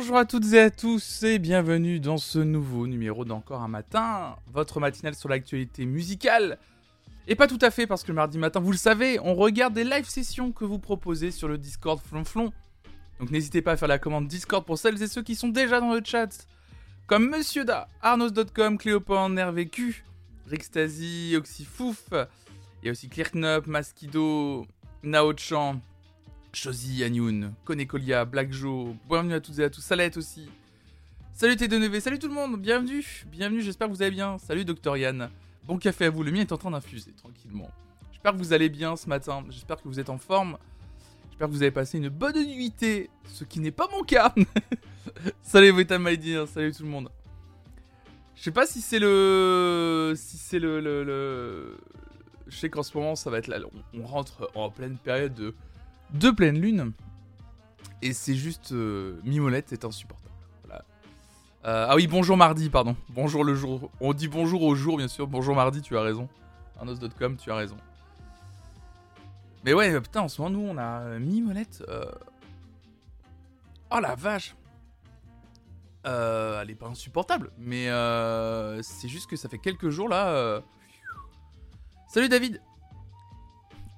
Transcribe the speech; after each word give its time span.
Bonjour 0.00 0.16
à 0.16 0.24
toutes 0.24 0.54
et 0.54 0.58
à 0.58 0.70
tous 0.70 1.24
et 1.24 1.38
bienvenue 1.38 2.00
dans 2.00 2.16
ce 2.16 2.38
nouveau 2.38 2.86
numéro 2.86 3.26
d'Encore 3.26 3.60
un 3.60 3.68
matin, 3.68 4.34
votre 4.50 4.80
matinale 4.80 5.14
sur 5.14 5.28
l'actualité 5.28 5.84
musicale. 5.84 6.56
Et 7.28 7.34
pas 7.34 7.46
tout 7.46 7.58
à 7.60 7.70
fait 7.70 7.86
parce 7.86 8.02
que 8.02 8.08
le 8.08 8.14
mardi 8.14 8.38
matin, 8.38 8.60
vous 8.60 8.72
le 8.72 8.78
savez, 8.78 9.20
on 9.20 9.34
regarde 9.34 9.74
des 9.74 9.84
live 9.84 10.08
sessions 10.08 10.52
que 10.52 10.64
vous 10.64 10.78
proposez 10.78 11.30
sur 11.30 11.48
le 11.48 11.58
Discord 11.58 12.00
Flonflon. 12.00 12.50
Donc 13.18 13.30
n'hésitez 13.30 13.60
pas 13.60 13.72
à 13.72 13.76
faire 13.76 13.88
la 13.88 13.98
commande 13.98 14.26
Discord 14.26 14.64
pour 14.64 14.78
celles 14.78 15.02
et 15.02 15.06
ceux 15.06 15.22
qui 15.22 15.34
sont 15.34 15.48
déjà 15.48 15.80
dans 15.80 15.92
le 15.92 16.00
chat. 16.02 16.48
Comme 17.06 17.28
Monsieur 17.28 17.66
Da, 17.66 17.86
Arnos.com, 18.00 18.78
Cléopan, 18.78 19.36
RVQ, 19.36 20.02
Rixtasy, 20.46 21.34
Oxyfouf. 21.36 22.06
Il 22.82 22.86
y 22.86 22.88
a 22.88 22.92
aussi 22.92 23.10
Clearknup, 23.10 23.66
Maskido, 23.66 24.66
Naochan, 25.02 25.82
Chosy, 26.52 27.04
Anyoun, 27.04 27.54
Konekolia, 27.64 28.24
Black 28.24 28.52
Joe, 28.52 28.94
bienvenue 29.08 29.34
à 29.34 29.40
toutes 29.40 29.58
et 29.60 29.64
à 29.64 29.70
tous, 29.70 29.80
Salette 29.80 30.16
aussi. 30.16 30.48
Salut 31.32 31.54
T2NV, 31.54 32.00
salut 32.00 32.18
tout 32.18 32.26
le 32.26 32.34
monde, 32.34 32.60
bienvenue, 32.60 33.04
bienvenue, 33.30 33.62
j'espère 33.62 33.86
que 33.88 33.92
vous 33.92 34.02
allez 34.02 34.10
bien. 34.10 34.36
Salut 34.38 34.64
Docteur 34.64 34.96
Yann, 34.96 35.30
bon 35.64 35.78
café 35.78 36.06
à 36.06 36.10
vous, 36.10 36.24
le 36.24 36.32
mien 36.32 36.40
est 36.40 36.52
en 36.52 36.56
train 36.56 36.72
d'infuser 36.72 37.12
tranquillement. 37.12 37.70
J'espère 38.10 38.32
que 38.32 38.38
vous 38.38 38.52
allez 38.52 38.68
bien 38.68 38.96
ce 38.96 39.08
matin, 39.08 39.44
j'espère 39.48 39.76
que 39.76 39.86
vous 39.86 40.00
êtes 40.00 40.10
en 40.10 40.18
forme. 40.18 40.58
J'espère 41.30 41.46
que 41.46 41.52
vous 41.52 41.62
avez 41.62 41.70
passé 41.70 41.98
une 41.98 42.08
bonne 42.08 42.44
nuitée, 42.44 43.10
ce 43.26 43.44
qui 43.44 43.60
n'est 43.60 43.70
pas 43.70 43.88
mon 43.92 44.02
cas. 44.02 44.34
salut 45.42 45.72
Dear, 45.84 46.48
salut 46.48 46.72
tout 46.72 46.82
le 46.82 46.88
monde. 46.88 47.10
Je 48.34 48.42
sais 48.42 48.50
pas 48.50 48.66
si 48.66 48.80
c'est 48.80 48.98
le... 48.98 50.14
Si 50.16 50.36
c'est 50.36 50.58
le... 50.58 51.78
Je 52.48 52.56
sais 52.56 52.68
qu'en 52.68 52.82
ce 52.82 52.96
moment 52.98 53.14
ça 53.14 53.30
va 53.30 53.38
être 53.38 53.46
là, 53.46 53.58
on 53.94 54.04
rentre 54.04 54.50
en 54.56 54.68
pleine 54.68 54.96
période 54.96 55.34
de 55.34 55.54
de 56.14 56.30
pleine 56.30 56.60
lune. 56.60 56.92
Et 58.02 58.12
c'est 58.12 58.34
juste. 58.34 58.72
Euh, 58.72 59.20
Mimolette 59.24 59.66
c'est 59.68 59.84
insupportable. 59.84 60.28
Euh, 61.66 61.86
ah 61.90 61.94
oui, 61.94 62.06
bonjour 62.06 62.38
mardi, 62.38 62.70
pardon. 62.70 62.96
Bonjour 63.10 63.44
le 63.44 63.54
jour. 63.54 63.90
On 64.00 64.14
dit 64.14 64.28
bonjour 64.28 64.62
au 64.62 64.74
jour, 64.74 64.96
bien 64.96 65.08
sûr. 65.08 65.26
Bonjour 65.26 65.54
mardi, 65.54 65.82
tu 65.82 65.96
as 65.98 66.00
raison. 66.00 66.26
Arnos.com, 66.78 67.36
tu 67.36 67.50
as 67.50 67.54
raison. 67.54 67.76
Mais 69.64 69.74
ouais, 69.74 70.00
putain, 70.00 70.22
en 70.22 70.28
ce 70.28 70.40
moment, 70.40 70.58
nous, 70.58 70.66
on 70.66 70.78
a 70.78 71.00
euh, 71.00 71.18
Mimolette. 71.18 71.84
Oh 73.90 74.00
la 74.00 74.14
vache! 74.14 74.54
elle 76.02 76.70
est 76.70 76.76
pas 76.76 76.86
insupportable, 76.86 77.50
mais 77.58 77.86
c'est 78.82 79.08
juste 79.08 79.28
que 79.28 79.36
ça 79.36 79.50
fait 79.50 79.58
quelques 79.58 79.90
jours 79.90 80.08
là. 80.08 80.62
Salut 82.08 82.30
David! 82.30 82.62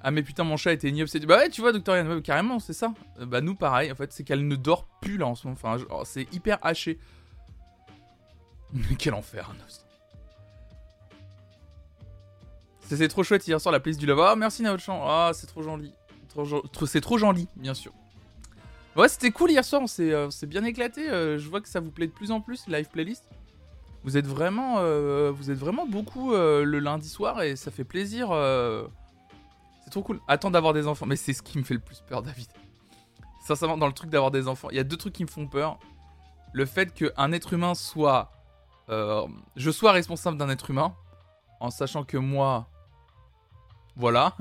Ah 0.05 0.11
mais 0.11 0.23
putain 0.23 0.43
mon 0.43 0.57
chat 0.57 0.73
était 0.73 0.89
ignoble. 0.89 1.09
Bah 1.27 1.39
ouais 1.39 1.49
tu 1.49 1.61
vois 1.61 1.73
Docteur 1.73 1.97
Yann, 1.97 2.23
carrément 2.23 2.59
c'est 2.59 2.73
ça. 2.73 2.93
Euh, 3.21 3.27
bah 3.27 3.41
nous 3.41 3.55
pareil 3.55 3.93
en 3.93 3.95
fait 3.95 4.13
c'est 4.13 4.25
qu'elle 4.25 4.47
ne 4.47 4.57
dort 4.57 4.89
plus 5.01 5.17
là 5.17 5.27
en 5.27 5.35
ce 5.35 5.47
moment. 5.47 5.59
Enfin 5.63 5.83
oh, 5.91 6.03
c'est 6.05 6.33
hyper 6.33 6.59
haché. 6.63 6.99
Mais 8.73 8.97
quel 8.99 9.15
enfer 9.15 9.53
C'est 12.81 13.09
trop 13.09 13.23
chouette 13.23 13.47
hier 13.47 13.61
soir 13.61 13.73
la 13.73 13.81
playlist 13.81 14.01
du 14.01 14.07
lava. 14.07 14.31
Ah 14.33 14.37
merci 14.37 14.63
Naotchan. 14.63 15.03
Ah 15.07 15.31
c'est 15.35 15.47
trop 15.47 15.63
gentil. 15.63 15.95
c'est 16.87 17.01
trop 17.01 17.19
gentil 17.19 17.49
bien 17.57 17.75
sûr. 17.75 17.93
Ouais 18.97 19.09
c'était 19.09 19.31
cool 19.31 19.53
hier 19.53 19.65
soir, 19.65 19.83
on 19.83 19.87
s'est 19.87 20.13
euh, 20.13 20.29
bien 20.47 20.65
éclaté. 20.65 21.09
Euh, 21.09 21.39
je 21.39 21.49
vois 21.49 21.61
que 21.61 21.69
ça 21.69 21.81
vous 21.81 21.93
plaît 21.93 22.09
de 22.09 22.13
plus 22.13 22.33
en 22.33 22.41
plus 22.41 22.67
live 22.67 22.89
playlist. 22.91 23.25
Vous 24.05 24.17
êtes 24.17 24.27
vraiment, 24.27 24.83
vous 25.31 25.53
êtes 25.53 25.59
vraiment 25.59 25.87
beaucoup 25.87 26.33
le 26.33 26.79
lundi 26.81 27.09
soir 27.09 27.41
et 27.43 27.55
ça 27.55 27.71
fait 27.71 27.85
plaisir 27.85 28.33
trop 29.93 30.03
cool. 30.03 30.21
Attends 30.27 30.51
d'avoir 30.51 30.73
des 30.73 30.87
enfants. 30.87 31.07
Mais 31.07 31.17
c'est 31.17 31.33
ce 31.33 31.43
qui 31.43 31.59
me 31.59 31.63
fait 31.63 31.75
le 31.75 31.81
plus 31.81 32.03
peur, 32.09 32.23
David. 32.23 32.49
Sincèrement, 33.47 33.77
dans 33.77 33.87
le 33.87 33.93
truc 33.93 34.11
d'avoir 34.11 34.31
des 34.31 34.49
enfants, 34.49 34.69
il 34.71 34.77
y 34.77 34.81
a 34.81 34.85
deux 34.85 34.97
trucs 34.97 35.13
qui 35.13 35.25
me 35.25 35.29
font 35.29 35.47
peur. 35.47 35.79
Le 36.53 36.67
fait 36.67 36.93
qu'un 36.93 37.33
être 37.33 37.53
humain 37.53 37.75
soit. 37.75 38.33
Euh, 38.89 39.27
je 39.57 39.71
sois 39.71 39.93
responsable 39.93 40.37
d'un 40.37 40.51
être 40.51 40.71
humain, 40.71 40.95
en 41.61 41.71
sachant 41.71 42.05
que 42.05 42.17
moi. 42.17 42.69
Voilà. 43.97 44.37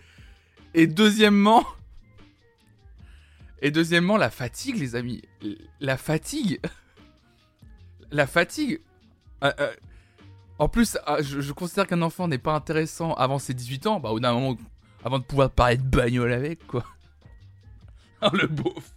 Et 0.74 0.86
deuxièmement. 0.86 1.64
Et 3.62 3.70
deuxièmement, 3.70 4.16
la 4.16 4.30
fatigue, 4.30 4.76
les 4.76 4.94
amis. 4.94 5.22
La 5.80 5.96
fatigue. 5.96 6.60
La 8.10 8.26
fatigue. 8.26 8.80
Euh, 9.44 9.52
euh, 9.60 9.74
en 10.58 10.68
plus, 10.68 10.96
ah, 11.06 11.20
je, 11.20 11.52
considère 11.52 11.86
qu'un 11.86 12.02
enfant 12.02 12.28
n'est 12.28 12.38
pas 12.38 12.54
intéressant 12.54 13.12
avant 13.14 13.38
ses 13.38 13.54
18 13.54 13.86
ans, 13.86 14.00
bah 14.00 14.10
au 14.10 14.20
d'un 14.20 14.32
moment, 14.32 14.56
avant 15.04 15.18
de 15.18 15.24
pouvoir 15.24 15.50
parler 15.50 15.76
de 15.76 15.82
bagnole 15.82 16.32
avec, 16.32 16.66
quoi. 16.66 16.84
oh, 18.22 18.28
le 18.32 18.46
beauf. 18.46 18.94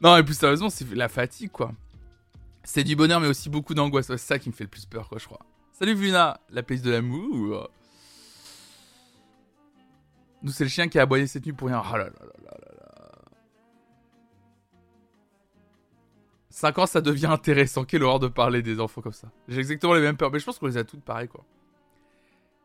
Non, 0.00 0.16
et 0.16 0.22
plus 0.22 0.34
sérieusement, 0.38 0.70
c'est 0.70 0.90
la 0.94 1.08
fatigue, 1.08 1.50
quoi. 1.50 1.72
C'est 2.62 2.84
du 2.84 2.94
bonheur, 2.94 3.20
mais 3.20 3.26
aussi 3.26 3.50
beaucoup 3.50 3.74
d'angoisse. 3.74 4.06
c'est 4.06 4.18
ça 4.18 4.38
qui 4.38 4.48
me 4.48 4.54
fait 4.54 4.64
le 4.64 4.70
plus 4.70 4.86
peur, 4.86 5.08
quoi, 5.08 5.18
je 5.18 5.26
crois. 5.26 5.40
Salut 5.72 5.94
Vuna, 5.94 6.40
la 6.50 6.62
place 6.62 6.82
de 6.82 6.90
l'amour. 6.90 7.70
Nous, 10.42 10.52
c'est 10.52 10.64
le 10.64 10.70
chien 10.70 10.88
qui 10.88 10.98
a 10.98 11.02
aboyé 11.02 11.26
cette 11.26 11.44
nuit 11.44 11.52
pour 11.52 11.68
rien. 11.68 11.82
Oh 11.84 11.96
là 11.96 12.04
là 12.04 12.10
là 12.44 12.54
là. 12.60 12.69
5 16.60 16.78
ans, 16.78 16.86
ça 16.86 17.00
devient 17.00 17.26
intéressant. 17.26 17.84
Quelle 17.84 18.02
horreur 18.02 18.18
de 18.18 18.28
parler 18.28 18.60
des 18.60 18.80
enfants 18.80 19.00
comme 19.00 19.14
ça. 19.14 19.28
J'ai 19.48 19.60
exactement 19.60 19.94
les 19.94 20.02
mêmes 20.02 20.18
peurs, 20.18 20.30
mais 20.30 20.38
je 20.38 20.44
pense 20.44 20.58
qu'on 20.58 20.66
les 20.66 20.76
a 20.76 20.84
toutes 20.84 21.02
pareilles, 21.02 21.28
quoi. 21.28 21.44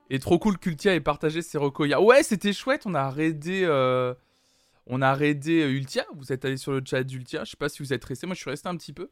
Et 0.09 0.19
trop 0.19 0.38
cool, 0.38 0.57
Cultia 0.57 0.94
ait 0.94 1.00
partagé 1.00 1.41
ses 1.41 1.57
recos 1.57 1.89
Ouais, 1.95 2.22
c'était 2.22 2.51
chouette, 2.51 2.84
on 2.85 2.94
a 2.94 3.09
raidé... 3.09 3.63
Euh, 3.63 4.13
on 4.88 5.01
a 5.01 5.16
raidé 5.16 5.63
euh, 5.63 5.69
Ultia, 5.69 6.05
vous 6.13 6.31
êtes 6.31 6.45
allé 6.45 6.57
sur 6.57 6.73
le 6.73 6.81
chat 6.85 7.03
d'Ultia, 7.03 7.44
je 7.44 7.51
sais 7.51 7.57
pas 7.57 7.69
si 7.69 7.81
vous 7.81 7.91
êtes 7.91 8.03
resté, 8.05 8.28
moi 8.28 8.35
je 8.35 8.41
suis 8.41 8.50
resté 8.51 8.67
un 8.67 8.75
petit 8.75 8.94
peu. 8.94 9.09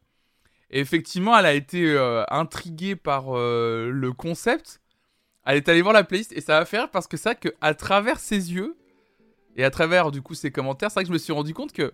Et 0.69 0.81
effectivement, 0.81 1.35
elle 1.35 1.47
a 1.47 1.53
été 1.53 1.89
euh, 1.89 2.23
intriguée 2.29 2.95
par 2.95 3.31
le 3.33 4.11
concept. 4.11 4.81
Elle 5.45 5.57
est 5.57 5.69
allée 5.69 5.81
voir 5.81 5.93
la 5.93 6.03
playlist 6.03 6.31
et 6.33 6.41
ça 6.41 6.59
va 6.59 6.66
faire 6.66 6.91
parce 6.91 7.07
que 7.07 7.17
ça, 7.17 7.33
que 7.35 7.49
à 7.61 7.73
travers 7.73 8.19
ses 8.19 8.53
yeux 8.53 8.77
et 9.55 9.63
à 9.63 9.72
travers 9.72 10.11
du 10.11 10.22
coup 10.22 10.35
ses 10.35 10.51
commentaires, 10.51 10.91
c'est 10.91 10.95
vrai 10.95 11.03
que 11.03 11.07
je 11.07 11.13
me 11.13 11.17
suis 11.17 11.33
rendu 11.33 11.53
compte 11.53 11.72
que 11.72 11.93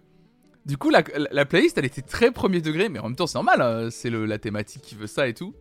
du 0.66 0.78
coup, 0.78 0.90
la, 0.90 1.02
playlist, 1.46 1.78
elle 1.78 1.86
était 1.86 2.02
très 2.02 2.32
premier 2.32 2.62
degré, 2.62 2.90
mais 2.90 3.00
en 3.00 3.04
même 3.04 3.16
temps, 3.16 3.28
c'est 3.28 3.36
normal, 3.36 3.62
hein, 3.62 3.90
c'est 3.92 4.10
la 4.10 4.38
thématique 4.38 4.82
qui 4.82 4.96
veut 4.96 5.08
ça 5.08 5.28
et 5.28 5.34
tout. 5.34 5.54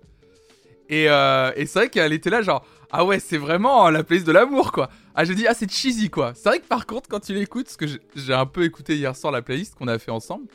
Euh, 0.91 1.53
et, 1.57 1.67
c'est 1.67 1.79
vrai 1.79 1.89
qu'elle 1.89 2.13
était 2.13 2.31
là, 2.31 2.43
genre, 2.43 2.65
ah 2.91 3.05
ouais, 3.05 3.21
c'est 3.21 3.37
vraiment 3.37 3.91
la 3.91 4.03
playlist 4.03 4.27
de 4.27 4.33
l'amour, 4.33 4.73
quoi. 4.73 4.91
Ah, 5.15 5.25
j'ai 5.25 5.35
dit, 5.35 5.47
ah, 5.47 5.55
c'est 5.55 5.71
cheesy, 5.71 6.11
quoi. 6.11 6.33
C'est 6.35 6.49
vrai 6.49 6.61
que 6.61 6.67
par 6.67 6.87
contre, 6.87 7.09
quand 7.09 7.21
tu 7.21 7.35
l'écoutes, 7.35 7.67
parce 7.67 7.77
que 7.77 7.87
j'ai 8.17 8.35
un 8.35 8.47
peu 8.47 8.65
écouté 8.65 8.97
hier 8.97 9.15
soir 9.15 9.33
la 9.33 9.43
playlist 9.43 9.75
qu'on 9.75 9.89
a 9.89 9.99
fait 9.99 10.11
ensemble, 10.11 10.47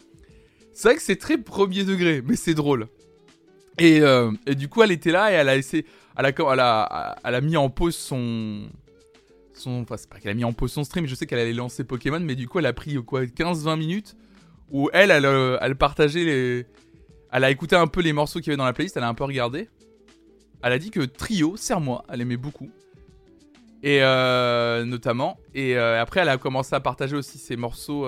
c'est 0.73 0.87
vrai 0.87 0.95
que 0.95 1.03
c'est 1.03 1.17
très 1.17 1.37
premier 1.37 1.83
degré, 1.83 2.21
mais 2.25 2.35
c'est 2.35 2.55
drôle. 2.55 2.87
Et, 3.79 4.01
euh, 4.01 4.31
du 4.47 4.67
coup, 4.69 4.83
elle 4.83 4.91
était 4.91 5.11
là 5.11 5.31
et 5.31 5.35
elle 5.35 5.49
a 5.49 5.55
essayé, 5.55 5.85
elle 6.17 6.25
a 6.25 7.41
mis 7.41 7.57
en 7.57 7.69
pause 7.69 7.95
son, 7.95 8.69
son, 9.53 9.81
enfin, 9.81 9.97
c'est 9.97 10.09
pas 10.09 10.19
qu'elle 10.19 10.31
a 10.31 10.35
mis 10.35 10.43
en 10.43 10.53
pause 10.53 10.71
son 10.71 10.83
stream, 10.83 11.05
je 11.05 11.15
sais 11.15 11.25
qu'elle 11.25 11.39
allait 11.39 11.53
lancer 11.53 11.83
Pokémon, 11.83 12.19
mais 12.19 12.35
du 12.35 12.47
coup, 12.47 12.59
elle 12.59 12.65
a 12.65 12.73
pris 12.73 12.95
quoi, 13.03 13.23
15-20 13.23 13.77
minutes 13.77 14.15
où 14.73 14.89
elle, 14.91 15.11
euh, 15.11 15.57
elle, 15.61 15.75
partageait 15.75 16.25
les. 16.25 16.65
Elle 17.31 17.43
a 17.45 17.51
écouté 17.51 17.75
un 17.75 17.87
peu 17.87 18.01
les 18.01 18.11
morceaux 18.11 18.39
qu'il 18.39 18.47
y 18.47 18.49
avait 18.49 18.57
dans 18.57 18.65
la 18.65 18.73
playlist, 18.73 18.97
elle 18.97 19.03
a 19.03 19.07
un 19.07 19.13
peu 19.13 19.23
regardé. 19.23 19.69
Elle 20.61 20.73
a 20.73 20.79
dit 20.79 20.91
que 20.91 21.01
Trio, 21.01 21.55
Serre-moi, 21.55 22.03
elle 22.09 22.21
aimait 22.21 22.37
beaucoup. 22.37 22.69
Et 23.83 23.99
euh, 24.01 24.83
notamment. 24.83 25.37
Et 25.53 25.77
euh, 25.77 26.01
après, 26.01 26.21
elle 26.21 26.29
a 26.29 26.37
commencé 26.37 26.73
à 26.75 26.79
partager 26.79 27.15
aussi 27.15 27.37
ses 27.37 27.55
morceaux. 27.55 28.07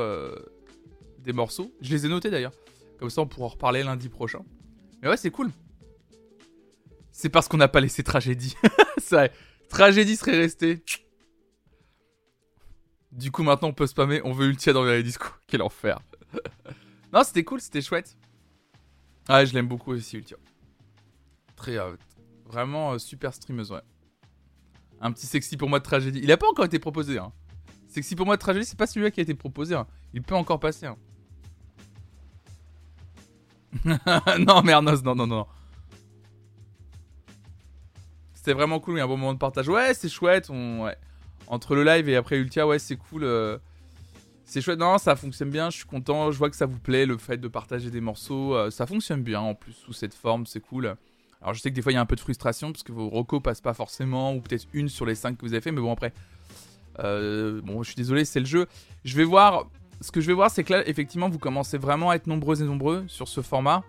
des 1.20 1.34
morceaux. 1.34 1.72
Je 1.82 1.92
les 1.92 2.06
ai 2.06 2.10
notés 2.10 2.30
d'ailleurs. 2.30 2.54
Comme 3.00 3.10
ça, 3.10 3.22
on 3.22 3.28
pourra 3.28 3.46
en 3.46 3.50
reparler 3.50 3.84
lundi 3.84 4.10
prochain. 4.10 4.44
Mais 5.02 5.10
ouais, 5.10 5.18
c'est 5.18 5.32
cool. 5.32 5.52
C'est 7.12 7.30
parce 7.30 7.48
qu'on 7.48 7.58
n'a 7.58 7.68
pas 7.68 7.82
laissé 7.82 8.04
Tragédie. 8.04 8.56
vrai. 9.12 9.32
Tragédie 9.70 10.16
serait 10.16 10.38
restée. 10.38 10.84
Du 13.16 13.32
coup, 13.32 13.44
maintenant, 13.44 13.70
on 13.70 13.74
peut 13.74 13.88
spammer. 13.88 14.22
On 14.26 14.34
veut 14.34 14.48
Ultia 14.48 14.74
dans 14.74 14.84
les 14.84 15.02
discours. 15.02 15.40
Quel 15.48 15.62
enfer. 15.62 16.00
non, 17.14 17.24
c'était 17.24 17.44
cool, 17.44 17.62
c'était 17.62 17.82
chouette. 17.82 18.18
Ah, 19.28 19.46
je 19.46 19.54
l'aime 19.54 19.68
beaucoup 19.68 19.92
aussi, 19.92 20.18
Ultia. 20.18 20.38
Très. 21.56 21.78
Euh, 21.78 21.96
vraiment 22.46 22.94
euh, 22.94 22.98
super 22.98 23.34
streameuse, 23.34 23.72
ouais. 23.72 23.82
Un 25.00 25.12
petit 25.12 25.26
sexy 25.26 25.56
pour 25.58 25.70
moi 25.70 25.80
de 25.80 25.84
tragédie. 25.84 26.20
Il 26.22 26.32
a 26.32 26.38
pas 26.38 26.48
encore 26.48 26.66
été 26.66 26.78
proposé, 26.78 27.18
hein. 27.18 27.32
Sexy 27.88 28.16
pour 28.16 28.26
moi 28.26 28.36
de 28.36 28.42
tragédie, 28.42 28.66
c'est 28.66 28.78
pas 28.78 28.88
celui-là 28.88 29.12
qui 29.12 29.22
a 29.22 29.24
été 29.24 29.34
proposé. 29.34 29.76
Hein. 29.76 29.88
Il 30.14 30.22
peut 30.22 30.36
encore 30.36 30.60
passer. 30.60 30.86
Hein. 30.86 30.98
non, 34.40 34.62
Mernos, 34.62 35.04
non, 35.04 35.16
non, 35.16 35.28
non. 35.28 35.48
C'était 38.34 38.54
vraiment 38.54 38.80
cool, 38.80 38.98
il 38.98 39.02
un 39.02 39.08
bon 39.08 39.18
moment 39.18 39.34
de 39.34 39.40
partage. 39.40 39.70
Ouais, 39.70 39.94
c'est 39.94 40.10
chouette. 40.10 40.50
On... 40.50 40.84
Ouais. 40.84 40.98
Entre 41.48 41.76
le 41.76 41.84
live 41.84 42.10
et 42.10 42.16
après 42.16 42.38
Ultia, 42.38 42.66
ouais, 42.66 42.80
c'est 42.80 42.96
cool. 42.96 43.24
Euh, 43.24 43.58
c'est 44.46 44.62
chouette, 44.62 44.80
non, 44.80 44.98
ça 44.98 45.16
fonctionne 45.16 45.50
bien, 45.50 45.70
je 45.70 45.78
suis 45.78 45.86
content, 45.86 46.32
je 46.32 46.38
vois 46.38 46.50
que 46.50 46.56
ça 46.56 46.66
vous 46.68 46.78
plaît, 46.78 47.06
le 47.06 47.18
fait 47.18 47.38
de 47.38 47.48
partager 47.48 47.90
des 47.90 48.02
morceaux, 48.02 48.56
euh, 48.56 48.70
ça 48.70 48.86
fonctionne 48.86 49.24
bien 49.24 49.40
en 49.40 49.56
plus 49.56 49.74
sous 49.74 49.94
cette 49.94 50.14
forme, 50.14 50.46
c'est 50.46 50.60
cool. 50.60 50.96
Alors 51.42 51.56
je 51.56 51.62
sais 51.62 51.72
que 51.72 51.76
des 51.76 51.82
fois 51.82 51.92
il 51.92 51.96
y 51.96 51.98
a 51.98 52.02
un 52.02 52.06
peu 52.06 52.16
de 52.16 52.22
frustration 52.22 52.72
parce 52.72 52.84
que 52.84 52.92
vos 52.92 53.10
recos 53.10 53.42
passent 53.42 53.62
pas 53.62 53.74
forcément, 53.74 54.36
ou 54.36 54.42
peut-être 54.42 54.68
une 54.74 54.88
sur 54.88 55.06
les 55.06 55.16
cinq 55.16 55.38
que 55.38 55.42
vous 55.42 55.54
avez 55.54 55.62
fait, 55.62 55.72
mais 55.72 55.82
bon 55.82 55.92
après, 55.92 56.14
euh, 57.00 57.60
bon 57.64 57.82
je 57.82 57.88
suis 57.90 57.96
désolé, 57.96 58.24
c'est 58.24 58.40
le 58.40 58.46
jeu. 58.46 58.68
Je 59.04 59.18
vais 59.18 59.24
voir, 59.24 59.68
ce 60.00 60.12
que 60.12 60.22
je 60.22 60.28
vais 60.28 60.34
voir, 60.34 60.52
c'est 60.52 60.64
que 60.64 60.74
là, 60.74 60.88
effectivement, 60.88 61.28
vous 61.28 61.40
commencez 61.40 61.80
vraiment 61.80 62.12
à 62.12 62.16
être 62.16 62.28
nombreux 62.28 62.62
et 62.62 62.66
nombreux 62.66 63.04
sur 63.08 63.28
ce 63.28 63.42
format. 63.42 63.84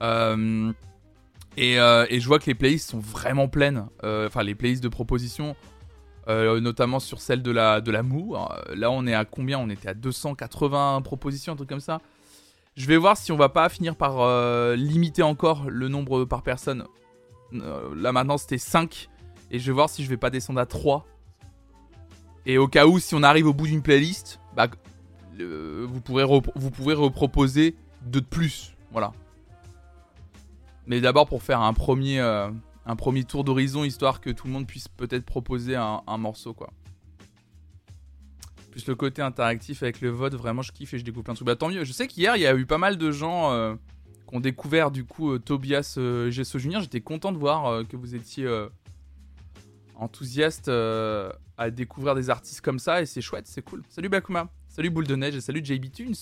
Et, 0.00 1.76
je 1.76 2.26
vois 2.26 2.40
que 2.40 2.46
les 2.46 2.54
playlists 2.54 2.90
sont 2.90 2.98
vraiment 2.98 3.46
pleines. 3.46 3.86
Enfin, 4.02 4.42
les 4.42 4.56
playlists 4.56 4.82
de 4.82 4.88
propositions, 4.88 5.54
notamment 6.26 7.00
sur 7.00 7.20
celle 7.20 7.42
de 7.42 7.50
la, 7.50 7.80
de 7.80 7.90
la 7.90 8.02
Mou. 8.02 8.36
Là, 8.74 8.90
on 8.90 9.06
est 9.06 9.14
à 9.14 9.24
combien? 9.24 9.58
On 9.58 9.68
était 9.68 9.88
à 9.88 9.94
280 9.94 11.02
propositions, 11.02 11.52
un 11.52 11.56
truc 11.56 11.68
comme 11.68 11.80
ça. 11.80 12.00
Je 12.76 12.86
vais 12.86 12.96
voir 12.96 13.16
si 13.16 13.32
on 13.32 13.36
va 13.36 13.48
pas 13.48 13.68
finir 13.68 13.96
par 13.96 14.74
limiter 14.76 15.22
encore 15.22 15.70
le 15.70 15.88
nombre 15.88 16.24
par 16.24 16.42
personne. 16.42 16.84
là, 17.52 18.12
maintenant, 18.12 18.38
c'était 18.38 18.58
5. 18.58 19.08
Et 19.50 19.58
je 19.58 19.66
vais 19.66 19.72
voir 19.72 19.88
si 19.88 20.04
je 20.04 20.08
vais 20.08 20.16
pas 20.16 20.30
descendre 20.30 20.60
à 20.60 20.66
3. 20.66 21.06
Et 22.46 22.58
au 22.58 22.68
cas 22.68 22.86
où, 22.86 22.98
si 22.98 23.14
on 23.14 23.22
arrive 23.22 23.46
au 23.46 23.52
bout 23.52 23.66
d'une 23.66 23.82
playlist, 23.82 24.40
bah, 24.54 24.68
vous, 25.38 26.00
pourrez 26.00 26.24
vous 26.24 26.70
pouvez 26.70 26.94
reproposer 26.94 27.74
de 28.02 28.20
plus. 28.20 28.74
Voilà. 28.92 29.12
Mais 30.86 31.00
d'abord 31.00 31.26
pour 31.26 31.42
faire 31.42 31.60
un 31.60 31.72
premier, 31.72 32.20
euh, 32.20 32.48
un 32.86 32.96
premier 32.96 33.24
tour 33.24 33.44
d'horizon, 33.44 33.84
histoire 33.84 34.20
que 34.20 34.30
tout 34.30 34.46
le 34.46 34.52
monde 34.52 34.66
puisse 34.66 34.88
peut-être 34.88 35.26
proposer 35.26 35.74
un, 35.74 36.18
morceau, 36.18 36.54
quoi. 36.54 36.72
Plus 38.70 38.86
le 38.86 38.94
côté 38.94 39.22
interactif 39.22 39.82
avec 39.82 40.00
le 40.00 40.10
vote, 40.10 40.34
vraiment 40.34 40.62
je 40.62 40.70
kiffe 40.70 40.94
et 40.94 40.98
je 40.98 41.04
découvre 41.04 41.24
plein 41.24 41.34
de 41.34 41.38
trucs. 41.38 41.46
Bah 41.46 41.56
tant 41.56 41.68
mieux, 41.68 41.84
je 41.84 41.92
sais 41.92 42.06
qu'hier 42.06 42.36
il 42.36 42.42
y 42.42 42.46
a 42.46 42.54
eu 42.54 42.66
pas 42.66 42.78
mal 42.78 42.98
de 42.98 43.10
gens 43.10 43.50
euh, 43.52 43.74
qui 44.28 44.36
ont 44.36 44.40
découvert 44.40 44.90
du 44.90 45.04
coup 45.04 45.32
euh, 45.32 45.38
Tobias 45.38 45.98
Gesso 46.28 46.58
Junior. 46.58 46.82
J'étais 46.82 47.00
content 47.00 47.32
de 47.32 47.38
voir 47.38 47.86
que 47.88 47.96
vous 47.96 48.14
étiez 48.14 48.46
enthousiaste 49.96 50.68
à 50.68 51.70
découvrir 51.70 52.14
des 52.14 52.28
artistes 52.28 52.60
comme 52.60 52.78
ça 52.78 53.00
et 53.00 53.06
c'est 53.06 53.22
chouette, 53.22 53.46
c'est 53.46 53.62
cool. 53.62 53.82
Salut 53.88 54.10
Blakuma, 54.10 54.50
salut 54.68 54.90
Boule 54.90 55.06
de 55.06 55.16
Neige 55.16 55.36
et 55.36 55.40
salut 55.40 55.64
JB 55.64 55.90
Tunes. 55.90 56.14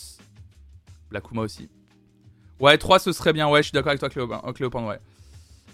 Blakuma 1.10 1.42
aussi. 1.42 1.68
Ouais, 2.60 2.78
3 2.78 3.00
ce 3.00 3.10
serait 3.10 3.32
bien, 3.32 3.48
ouais, 3.48 3.64
je 3.64 3.68
suis 3.68 3.72
d'accord 3.72 3.90
avec 3.90 3.98
toi 3.98 4.08
Cléopin, 4.08 4.86
ouais. 4.86 5.00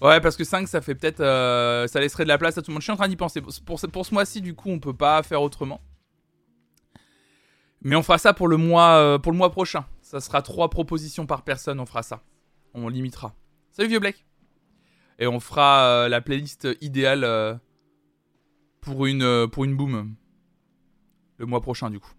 Ouais, 0.01 0.21
parce 0.21 0.37
que 0.37 0.45
5 0.45 0.67
ça 0.67 0.81
fait 0.81 0.95
peut-être... 0.95 1.21
Euh, 1.21 1.87
ça 1.87 2.01
laisserait 2.01 2.25
de 2.25 2.29
la 2.29 2.39
place 2.39 2.57
à 2.57 2.63
tout 2.63 2.71
le 2.71 2.75
monde. 2.75 2.81
Je 2.81 2.85
suis 2.85 2.93
en 2.93 2.97
train 2.97 3.09
d'y 3.09 3.17
penser. 3.17 3.43
Pour, 3.43 3.79
ce 3.79 4.15
mois-ci, 4.15 4.41
du 4.41 4.55
coup, 4.55 4.71
on 4.71 4.79
peut 4.79 4.97
pas 4.97 5.23
faire 5.23 5.43
autrement. 5.43 5.81
Mais 7.83 7.97
on 7.97 8.03
fera 8.03 8.19
ça 8.19 8.33
pour 8.33 8.49
le 8.49 8.57
mois, 8.57 8.95
euh, 8.95 9.19
prochain. 9.51 9.87
Ça 10.01 10.21
sera 10.21 10.43
3 10.43 10.71
propositions 10.71 11.27
par 11.27 11.43
personne, 11.43 11.81
on 11.81 11.87
fera 11.87 12.03
ça. 12.03 12.23
On 12.73 12.89
limitera. 12.89 13.35
Salut 13.73 13.89
vieux 13.89 14.01
Blake. 14.01 14.25
Et 15.19 15.27
on 15.27 15.39
fera 15.39 15.85
euh, 15.85 16.09
la 16.09 16.23
playlist 16.23 16.67
idéale 16.81 17.61
pour 18.81 19.05
une, 19.05 19.49
pour 19.49 19.65
une 19.65 19.77
boom. 19.77 20.15
Le 21.37 21.47
mois 21.47 21.61
prochain, 21.61 21.91
du 21.91 22.01
coup. 22.01 22.13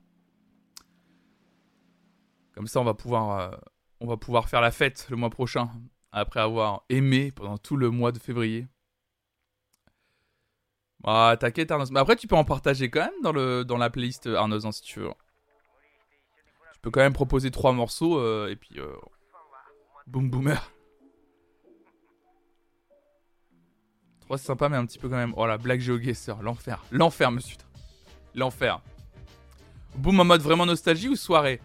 Comme 2.53 2.67
ça, 2.67 2.79
on 2.79 2.83
va 2.83 2.93
pouvoir, 2.93 3.59
on 3.99 4.07
va 4.07 4.17
pouvoir 4.17 4.49
faire 4.49 4.61
la 4.61 4.71
fête 4.71 5.07
le 5.09 5.15
mois 5.15 5.31
prochain. 5.31 5.69
Après 6.11 6.39
avoir 6.39 6.83
aimé 6.89 7.31
pendant 7.31 7.57
tout 7.57 7.77
le 7.77 7.89
mois 7.89 8.11
de 8.11 8.19
février. 8.19 8.67
Ah, 11.03 11.35
t'inquiète, 11.39 11.71
Arnaud. 11.71 11.85
Mais 11.91 11.99
après, 11.99 12.15
tu 12.15 12.27
peux 12.27 12.35
en 12.35 12.43
partager 12.43 12.89
quand 12.89 13.01
même 13.01 13.65
dans, 13.65 13.77
la 13.77 13.89
playlist 13.89 14.27
Arnaud, 14.27 14.65
hein, 14.65 14.71
si 14.71 14.81
tu 14.81 14.99
veux. 14.99 15.09
Tu 16.73 16.79
peux 16.81 16.91
quand 16.91 16.99
même 16.99 17.13
proposer 17.13 17.49
trois 17.49 17.71
morceaux 17.71 18.19
euh, 18.19 18.49
et 18.49 18.55
puis. 18.55 18.79
boom 20.07 20.29
boomer. 20.29 20.71
c'est 24.37 24.45
sympa, 24.45 24.69
mais 24.69 24.77
un 24.77 24.85
petit 24.85 24.99
peu 24.99 25.09
quand 25.09 25.15
même. 25.15 25.33
Oh 25.35 25.45
la 25.45 25.57
Black 25.57 25.81
GeoGuessr, 25.81 26.41
l'enfer. 26.41 26.83
L'enfer, 26.91 27.31
monsieur. 27.31 27.57
L'enfer. 28.35 28.81
Boom 29.95 30.19
en 30.19 30.25
mode 30.25 30.41
vraiment 30.41 30.65
nostalgie 30.65 31.09
ou 31.09 31.15
soirée? 31.15 31.59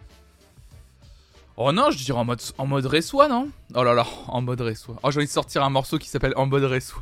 Oh 1.59 1.71
non, 1.71 1.89
je 1.89 1.97
dirais 1.97 2.19
en 2.19 2.23
mode, 2.23 2.41
en 2.59 2.67
mode 2.67 2.85
non? 2.85 3.49
Oh 3.73 3.83
là 3.83 3.95
là, 3.95 4.05
en 4.27 4.41
mode 4.41 4.61
réçois. 4.61 4.95
Oh, 5.01 5.09
j'ai 5.09 5.17
envie 5.17 5.25
de 5.25 5.31
sortir 5.31 5.63
un 5.63 5.71
morceau 5.71 5.97
qui 5.97 6.07
s'appelle 6.07 6.33
En 6.35 6.45
mode 6.45 6.63
réçois. 6.63 7.01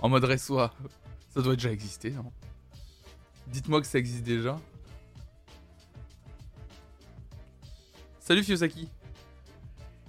En 0.00 0.10
mode 0.10 0.24
réçois. 0.24 0.74
Ça 1.30 1.40
doit 1.40 1.54
déjà 1.54 1.72
exister, 1.72 2.10
non? 2.10 2.30
Dites-moi 3.46 3.80
que 3.80 3.86
ça 3.86 3.98
existe 3.98 4.22
déjà. 4.22 4.58
Salut 8.20 8.44
Fiosaki. 8.44 8.86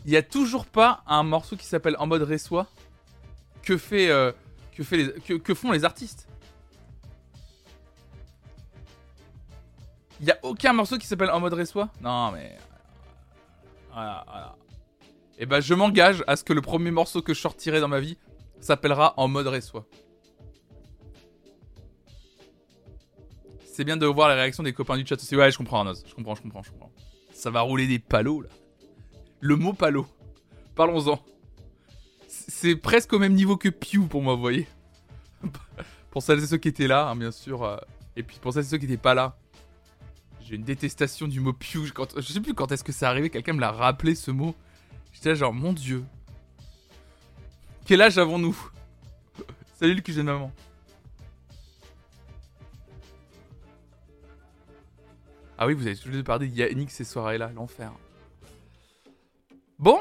Il 0.05 0.11
y 0.11 0.17
a 0.17 0.21
toujours 0.21 0.65
pas 0.65 1.01
un 1.07 1.23
morceau 1.23 1.55
qui 1.55 1.65
s'appelle 1.65 1.95
En 1.97 2.07
mode 2.07 2.23
réçois 2.23 2.67
que 3.61 3.77
fait, 3.77 4.09
euh, 4.09 4.33
que, 4.73 4.83
fait 4.83 5.13
que, 5.21 5.53
font 5.53 5.71
les 5.71 5.85
artistes? 5.85 6.27
Il 10.19 10.27
y 10.27 10.31
a 10.31 10.39
aucun 10.43 10.73
morceau 10.73 10.97
qui 10.97 11.07
s'appelle 11.07 11.29
En 11.31 11.39
mode 11.39 11.53
réçois 11.53 11.87
Non, 12.01 12.33
mais. 12.33 12.57
Voilà, 13.91 14.23
voilà. 14.27 14.55
Et 15.37 15.43
eh 15.43 15.45
ben, 15.45 15.61
je 15.61 15.73
m'engage 15.73 16.23
à 16.27 16.35
ce 16.35 16.43
que 16.43 16.51
le 16.51 16.61
premier 16.61 16.91
morceau 16.91 17.21
que 17.21 17.33
je 17.33 17.39
sortirai 17.39 17.79
dans 17.79 17.87
ma 17.87 18.01
vie 18.01 18.17
s'appellera 18.59 19.13
En 19.15 19.29
mode 19.29 19.47
réçois. 19.47 19.85
C'est 23.65 23.85
bien 23.85 23.95
de 23.95 24.05
voir 24.05 24.27
la 24.27 24.35
réaction 24.35 24.63
des 24.63 24.73
copains 24.73 24.97
du 24.97 25.05
chat 25.05 25.15
aussi. 25.15 25.37
Ouais, 25.37 25.49
je 25.49 25.57
comprends, 25.57 25.79
Arnoz. 25.79 26.03
Je 26.05 26.13
comprends, 26.13 26.35
je 26.35 26.41
comprends, 26.41 26.61
je 26.61 26.71
comprends. 26.71 26.91
Ça 27.31 27.49
va 27.49 27.61
rouler 27.61 27.87
des 27.87 27.99
palos, 27.99 28.41
là. 28.41 28.49
Le 29.39 29.55
mot 29.55 29.71
palo. 29.71 30.05
Parlons-en 30.75 31.23
c'est 32.59 32.75
presque 32.75 33.13
au 33.13 33.19
même 33.19 33.33
niveau 33.33 33.57
que 33.57 33.69
Pew 33.69 34.07
pour 34.09 34.21
moi, 34.21 34.35
vous 34.35 34.41
voyez. 34.41 34.67
pour 36.11 36.21
celles 36.21 36.43
et 36.43 36.47
ceux 36.47 36.57
qui 36.57 36.67
étaient 36.67 36.87
là, 36.87 37.07
hein, 37.07 37.15
bien 37.15 37.31
sûr. 37.31 37.63
Euh, 37.63 37.77
et 38.15 38.23
puis 38.23 38.37
pour 38.41 38.53
celles 38.53 38.63
et 38.63 38.67
ceux 38.67 38.77
qui 38.77 38.85
n'étaient 38.85 39.01
pas 39.01 39.13
là. 39.13 39.37
J'ai 40.49 40.55
une 40.55 40.63
détestation 40.63 41.27
du 41.27 41.41
mot 41.41 41.53
Pew. 41.53 41.85
je 42.17 42.21
sais 42.23 42.41
plus 42.41 42.55
quand 42.55 42.71
est-ce 42.71 42.83
que 42.83 42.91
c'est 42.91 43.05
arrivé, 43.05 43.29
quelqu'un 43.29 43.53
me 43.53 43.61
l'a 43.61 43.71
rappelé 43.71 44.15
ce 44.15 44.31
mot. 44.31 44.55
J'étais 45.13 45.29
là 45.29 45.35
genre, 45.35 45.53
mon 45.53 45.73
dieu. 45.73 46.03
Quel 47.85 48.01
âge 48.01 48.17
avons-nous? 48.17 48.57
Salut 49.75 49.93
le 49.93 50.01
QG 50.01 50.17
maman. 50.23 50.51
Ah 55.55 55.67
oui, 55.67 55.75
vous 55.75 55.85
avez 55.85 55.95
deux 55.95 56.23
parlé 56.23 56.47
de 56.47 56.55
Yannick 56.55 56.89
ces 56.89 57.03
soirées-là, 57.03 57.51
l'enfer. 57.53 57.93
Bon, 59.77 59.99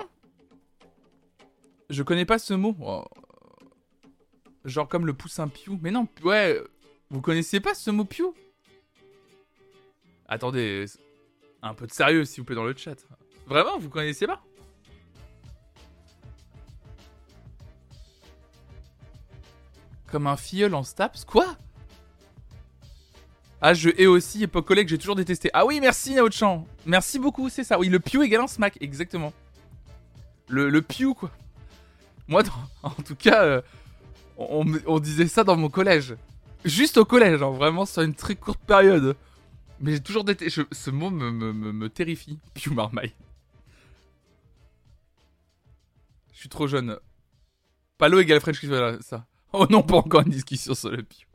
je 1.90 2.02
connais 2.02 2.24
pas 2.24 2.38
ce 2.38 2.54
mot. 2.54 2.74
Oh. 2.80 3.04
Genre 4.64 4.88
comme 4.88 5.04
le 5.04 5.12
poussin 5.12 5.48
piou. 5.48 5.78
Mais 5.82 5.90
non, 5.90 6.08
ouais. 6.24 6.58
Vous 7.10 7.20
connaissez 7.20 7.60
pas 7.60 7.74
ce 7.74 7.90
mot 7.90 8.06
piou? 8.06 8.34
Attendez. 10.28 10.84
Un 11.62 11.74
peu 11.74 11.86
de 11.86 11.92
sérieux, 11.92 12.24
s'il 12.24 12.42
vous 12.42 12.44
plaît, 12.44 12.54
dans 12.54 12.64
le 12.64 12.76
chat. 12.76 12.96
Vraiment, 13.46 13.78
vous 13.78 13.88
connaissez 13.88 14.26
pas? 14.26 14.42
Comme 20.10 20.26
un 20.26 20.36
filleul 20.36 20.74
en 20.74 20.82
staps? 20.82 21.24
Quoi? 21.24 21.56
Ah, 23.60 23.74
je 23.74 23.90
hais 23.90 24.06
aussi 24.06 24.44
époque 24.44 24.66
collègue, 24.66 24.88
j'ai 24.88 24.98
toujours 24.98 25.16
détesté. 25.16 25.50
Ah 25.52 25.66
oui, 25.66 25.80
merci 25.80 26.14
Naochan. 26.14 26.64
Merci 26.86 27.18
beaucoup, 27.18 27.48
c'est 27.48 27.64
ça. 27.64 27.78
Oui, 27.78 27.88
le 27.88 27.98
piou 27.98 28.22
égale 28.22 28.42
un 28.42 28.46
smack, 28.46 28.78
exactement. 28.80 29.32
Le, 30.46 30.70
le 30.70 30.80
piou, 30.80 31.14
quoi. 31.14 31.30
Moi, 32.28 32.42
en 32.82 32.90
tout 32.90 33.16
cas, 33.16 33.42
euh, 33.42 33.60
on, 34.36 35.00
disait 35.00 35.26
ça 35.26 35.42
dans 35.42 35.56
mon 35.56 35.68
collège. 35.68 36.14
Juste 36.64 36.98
au 36.98 37.04
collège, 37.04 37.42
hein, 37.42 37.50
vraiment 37.50 37.84
sur 37.84 38.02
une 38.02 38.14
très 38.14 38.36
courte 38.36 38.60
période. 38.60 39.16
Mais 39.80 39.92
j'ai 39.92 40.00
toujours 40.00 40.24
détesté. 40.24 40.64
Ce 40.72 40.90
mot 40.90 41.10
me, 41.10 41.30
me, 41.30 41.52
me, 41.52 41.88
terrifie. 41.88 42.38
Pew 42.54 42.70
marmaille. 42.70 43.14
Je 46.32 46.40
suis 46.40 46.48
trop 46.48 46.66
jeune. 46.66 46.98
Palo 47.96 48.20
égale 48.20 48.40
French 48.40 48.60
Kiss, 48.60 48.68
voilà 48.68 49.00
ça. 49.00 49.26
Oh 49.52 49.66
non, 49.70 49.82
pas 49.82 49.96
encore 49.96 50.20
une 50.20 50.32
discussion 50.32 50.74
sur 50.74 50.90
le 50.90 51.02
Pew. 51.02 51.26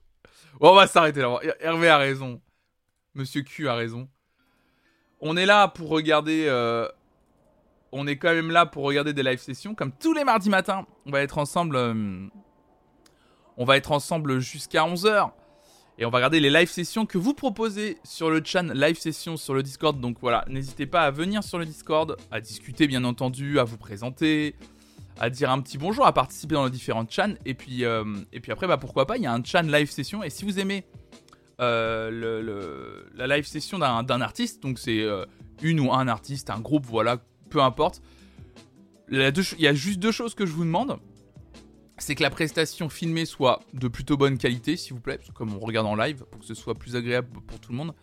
on 0.59 0.75
va 0.75 0.87
s'arrêter 0.87 1.21
là. 1.21 1.39
Hervé 1.59 1.89
a 1.89 1.97
raison. 1.97 2.41
Monsieur 3.15 3.41
Q 3.41 3.67
a 3.67 3.75
raison. 3.75 4.07
On 5.19 5.37
est 5.37 5.45
là 5.45 5.67
pour 5.67 5.89
regarder 5.89 6.45
euh, 6.47 6.87
on 7.93 8.07
est 8.07 8.17
quand 8.17 8.33
même 8.33 8.49
là 8.49 8.65
pour 8.65 8.83
regarder 8.83 9.13
des 9.13 9.23
live 9.23 9.39
sessions. 9.39 9.75
Comme 9.75 9.91
tous 9.91 10.13
les 10.13 10.23
mardis 10.23 10.49
matins, 10.49 10.85
on 11.05 11.11
va 11.11 11.21
être 11.21 11.37
ensemble. 11.37 11.75
Euh, 11.75 12.27
on 13.55 13.65
va 13.65 13.77
être 13.77 13.91
ensemble 13.91 14.39
jusqu'à 14.39 14.81
11h. 14.81 15.31
Et 15.99 16.05
on 16.05 16.09
va 16.09 16.17
regarder 16.17 16.39
les 16.39 16.49
live 16.49 16.69
sessions 16.69 17.05
que 17.05 17.19
vous 17.19 17.33
proposez 17.35 17.97
sur 18.03 18.31
le 18.31 18.41
chan 18.43 18.67
live 18.73 18.97
session 18.97 19.37
sur 19.37 19.53
le 19.53 19.61
Discord. 19.61 19.99
Donc 19.99 20.17
voilà, 20.21 20.43
n'hésitez 20.49 20.87
pas 20.87 21.01
à 21.01 21.11
venir 21.11 21.43
sur 21.43 21.59
le 21.59 21.65
Discord, 21.65 22.17
à 22.31 22.41
discuter 22.41 22.87
bien 22.87 23.03
entendu, 23.03 23.59
à 23.59 23.63
vous 23.63 23.77
présenter, 23.77 24.55
à 25.19 25.29
dire 25.29 25.51
un 25.51 25.61
petit 25.61 25.77
bonjour, 25.77 26.05
à 26.07 26.11
participer 26.11 26.55
dans 26.55 26.65
les 26.65 26.71
différentes 26.71 27.11
chans. 27.11 27.35
Et 27.45 27.53
puis, 27.53 27.85
euh, 27.85 28.03
et 28.31 28.39
puis 28.39 28.51
après, 28.51 28.65
bah, 28.65 28.77
pourquoi 28.77 29.05
pas, 29.05 29.17
il 29.17 29.23
y 29.23 29.27
a 29.27 29.33
un 29.33 29.43
chan 29.43 29.61
live 29.61 29.91
session. 29.91 30.23
Et 30.23 30.31
si 30.31 30.45
vous 30.45 30.59
aimez 30.59 30.83
euh, 31.61 33.03
la 33.13 33.27
live 33.27 33.45
session 33.45 33.77
d'un 33.77 34.21
artiste, 34.21 34.63
donc 34.63 34.79
c'est 34.79 35.05
une 35.61 35.79
ou 35.79 35.93
un 35.93 36.07
artiste, 36.07 36.49
un 36.49 36.59
groupe, 36.59 36.87
voilà, 36.87 37.17
peu 37.51 37.61
importe. 37.61 38.01
Il 39.11 39.19
y 39.59 39.67
a 39.67 39.73
juste 39.75 39.99
deux 39.99 40.11
choses 40.11 40.33
que 40.33 40.47
je 40.47 40.53
vous 40.53 40.63
demande. 40.63 40.97
C'est 42.03 42.15
que 42.15 42.21
la 42.21 42.29
prestation 42.29 42.89
filmée 42.89 43.23
soit 43.23 43.61
de 43.73 43.87
plutôt 43.87 44.17
bonne 44.17 44.37
qualité, 44.37 44.75
s'il 44.75 44.93
vous 44.93 44.99
plaît, 44.99 45.21
comme 45.33 45.55
on 45.55 45.59
regarde 45.59 45.87
en 45.87 45.95
live, 45.95 46.25
pour 46.29 46.41
que 46.41 46.45
ce 46.45 46.53
soit 46.53 46.75
plus 46.75 46.97
agréable 46.97 47.29
pour 47.47 47.61
tout 47.61 47.71
le 47.71 47.77
monde. 47.77 47.93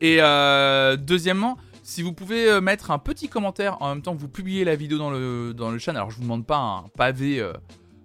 Et 0.00 0.16
euh, 0.20 0.96
deuxièmement, 0.96 1.58
si 1.82 2.00
vous 2.00 2.14
pouvez 2.14 2.48
euh, 2.48 2.62
mettre 2.62 2.90
un 2.90 2.98
petit 2.98 3.28
commentaire 3.28 3.82
en 3.82 3.90
même 3.90 4.00
temps 4.00 4.16
que 4.16 4.20
vous 4.20 4.28
publiez 4.28 4.64
la 4.64 4.76
vidéo 4.76 4.96
dans 4.96 5.10
le, 5.10 5.52
dans 5.52 5.70
le 5.70 5.78
channel, 5.78 5.98
alors 5.98 6.10
je 6.10 6.16
vous 6.16 6.22
demande 6.22 6.46
pas 6.46 6.56
un 6.56 6.88
pavé 6.96 7.38
euh, 7.38 7.52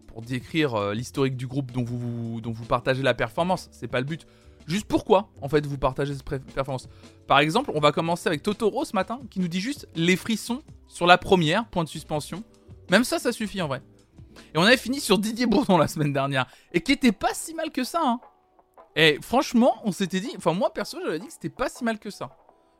pour 0.07 0.23
décrire 0.23 0.91
l'historique 0.91 1.37
du 1.37 1.47
groupe 1.47 1.71
dont 1.71 1.85
vous, 1.85 2.41
dont 2.41 2.51
vous 2.51 2.65
partagez 2.65 3.01
la 3.01 3.13
performance, 3.13 3.69
c'est 3.71 3.87
pas 3.87 4.01
le 4.01 4.05
but. 4.05 4.27
Juste 4.67 4.87
pourquoi, 4.87 5.29
en 5.41 5.47
fait, 5.47 5.65
vous 5.65 5.77
partagez 5.77 6.15
cette 6.15 6.25
performance? 6.53 6.89
Par 7.27 7.39
exemple, 7.39 7.71
on 7.73 7.79
va 7.79 7.93
commencer 7.93 8.27
avec 8.27 8.43
Totoro 8.43 8.83
ce 8.83 8.93
matin, 8.93 9.21
qui 9.29 9.39
nous 9.39 9.47
dit 9.47 9.61
juste 9.61 9.87
les 9.95 10.17
frissons 10.17 10.63
sur 10.89 11.07
la 11.07 11.17
première, 11.17 11.65
point 11.69 11.85
de 11.85 11.89
suspension. 11.89 12.43
Même 12.91 13.05
ça, 13.05 13.19
ça 13.19 13.31
suffit 13.31 13.61
en 13.61 13.69
vrai. 13.69 13.81
Et 14.53 14.57
on 14.57 14.63
avait 14.63 14.77
fini 14.77 14.99
sur 14.99 15.17
Didier 15.17 15.45
Bourdon 15.45 15.77
la 15.77 15.87
semaine 15.87 16.13
dernière, 16.13 16.47
et 16.71 16.81
qui 16.81 16.91
était 16.91 17.11
pas 17.11 17.33
si 17.33 17.53
mal 17.53 17.71
que 17.71 17.83
ça, 17.83 18.01
hein. 18.03 18.19
Et 18.95 19.17
franchement, 19.21 19.75
on 19.85 19.91
s'était 19.91 20.19
dit, 20.19 20.31
enfin 20.37 20.53
moi 20.53 20.71
perso, 20.71 20.99
j'avais 21.03 21.19
dit 21.19 21.27
que 21.27 21.33
c'était 21.33 21.49
pas 21.49 21.67
si 21.69 21.83
mal 21.83 21.97
que 21.97 22.11
ça. 22.11 22.29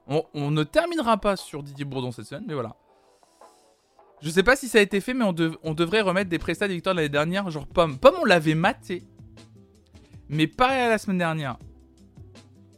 On, 0.06 0.52
ne 0.52 0.64
terminera 0.64 1.18
pas 1.18 1.36
sur 1.36 1.64
Didier 1.64 1.86
Bourdon 1.86 2.12
cette 2.12 2.26
semaine, 2.26 2.44
mais 2.46 2.54
voilà. 2.54 2.76
Je 4.22 4.30
sais 4.30 4.44
pas 4.44 4.56
si 4.56 4.68
ça 4.68 4.78
a 4.78 4.82
été 4.82 5.02
fait, 5.02 5.14
mais 5.14 5.24
on, 5.26 5.34
dev- 5.34 5.58
on 5.64 5.74
devrait 5.74 6.02
remettre 6.02 6.30
des 6.30 6.40
prestats 6.40 6.68
des 6.68 6.76
victoires 6.76 6.94
de 6.94 7.00
l'année 7.00 7.10
dernière, 7.10 7.50
genre 7.50 7.68
Pomme. 7.68 7.98
Pomme, 7.98 8.16
on 8.22 8.26
l'avait 8.26 8.54
maté. 8.54 9.04
Mais 10.30 10.50
à 10.60 10.90
la 10.90 10.98
semaine 10.98 11.18
dernière. 11.18 11.58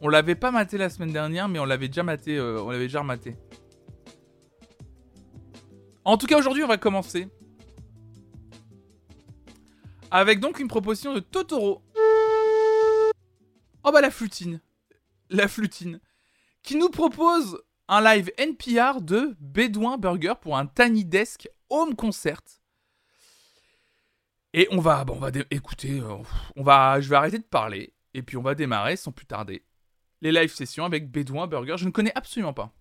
On 0.00 0.08
l'avait 0.08 0.34
pas 0.34 0.50
maté 0.50 0.78
la 0.78 0.88
semaine 0.90 1.12
dernière, 1.12 1.48
mais 1.48 1.58
on 1.58 1.64
l'avait 1.64 1.88
déjà 1.88 2.02
maté. 2.02 2.36
euh, 2.36 2.62
on 2.62 2.70
l'avait 2.70 2.84
déjà 2.84 3.00
rematé. 3.00 3.36
En 6.04 6.16
tout 6.16 6.26
cas, 6.26 6.38
aujourd'hui, 6.38 6.62
on 6.62 6.68
va 6.68 6.76
commencer. 6.78 7.28
Avec 10.10 10.40
donc 10.40 10.60
une 10.60 10.68
proposition 10.68 11.14
de 11.14 11.20
Totoro. 11.20 11.82
Oh 13.84 13.92
bah 13.92 14.00
la 14.00 14.10
flutine. 14.10 14.60
La 15.30 15.48
flutine. 15.48 16.00
Qui 16.62 16.76
nous 16.76 16.88
propose 16.88 17.60
un 17.88 18.00
live 18.02 18.30
NPR 18.38 19.00
de 19.00 19.36
Bédouin 19.40 19.98
Burger 19.98 20.34
pour 20.40 20.56
un 20.56 20.66
Tiny 20.66 21.04
Desk 21.04 21.48
Home 21.70 21.94
Concert. 21.94 22.42
Et 24.52 24.68
on 24.70 24.80
va, 24.80 25.04
bon, 25.04 25.14
on 25.16 25.18
va 25.18 25.30
écouter, 25.50 26.00
euh, 26.00 26.16
on 26.56 26.62
va, 26.62 27.00
je 27.00 27.08
vais 27.08 27.16
arrêter 27.16 27.38
de 27.38 27.44
parler 27.44 27.92
et 28.14 28.22
puis 28.22 28.36
on 28.36 28.42
va 28.42 28.54
démarrer 28.54 28.96
sans 28.96 29.12
plus 29.12 29.26
tarder 29.26 29.64
les 30.22 30.32
live 30.32 30.52
sessions 30.52 30.84
avec 30.84 31.10
Bédouin 31.10 31.46
Burger. 31.46 31.74
Je 31.76 31.84
ne 31.84 31.90
connais 31.90 32.12
absolument 32.14 32.54
pas. 32.54 32.72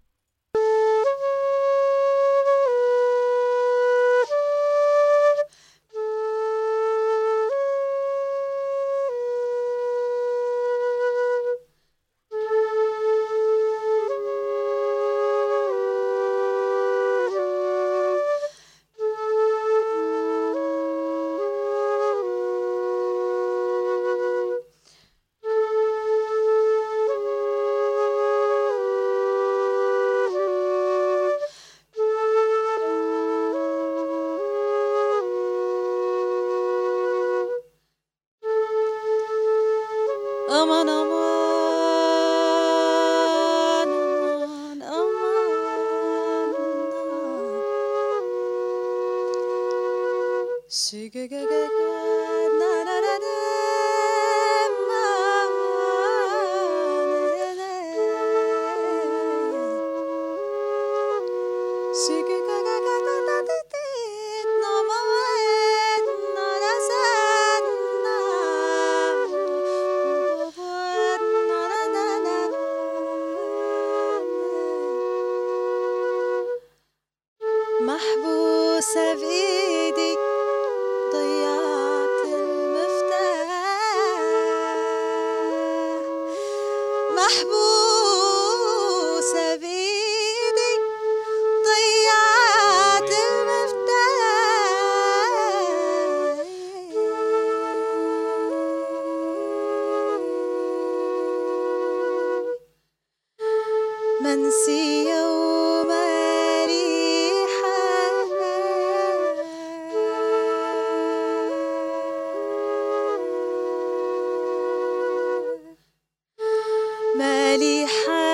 مالي 117.18 117.86
حال 117.88 118.25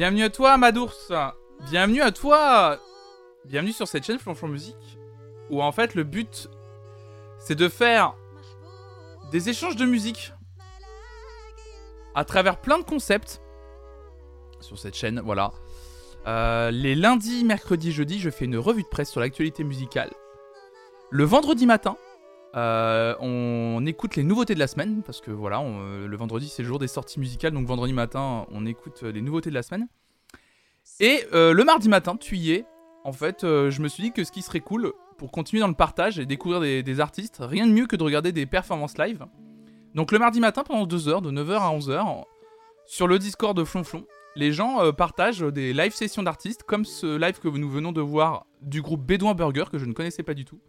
bienvenue 0.00 0.22
à 0.22 0.30
toi, 0.30 0.56
Madours. 0.56 1.12
Bienvenue 1.70 2.00
à 2.00 2.10
toi. 2.10 2.80
Bienvenue 3.44 3.72
sur 3.72 3.86
cette 3.86 4.02
chaîne 4.02 4.18
Flonflon 4.18 4.48
Musique, 4.48 4.98
où 5.50 5.62
en 5.62 5.72
fait 5.72 5.94
le 5.94 6.04
but, 6.04 6.48
c'est 7.38 7.54
de 7.54 7.68
faire 7.68 8.14
des 9.30 9.50
échanges 9.50 9.76
de 9.76 9.84
musique 9.84 10.32
à 12.14 12.24
travers 12.24 12.62
plein 12.62 12.78
de 12.78 12.82
concepts 12.82 13.42
sur 14.60 14.78
cette 14.78 14.96
chaîne. 14.96 15.20
Voilà. 15.22 15.52
Euh, 16.26 16.70
les 16.70 16.94
lundis, 16.94 17.44
mercredis, 17.44 17.92
jeudis, 17.92 18.20
je 18.20 18.30
fais 18.30 18.46
une 18.46 18.56
revue 18.56 18.84
de 18.84 18.88
presse 18.88 19.10
sur 19.10 19.20
l'actualité 19.20 19.64
musicale. 19.64 20.10
Le 21.10 21.24
vendredi 21.24 21.66
matin, 21.66 21.98
euh, 22.56 23.14
on 23.20 23.84
écoute 23.86 24.16
les 24.16 24.24
nouveautés 24.24 24.54
de 24.54 24.58
la 24.58 24.66
semaine 24.66 25.02
parce 25.04 25.20
que 25.20 25.30
voilà, 25.30 25.62
le 25.62 26.16
vendredi 26.16 26.48
c'est 26.48 26.62
le 26.62 26.68
jour 26.68 26.78
des 26.78 26.88
sorties 26.88 27.20
musicales, 27.20 27.52
donc 27.52 27.66
vendredi 27.66 27.92
matin 27.92 28.46
on 28.50 28.66
écoute 28.66 29.00
euh, 29.04 29.12
les 29.12 29.22
nouveautés 29.22 29.50
de 29.50 29.54
la 29.54 29.62
semaine. 29.62 29.88
Et 30.98 31.24
euh, 31.32 31.52
le 31.52 31.64
mardi 31.64 31.88
matin, 31.88 32.16
tu 32.16 32.36
y 32.36 32.52
es. 32.52 32.64
En 33.04 33.12
fait, 33.12 33.40
je 33.42 33.80
me 33.80 33.88
suis 33.88 34.02
dit 34.02 34.12
que 34.12 34.24
ce 34.24 34.32
qui 34.32 34.42
serait 34.42 34.60
cool 34.60 34.92
pour 35.16 35.30
continuer 35.32 35.60
dans 35.60 35.68
le 35.68 35.74
partage 35.74 36.18
et 36.18 36.26
découvrir 36.26 36.60
des, 36.60 37.00
artistes, 37.00 37.38
rien 37.40 37.66
de 37.66 37.72
mieux 37.72 37.86
que 37.86 37.96
de 37.96 38.02
regarder 38.02 38.32
des 38.32 38.44
performances 38.44 38.98
live. 38.98 39.24
Donc 39.94 40.12
le 40.12 40.18
mardi 40.18 40.38
matin 40.38 40.64
pendant 40.64 40.84
2 40.84 41.08
heures, 41.08 41.22
de 41.22 41.30
9h 41.30 41.52
à 41.52 41.74
11h, 41.74 42.24
sur 42.84 43.06
le 43.06 43.18
Discord 43.18 43.56
de 43.56 43.64
Flonflon, 43.64 44.04
les 44.36 44.52
gens 44.52 44.92
partagent 44.92 45.40
des 45.40 45.72
live 45.72 45.94
sessions 45.94 46.22
d'artistes, 46.22 46.64
comme 46.64 46.84
ce 46.84 47.16
live 47.16 47.38
que 47.38 47.48
nous 47.48 47.70
venons 47.70 47.92
de 47.92 48.02
voir 48.02 48.44
du 48.60 48.82
groupe 48.82 49.02
Bédouin 49.02 49.34
Burger, 49.34 49.64
que 49.72 49.78
je 49.78 49.86
ne 49.86 49.94
connaissais 49.94 50.22
pas 50.22 50.34
du 50.34 50.44
tout. 50.44 50.60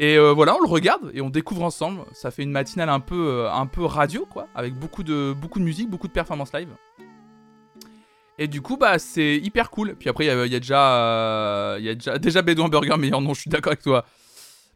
Et 0.00 0.16
euh, 0.16 0.32
voilà, 0.32 0.54
on 0.56 0.60
le 0.60 0.68
regarde 0.68 1.10
et 1.12 1.20
on 1.20 1.28
découvre 1.30 1.62
ensemble. 1.62 2.02
Ça 2.12 2.30
fait 2.30 2.44
une 2.44 2.52
matinale 2.52 2.88
un 2.88 3.00
peu, 3.00 3.28
euh, 3.28 3.50
un 3.52 3.66
peu 3.66 3.84
radio, 3.84 4.26
quoi, 4.26 4.46
avec 4.54 4.74
beaucoup 4.74 5.02
de, 5.02 5.32
beaucoup 5.32 5.58
de 5.58 5.64
musique, 5.64 5.90
beaucoup 5.90 6.06
de 6.06 6.12
performances 6.12 6.52
live. 6.52 6.68
Et 8.38 8.46
du 8.46 8.60
coup, 8.62 8.76
bah, 8.76 9.00
c'est 9.00 9.36
hyper 9.38 9.70
cool. 9.70 9.96
Puis 9.96 10.08
après, 10.08 10.26
il 10.26 10.28
y, 10.28 10.30
a- 10.30 10.60
déjà, 10.60 10.94
euh, 10.96 11.78
il 11.80 11.96
déjà, 11.96 12.18
déjà 12.18 12.42
Bédouin 12.42 12.68
Burger 12.68 12.96
meilleur 12.96 13.20
nom. 13.20 13.34
Je 13.34 13.40
suis 13.40 13.50
d'accord 13.50 13.72
avec 13.72 13.82
toi. 13.82 14.04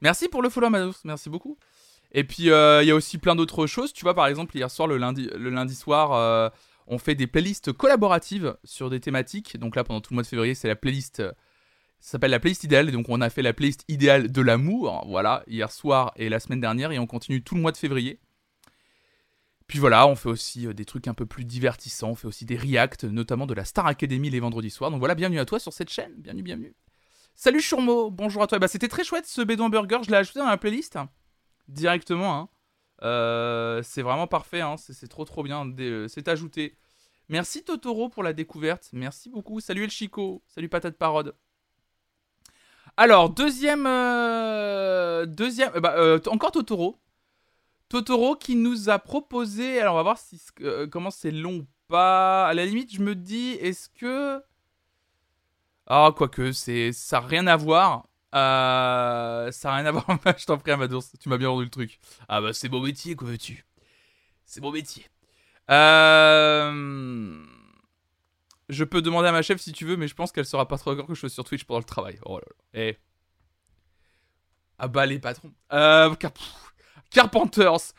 Merci 0.01 0.29
pour 0.29 0.43
le 0.43 0.49
follow, 0.49 0.67
Amados. 0.67 0.97
Merci 1.05 1.31
beaucoup. 1.31 1.57
Et 2.11 2.25
puis, 2.25 2.45
il 2.45 2.49
y 2.49 2.91
a 2.91 2.95
aussi 2.95 3.19
plein 3.19 3.37
d'autres 3.37 3.69
choses. 3.69 3.93
Tu 3.93 4.03
vois, 4.03 4.15
par 4.15 4.27
exemple, 4.27 4.57
hier 4.57 4.69
soir, 4.69 4.89
le 4.89 4.97
lundi, 4.97 5.31
le 5.37 5.51
lundi 5.51 5.77
soir, 5.77 6.51
on 6.89 6.99
fait 6.99 7.15
des 7.15 7.29
playlists 7.29 7.73
collaboratives 7.73 8.57
sur 8.65 8.91
des 8.91 8.99
thématiques. 8.99 9.57
Donc 9.61 9.77
là, 9.77 9.85
pendant 9.85 10.01
tout 10.01 10.13
le 10.13 10.17
mois 10.17 10.23
de 10.25 10.29
février, 10.29 10.57
c'est 10.57 10.67
la 10.69 10.75
playlist. 10.77 11.23
Ça 12.03 12.11
s'appelle 12.13 12.33
la 12.33 12.41
playlist 12.41 12.65
idéale. 12.65 12.89
Et 12.89 12.93
donc, 12.93 13.07
on 13.09 13.21
a 13.21 13.31
fait 13.31 13.43
la 13.43 13.53
playlist 13.55 13.85
idéale 13.89 14.31
de 14.31 14.43
l'amour. 14.43 15.05
Voilà, 15.09 15.45
hier 15.47 15.71
soir 15.71 16.13
et 16.17 16.29
la 16.29 16.41
semaine 16.41 16.61
dernière. 16.61 16.91
Et 16.93 16.99
on 16.99 17.07
continue 17.07 17.43
tout 17.43 17.55
le 17.55 17.61
mois 17.63 17.73
de 17.73 17.77
février. 17.79 18.19
Puis 19.69 19.79
voilà, 19.79 20.07
on 20.07 20.17
fait 20.17 20.29
aussi 20.29 20.67
euh, 20.67 20.75
des 20.75 20.85
trucs 20.85 21.09
un 21.09 21.15
peu 21.15 21.25
plus 21.25 21.45
divertissants. 21.45 22.11
On 22.11 22.15
fait 22.15 22.27
aussi 22.27 22.45
des 22.45 22.57
reacts, 22.57 23.05
notamment 23.05 23.47
de 23.47 23.55
la 23.55 23.65
Star 23.65 23.87
Academy 23.87 24.29
les 24.29 24.41
vendredis 24.41 24.69
soirs. 24.69 24.91
Donc 24.91 24.99
voilà, 24.99 25.15
bienvenue 25.15 25.39
à 25.39 25.45
toi 25.47 25.59
sur 25.59 25.73
cette 25.73 25.89
chaîne. 25.89 26.13
Bienvenue, 26.19 26.43
bienvenue. 26.43 26.75
Salut 27.35 27.63
Chourmo, 27.63 28.11
bonjour 28.11 28.43
à 28.43 28.47
toi. 28.49 28.59
Bah, 28.59 28.69
c'était 28.69 28.89
très 28.89 29.05
chouette 29.05 29.25
ce 29.27 29.41
bédouin 29.41 29.71
burger. 29.71 30.01
Je 30.05 30.11
l'ai 30.11 30.17
ajouté 30.19 30.41
dans 30.41 30.49
la 30.49 30.59
playlist 30.59 30.99
directement. 31.69 32.37
hein. 32.37 32.49
Euh, 33.03 33.83
c'est 33.83 34.03
vraiment 34.03 34.27
parfait. 34.27 34.61
hein. 34.61 34.77
C'est 34.77 35.09
trop 35.09 35.25
trop 35.25 35.43
bien. 35.43 35.67
Euh, 35.79 36.09
C'est 36.09 36.29
ajouté. 36.29 36.77
Merci 37.29 37.65
Totoro 37.65 38.09
pour 38.11 38.23
la 38.25 38.33
découverte. 38.35 38.91
Merci 38.93 39.31
beaucoup. 39.31 39.61
Salut 39.61 39.85
El 39.85 39.91
Chico. 39.91 40.43
Salut 40.49 40.69
Patate 40.69 40.99
Parode. 40.99 41.35
Alors, 42.97 43.31
deuxième. 43.31 43.87
euh, 43.87 45.27
deuxième. 45.27 45.73
bah, 45.81 45.95
euh, 45.97 46.19
encore 46.27 46.53
Totoro. 46.53 46.99
Totoro 47.89 48.37
qui 48.37 48.57
nous 48.57 48.91
a 48.91 48.99
proposé. 48.99 49.81
Alors, 49.81 49.95
on 49.95 49.97
va 49.99 50.03
voir 50.03 50.19
si, 50.19 50.41
euh, 50.63 50.87
comment 50.87 51.11
c'est 51.11 51.31
long 51.31 51.59
ou 51.59 51.67
pas. 51.89 52.47
À 52.47 52.55
la 52.55 52.65
limite, 52.67 52.93
je 52.95 53.01
me 53.03 53.15
dis, 53.15 53.53
est-ce 53.61 53.89
que. 53.89 54.43
Ah, 55.87 56.13
quoique, 56.17 56.53
ça 56.53 56.73
n'a 57.21 57.27
rien 57.27 57.47
à 57.47 57.57
voir. 57.57 58.07
Euh, 58.35 59.51
ça 59.53 59.69
n'a 59.71 59.77
rien 59.77 59.87
à 59.87 59.91
voir. 59.93 60.07
je 60.39 60.47
t'en 60.47 60.59
prie, 60.59 60.71
Amadours, 60.73 61.05
tu 61.21 61.29
m'as 61.29 61.39
bien 61.39 61.49
rendu 61.49 61.65
le 61.65 61.71
truc. 61.71 61.99
Ah, 62.29 62.41
bah, 62.41 62.53
c'est 62.53 62.69
mon 62.69 62.81
métier, 62.81 63.15
quoi 63.17 63.29
veux-tu? 63.29 63.65
C'est 64.45 64.61
mon 64.61 64.71
métier. 64.71 65.07
Euh. 65.71 67.43
Je 68.69 68.85
peux 68.85 69.03
demander 69.03 69.29
à 69.29 69.33
ma 69.33 69.43
chef 69.43 69.61
si 69.61 69.73
tu 69.73 69.85
veux, 69.85 69.97
mais 69.97 70.09
je 70.09 70.15
pense 70.15 70.33
qu'elle 70.33 70.47
sera 70.47 70.67
pas 70.67 70.79
trop 70.79 70.93
d'accord 70.93 71.07
que 71.07 71.15
je 71.15 71.21
sois 71.21 71.29
sur 71.29 71.45
Twitch 71.45 71.65
pendant 71.65 71.81
le 71.81 71.85
travail. 71.85 72.19
Oh 72.25 72.39
là 72.39 72.45
là. 72.47 72.81
Eh. 72.81 72.97
Ah 74.79 74.89
bah 74.89 75.05
les 75.07 75.19
patrons. 75.19 75.53
Euh, 75.73 76.15
Carpenters. 77.11 77.93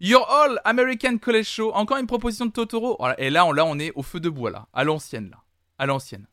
Your 0.00 0.28
All 0.30 0.60
American 0.64 1.18
College 1.18 1.46
Show. 1.46 1.72
Encore 1.72 1.98
une 1.98 2.06
proposition 2.06 2.46
de 2.46 2.52
Totoro. 2.52 2.98
Et 3.18 3.30
là 3.30 3.46
on, 3.46 3.52
là, 3.52 3.64
on 3.64 3.78
est 3.78 3.92
au 3.94 4.02
feu 4.02 4.20
de 4.20 4.28
bois, 4.28 4.50
là. 4.50 4.66
À 4.72 4.84
l'ancienne, 4.84 5.30
là. 5.30 5.38
À 5.78 5.86
l'ancienne. 5.86 6.26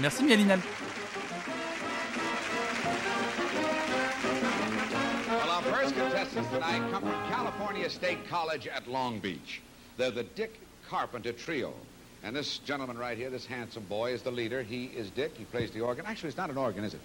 Merci, 0.00 0.24
Mialinal. 0.24 0.58
Well, 5.28 5.50
our 5.50 5.62
first 5.62 5.94
contestants 5.94 6.48
tonight 6.50 6.82
come 6.90 7.02
from 7.02 7.28
California 7.30 7.88
State 7.88 8.28
College 8.28 8.66
at 8.66 8.88
Long 8.88 9.20
Beach. 9.20 9.62
They're 9.96 10.10
the 10.10 10.22
Dick 10.22 10.60
Carpenter 10.88 11.32
Trio. 11.32 11.72
And 12.22 12.34
this 12.36 12.58
gentleman 12.58 12.96
right 12.96 13.18
here, 13.18 13.30
this 13.30 13.46
handsome 13.46 13.84
boy, 13.84 14.12
is 14.12 14.22
the 14.22 14.30
leader. 14.30 14.62
He 14.62 14.86
is 14.86 15.10
Dick. 15.10 15.32
He 15.36 15.44
plays 15.44 15.70
the 15.70 15.80
organ. 15.80 16.06
Actually, 16.06 16.28
it's 16.28 16.38
not 16.38 16.50
an 16.50 16.56
organ, 16.56 16.84
is 16.84 16.94
it? 16.94 17.00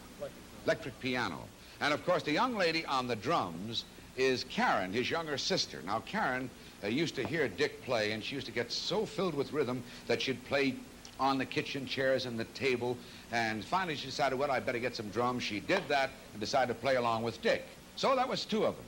Electric 0.66 1.00
piano. 1.00 1.40
And 1.82 1.94
of 1.94 2.06
course, 2.06 2.24
the 2.24 2.32
young 2.32 2.56
lady 2.56 2.86
on 2.86 3.08
the 3.08 3.16
drums 3.16 3.86
is 4.16 4.46
Karen, 4.50 4.92
his 4.92 5.10
younger 5.10 5.38
sister. 5.38 5.82
Now, 5.86 6.00
Karen 6.00 6.50
uh, 6.84 6.88
used 6.88 7.16
to 7.16 7.26
hear 7.26 7.48
Dick 7.48 7.84
play, 7.84 8.12
and 8.12 8.24
she 8.24 8.36
used 8.36 8.48
to 8.48 8.54
get 8.54 8.72
so 8.72 9.06
filled 9.06 9.34
with 9.34 9.54
rhythm 9.54 9.84
that 10.08 10.22
she'd 10.22 10.44
play 10.46 10.76
on 11.20 11.38
the 11.38 11.46
kitchen 11.46 11.86
chairs 11.86 12.26
and 12.26 12.40
the 12.40 12.46
table. 12.46 12.98
And 13.32 13.64
finally, 13.66 13.96
she 13.96 14.08
decided, 14.08 14.38
well, 14.38 14.52
I 14.52 14.60
better 14.60 14.80
get 14.80 14.96
some 14.96 15.10
drums. 15.10 15.44
She 15.44 15.60
did 15.60 15.84
that 15.88 16.12
and 16.34 16.40
decided 16.40 16.74
to 16.74 16.80
play 16.80 16.96
along 16.96 17.24
with 17.24 17.42
Dick. 17.42 17.66
So 17.96 18.16
that 18.16 18.28
was 18.28 18.46
two 18.46 18.66
of 18.66 18.76
them. 18.76 18.86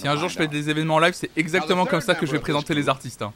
Si 0.00 0.06
un 0.08 0.16
jour 0.16 0.28
je 0.28 0.36
fais 0.38 0.46
des 0.46 0.70
événements 0.70 0.98
live, 1.00 1.14
c'est 1.14 1.30
exactement 1.36 1.86
comme 1.86 2.00
ça 2.00 2.14
que 2.14 2.26
je 2.26 2.32
vais 2.32 2.38
présenter 2.40 2.74
les 2.74 2.88
artistes. 2.88 3.22
hein. 3.22 3.32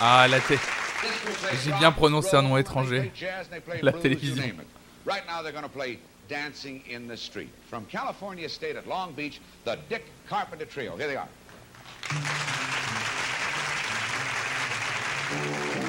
Ah, 0.00 0.26
la 0.28 0.40
play 0.40 0.58
J'ai 1.64 1.72
bien 1.72 1.90
prononcé 1.92 2.36
un 2.36 2.42
nom 2.42 2.56
étranger. 2.56 3.10
La 3.82 3.92
télévision. 3.92 4.42
Dancing 6.28 6.82
in 6.90 7.06
the 7.06 7.16
Street. 7.16 7.50
From 7.68 7.84
California 7.84 8.48
State 8.48 8.76
at 8.76 8.86
Long 8.86 9.12
Beach, 9.12 9.40
the 9.66 9.76
Dick 9.90 10.04
Carpenter 10.28 10.64
Trio. 10.64 10.96
Here 10.96 11.06
they 11.06 11.16
are. 11.16 11.28
Thank 12.10 12.26
you. 15.76 15.83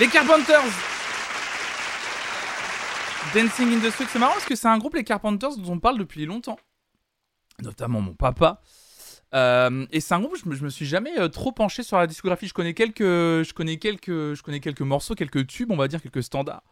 Les 0.00 0.08
Carpenters 0.08 0.64
Dancing 3.34 3.74
in 3.74 3.80
the 3.80 3.90
Street, 3.92 4.06
c'est 4.08 4.18
marrant 4.18 4.32
parce 4.32 4.46
que 4.46 4.56
c'est 4.56 4.66
un 4.66 4.78
groupe, 4.78 4.94
les 4.94 5.04
Carpenters, 5.04 5.58
dont 5.58 5.74
on 5.74 5.78
parle 5.78 5.98
depuis 5.98 6.24
longtemps. 6.24 6.58
Notamment 7.62 8.00
mon 8.00 8.14
papa. 8.14 8.62
Euh, 9.34 9.86
et 9.90 10.00
c'est 10.00 10.14
un 10.14 10.20
groupe, 10.20 10.38
je 10.42 10.48
me, 10.48 10.56
me 10.58 10.70
suis 10.70 10.86
jamais 10.86 11.18
euh, 11.18 11.28
trop 11.28 11.52
penché 11.52 11.82
sur 11.82 11.98
la 11.98 12.06
discographie. 12.06 12.48
Je 12.48 12.54
connais 12.54 12.72
quelques, 12.72 13.02
je 13.02 13.52
connais 13.52 13.76
quelques, 13.76 14.32
je 14.32 14.42
connais 14.42 14.60
quelques 14.60 14.80
morceaux, 14.80 15.14
quelques 15.14 15.46
tubes, 15.46 15.70
on 15.70 15.76
va 15.76 15.86
dire, 15.86 16.00
quelques 16.00 16.22
standards. 16.22 16.62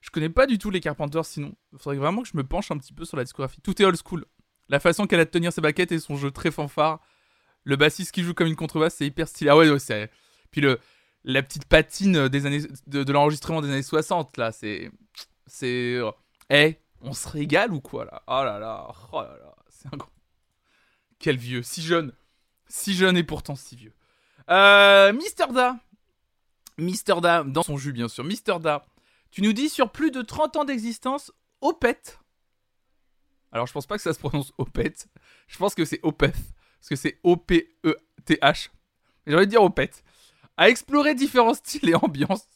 Je 0.00 0.08
connais 0.08 0.30
pas 0.30 0.46
du 0.46 0.56
tout 0.56 0.70
les 0.70 0.80
Carpenters 0.80 1.26
sinon. 1.26 1.52
Il 1.74 1.78
faudrait 1.78 1.98
vraiment 1.98 2.22
que 2.22 2.28
je 2.28 2.36
me 2.38 2.44
penche 2.44 2.70
un 2.70 2.78
petit 2.78 2.94
peu 2.94 3.04
sur 3.04 3.18
la 3.18 3.24
discographie. 3.24 3.60
Tout 3.60 3.82
est 3.82 3.84
old 3.84 3.98
school. 4.02 4.24
La 4.70 4.80
façon 4.80 5.06
qu'elle 5.06 5.20
a 5.20 5.26
de 5.26 5.30
tenir 5.30 5.52
ses 5.52 5.60
baquettes 5.60 5.92
et 5.92 5.98
son 5.98 6.16
jeu 6.16 6.30
très 6.30 6.50
fanfare. 6.50 7.00
Le 7.64 7.76
bassiste 7.76 8.12
qui 8.12 8.22
joue 8.22 8.32
comme 8.32 8.46
une 8.46 8.56
contrebasse, 8.56 8.94
c'est 8.94 9.06
hyper 9.06 9.28
stylé. 9.28 9.50
Ah 9.50 9.56
ouais, 9.58 9.68
ouais, 9.68 9.78
c'est. 9.78 10.10
Puis 10.50 10.62
le, 10.62 10.80
la 11.24 11.42
petite 11.42 11.66
patine 11.66 12.28
des 12.28 12.46
années, 12.46 12.62
de, 12.86 13.12
l'enregistrement 13.12 13.60
des 13.60 13.68
années 13.68 13.82
60, 13.82 14.36
là, 14.36 14.52
c'est. 14.52 14.90
C'est. 15.46 16.00
Eh, 16.50 16.76
on 17.02 17.12
se 17.12 17.28
régale 17.28 17.72
ou 17.72 17.80
quoi, 17.80 18.04
là? 18.04 18.22
Oh 18.26 18.44
là 18.44 18.58
là, 18.58 18.88
oh 19.12 19.22
là 19.22 19.36
là, 19.38 19.54
c'est 19.68 19.92
un 19.92 19.96
gros. 19.96 20.10
Quel 21.18 21.36
vieux, 21.36 21.62
si 21.62 21.82
jeune. 21.82 22.12
Si 22.66 22.94
jeune 22.94 23.16
et 23.16 23.24
pourtant 23.24 23.56
si 23.56 23.76
vieux. 23.76 23.92
Euh, 24.48 25.12
Mister 25.12 25.46
Da. 25.52 25.78
Mister 26.78 27.14
Da, 27.20 27.44
dans 27.44 27.62
son 27.62 27.76
jus, 27.76 27.92
bien 27.92 28.08
sûr. 28.08 28.24
Mister 28.24 28.58
Da, 28.60 28.86
tu 29.30 29.42
nous 29.42 29.52
dis 29.52 29.68
sur 29.68 29.90
plus 29.90 30.10
de 30.10 30.22
30 30.22 30.56
ans 30.56 30.64
d'existence, 30.64 31.32
Opeth. 31.60 32.18
Alors, 33.52 33.66
je 33.66 33.72
pense 33.72 33.86
pas 33.86 33.96
que 33.96 34.02
ça 34.02 34.12
se 34.12 34.18
prononce 34.18 34.52
Opeth. 34.58 35.08
Je 35.48 35.58
pense 35.58 35.74
que 35.74 35.84
c'est 35.84 36.00
Opeth. 36.02 36.36
Parce 36.80 36.88
que 36.88 36.96
c'est 36.96 37.18
O-P-E-T-H. 37.22 38.70
J'ai 39.26 39.34
envie 39.34 39.46
de 39.46 39.50
dire 39.50 39.62
Opeth. 39.62 40.02
À 40.60 40.68
explorer 40.68 41.14
différents 41.14 41.54
styles 41.54 41.88
et 41.88 41.94
ambiances. 41.94 42.46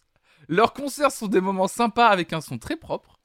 Leurs 0.49 0.75
concerts 0.75 1.11
sont 1.11 1.27
des 1.27 1.41
moments 1.41 1.69
sympas 1.69 2.09
avec 2.09 2.35
un 2.35 2.43
son 2.43 2.59
très 2.59 2.77
propre. 2.77 3.19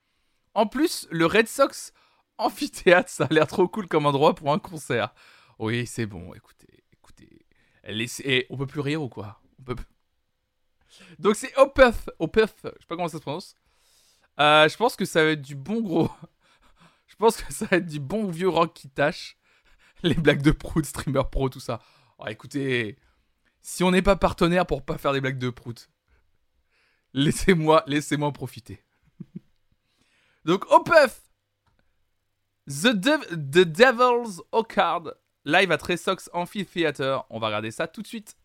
En 0.54 0.68
plus, 0.68 1.06
le 1.12 1.26
Red 1.26 1.50
Sox 1.50 1.92
amphithéâtre, 2.38 3.10
ça 3.10 3.26
a 3.26 3.34
l'air 3.34 3.46
trop 3.46 3.68
cool 3.68 3.89
comme 3.89 4.06
endroit 4.06 4.36
pour 4.36 4.54
un 4.54 4.58
concert. 4.58 5.13
Oui, 5.60 5.86
c'est 5.86 6.06
bon, 6.06 6.34
écoutez, 6.34 6.86
écoutez. 6.94 7.46
Eh, 7.84 8.48
on 8.50 8.56
peut 8.56 8.68
plus 8.68 8.80
rire 8.80 9.04
ou 9.04 9.10
quoi? 9.10 9.42
Donc 11.20 11.36
c'est 11.36 11.54
Opeth, 11.58 12.10
Opeth, 12.20 12.56
je 12.63 12.70
sais 12.70 12.88
pas 12.88 12.96
comment 12.96 13.10
ça 13.10 13.18
se 13.18 13.22
prononce. 13.22 13.56
Euh, 14.39 14.70
je 14.70 14.78
pense 14.78 14.96
que 14.96 15.04
ça 15.04 15.26
va 15.26 15.32
être 15.32 15.42
du 15.42 15.56
bon 15.56 15.82
gros. 15.82 16.10
je 17.08 17.18
pense 17.18 17.42
que 17.42 17.52
ça 17.52 17.65
va 17.65 17.76
être 17.78 17.86
du 17.86 18.00
bon 18.00 18.30
vieux 18.30 18.48
rock 18.48 18.74
qui 18.74 18.88
tâche. 18.88 19.38
Les 20.04 20.15
blagues 20.15 20.42
de 20.42 20.52
prout, 20.52 20.86
streamer 20.86 21.24
pro, 21.30 21.50
tout 21.50 21.60
ça. 21.60 21.82
Oh, 22.18 22.28
écoutez, 22.28 22.98
si 23.62 23.84
on 23.84 23.91
n'est 23.91 24.02
pas 24.02 24.15
partenaire 24.15 24.65
pour 24.65 24.84
pas 24.84 24.98
faire 24.98 25.13
des 25.13 25.22
blagues 25.22 25.38
de 25.39 25.50
prout, 25.50 25.89
laissez-moi, 27.13 27.84
laissez-moi 27.88 28.32
profiter. 28.32 28.84
Donc 30.45 30.65
The, 32.67 32.93
Dev- 32.93 33.28
The 33.52 33.65
Devil's 33.65 34.41
Orchard, 34.52 35.13
live 35.43 35.72
à 35.72 35.78
Tresox 35.78 36.30
Amphitheater. 36.34 37.19
On 37.30 37.39
va 37.39 37.48
regarder 37.48 37.72
ça 37.72 37.88
tout 37.88 38.02
de 38.02 38.08
suite. 38.08 38.38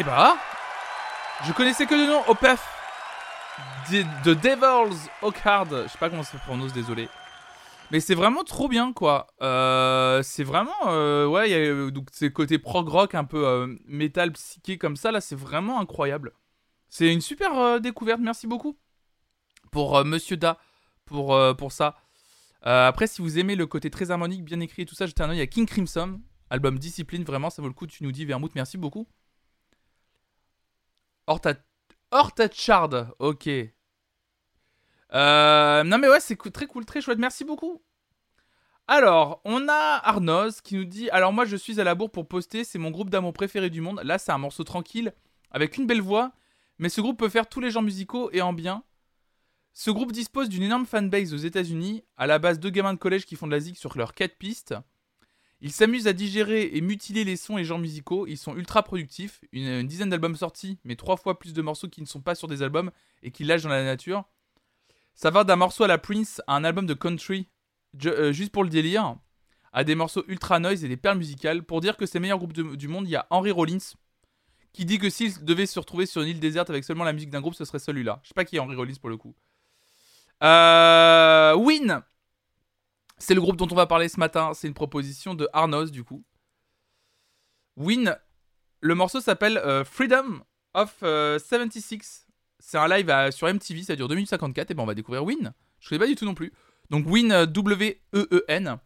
Et 0.00 0.02
bah, 0.02 0.34
je 1.44 1.52
connaissais 1.52 1.84
que 1.84 1.94
le 1.94 2.06
nom 2.06 2.22
Opeth 2.26 2.58
de 3.90 4.02
de 4.24 4.32
Devil's 4.32 5.10
Oakhard. 5.20 5.68
Je 5.70 5.88
sais 5.88 5.98
pas 5.98 6.08
comment 6.08 6.22
ça 6.22 6.38
se 6.38 6.42
prononce, 6.42 6.72
désolé. 6.72 7.06
Mais 7.90 8.00
c'est 8.00 8.14
vraiment 8.14 8.42
trop 8.42 8.66
bien, 8.66 8.94
quoi. 8.94 9.26
Euh, 9.42 10.22
c'est 10.22 10.42
vraiment, 10.42 10.72
euh, 10.86 11.26
ouais, 11.26 11.50
y 11.50 11.54
a 11.54 11.58
euh, 11.58 11.90
donc 11.90 12.08
ces 12.12 12.32
côtés 12.32 12.58
prog 12.58 12.88
rock 12.88 13.14
un 13.14 13.24
peu 13.24 13.46
euh, 13.46 13.76
métal 13.84 14.32
psyché 14.32 14.78
comme 14.78 14.96
ça 14.96 15.12
là, 15.12 15.20
c'est 15.20 15.36
vraiment 15.36 15.78
incroyable. 15.80 16.32
C'est 16.88 17.12
une 17.12 17.20
super 17.20 17.58
euh, 17.58 17.78
découverte. 17.78 18.20
Merci 18.22 18.46
beaucoup 18.46 18.78
pour 19.70 20.02
Monsieur 20.06 20.38
Da 20.38 20.56
pour 21.04 21.38
pour 21.58 21.72
ça. 21.72 21.96
Après, 22.62 23.06
si 23.06 23.20
vous 23.20 23.38
aimez 23.38 23.54
le 23.54 23.66
côté 23.66 23.90
très 23.90 24.10
harmonique, 24.10 24.44
bien 24.44 24.60
écrit 24.60 24.82
et 24.82 24.86
tout 24.86 24.94
ça, 24.94 25.04
jetez 25.04 25.22
un 25.22 25.28
œil 25.28 25.42
à 25.42 25.46
King 25.46 25.66
Crimson, 25.66 26.22
album 26.48 26.78
Discipline. 26.78 27.22
Vraiment, 27.22 27.50
ça 27.50 27.60
vaut 27.60 27.68
le 27.68 27.74
coup. 27.74 27.86
Tu 27.86 28.02
nous 28.02 28.12
dis 28.12 28.24
Vermouth, 28.24 28.54
merci 28.54 28.78
beaucoup. 28.78 29.06
Horta 31.30 31.54
Hortachard, 32.10 33.14
ok. 33.20 33.48
Euh, 35.12 35.84
non 35.84 35.98
mais 35.98 36.08
ouais, 36.08 36.18
c'est 36.18 36.34
très 36.36 36.66
cool, 36.66 36.84
très 36.84 37.00
chouette. 37.00 37.20
Merci 37.20 37.44
beaucoup. 37.44 37.80
Alors, 38.88 39.40
on 39.44 39.68
a 39.68 40.00
Arnoz 40.02 40.60
qui 40.60 40.74
nous 40.74 40.84
dit 40.84 41.08
Alors, 41.10 41.32
moi, 41.32 41.44
je 41.44 41.54
suis 41.54 41.80
à 41.80 41.84
la 41.84 41.94
bourre 41.94 42.10
pour 42.10 42.26
poster. 42.26 42.64
C'est 42.64 42.80
mon 42.80 42.90
groupe 42.90 43.10
d'amour 43.10 43.32
préféré 43.32 43.70
du 43.70 43.80
monde. 43.80 44.00
Là, 44.02 44.18
c'est 44.18 44.32
un 44.32 44.38
morceau 44.38 44.64
tranquille, 44.64 45.14
avec 45.52 45.76
une 45.76 45.86
belle 45.86 46.00
voix. 46.00 46.32
Mais 46.78 46.88
ce 46.88 47.00
groupe 47.00 47.20
peut 47.20 47.28
faire 47.28 47.48
tous 47.48 47.60
les 47.60 47.70
genres 47.70 47.82
musicaux 47.82 48.30
et 48.32 48.42
en 48.42 48.52
bien. 48.52 48.82
Ce 49.72 49.92
groupe 49.92 50.10
dispose 50.10 50.48
d'une 50.48 50.64
énorme 50.64 50.84
fanbase 50.84 51.32
aux 51.32 51.36
États-Unis, 51.36 52.02
à 52.16 52.26
la 52.26 52.40
base 52.40 52.58
deux 52.58 52.70
gamins 52.70 52.94
de 52.94 52.98
collège 52.98 53.24
qui 53.24 53.36
font 53.36 53.46
de 53.46 53.52
la 53.52 53.60
zig 53.60 53.76
sur 53.76 53.96
leurs 53.96 54.14
4 54.14 54.36
pistes. 54.36 54.74
Ils 55.62 55.72
s'amusent 55.72 56.06
à 56.06 56.12
digérer 56.12 56.70
et 56.72 56.80
mutiler 56.80 57.24
les 57.24 57.36
sons 57.36 57.58
et 57.58 57.64
genres 57.64 57.78
musicaux. 57.78 58.26
Ils 58.26 58.38
sont 58.38 58.56
ultra 58.56 58.82
productifs. 58.82 59.40
Une, 59.52 59.86
dizaine 59.86 60.08
d'albums 60.08 60.36
sortis, 60.36 60.78
mais 60.84 60.96
trois 60.96 61.16
fois 61.16 61.38
plus 61.38 61.52
de 61.52 61.60
morceaux 61.60 61.88
qui 61.88 62.00
ne 62.00 62.06
sont 62.06 62.20
pas 62.20 62.34
sur 62.34 62.48
des 62.48 62.62
albums 62.62 62.90
et 63.22 63.30
qui 63.30 63.44
lâchent 63.44 63.62
dans 63.62 63.68
la 63.68 63.84
nature. 63.84 64.24
Ça 65.14 65.30
va 65.30 65.44
d'un 65.44 65.56
morceau 65.56 65.84
à 65.84 65.88
la 65.88 65.98
Prince 65.98 66.40
à 66.46 66.56
un 66.56 66.64
album 66.64 66.86
de 66.86 66.94
country, 66.94 67.48
euh, 68.06 68.32
juste 68.32 68.52
pour 68.52 68.64
le 68.64 68.70
délire, 68.70 69.16
à 69.72 69.84
des 69.84 69.94
morceaux 69.94 70.24
ultra 70.28 70.58
noise 70.60 70.82
et 70.82 70.88
des 70.88 70.96
perles 70.96 71.18
musicales. 71.18 71.62
Pour 71.62 71.80
dire 71.82 71.98
que 71.98 72.06
c'est 72.06 72.18
le 72.18 72.22
meilleur 72.22 72.38
groupe 72.38 72.54
du 72.54 72.88
monde, 72.88 73.06
il 73.06 73.10
y 73.10 73.16
a 73.16 73.26
Henry 73.30 73.50
Rollins 73.50 73.78
qui 74.72 74.84
dit 74.84 74.98
que 74.98 75.10
s'il 75.10 75.44
devait 75.44 75.66
se 75.66 75.78
retrouver 75.78 76.06
sur 76.06 76.22
une 76.22 76.28
île 76.28 76.40
déserte 76.40 76.70
avec 76.70 76.84
seulement 76.84 77.04
la 77.04 77.12
musique 77.12 77.30
d'un 77.30 77.40
groupe, 77.40 77.54
ce 77.54 77.64
serait 77.64 77.78
celui-là. 77.78 78.20
Je 78.22 78.28
sais 78.28 78.34
pas 78.34 78.44
qui 78.44 78.56
est 78.56 78.60
Henry 78.60 78.76
Rollins 78.76 78.94
pour 79.00 79.10
le 79.10 79.16
coup. 79.16 79.34
Euh, 80.42 81.54
Win, 81.54 82.02
c'est 83.20 83.34
le 83.34 83.40
groupe 83.40 83.56
dont 83.56 83.68
on 83.70 83.76
va 83.76 83.86
parler 83.86 84.08
ce 84.08 84.18
matin. 84.18 84.52
C'est 84.54 84.66
une 84.66 84.74
proposition 84.74 85.34
de 85.34 85.48
Arnos 85.52 85.90
du 85.90 86.02
coup. 86.02 86.24
Win, 87.76 88.16
le 88.80 88.94
morceau 88.94 89.20
s'appelle 89.20 89.58
euh, 89.58 89.84
Freedom 89.84 90.42
of 90.74 90.96
euh, 91.02 91.38
76. 91.38 92.26
C'est 92.58 92.78
un 92.78 92.88
live 92.88 93.30
sur 93.30 93.46
MTV, 93.52 93.84
ça 93.84 93.96
dure 93.96 94.08
2 94.08 94.14
minutes 94.14 94.30
54. 94.30 94.70
Et 94.70 94.74
ben 94.74 94.82
on 94.82 94.86
va 94.86 94.94
découvrir 94.94 95.24
Win. 95.24 95.52
Je 95.78 95.88
connais 95.88 95.98
pas 95.98 96.06
du 96.06 96.14
tout 96.14 96.24
non 96.24 96.34
plus. 96.34 96.52
Donc 96.90 97.06
Win 97.06 97.32
euh, 97.32 97.46
W-E-E-N. 97.46 98.78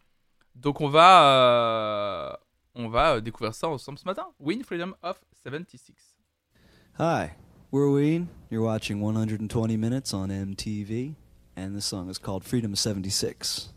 Donc 0.55 0.79
on 0.79 0.87
va, 0.87 1.23
euh, 1.23 2.33
on 2.75 2.87
va 2.87 3.15
euh, 3.15 3.21
découvrir 3.21 3.53
ça 3.53 3.67
ensemble 3.67 3.97
ce 3.97 4.05
matin. 4.05 4.27
Win 4.39 4.63
Freedom 4.63 4.93
of 5.03 5.19
76. 5.43 6.15
Hi, 6.99 7.31
we're 7.71 7.91
Ween. 7.91 8.27
You're 8.49 8.63
watching 8.63 9.01
120 9.01 9.75
Minutes 9.75 10.13
on 10.13 10.29
MTV, 10.29 11.15
and 11.57 11.75
this 11.75 11.85
song 11.85 12.09
is 12.09 12.17
called 12.17 12.43
Freedom 12.45 12.75
76. 12.75 13.74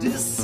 This 0.00 0.37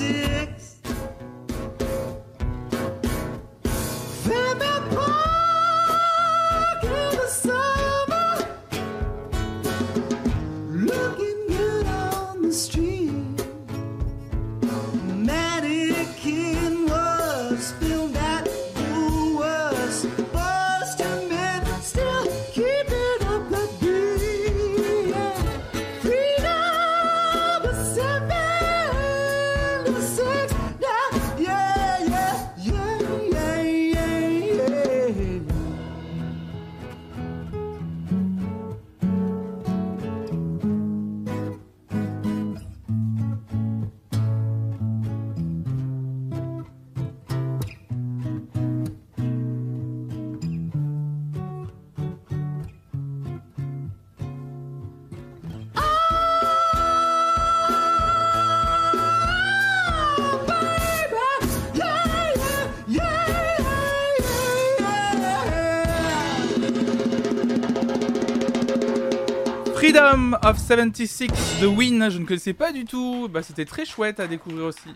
of 70.44 70.58
76 70.58 71.60
de 71.62 71.66
Win, 71.66 72.10
je 72.10 72.18
ne 72.18 72.26
connaissais 72.26 72.52
pas 72.52 72.72
du 72.72 72.84
tout. 72.84 73.28
Bah, 73.30 73.42
c'était 73.42 73.64
très 73.64 73.86
chouette 73.86 74.20
à 74.20 74.26
découvrir 74.26 74.66
aussi. 74.66 74.90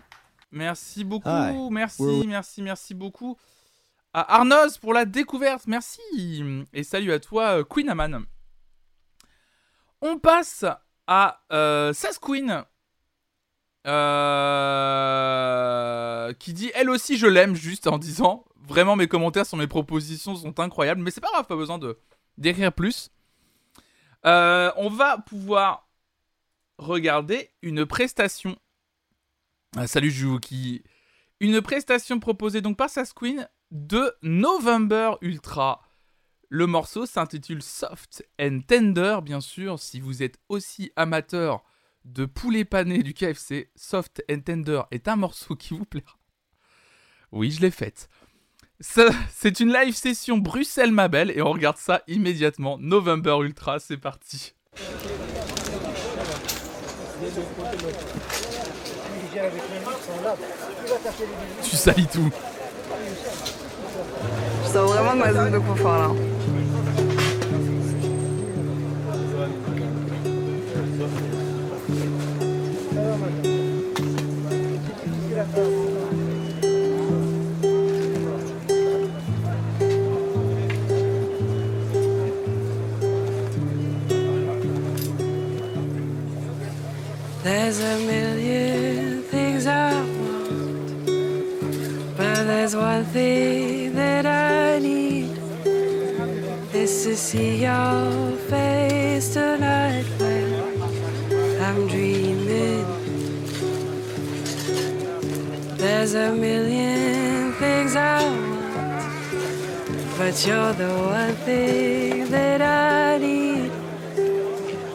Merci 0.51 1.03
beaucoup, 1.03 1.29
Hi. 1.29 1.69
merci, 1.71 2.23
merci, 2.27 2.61
merci 2.61 2.93
beaucoup 2.93 3.37
à 4.13 4.35
Arnoz 4.37 4.77
pour 4.79 4.93
la 4.93 5.05
découverte, 5.05 5.63
merci. 5.67 6.01
Et 6.73 6.83
salut 6.83 7.11
à 7.13 7.19
toi, 7.19 7.59
euh, 7.59 7.63
Queen 7.63 7.89
Aman. 7.89 8.25
On 10.01 10.17
passe 10.17 10.65
à 11.07 11.41
euh, 11.51 11.93
Sas 11.93 12.17
Queen. 12.19 12.63
euh, 13.87 13.93
qui 16.33 16.53
dit 16.53 16.69
elle 16.75 16.89
aussi 16.89 17.17
je 17.17 17.25
l'aime 17.27 17.55
juste 17.55 17.87
en 17.87 17.97
disant 17.97 18.43
vraiment 18.67 18.97
mes 18.97 19.07
commentaires 19.07 19.45
sur 19.45 19.57
mes 19.57 19.67
propositions 19.67 20.35
sont 20.35 20.59
incroyables 20.59 21.01
mais 21.01 21.11
c'est 21.11 21.21
pas 21.21 21.29
grave 21.31 21.47
pas 21.47 21.55
besoin 21.55 21.79
de 21.79 21.97
d'écrire 22.37 22.73
plus. 22.73 23.09
Euh, 24.25 24.71
on 24.75 24.89
va 24.89 25.17
pouvoir 25.17 25.89
regarder 26.77 27.51
une 27.61 27.85
prestation. 27.85 28.57
Ah, 29.75 29.87
salut 29.87 30.11
Juki. 30.11 30.83
Une 31.39 31.61
prestation 31.61 32.19
proposée 32.19 32.61
donc 32.61 32.77
par 32.77 32.89
Sasqueen 32.89 33.47
de 33.71 34.13
November 34.23 35.13
Ultra. 35.21 35.81
Le 36.49 36.65
morceau 36.65 37.05
s'intitule 37.05 37.61
Soft 37.61 38.27
and 38.41 38.61
Tender, 38.67 39.19
bien 39.23 39.39
sûr. 39.39 39.79
Si 39.79 39.99
vous 39.99 40.23
êtes 40.23 40.39
aussi 40.49 40.91
amateur 40.95 41.63
de 42.05 42.25
poulet 42.25 42.65
pané 42.65 43.03
du 43.03 43.13
KFC, 43.13 43.71
Soft 43.75 44.23
and 44.29 44.39
Tender 44.39 44.81
est 44.91 45.07
un 45.07 45.15
morceau 45.15 45.55
qui 45.55 45.75
vous 45.77 45.85
plaira. 45.85 46.17
Oui, 47.31 47.51
je 47.51 47.61
l'ai 47.61 47.71
faite. 47.71 48.09
C'est 48.81 49.59
une 49.59 49.73
live 49.73 49.93
session 49.93 50.37
Bruxelles 50.37 50.91
Mabel 50.91 51.31
et 51.31 51.41
on 51.41 51.51
regarde 51.51 51.77
ça 51.77 52.01
immédiatement. 52.07 52.77
November 52.79 53.37
Ultra, 53.41 53.79
c'est 53.79 53.97
parti. 53.97 54.53
Tu 61.61 61.75
salis 61.75 62.07
tout. 62.07 62.31
Je 64.63 64.69
sors 64.69 64.87
vraiment 64.87 65.13
de 65.13 65.19
ma 65.19 65.33
zone 65.33 65.51
de 65.51 65.59
confort 65.59 65.97
là. 65.97 66.11
There's 87.69 87.81
a 87.81 87.99
million 88.03 89.21
things 89.21 89.67
I 89.67 89.93
want, 89.93 91.05
but 92.17 92.43
there's 92.47 92.75
one 92.75 93.05
thing 93.05 93.93
that 93.93 94.25
I 94.25 94.79
need. 94.79 95.37
Is 96.73 97.03
to 97.03 97.15
see 97.15 97.61
your 97.61 98.31
face 98.49 99.35
tonight 99.35 100.03
when 100.17 101.61
I'm 101.61 101.87
dreaming. 101.87 102.87
There's 105.77 106.15
a 106.15 106.31
million 106.33 107.53
things 107.53 107.95
I 107.95 108.23
want, 108.23 108.97
but 110.17 110.43
you're 110.43 110.73
the 110.73 110.89
one 110.89 111.35
thing 111.45 112.31
that 112.31 112.63
I 112.63 113.19
need. 113.19 113.48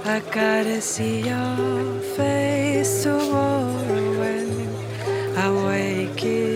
I 0.07 0.21
gotta 0.21 0.83
see 0.83 1.21
your 1.21 1.99
face 2.15 3.05
tomorrow 3.05 4.19
when 4.19 4.69
I'm 5.35 5.65
waking. 5.65 6.54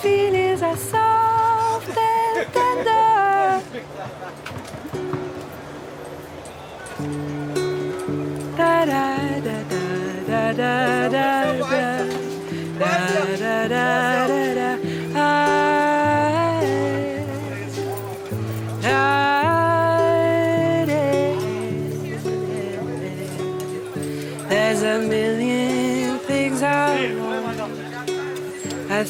civilização. 0.00 1.09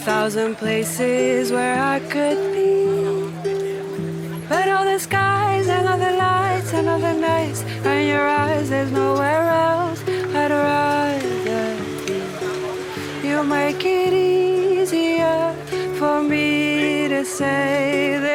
Thousand 0.01 0.57
places 0.57 1.53
where 1.53 1.79
I 1.79 2.01
could 2.01 2.39
be. 2.55 2.87
But 4.49 4.69
all 4.69 4.85
the 4.85 4.99
skies 4.99 5.69
and 5.69 5.87
all 5.87 5.99
the 5.99 6.17
lights 6.17 6.73
and 6.73 6.89
all 6.89 6.99
the 6.99 7.13
nights 7.13 7.63
and 7.85 8.09
your 8.09 8.27
eyes, 8.27 8.71
there's 8.71 8.91
nowhere 8.91 9.49
else 9.49 10.03
I'd 10.09 10.51
rather 10.51 11.77
be. 12.07 13.29
You 13.29 13.45
make 13.45 13.85
it 13.85 14.15
easier 14.15 15.55
for 15.99 16.23
me 16.23 17.09
to 17.09 17.23
say 17.25 18.19
that 18.21 18.30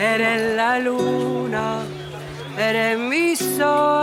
Eres 0.00 0.56
la 0.56 0.78
luna, 0.78 1.82
eres 2.56 2.98
mi 2.98 3.36
sol. 3.36 3.99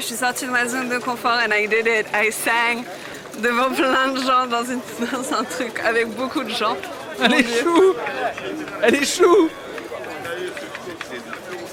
Je 0.00 0.06
suis 0.06 0.16
sortie 0.16 0.46
de 0.46 0.50
ma 0.50 0.66
zone 0.66 0.88
de 0.88 0.98
confort 0.98 1.38
and 1.46 1.52
I 1.52 1.68
did 1.68 1.86
it. 1.86 2.06
I 2.14 2.32
sang 2.32 2.82
devant 3.42 3.70
plein 3.74 4.12
de 4.12 4.20
gens 4.20 4.46
dans, 4.46 4.64
une- 4.64 4.80
dans 5.12 5.34
un 5.38 5.44
truc 5.44 5.78
avec 5.80 6.08
beaucoup 6.16 6.42
de 6.42 6.48
gens. 6.50 6.76
Elle 7.22 7.34
est 7.34 7.62
chou 7.62 7.94
Elle 8.82 8.94
est 8.94 9.04
chou 9.04 9.50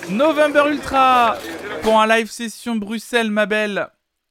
November 0.09 0.63
Ultra 0.69 1.37
pour 1.83 1.99
un 2.01 2.07
live 2.07 2.29
session 2.29 2.75
Bruxelles, 2.75 3.31
ma 3.31 3.45
belle. 3.45 3.87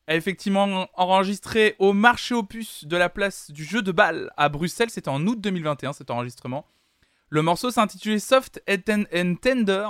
A 0.09 0.14
effectivement 0.14 0.86
enregistré 0.94 1.74
au 1.78 1.92
marché 1.92 2.34
opus 2.34 2.84
de 2.84 2.97
la 2.97 3.09
place 3.09 3.51
du 3.51 3.64
jeu 3.64 3.82
de 3.82 3.90
balle 3.92 4.30
à 4.36 4.49
Bruxelles. 4.49 4.90
C'était 4.90 5.09
en 5.09 5.26
août 5.26 5.40
2021 5.40 5.94
cet 5.94 6.11
enregistrement. 6.11 6.66
Le 7.28 7.42
morceau 7.42 7.70
s'intitulait 7.70 8.20
Soft 8.20 8.62
and 8.68 9.34
Tender. 9.42 9.86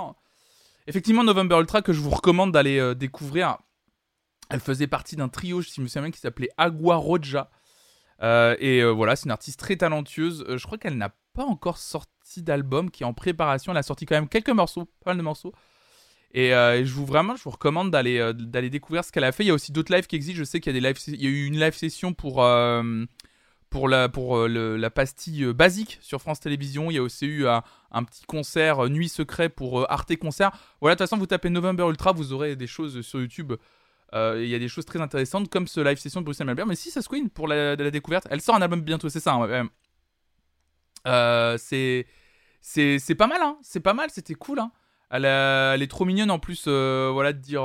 Effectivement, 0.87 1.23
November 1.25 1.57
Ultra 1.59 1.83
que 1.83 1.93
je 1.93 2.01
vous 2.01 2.11
recommande 2.11 2.53
d'aller 2.53 2.79
euh, 2.79 2.95
découvrir. 2.95 3.59
Elle 4.51 4.61
faisait 4.61 4.87
partie 4.87 5.17
d'un 5.17 5.29
trio, 5.29 5.63
si 5.63 5.75
je 5.77 5.81
me 5.81 5.89
souviens 5.89 6.11
qui 6.11 6.21
s'appelait 6.21 6.51
Agua 6.57 6.97
Roja. 6.97 7.51
Euh, 8.23 8.57
et 8.59 8.81
euh, 8.81 8.91
voilà, 8.91 9.17
c'est 9.17 9.25
une 9.27 9.33
artiste 9.33 9.59
très 9.59 9.77
talentueuse. 9.77 10.45
Euh, 10.49 10.57
je 10.57 10.67
crois 10.67 10.79
qu'elle 10.79 10.97
n'a 10.97 11.15
pas 11.35 11.45
encore 11.45 11.79
sorti 11.79 12.43
d'album, 12.43 12.91
qui 12.91 13.03
est 13.03 13.07
en 13.07 13.15
préparation. 13.15 13.73
Elle 13.73 13.79
a 13.79 13.83
sorti 13.83 14.07
quand 14.07 14.15
même 14.15 14.29
quelques 14.29 14.51
morceaux, 14.51 14.87
pas 15.05 15.11
mal 15.11 15.19
de 15.19 15.23
morceaux. 15.23 15.53
Et 16.33 16.51
je 16.51 16.93
vous 16.93 17.07
vraiment, 17.07 17.35
je 17.35 17.45
vous 17.45 17.51
recommande 17.51 17.91
d'aller 17.91 18.33
d'aller 18.35 18.69
découvrir 18.69 19.05
ce 19.05 19.13
qu'elle 19.13 19.25
a 19.25 19.33
fait. 19.33 19.45
Il 19.45 19.47
y 19.47 19.51
a 19.51 19.55
aussi 19.55 19.73
d'autres 19.73 19.95
lives 19.95 20.07
qui 20.07 20.17
existent. 20.17 20.39
Je 20.39 20.45
sais 20.45 20.61
qu'il 20.61 20.75
y 20.75 20.77
a 20.77 20.81
des 20.81 20.87
lives, 20.87 21.03
il 21.07 21.23
y 21.23 21.27
a 21.27 21.31
eu 21.31 21.47
une 21.47 21.59
live 21.59 21.73
session 21.73 22.13
pour 22.13 22.45
pour 23.71 23.89
la 23.89 24.09
pour 24.11 24.47
la 24.47 24.91
pastille 24.91 25.47
basique 25.55 25.97
sur 26.03 26.21
France 26.21 26.41
Télévisions. 26.41 26.91
Il 26.91 26.95
y 26.95 26.99
a 26.99 27.03
aussi 27.03 27.25
eu 27.25 27.47
un, 27.47 27.63
un 27.91 28.05
petit 28.05 28.25
concert 28.27 28.87
nuit 28.91 29.09
secret 29.09 29.49
pour 29.49 29.91
Arte 29.91 30.15
Concert. 30.17 30.51
Voilà, 30.83 30.95
de 30.95 30.99
toute 30.99 31.09
façon, 31.09 31.17
vous 31.17 31.27
tapez 31.27 31.49
November 31.49 31.85
Ultra, 31.89 32.13
vous 32.13 32.35
aurez 32.35 32.55
des 32.55 32.67
choses 32.67 33.01
sur 33.01 33.19
YouTube. 33.19 33.55
Euh, 34.15 34.41
Il 34.43 34.49
y 34.49 34.55
a 34.55 34.59
des 34.59 34.69
choses 34.69 34.85
très 34.85 35.01
intéressantes 35.01 35.49
comme 35.51 35.67
ce 35.67 35.81
live 35.81 35.99
session 35.99 36.21
de 36.21 36.25
Bruxelles 36.25 36.47
Melbourne. 36.47 36.69
Mais 36.69 36.77
si 36.77 36.91
ça 36.91 37.03
se 37.03 37.09
queen 37.09 37.31
pour 37.31 37.49
la, 37.49 37.77
découverte, 37.77 38.27
elle 38.31 38.41
sort 38.41 38.55
un 38.55 38.63
album 38.63 38.81
bientôt, 38.81 39.09
c'est 39.09 39.21
ça. 39.21 39.35
hein. 39.35 39.69
Euh, 41.07 41.57
c'est 41.59 42.07
pas 43.17 43.27
mal, 43.27 43.43
hein. 43.43 43.59
C'est 43.63 43.81
pas 43.81 43.95
mal, 43.95 44.11
c'était 44.11 44.35
cool, 44.35 44.61
hein. 44.61 44.73
Elle, 45.11 45.25
est 45.25 45.87
trop 45.87 46.05
mignonne 46.05 46.31
en 46.31 46.39
plus, 46.39 46.65
euh, 46.67 47.11
voilà, 47.13 47.33
de 47.33 47.39
dire, 47.39 47.65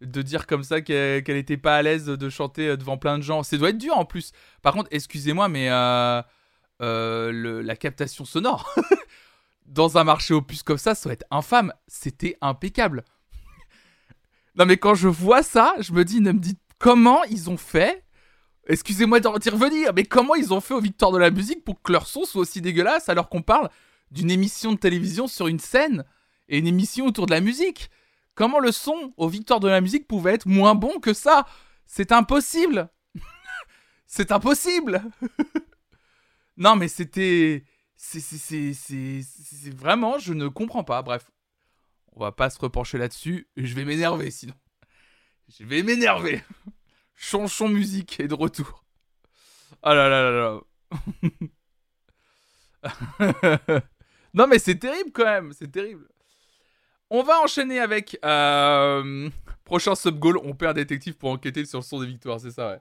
de 0.00 0.22
dire 0.22 0.46
comme 0.46 0.62
ça 0.62 0.82
qu'elle 0.82 1.22
qu'elle 1.24 1.38
était 1.38 1.56
pas 1.56 1.76
à 1.76 1.82
l'aise 1.82 2.06
de 2.06 2.28
chanter 2.28 2.76
devant 2.76 2.98
plein 2.98 3.18
de 3.18 3.22
gens. 3.22 3.42
Ça 3.42 3.56
doit 3.56 3.70
être 3.70 3.78
dur 3.78 3.96
en 3.96 4.04
plus. 4.04 4.32
Par 4.62 4.74
contre, 4.74 4.88
excusez-moi, 4.90 5.48
mais 5.48 5.68
la 5.70 6.24
captation 7.78 8.24
sonore 8.24 8.74
dans 9.66 9.96
un 9.98 10.04
marché 10.04 10.34
opus 10.34 10.62
comme 10.62 10.78
ça, 10.78 10.94
ça 10.94 11.04
doit 11.04 11.14
être 11.14 11.26
infâme. 11.30 11.72
C'était 11.86 12.36
impeccable. 12.40 13.04
Non 14.56 14.66
mais 14.66 14.76
quand 14.76 14.94
je 14.94 15.08
vois 15.08 15.42
ça, 15.42 15.74
je 15.80 15.92
me 15.92 16.04
dis, 16.04 16.20
ne 16.20 16.32
me 16.32 16.38
dites 16.38 16.60
comment 16.78 17.22
ils 17.24 17.48
ont 17.48 17.56
fait. 17.56 18.04
Excusez-moi 18.66 19.20
d'en 19.20 19.38
d'y 19.38 19.50
revenir, 19.50 19.92
mais 19.94 20.04
comment 20.04 20.34
ils 20.34 20.52
ont 20.52 20.60
fait 20.60 20.74
aux 20.74 20.80
Victoires 20.80 21.10
de 21.10 21.18
la 21.18 21.30
musique 21.30 21.64
pour 21.64 21.80
que 21.82 21.92
leur 21.92 22.06
son 22.06 22.24
soit 22.24 22.42
aussi 22.42 22.60
dégueulasse 22.60 23.08
alors 23.08 23.28
qu'on 23.28 23.42
parle 23.42 23.70
d'une 24.10 24.30
émission 24.30 24.72
de 24.72 24.78
télévision 24.78 25.26
sur 25.26 25.48
une 25.48 25.58
scène 25.58 26.04
et 26.48 26.58
une 26.58 26.66
émission 26.66 27.06
autour 27.06 27.26
de 27.26 27.32
la 27.32 27.40
musique? 27.40 27.90
Comment 28.34 28.60
le 28.60 28.72
son 28.72 29.12
aux 29.16 29.28
Victoires 29.28 29.60
de 29.60 29.68
la 29.68 29.80
musique 29.80 30.06
pouvait 30.06 30.34
être 30.34 30.46
moins 30.46 30.74
bon 30.74 31.00
que 31.00 31.12
ça? 31.12 31.46
C'est 31.86 32.12
impossible 32.12 32.88
C'est 34.06 34.32
impossible 34.32 35.02
Non 36.56 36.76
mais 36.76 36.88
c'était... 36.88 37.64
C'est 37.96 39.74
vraiment... 39.74 40.18
Je 40.18 40.34
ne 40.34 40.48
comprends 40.48 40.84
pas. 40.84 41.02
Bref. 41.02 41.30
On 42.12 42.20
va 42.20 42.32
pas 42.32 42.50
se 42.50 42.58
repencher 42.58 42.98
là-dessus. 42.98 43.48
Je 43.56 43.74
vais 43.74 43.84
m'énerver 43.84 44.30
sinon. 44.30 44.54
Je 45.48 45.64
vais 45.64 45.82
m'énerver 45.82 46.42
Chanchon 47.14 47.68
musique 47.68 48.20
est 48.20 48.28
de 48.28 48.34
retour. 48.34 48.84
Oh 49.82 49.90
là 49.90 50.08
là 50.08 50.30
là 50.30 50.30
là. 50.40 50.60
non 54.34 54.46
mais 54.46 54.58
c'est 54.58 54.78
terrible 54.78 55.12
quand 55.12 55.24
même, 55.24 55.52
c'est 55.52 55.70
terrible. 55.70 56.08
On 57.10 57.22
va 57.22 57.40
enchaîner 57.40 57.78
avec 57.78 58.18
euh, 58.24 59.30
prochain 59.64 59.94
sub 59.94 60.18
goal. 60.18 60.38
On 60.38 60.54
perd 60.54 60.76
détective 60.76 61.14
pour 61.14 61.30
enquêter 61.30 61.64
sur 61.64 61.78
le 61.78 61.84
son 61.84 62.00
des 62.00 62.06
victoires, 62.06 62.40
c'est 62.40 62.50
ça 62.50 62.70
ouais. 62.70 62.80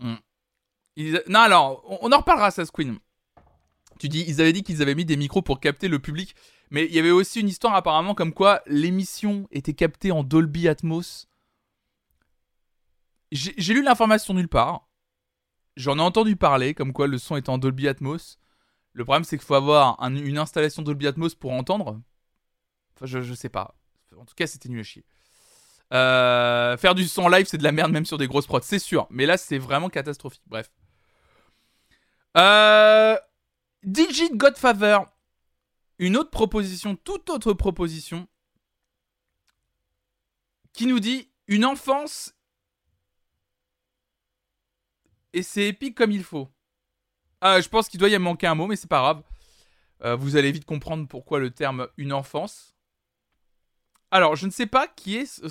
Hmm. 0.00 0.16
Non 1.28 1.40
alors, 1.40 1.84
on, 1.86 1.98
on 2.08 2.12
en 2.12 2.18
reparlera 2.18 2.50
ça, 2.50 2.64
Queen. 2.72 2.98
Tu 3.98 4.08
dis, 4.08 4.24
ils 4.26 4.40
avaient 4.40 4.52
dit 4.52 4.62
qu'ils 4.62 4.82
avaient 4.82 4.94
mis 4.94 5.04
des 5.04 5.16
micros 5.16 5.42
pour 5.42 5.60
capter 5.60 5.88
le 5.88 5.98
public, 5.98 6.34
mais 6.70 6.84
il 6.86 6.92
y 6.94 6.98
avait 6.98 7.10
aussi 7.10 7.40
une 7.40 7.48
histoire 7.48 7.74
apparemment 7.74 8.14
comme 8.14 8.32
quoi 8.32 8.62
l'émission 8.66 9.48
était 9.50 9.74
captée 9.74 10.12
en 10.12 10.22
Dolby 10.24 10.68
Atmos. 10.68 11.28
J'ai 13.32 13.74
lu 13.74 13.82
l'information 13.82 14.32
nulle 14.34 14.48
part. 14.48 14.88
J'en 15.76 15.98
ai 15.98 16.02
entendu 16.02 16.34
parler, 16.34 16.74
comme 16.74 16.92
quoi 16.92 17.06
le 17.06 17.18
son 17.18 17.36
est 17.36 17.48
en 17.48 17.58
Dolby 17.58 17.86
Atmos. 17.88 18.38
Le 18.94 19.04
problème, 19.04 19.24
c'est 19.24 19.36
qu'il 19.38 19.46
faut 19.46 19.54
avoir 19.54 20.02
un- 20.02 20.14
une 20.16 20.38
installation 20.38 20.82
Dolby 20.82 21.06
Atmos 21.06 21.34
pour 21.34 21.52
entendre. 21.52 22.00
Enfin, 22.96 23.06
je, 23.06 23.20
je 23.20 23.34
sais 23.34 23.48
pas. 23.50 23.76
En 24.16 24.24
tout 24.24 24.34
cas, 24.34 24.46
c'était 24.46 24.68
nul 24.68 24.80
à 24.80 24.82
chier. 24.82 25.04
Euh, 25.94 26.76
faire 26.76 26.94
du 26.94 27.06
son 27.06 27.28
live, 27.28 27.46
c'est 27.48 27.58
de 27.58 27.62
la 27.62 27.72
merde, 27.72 27.92
même 27.92 28.06
sur 28.06 28.18
des 28.18 28.26
grosses 28.26 28.46
prods, 28.46 28.60
c'est 28.62 28.78
sûr. 28.78 29.06
Mais 29.10 29.24
là, 29.26 29.36
c'est 29.36 29.58
vraiment 29.58 29.88
catastrophique. 29.88 30.42
Bref. 30.46 30.70
Euh, 32.36 33.16
Digit 33.82 34.30
Godfather. 34.32 35.00
Une 35.98 36.16
autre 36.16 36.30
proposition, 36.30 36.94
toute 36.96 37.28
autre 37.28 37.52
proposition, 37.52 38.28
qui 40.72 40.86
nous 40.86 41.00
dit 41.00 41.28
une 41.48 41.64
enfance 41.64 42.34
et 45.32 45.42
c'est 45.42 45.68
épique 45.68 45.96
comme 45.96 46.10
il 46.10 46.24
faut. 46.24 46.48
Ah, 47.40 47.60
je 47.60 47.68
pense 47.68 47.88
qu'il 47.88 48.00
doit 48.00 48.08
y 48.08 48.18
manquer 48.18 48.46
un 48.46 48.54
mot, 48.54 48.66
mais 48.66 48.76
c'est 48.76 48.88
pas 48.88 49.00
grave. 49.00 49.22
Euh, 50.04 50.16
vous 50.16 50.36
allez 50.36 50.52
vite 50.52 50.64
comprendre 50.64 51.06
pourquoi 51.06 51.38
le 51.38 51.50
terme 51.50 51.88
une 51.96 52.12
enfance. 52.12 52.74
Alors, 54.10 54.36
je 54.36 54.46
ne 54.46 54.50
sais 54.50 54.66
pas 54.66 54.88
qui 54.88 55.16
est 55.16 55.26
ce, 55.26 55.48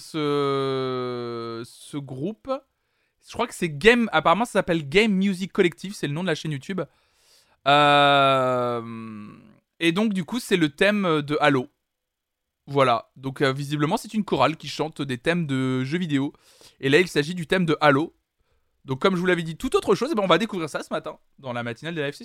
ce, 1.64 1.98
groupe. 1.98 2.52
Je 3.28 3.34
crois 3.34 3.48
que 3.48 3.54
c'est 3.54 3.70
Game. 3.70 4.10
Apparemment, 4.12 4.46
ça 4.46 4.54
s'appelle 4.54 4.88
Game 4.88 5.12
Music 5.12 5.52
Collective. 5.52 5.94
C'est 5.94 6.08
le 6.08 6.14
nom 6.14 6.24
de 6.24 6.28
la 6.28 6.36
chaîne 6.36 6.52
YouTube. 6.52 6.82
Euh, 7.68 9.28
et 9.80 9.92
donc, 9.92 10.14
du 10.14 10.24
coup, 10.24 10.40
c'est 10.40 10.58
le 10.58 10.70
thème 10.70 11.22
de 11.22 11.38
Halo. 11.40 11.70
Voilà. 12.68 13.10
Donc, 13.16 13.42
euh, 13.42 13.54
visiblement, 13.54 13.98
c'est 13.98 14.14
une 14.14 14.26
chorale 14.26 14.58
qui 14.58 14.68
chante 14.68 15.02
des 15.02 15.18
thèmes 15.18 15.48
de 15.48 15.84
jeux 15.84 15.98
vidéo. 15.98 16.34
Et 16.80 16.90
là, 16.90 17.00
il 17.00 17.08
s'agit 17.08 17.34
du 17.34 17.48
thème 17.48 17.66
de 17.66 17.78
Halo. 17.82 18.16
Donc, 18.86 19.00
comme 19.00 19.16
je 19.16 19.20
vous 19.20 19.26
l'avais 19.26 19.44
dit, 19.44 19.58
toute 19.58 19.76
autre 19.76 19.96
chose, 19.96 20.10
eh 20.12 20.16
ben, 20.16 20.24
on 20.24 20.28
va 20.28 20.38
découvrir 20.38 20.70
ça 20.70 20.84
ce 20.84 20.94
matin 20.94 21.18
dans 21.40 21.54
la 21.54 21.64
matinale 21.64 21.96
de 21.96 22.02
la 22.02 22.08
live 22.08 22.16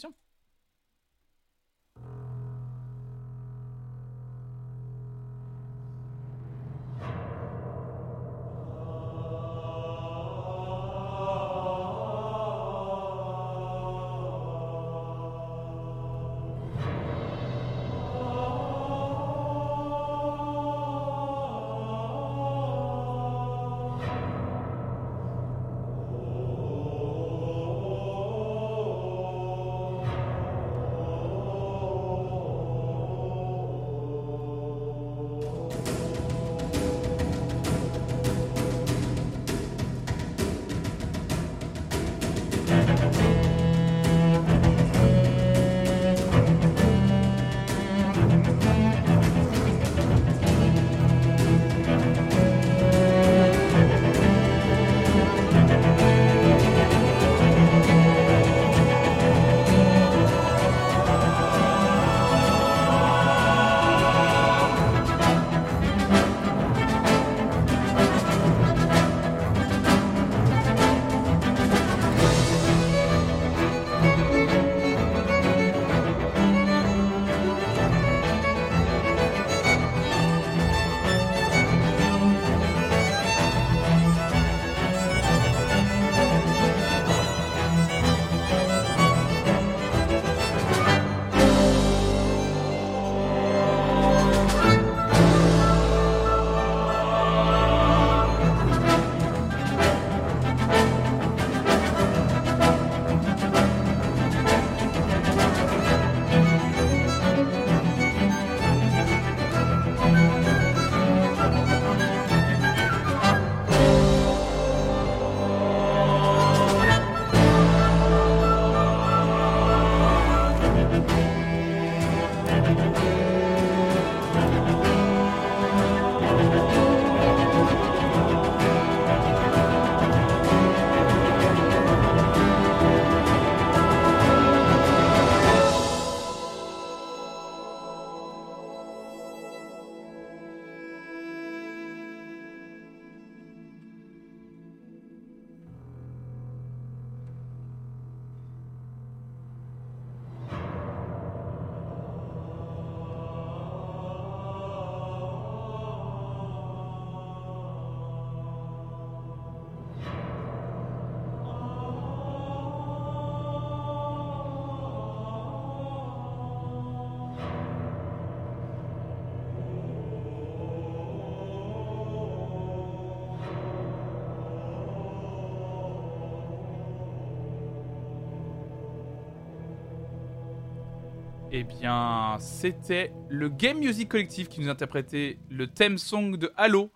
Eh 181.54 181.64
bien, 181.64 182.38
c'était 182.40 183.12
le 183.28 183.50
Game 183.50 183.78
Music 183.78 184.08
Collective 184.08 184.48
qui 184.48 184.62
nous 184.62 184.70
interprétait 184.70 185.38
le 185.50 185.66
thème 185.66 185.98
song 185.98 186.38
de 186.38 186.50
Halo. 186.56 186.90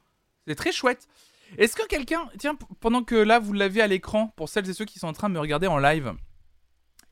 C'est 0.46 0.54
très 0.54 0.72
chouette. 0.72 1.08
Est-ce 1.58 1.76
que 1.76 1.86
quelqu'un, 1.86 2.26
tiens, 2.38 2.56
pendant 2.80 3.04
que 3.04 3.16
là 3.16 3.38
vous 3.38 3.52
l'avez 3.52 3.82
à 3.82 3.86
l'écran, 3.86 4.32
pour 4.34 4.48
celles 4.48 4.66
et 4.70 4.72
ceux 4.72 4.86
qui 4.86 4.98
sont 4.98 5.08
en 5.08 5.12
train 5.12 5.28
de 5.28 5.34
me 5.34 5.40
regarder 5.40 5.66
en 5.66 5.76
live, 5.76 6.14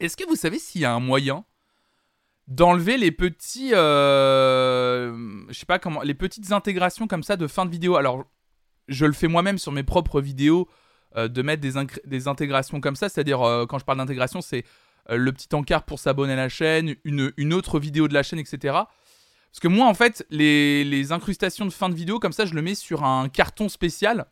est-ce 0.00 0.16
que 0.16 0.26
vous 0.26 0.36
savez 0.36 0.58
s'il 0.58 0.80
y 0.80 0.86
a 0.86 0.94
un 0.94 1.00
moyen 1.00 1.44
d'enlever 2.48 2.96
les 2.96 3.12
petits, 3.12 3.74
euh, 3.74 5.14
je 5.48 5.52
sais 5.52 5.66
pas 5.66 5.78
comment, 5.78 6.00
les 6.00 6.14
petites 6.14 6.50
intégrations 6.50 7.06
comme 7.06 7.22
ça 7.22 7.36
de 7.36 7.46
fin 7.46 7.66
de 7.66 7.70
vidéo? 7.70 7.96
Alors, 7.96 8.24
je 8.88 9.04
le 9.04 9.12
fais 9.12 9.28
moi-même 9.28 9.58
sur 9.58 9.70
mes 9.70 9.82
propres 9.82 10.22
vidéos, 10.22 10.66
euh, 11.16 11.28
de 11.28 11.42
mettre 11.42 11.60
des, 11.60 12.26
intégrations 12.26 12.80
comme 12.80 12.96
ça, 12.96 13.10
c'est-à-dire 13.10 13.42
euh, 13.42 13.66
quand 13.66 13.78
je 13.78 13.84
parle 13.84 13.98
d'intégration, 13.98 14.40
c'est 14.40 14.64
le 15.08 15.32
petit 15.32 15.54
encart 15.54 15.84
pour 15.84 15.98
s'abonner 15.98 16.32
à 16.32 16.36
la 16.36 16.48
chaîne, 16.48 16.94
une, 17.04 17.54
autre 17.54 17.78
vidéo 17.78 18.08
de 18.08 18.14
la 18.14 18.22
chaîne, 18.22 18.38
etc. 18.38 18.58
Parce 18.62 19.60
que 19.60 19.68
moi, 19.68 19.86
en 19.86 19.94
fait, 19.94 20.26
les, 20.30 20.84
les 20.84 21.12
incrustations 21.12 21.64
de 21.64 21.70
fin 21.70 21.88
de 21.88 21.94
vidéo, 21.94 22.18
comme 22.18 22.32
ça, 22.32 22.46
je 22.46 22.54
le 22.54 22.62
mets 22.62 22.74
sur 22.74 23.04
un 23.04 23.28
carton 23.28 23.68
spécial 23.68 24.26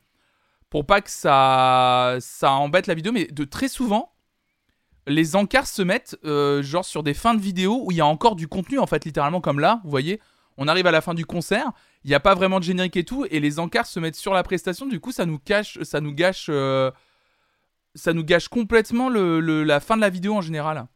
pour 0.73 0.87
pas 0.87 1.03
que 1.03 1.11
ça, 1.11 2.17
ça 2.21 2.53
embête 2.53 2.87
la 2.87 2.95
vidéo. 2.95 3.13
Mais 3.13 3.27
de 3.27 3.45
très 3.45 3.69
souvent, 3.69 4.15
les 5.07 5.37
encarts 5.37 5.67
se 5.67 5.83
mettent 5.83 6.17
euh, 6.25 6.63
genre 6.63 6.87
sur 6.87 7.03
des 7.03 7.13
fins 7.13 7.35
de 7.35 7.43
vidéo 7.43 7.83
où 7.85 7.91
il 7.93 7.99
y 7.99 8.01
a 8.01 8.07
encore 8.07 8.37
du 8.37 8.49
contenu, 8.49 8.79
en 8.79 8.87
fait, 8.87 9.05
littéralement 9.05 9.43
comme 9.43 9.61
là, 9.61 9.83
vous 9.85 9.91
voyez. 9.91 10.19
On 10.57 10.69
arrive 10.69 10.87
à 10.87 10.91
la 10.91 11.03
fin 11.03 11.13
du 11.13 11.27
concert, 11.27 11.73
il 12.05 12.09
n'y 12.09 12.15
a 12.15 12.21
pas 12.21 12.35
vraiment 12.35 12.59
de 12.59 12.65
générique 12.65 12.97
et 12.97 13.05
tout, 13.05 13.27
et 13.31 13.39
les 13.39 13.59
encarts 13.59 13.85
se 13.85 14.01
mettent 14.01 14.17
sur 14.17 14.33
la 14.33 14.43
prestation. 14.43 14.87
Du 14.87 14.99
coup, 14.99 15.13
ça 15.13 15.27
nous 15.27 15.39
cache, 15.39 15.79
ça 15.83 16.01
nous 16.01 16.13
gâche, 16.13 16.47
euh, 16.49 16.91
ça 17.95 18.13
nous 18.13 18.25
gâche 18.25 18.49
complètement 18.49 19.09
la 19.09 19.81
fin 19.81 19.97
de 19.97 20.01
la 20.01 20.11
vidéo 20.11 20.35
en 20.35 20.41
général. 20.41 20.87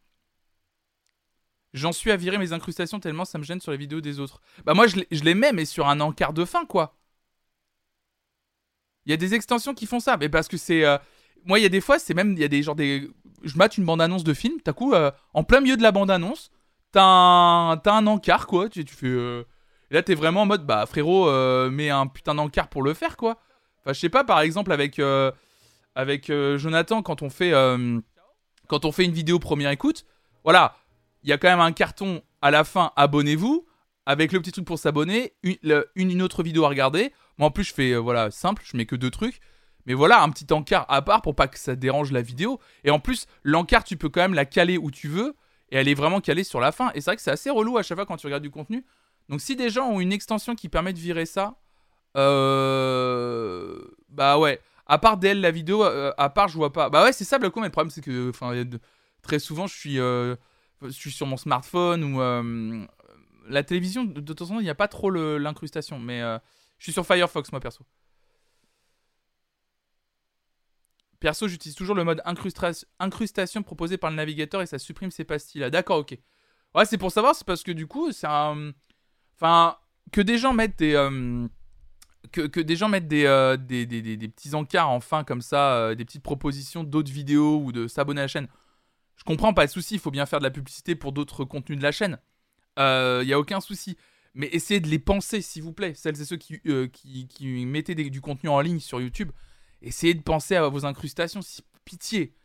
J'en 1.73 1.91
suis 1.91 2.11
à 2.11 2.17
virer 2.17 2.37
mes 2.37 2.53
incrustations 2.53 2.99
tellement 2.99 3.25
ça 3.25 3.37
me 3.37 3.43
gêne 3.43 3.61
sur 3.61 3.71
les 3.71 3.77
vidéos 3.77 4.01
des 4.01 4.19
autres. 4.19 4.41
Bah 4.65 4.73
moi 4.73 4.87
je 4.87 4.95
les, 5.23 5.33
mets 5.35 5.51
mais 5.51 5.65
sur 5.65 5.87
un 5.87 5.99
encart 5.99 6.33
de 6.33 6.45
fin 6.45 6.65
quoi. 6.65 6.95
Il 9.05 9.11
y 9.11 9.13
a 9.13 9.17
des 9.17 9.35
extensions 9.35 9.73
qui 9.73 9.85
font 9.85 9.99
ça, 9.99 10.17
mais 10.17 10.27
parce 10.27 10.47
que 10.47 10.57
c'est... 10.57 10.83
euh, 10.83 10.97
Moi 11.45 11.59
il 11.59 11.63
y 11.63 11.65
a 11.65 11.69
des 11.69 11.81
fois 11.81 11.99
c'est 11.99 12.13
même... 12.13 12.33
Il 12.33 12.39
y 12.39 12.43
a 12.43 12.47
des 12.47 12.63
genre 12.63 12.75
des... 12.75 13.09
Je 13.43 13.55
mate 13.57 13.77
une 13.77 13.85
bande-annonce 13.85 14.23
de 14.23 14.33
film, 14.33 14.59
t'as 14.63 14.73
coup 14.73 14.93
euh, 14.93 15.11
en 15.33 15.43
plein 15.43 15.61
milieu 15.61 15.77
de 15.77 15.83
la 15.83 15.91
bande-annonce, 15.91 16.49
t'as 16.91 17.03
un... 17.03 17.77
t'as 17.77 17.93
un 17.93 18.07
encart 18.07 18.47
quoi, 18.47 18.69
tu, 18.69 18.83
fais... 18.87 19.07
euh, 19.07 19.43
là 19.91 20.01
t'es 20.01 20.15
vraiment 20.15 20.41
en 20.41 20.45
mode 20.45 20.65
bah 20.65 20.85
frérot 20.87 21.29
mets 21.69 21.89
un 21.89 22.07
putain 22.07 22.33
d'encart 22.33 22.69
pour 22.69 22.81
le 22.81 22.93
faire 22.93 23.17
quoi. 23.17 23.39
Enfin 23.81 23.93
je 23.93 23.99
sais 23.99 24.09
pas 24.09 24.23
par 24.23 24.39
exemple 24.39 24.71
avec... 24.71 24.99
Avec 25.97 26.29
euh, 26.29 26.59
Jonathan 26.59 27.01
quand 27.01 27.23
on 27.23 27.29
fait... 27.31 27.53
euh, 27.53 27.99
Quand 28.67 28.85
on 28.85 28.91
fait 28.91 29.03
une 29.03 29.13
vidéo 29.13 29.39
première 29.39 29.71
écoute, 29.71 30.05
voilà, 30.43 30.75
il 31.23 31.29
y 31.29 31.33
a 31.33 31.39
quand 31.39 31.49
même 31.49 31.59
un 31.59 31.71
carton 31.71 32.21
à 32.43 32.51
la 32.51 32.63
fin, 32.63 32.91
abonnez-vous, 32.95 33.65
avec 34.05 34.31
le 34.31 34.39
petit 34.39 34.51
truc 34.51 34.63
pour 34.63 34.77
s'abonner, 34.77 35.33
une, 35.41 36.21
autre 36.21 36.43
vidéo 36.43 36.65
à 36.65 36.69
regarder. 36.69 37.11
Moi 37.39 37.47
en 37.47 37.51
plus 37.51 37.63
je 37.63 37.73
fais 37.73 37.93
euh, 37.93 37.97
voilà 37.97 38.29
simple, 38.29 38.61
je 38.63 38.77
mets 38.77 38.85
que 38.85 38.95
deux 38.95 39.09
trucs. 39.09 39.39
Mais 39.87 39.95
voilà, 39.95 40.21
un 40.21 40.29
petit 40.29 40.45
encart 40.53 40.85
à 40.87 41.01
part 41.01 41.23
pour 41.23 41.33
pas 41.33 41.47
que 41.47 41.57
ça 41.57 41.75
dérange 41.75 42.11
la 42.11 42.21
vidéo. 42.21 42.59
Et 42.83 42.91
en 42.91 42.99
plus, 42.99 43.25
l'encart, 43.41 43.83
tu 43.83 43.97
peux 43.97 44.09
quand 44.09 44.21
même 44.21 44.35
la 44.35 44.45
caler 44.45 44.77
où 44.77 44.91
tu 44.91 45.07
veux. 45.07 45.35
Et 45.71 45.77
elle 45.77 45.87
est 45.87 45.95
vraiment 45.95 46.21
calée 46.21 46.43
sur 46.43 46.59
la 46.59 46.71
fin. 46.71 46.91
Et 46.93 47.01
c'est 47.01 47.09
vrai 47.09 47.15
que 47.15 47.23
c'est 47.23 47.31
assez 47.31 47.49
relou 47.49 47.79
à 47.79 47.83
chaque 47.83 47.97
fois 47.97 48.05
quand 48.05 48.17
tu 48.17 48.27
regardes 48.27 48.43
du 48.43 48.51
contenu. 48.51 48.85
Donc 49.29 49.41
si 49.41 49.55
des 49.55 49.71
gens 49.71 49.89
ont 49.89 49.99
une 49.99 50.13
extension 50.13 50.53
qui 50.53 50.69
permet 50.69 50.93
de 50.93 50.99
virer 50.99 51.25
ça, 51.25 51.55
bah 52.13 52.21
ouais. 54.37 54.61
À 54.87 54.97
part 54.97 55.17
DL 55.17 55.41
la 55.41 55.51
vidéo, 55.51 55.83
euh, 55.83 56.13
à 56.17 56.29
part 56.29 56.47
je 56.47 56.55
vois 56.55 56.71
pas. 56.71 56.89
Bah 56.89 57.03
ouais, 57.03 57.13
c'est 57.13 57.25
ça 57.25 57.39
Blacko, 57.39 57.59
mais 57.59 57.67
le 57.67 57.71
problème 57.71 57.91
c'est 57.91 58.01
que 58.01 58.29
enfin, 58.29 58.53
très 59.21 59.39
souvent 59.39 59.67
je 59.67 59.75
suis, 59.75 59.99
euh, 59.99 60.35
je 60.81 60.89
suis 60.89 61.11
sur 61.11 61.27
mon 61.27 61.37
smartphone 61.37 62.03
ou 62.03 62.21
euh, 62.21 62.85
la 63.49 63.63
télévision. 63.63 64.05
De, 64.05 64.31
en 64.31 64.35
temps, 64.35 64.59
il 64.59 64.63
n'y 64.63 64.69
a 64.69 64.75
pas 64.75 64.87
trop 64.87 65.09
l'incrustation, 65.11 65.99
mais 65.99 66.21
je 66.77 66.83
suis 66.83 66.93
sur 66.93 67.05
Firefox 67.05 67.51
moi 67.51 67.59
perso. 67.59 67.83
Perso, 71.19 71.47
j'utilise 71.47 71.75
toujours 71.75 71.95
le 71.95 72.03
mode 72.03 72.21
incrustation 72.99 73.63
proposé 73.63 73.97
par 73.97 74.11
le 74.11 74.15
navigateur 74.15 74.61
et 74.61 74.67
ça 74.67 74.77
supprime 74.77 75.09
ces 75.11 75.23
pastilles 75.23 75.61
là. 75.61 75.69
D'accord, 75.69 75.97
ok. 75.97 76.17
Ouais, 76.75 76.85
c'est 76.85 76.97
pour 76.99 77.11
savoir, 77.11 77.35
c'est 77.35 77.45
parce 77.45 77.63
que 77.63 77.71
du 77.71 77.87
coup, 77.87 78.11
c'est 78.11 78.27
un. 78.27 78.71
Enfin, 79.35 79.77
que 80.11 80.21
des 80.21 80.37
gens 80.37 80.53
mettent 80.53 80.77
des. 80.77 80.95
Euh, 82.37 82.47
que, 82.47 82.59
des 82.59 82.75
gens 82.75 82.89
mettent 82.89 83.07
des, 83.07 83.25
euh, 83.25 83.57
des, 83.57 83.85
petits 84.27 84.53
encarts 84.55 84.89
en 84.89 84.99
fin 84.99 85.23
comme 85.23 85.41
ça, 85.41 85.73
euh, 85.75 85.95
des 85.95 86.05
petites 86.05 86.23
propositions 86.23 86.83
d'autres 86.83 87.11
vidéos 87.11 87.61
ou 87.63 87.71
de 87.71 87.87
s'abonner 87.87 88.21
à 88.21 88.25
la 88.25 88.27
chaîne. 88.27 88.47
Je 89.15 89.23
comprends, 89.23 89.53
pas 89.53 89.65
de 89.65 89.71
souci, 89.71 89.95
il 89.95 89.99
faut 89.99 90.11
bien 90.11 90.25
faire 90.25 90.39
de 90.39 90.43
la 90.43 90.51
publicité 90.51 90.95
pour 90.95 91.11
d'autres 91.11 91.43
contenus 91.43 91.77
de 91.77 91.83
la 91.83 91.91
chaîne. 91.91 92.19
Il 92.77 93.23
n'y 93.25 93.33
a 93.33 93.39
aucun 93.39 93.59
souci. 93.59 93.97
Mais 94.35 94.47
essayez 94.51 94.79
de 94.79 94.87
les 94.87 94.99
penser, 94.99 95.41
s'il 95.41 95.63
vous 95.63 95.73
plaît. 95.73 95.95
Celles 95.95 96.21
et 96.21 96.25
ceux 96.25 96.37
qui, 96.37 96.61
euh, 96.67 96.87
des- 97.95 98.09
du 98.11 98.21
contenu 98.21 98.49
en 98.49 98.59
ligne 98.61 98.79
sur 98.79 99.01
YouTube, 99.01 99.31
essayez 99.81 100.13
de 100.13 100.21
penser 100.21 100.55
à 100.55 100.67
vos 100.67 100.85
incrustations. 100.85 101.39
Pitié. 101.85 102.35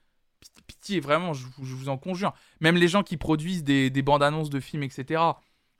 Piti- 0.41 0.63
Pitié, 0.67 1.01
vraiment, 1.01 1.35
je, 1.35 1.47
vous- 1.59 1.91
en 1.91 1.99
conjure. 1.99 2.33
Même 2.61 2.77
les 2.77 2.89
gens 2.89 3.03
qui 3.03 3.19
produisent 3.19 3.63
des, 3.63 3.91
des 3.91 4.01
bandes 4.03 4.23
annonces 4.23 4.49
de 4.49 4.59
films, 4.59 4.85
etc. 4.85 5.21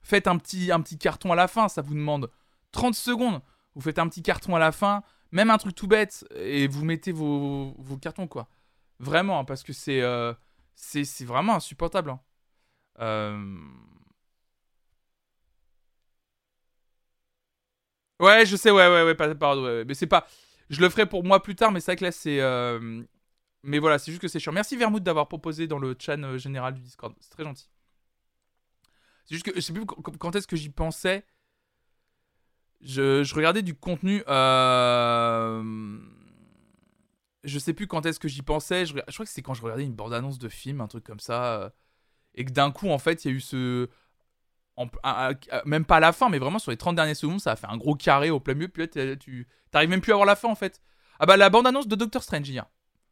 Faites 0.03 0.27
un 0.27 0.37
petit 0.37 0.97
carton 0.99 1.31
à 1.31 1.35
la 1.35 1.47
fin, 1.47 1.67
ça 1.67 1.81
vous 1.81 1.95
demande 1.95 2.29
30 2.73 2.93
secondes. 2.93 3.41
Vous 3.75 3.81
faites 3.81 3.99
un 3.99 4.07
petit 4.07 4.21
carton 4.23 4.55
à 4.55 4.59
la 4.59 4.71
fin, 4.71 5.03
même 5.31 5.49
un 5.49 5.57
truc 5.57 5.75
tout 5.75 5.87
bête, 5.87 6.25
et 6.35 6.67
vous 6.67 6.85
mettez 6.85 7.11
vos, 7.11 7.73
cartons, 8.01 8.27
quoi. 8.27 8.47
Vraiment, 8.99 9.39
hein, 9.39 9.45
parce 9.45 9.63
que 9.63 9.73
c'est 9.73 10.01
euh, 10.01 10.33
c'est 10.75 11.03
c'est 11.05 11.25
vraiment 11.25 11.55
insupportable. 11.55 12.11
hein. 12.11 12.19
Euh, 13.01 13.37
Ouais, 18.19 18.45
je 18.45 18.55
sais, 18.55 18.71
ouais, 18.71 18.87
ouais, 18.87 19.03
ouais, 19.03 19.15
pas- 19.15 19.33
pardon, 19.35 19.63
ouais, 19.63 19.69
ouais, 19.79 19.85
mais 19.85 19.93
c'est 19.93 20.07
pas. 20.07 20.27
Je 20.69 20.79
le 20.81 20.89
ferai 20.89 21.05
pour 21.07 21.23
moi 21.23 21.41
plus 21.41 21.55
tard, 21.55 21.71
mais 21.71 21.79
c'est 21.79 21.91
vrai 21.91 21.95
que 21.97 22.05
là, 22.05 22.11
c'est. 22.11 22.39
euh, 22.41 23.01
Mais 23.63 23.79
voilà, 23.79 23.99
c'est 23.99 24.11
juste 24.11 24.21
que 24.21 24.27
c'est 24.29 24.39
chiant. 24.39 24.53
Merci 24.53 24.77
Vermouth 24.77 25.03
d'avoir 25.03 25.27
proposé 25.29 25.67
dans 25.67 25.79
le 25.79 25.95
chat 25.99 26.17
général 26.37 26.75
du 26.75 26.81
Discord. 26.81 27.13
C'est 27.21 27.31
très 27.31 27.43
gentil. 27.43 27.67
C'est 29.25 29.35
juste 29.35 29.45
que 29.45 29.55
je 29.55 29.61
sais 29.61 29.73
plus 29.73 29.85
quand 29.85 30.35
est-ce 30.35 30.47
que 30.47 30.55
j'y 30.55 30.69
pensais. 30.69 31.25
Je, 32.83 33.33
regardais 33.33 33.61
du 33.61 33.73
contenu. 33.73 34.23
Euh... 34.27 35.99
Je 37.43 37.59
sais 37.59 37.73
plus 37.73 37.87
quand 37.87 38.05
est-ce 38.05 38.19
que 38.19 38.27
j'y 38.27 38.41
pensais. 38.41 38.85
Je, 38.85 38.93
crois 38.93 39.25
que 39.25 39.31
c'est 39.31 39.41
quand 39.41 39.53
je 39.53 39.61
regardais 39.61 39.83
une 39.83 39.95
bande-annonce 39.95 40.39
de 40.39 40.49
film, 40.49 40.81
un 40.81 40.87
truc 40.87 41.03
comme 41.03 41.19
ça. 41.19 41.61
euh, 41.61 41.69
Et 42.35 42.45
que 42.45 42.51
d'un 42.51 42.71
coup, 42.71 42.89
en 42.89 42.99
fait, 42.99 43.25
il 43.25 43.31
y 43.31 43.33
a 43.33 43.37
eu 43.37 43.41
ce. 43.41 43.89
même 45.65 45.85
pas 45.85 45.97
à 45.97 45.99
la 45.99 46.11
fin, 46.11 46.29
mais 46.29 46.39
vraiment 46.39 46.59
sur 46.59 46.71
les 46.71 46.77
30 46.77 46.95
dernières 46.95 47.15
secondes, 47.15 47.39
ça 47.39 47.53
a 47.53 47.55
fait 47.55 47.67
un 47.67 47.77
gros 47.77 47.95
carré 47.95 48.29
au 48.29 48.39
plein 48.39 48.53
milieu. 48.53 48.67
Puis 48.69 48.87
là, 48.95 49.15
tu 49.15 49.47
t'arrives 49.71 49.89
même 49.89 50.01
plus 50.01 50.13
à 50.13 50.15
voir 50.15 50.25
la 50.25 50.35
fin, 50.35 50.49
en 50.49 50.55
fait. 50.55 50.81
Ah 51.19 51.25
bah, 51.25 51.37
la 51.37 51.49
bande-annonce 51.49 51.87
de 51.87 51.95
Doctor 51.95 52.23
Strange 52.23 52.49
hier. 52.49 52.65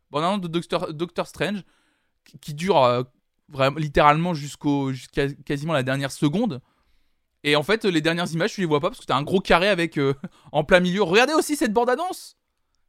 Bande-annonce 0.10 0.42
de 0.42 0.48
Doctor, 0.48 0.94
Doctor 0.94 1.28
Strange 1.28 1.64
qui, 2.26 2.40
qui 2.40 2.54
dure 2.54 2.84
euh, 2.84 3.04
vraiment 3.50 3.78
littéralement 3.78 4.34
jusqu'au 4.34 4.92
jusqu'à 4.92 5.30
quasiment 5.30 5.74
la 5.74 5.84
dernière 5.84 6.12
seconde. 6.12 6.62
Et 7.44 7.56
en 7.56 7.64
fait, 7.64 7.86
les 7.86 8.02
dernières 8.02 8.32
images, 8.32 8.54
tu 8.54 8.62
les 8.62 8.68
vois 8.68 8.80
pas 8.80 8.90
parce 8.90 9.00
que 9.00 9.06
t'as 9.06 9.16
un 9.16 9.24
gros 9.24 9.40
carré 9.40 9.68
avec 9.68 9.98
euh, 9.98 10.14
en 10.52 10.64
plein 10.64 10.80
milieu. 10.80 11.04
Regardez 11.04 11.34
aussi 11.34 11.56
cette 11.56 11.74
bande-annonce. 11.74 12.38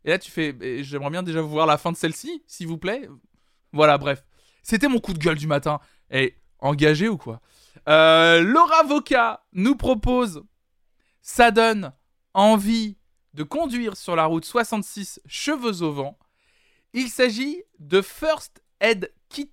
Et 0.04 0.10
là, 0.10 0.18
tu 0.18 0.30
fais, 0.30 0.54
eh, 0.60 0.82
j'aimerais 0.84 1.10
bien 1.10 1.22
déjà 1.22 1.40
voir 1.40 1.66
la 1.66 1.78
fin 1.78 1.92
de 1.92 1.96
celle-ci, 1.96 2.42
s'il 2.46 2.66
vous 2.66 2.78
plaît. 2.78 3.08
Voilà, 3.72 3.98
bref. 3.98 4.24
C'était 4.62 4.88
mon 4.88 5.00
coup 5.00 5.12
de 5.12 5.18
gueule 5.18 5.38
du 5.38 5.46
matin. 5.46 5.80
Et 6.10 6.36
engagé 6.58 7.08
ou 7.08 7.16
quoi? 7.16 7.40
Euh, 7.88 8.40
Laura 8.42 8.82
Voca 8.84 9.44
nous 9.52 9.76
propose, 9.76 10.44
ça 11.20 11.50
donne 11.50 11.92
envie 12.34 12.98
de 13.34 13.42
conduire 13.42 13.96
sur 13.96 14.14
la 14.14 14.26
route 14.26 14.44
66 14.44 15.20
cheveux 15.26 15.82
au 15.82 15.92
vent. 15.92 16.18
Il 16.92 17.08
s'agit 17.08 17.62
de 17.78 18.02
First 18.02 18.62
Aid 18.80 19.12
Kit. 19.28 19.52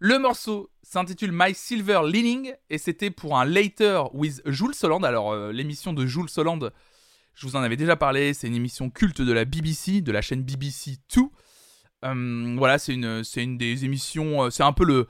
Le 0.00 0.18
morceau 0.18 0.70
s'intitule 0.82 1.30
My 1.32 1.54
Silver 1.54 2.00
Lining 2.04 2.52
et 2.68 2.78
c'était 2.78 3.10
pour 3.10 3.38
un 3.38 3.44
Later 3.44 4.02
with 4.12 4.42
Jules 4.46 4.74
Soland. 4.74 5.02
Alors, 5.02 5.32
euh, 5.32 5.52
l'émission 5.52 5.92
de 5.92 6.04
Jules 6.04 6.28
Soland, 6.28 6.58
je 7.34 7.46
vous 7.46 7.56
en 7.56 7.62
avais 7.62 7.76
déjà 7.76 7.96
parlé, 7.96 8.34
c'est 8.34 8.48
une 8.48 8.54
émission 8.54 8.90
culte 8.90 9.22
de 9.22 9.32
la 9.32 9.44
BBC, 9.44 10.00
de 10.00 10.12
la 10.12 10.20
chaîne 10.20 10.42
BBC 10.42 10.96
2. 11.14 11.22
Euh, 12.04 12.54
voilà, 12.58 12.78
c'est 12.78 12.92
une, 12.92 13.22
une 13.36 13.56
des 13.56 13.84
émissions, 13.84 14.44
euh, 14.44 14.50
c'est 14.50 14.62
un 14.62 14.72
peu 14.72 14.84
le, 14.84 15.06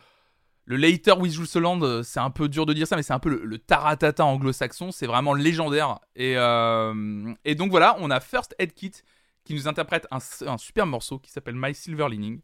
Later 0.67 1.19
with 1.19 1.33
Jules 1.33 1.47
Soland, 1.47 2.03
c'est 2.03 2.21
un 2.21 2.31
peu 2.31 2.49
dur 2.49 2.65
de 2.65 2.73
dire 2.73 2.87
ça, 2.87 2.97
mais 2.97 3.03
c'est 3.03 3.13
un 3.13 3.19
peu 3.19 3.29
le, 3.29 3.59
taratata 3.59 4.25
anglo-saxon, 4.25 4.93
c'est 4.93 5.07
vraiment 5.07 5.35
légendaire. 5.35 5.99
Et, 6.15 6.35
donc 6.37 7.71
voilà, 7.71 7.97
on 7.99 8.11
a 8.11 8.21
First 8.21 8.55
Aid 8.59 8.73
Kit 8.73 8.93
qui 9.45 9.53
nous 9.53 9.69
interprète 9.69 10.07
un, 10.11 10.19
un 10.47 10.57
super 10.57 10.87
morceau 10.87 11.19
qui 11.19 11.31
s'appelle 11.31 11.55
My 11.55 11.75
Silver 11.75 12.09
Lining. 12.09 12.41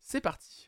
C'est 0.00 0.20
parti. 0.20 0.67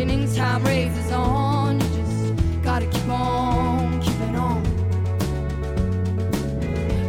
new 0.00 0.06
beginnings. 0.06 0.36
Time 0.36 0.64
races 0.64 1.12
on. 1.12 1.80
You 1.80 1.88
just 1.88 2.62
gotta 2.62 2.86
keep 2.86 3.08
on 3.08 4.00
keeping 4.00 4.36
on. 4.36 4.62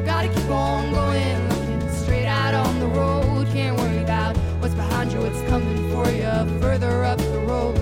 Gotta 0.06 0.28
keep 0.28 0.50
on 0.50 0.92
going, 0.94 1.50
looking 1.50 1.90
straight 1.90 2.26
out 2.26 2.54
on 2.54 2.80
the 2.80 2.88
road. 2.88 3.48
Can't 3.48 3.78
worry 3.78 4.04
about 4.04 4.36
what's 4.60 4.76
behind 4.76 5.12
you, 5.12 5.20
what's 5.20 5.42
coming 5.50 5.92
for 5.92 6.10
you 6.10 6.60
further 6.60 7.04
up 7.04 7.18
the 7.20 7.40
road. 7.40 7.76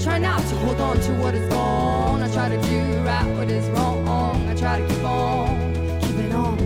Try 0.00 0.18
not 0.18 0.40
to 0.40 0.56
hold 0.56 0.80
on 0.80 1.00
to 1.00 1.12
what 1.22 1.34
is 1.34 1.48
gone. 1.52 2.22
I 2.22 2.32
try 2.32 2.48
to 2.48 2.60
do 2.62 2.80
right 3.02 3.26
what 3.36 3.50
is 3.50 3.68
wrong. 3.70 4.48
I 4.48 4.54
try 4.54 4.80
to 4.80 4.86
keep 4.86 5.04
on 5.04 6.00
keeping 6.00 6.32
on. 6.32 6.58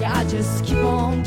Yeah, 0.00 0.18
I 0.18 0.24
just 0.24 0.64
keep 0.64 0.78
on 0.78 1.24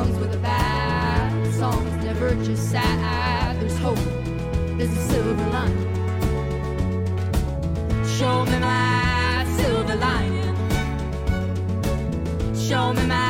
comes 0.00 0.18
with 0.18 0.34
a 0.34 0.38
bad. 0.38 1.54
Songs 1.54 2.04
never 2.04 2.34
just 2.36 2.70
sad. 2.70 3.60
There's 3.60 3.78
hope. 3.78 4.04
There's 4.78 4.96
a 5.00 5.02
silver 5.10 5.46
lining. 5.56 5.90
Show 8.16 8.36
me 8.50 8.58
my 8.60 9.44
silver 9.58 9.96
lining. 9.96 10.56
Show 12.66 12.94
me 12.94 13.04
my 13.14 13.29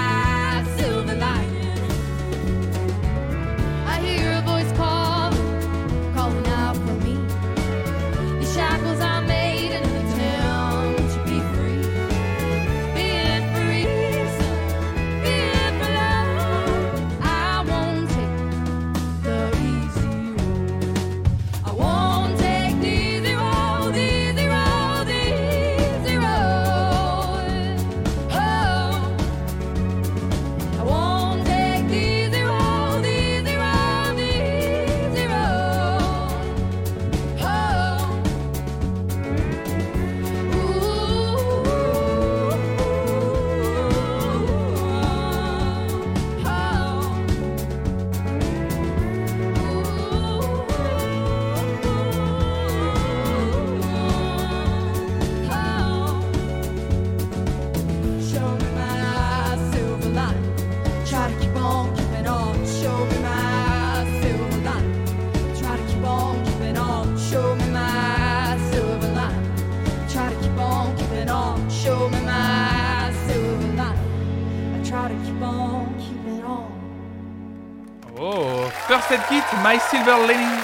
Kit, 79.29 79.43
My 79.65 79.79
Silver 79.91 80.27
Lining. 80.29 80.61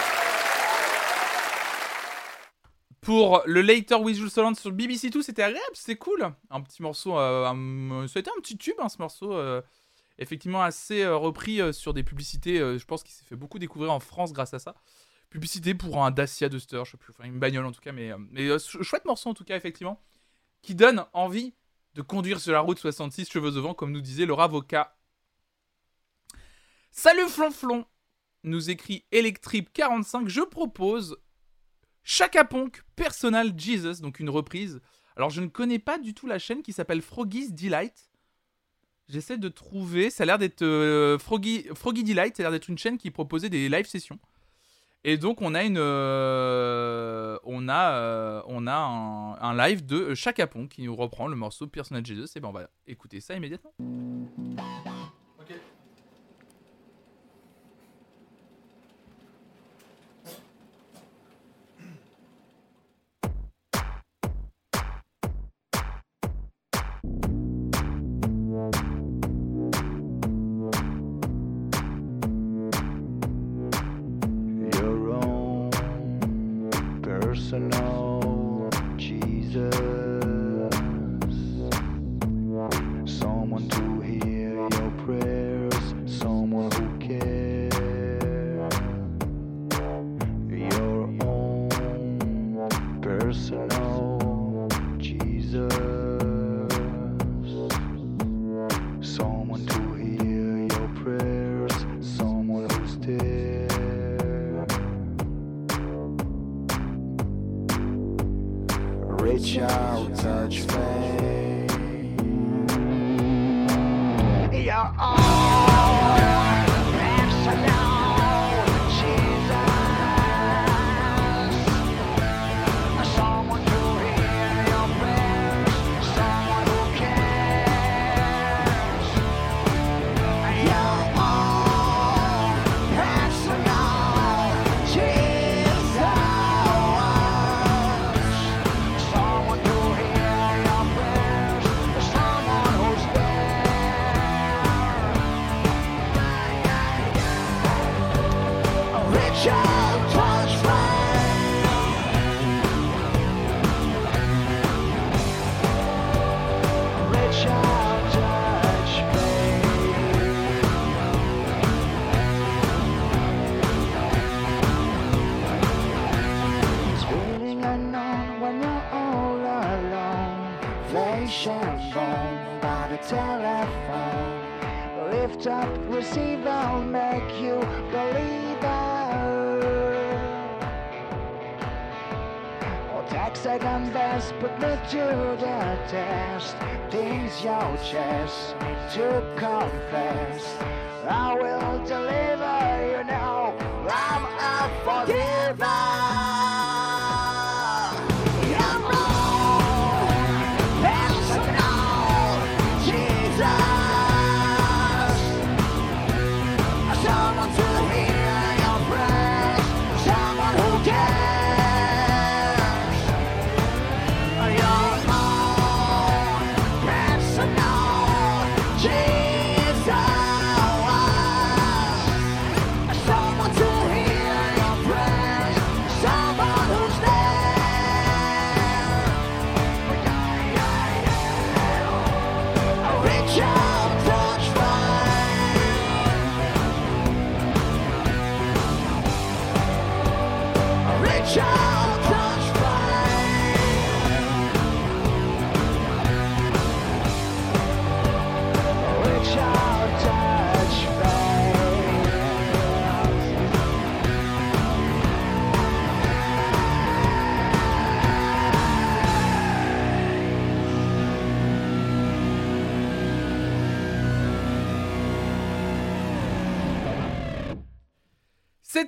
Pour 3.00 3.42
le 3.46 3.60
Later 3.62 3.96
with 3.96 4.16
Jules 4.16 4.30
sur 4.30 4.72
BBC 4.72 5.10
Two, 5.10 5.22
c'était 5.22 5.42
agréable, 5.42 5.66
c'était 5.74 5.96
cool. 5.96 6.32
Un 6.50 6.60
petit 6.60 6.82
morceau, 6.82 7.16
euh, 7.18 7.46
un- 7.46 8.06
c'était 8.08 8.30
un 8.30 8.40
petit 8.40 8.56
tube, 8.56 8.74
hein, 8.78 8.88
ce 8.88 8.98
morceau. 8.98 9.32
euh, 9.32 9.62
effectivement, 10.18 10.62
assez 10.62 11.02
euh, 11.02 11.16
repris 11.16 11.60
euh, 11.60 11.72
sur 11.72 11.92
des 11.94 12.02
publicités. 12.02 12.58
je 12.58 12.84
pense 12.84 13.02
qu'il 13.02 13.12
s'est 13.12 13.24
fait 13.24 13.36
beaucoup 13.36 13.58
découvrir 13.58 13.92
en 13.92 14.00
France 14.00 14.32
grâce 14.32 14.54
à 14.54 14.58
ça. 14.58 14.74
Publicité 15.30 15.74
pour 15.74 16.04
un 16.04 16.10
Dacia 16.10 16.48
Duster, 16.48 16.82
je 16.84 16.92
sais 16.92 16.96
plus, 16.96 17.12
enfin 17.12 17.24
une 17.28 17.38
bagnole 17.38 17.66
en 17.66 17.72
tout 17.72 17.80
cas, 17.80 17.92
mais, 17.92 18.12
mais 18.30 18.46
ch- 18.58 18.80
chouette 18.82 19.04
morceau 19.04 19.28
en 19.30 19.34
tout 19.34 19.44
cas, 19.44 19.56
effectivement, 19.56 20.00
qui 20.62 20.74
donne 20.74 21.04
envie 21.12 21.52
de 21.94 22.02
conduire 22.02 22.38
sur 22.40 22.52
la 22.52 22.60
route 22.60 22.78
66 22.78 23.28
cheveux 23.30 23.56
au 23.56 23.62
vent, 23.62 23.74
comme 23.74 23.90
nous 23.92 24.00
disait 24.00 24.24
Laura 24.26 24.46
Voca. 24.46 24.96
Salut 26.92 27.28
Flonflon 27.28 27.84
nous 28.46 28.70
écrit 28.70 29.04
Electrip45. 29.12 30.28
Je 30.28 30.40
propose 30.40 31.18
Chaka 32.02 32.44
Ponk 32.44 32.82
Personal 32.94 33.52
Jesus, 33.56 34.00
donc 34.00 34.20
une 34.20 34.30
reprise. 34.30 34.80
Alors 35.16 35.30
je 35.30 35.40
ne 35.40 35.48
connais 35.48 35.78
pas 35.78 35.98
du 35.98 36.14
tout 36.14 36.26
la 36.26 36.38
chaîne 36.38 36.62
qui 36.62 36.72
s'appelle 36.72 37.02
Froggy's 37.02 37.52
Delight. 37.52 38.10
J'essaie 39.08 39.38
de 39.38 39.48
trouver. 39.48 40.10
Ça 40.10 40.24
a 40.24 40.26
l'air 40.26 40.38
d'être 40.38 40.62
euh, 40.62 41.18
Froggy, 41.18 41.66
Froggy 41.74 42.02
Delight. 42.02 42.36
Ça 42.36 42.42
a 42.42 42.44
l'air 42.44 42.52
d'être 42.52 42.68
une 42.68 42.78
chaîne 42.78 42.98
qui 42.98 43.10
proposait 43.10 43.48
des 43.48 43.68
live 43.68 43.86
sessions. 43.86 44.18
Et 45.04 45.16
donc 45.16 45.40
on 45.40 45.54
a 45.54 45.62
une, 45.62 45.78
euh, 45.78 47.38
on 47.44 47.68
a, 47.68 47.92
euh, 47.92 48.42
on 48.46 48.66
a 48.66 48.74
un, 48.74 49.56
live 49.56 49.86
de 49.86 50.14
Chaka 50.14 50.48
Ponk 50.48 50.68
qui 50.68 50.82
nous 50.82 50.96
reprend 50.96 51.28
le 51.28 51.36
morceau 51.36 51.68
Personal 51.68 52.04
Jesus. 52.04 52.36
Et 52.36 52.40
ben 52.40 52.48
on 52.48 52.52
va 52.52 52.68
écouter 52.88 53.20
ça 53.20 53.34
immédiatement. 53.34 53.72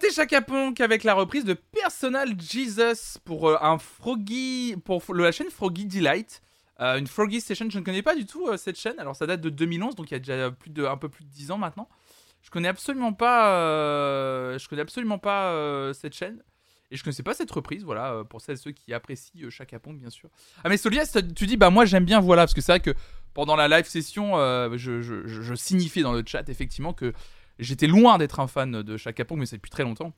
C'était 0.00 0.14
Chaka 0.14 0.42
Ponk 0.42 0.80
avec 0.80 1.02
la 1.02 1.12
reprise 1.12 1.44
de 1.44 1.54
Personal 1.54 2.40
Jesus 2.40 3.18
pour 3.24 3.48
euh, 3.48 3.56
un 3.60 3.78
Froggy 3.78 4.76
pour 4.84 5.02
la 5.12 5.32
chaîne 5.32 5.50
Froggy 5.50 5.86
Delight. 5.86 6.40
Euh, 6.78 6.98
une 6.98 7.08
Froggy 7.08 7.40
Station, 7.40 7.68
je 7.68 7.80
ne 7.80 7.84
connais 7.84 8.02
pas 8.02 8.14
du 8.14 8.24
tout 8.24 8.46
euh, 8.46 8.56
cette 8.56 8.78
chaîne. 8.78 8.94
Alors 9.00 9.16
ça 9.16 9.26
date 9.26 9.40
de 9.40 9.50
2011, 9.50 9.96
donc 9.96 10.08
il 10.12 10.14
y 10.14 10.16
a 10.16 10.20
déjà 10.20 10.46
un 10.88 10.96
peu 10.96 11.08
plus 11.08 11.24
de 11.24 11.30
10 11.30 11.50
ans 11.50 11.58
maintenant. 11.58 11.88
Je 12.42 12.50
connais 12.50 12.68
absolument 12.68 13.12
pas, 13.12 14.56
je 14.56 14.68
connais 14.68 14.82
absolument 14.82 15.18
pas 15.18 15.92
cette 15.94 16.14
chaîne. 16.14 16.44
Et 16.92 16.96
je 16.96 17.02
connaissais 17.02 17.24
pas 17.24 17.34
cette 17.34 17.50
reprise, 17.50 17.82
voilà, 17.82 18.22
pour 18.30 18.40
celles 18.40 18.56
ceux 18.56 18.70
qui 18.70 18.94
apprécient 18.94 19.50
Chaka 19.50 19.80
Ponk, 19.80 19.98
bien 19.98 20.10
sûr. 20.10 20.28
Ah 20.62 20.68
mais 20.68 20.76
Solias, 20.76 21.18
tu 21.34 21.46
dis, 21.48 21.56
bah 21.56 21.70
moi 21.70 21.86
j'aime 21.86 22.04
bien, 22.04 22.20
voilà, 22.20 22.42
parce 22.42 22.54
que 22.54 22.60
c'est 22.60 22.70
vrai 22.70 22.80
que 22.80 22.94
pendant 23.34 23.56
la 23.56 23.66
live 23.66 23.86
session, 23.86 24.36
je 24.76 25.54
signifiais 25.56 26.04
dans 26.04 26.12
le 26.12 26.22
chat 26.24 26.48
effectivement 26.48 26.92
que 26.92 27.12
J'étais 27.58 27.86
loin 27.86 28.18
d'être 28.18 28.40
un 28.40 28.46
fan 28.46 28.82
de 28.82 28.96
Chaka 28.96 29.24
Ponk, 29.24 29.38
mais 29.38 29.46
c'est 29.46 29.56
depuis 29.56 29.70
très 29.70 29.82
longtemps. 29.82 30.12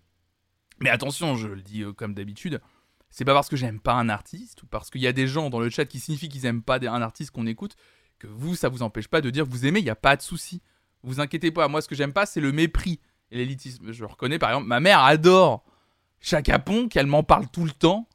Mais 0.80 0.90
attention, 0.90 1.36
je 1.36 1.48
le 1.48 1.62
dis 1.62 1.82
euh, 1.82 1.92
comme 1.92 2.14
d'habitude, 2.14 2.60
c'est 3.10 3.24
pas 3.24 3.34
parce 3.34 3.48
que 3.48 3.56
j'aime 3.56 3.80
pas 3.80 3.94
un 3.94 4.08
artiste 4.08 4.62
ou 4.62 4.66
parce 4.66 4.90
qu'il 4.90 5.00
y 5.00 5.06
a 5.06 5.12
des 5.12 5.26
gens 5.26 5.50
dans 5.50 5.60
le 5.60 5.68
chat 5.70 5.84
qui 5.84 6.00
signifient 6.00 6.28
qu'ils 6.28 6.46
aiment 6.46 6.62
pas 6.62 6.78
un 6.78 7.02
artiste 7.02 7.30
qu'on 7.32 7.46
écoute 7.46 7.76
que 8.18 8.26
vous, 8.26 8.54
ça 8.54 8.68
vous 8.68 8.82
empêche 8.82 9.08
pas 9.08 9.20
de 9.20 9.30
dire 9.30 9.44
vous 9.46 9.66
aimez, 9.66 9.80
il 9.80 9.86
y 9.86 9.90
a 9.90 9.96
pas 9.96 10.16
de 10.16 10.22
souci. 10.22 10.62
Vous 11.02 11.20
inquiétez 11.20 11.50
pas, 11.50 11.68
moi 11.68 11.80
ce 11.80 11.88
que 11.88 11.94
j'aime 11.94 12.12
pas, 12.12 12.26
c'est 12.26 12.40
le 12.40 12.52
mépris 12.52 13.00
et 13.30 13.38
l'élitisme. 13.38 13.90
Je 13.92 14.04
reconnais 14.04 14.38
par 14.38 14.50
exemple, 14.50 14.66
ma 14.68 14.80
mère 14.80 15.00
adore 15.00 15.64
Chaka 16.20 16.58
Ponk, 16.58 16.94
elle 16.96 17.06
m'en 17.06 17.22
parle 17.22 17.48
tout 17.48 17.64
le 17.64 17.70
temps. 17.70 18.08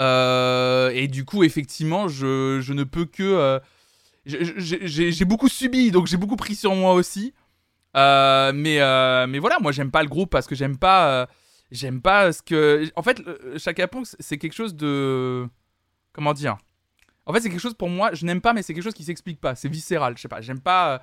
Euh, 0.00 0.90
et 0.90 1.08
du 1.08 1.24
coup, 1.24 1.44
effectivement, 1.44 2.08
je, 2.08 2.60
je 2.60 2.72
ne 2.72 2.84
peux 2.84 3.04
que. 3.04 3.22
euh, 3.22 3.60
j'ai 4.24 5.24
beaucoup 5.24 5.48
subi, 5.48 5.90
donc 5.90 6.06
j'ai 6.06 6.16
beaucoup 6.16 6.36
pris 6.36 6.54
sur 6.54 6.74
moi 6.74 6.94
aussi. 6.94 7.32
Euh, 7.96 8.52
mais, 8.54 8.80
euh, 8.80 9.26
mais 9.26 9.38
voilà, 9.38 9.58
moi 9.60 9.72
j'aime 9.72 9.90
pas 9.90 10.02
le 10.02 10.08
groupe 10.08 10.30
parce 10.30 10.46
que 10.46 10.54
j'aime 10.54 10.78
pas. 10.78 11.10
euh, 11.10 11.26
j'aime 11.70 12.00
pas 12.00 12.32
ce 12.32 12.42
que. 12.42 12.90
En 12.96 13.02
fait, 13.02 13.20
Chaka 13.58 13.88
Ponk, 13.88 14.06
c'est 14.18 14.38
quelque 14.38 14.52
chose 14.54 14.74
de. 14.74 15.48
Comment 16.12 16.32
dire? 16.32 16.56
En 17.26 17.32
fait, 17.32 17.40
c'est 17.40 17.50
quelque 17.50 17.60
chose 17.60 17.74
pour 17.74 17.88
moi, 17.88 18.10
je 18.12 18.24
n'aime 18.26 18.40
pas, 18.40 18.52
mais 18.52 18.62
c'est 18.62 18.74
quelque 18.74 18.84
chose 18.84 18.94
qui 18.94 19.04
s'explique 19.04 19.40
pas. 19.40 19.54
C'est 19.54 19.68
viscéral, 19.68 20.14
je 20.16 20.22
sais 20.22 20.28
pas. 20.28 20.40
J'aime 20.40 20.60
pas, 20.60 21.00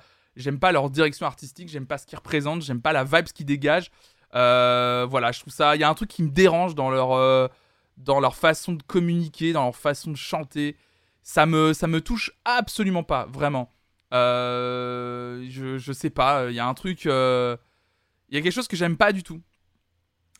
pas 0.60 0.72
leur 0.72 0.90
direction 0.90 1.26
artistique, 1.26 1.68
j'aime 1.68 1.86
pas 1.86 1.96
ce 1.98 2.06
qu'ils 2.06 2.18
représentent, 2.18 2.62
j'aime 2.62 2.82
pas 2.82 2.92
la 2.92 3.04
vibe 3.04 3.26
qu'ils 3.26 3.46
dégagent. 3.46 3.90
Voilà, 4.32 5.32
je 5.32 5.40
trouve 5.40 5.52
ça. 5.52 5.76
Il 5.76 5.80
y 5.80 5.84
a 5.84 5.88
un 5.88 5.94
truc 5.94 6.10
qui 6.10 6.22
me 6.22 6.28
dérange 6.30 6.74
dans 6.74 6.90
leur, 6.90 7.50
dans 7.96 8.20
leur 8.20 8.36
façon 8.36 8.72
de 8.72 8.82
communiquer, 8.82 9.52
dans 9.52 9.64
leur 9.64 9.76
façon 9.76 10.10
de 10.10 10.16
chanter. 10.16 10.76
Ça 11.22 11.46
me, 11.46 11.72
ça 11.72 11.86
me 11.86 12.00
touche 12.00 12.32
absolument 12.44 13.02
pas, 13.02 13.26
vraiment. 13.26 13.70
Euh, 14.12 15.44
je, 15.50 15.92
sais 15.92 16.10
pas, 16.10 16.46
il 16.48 16.54
y 16.54 16.60
a 16.60 16.66
un 16.66 16.74
truc. 16.74 17.06
euh, 17.06 17.56
Il 18.28 18.36
y 18.36 18.38
a 18.38 18.42
quelque 18.42 18.52
chose 18.54 18.68
que 18.68 18.76
j'aime 18.76 18.96
pas 18.96 19.12
du 19.12 19.22
tout. 19.22 19.40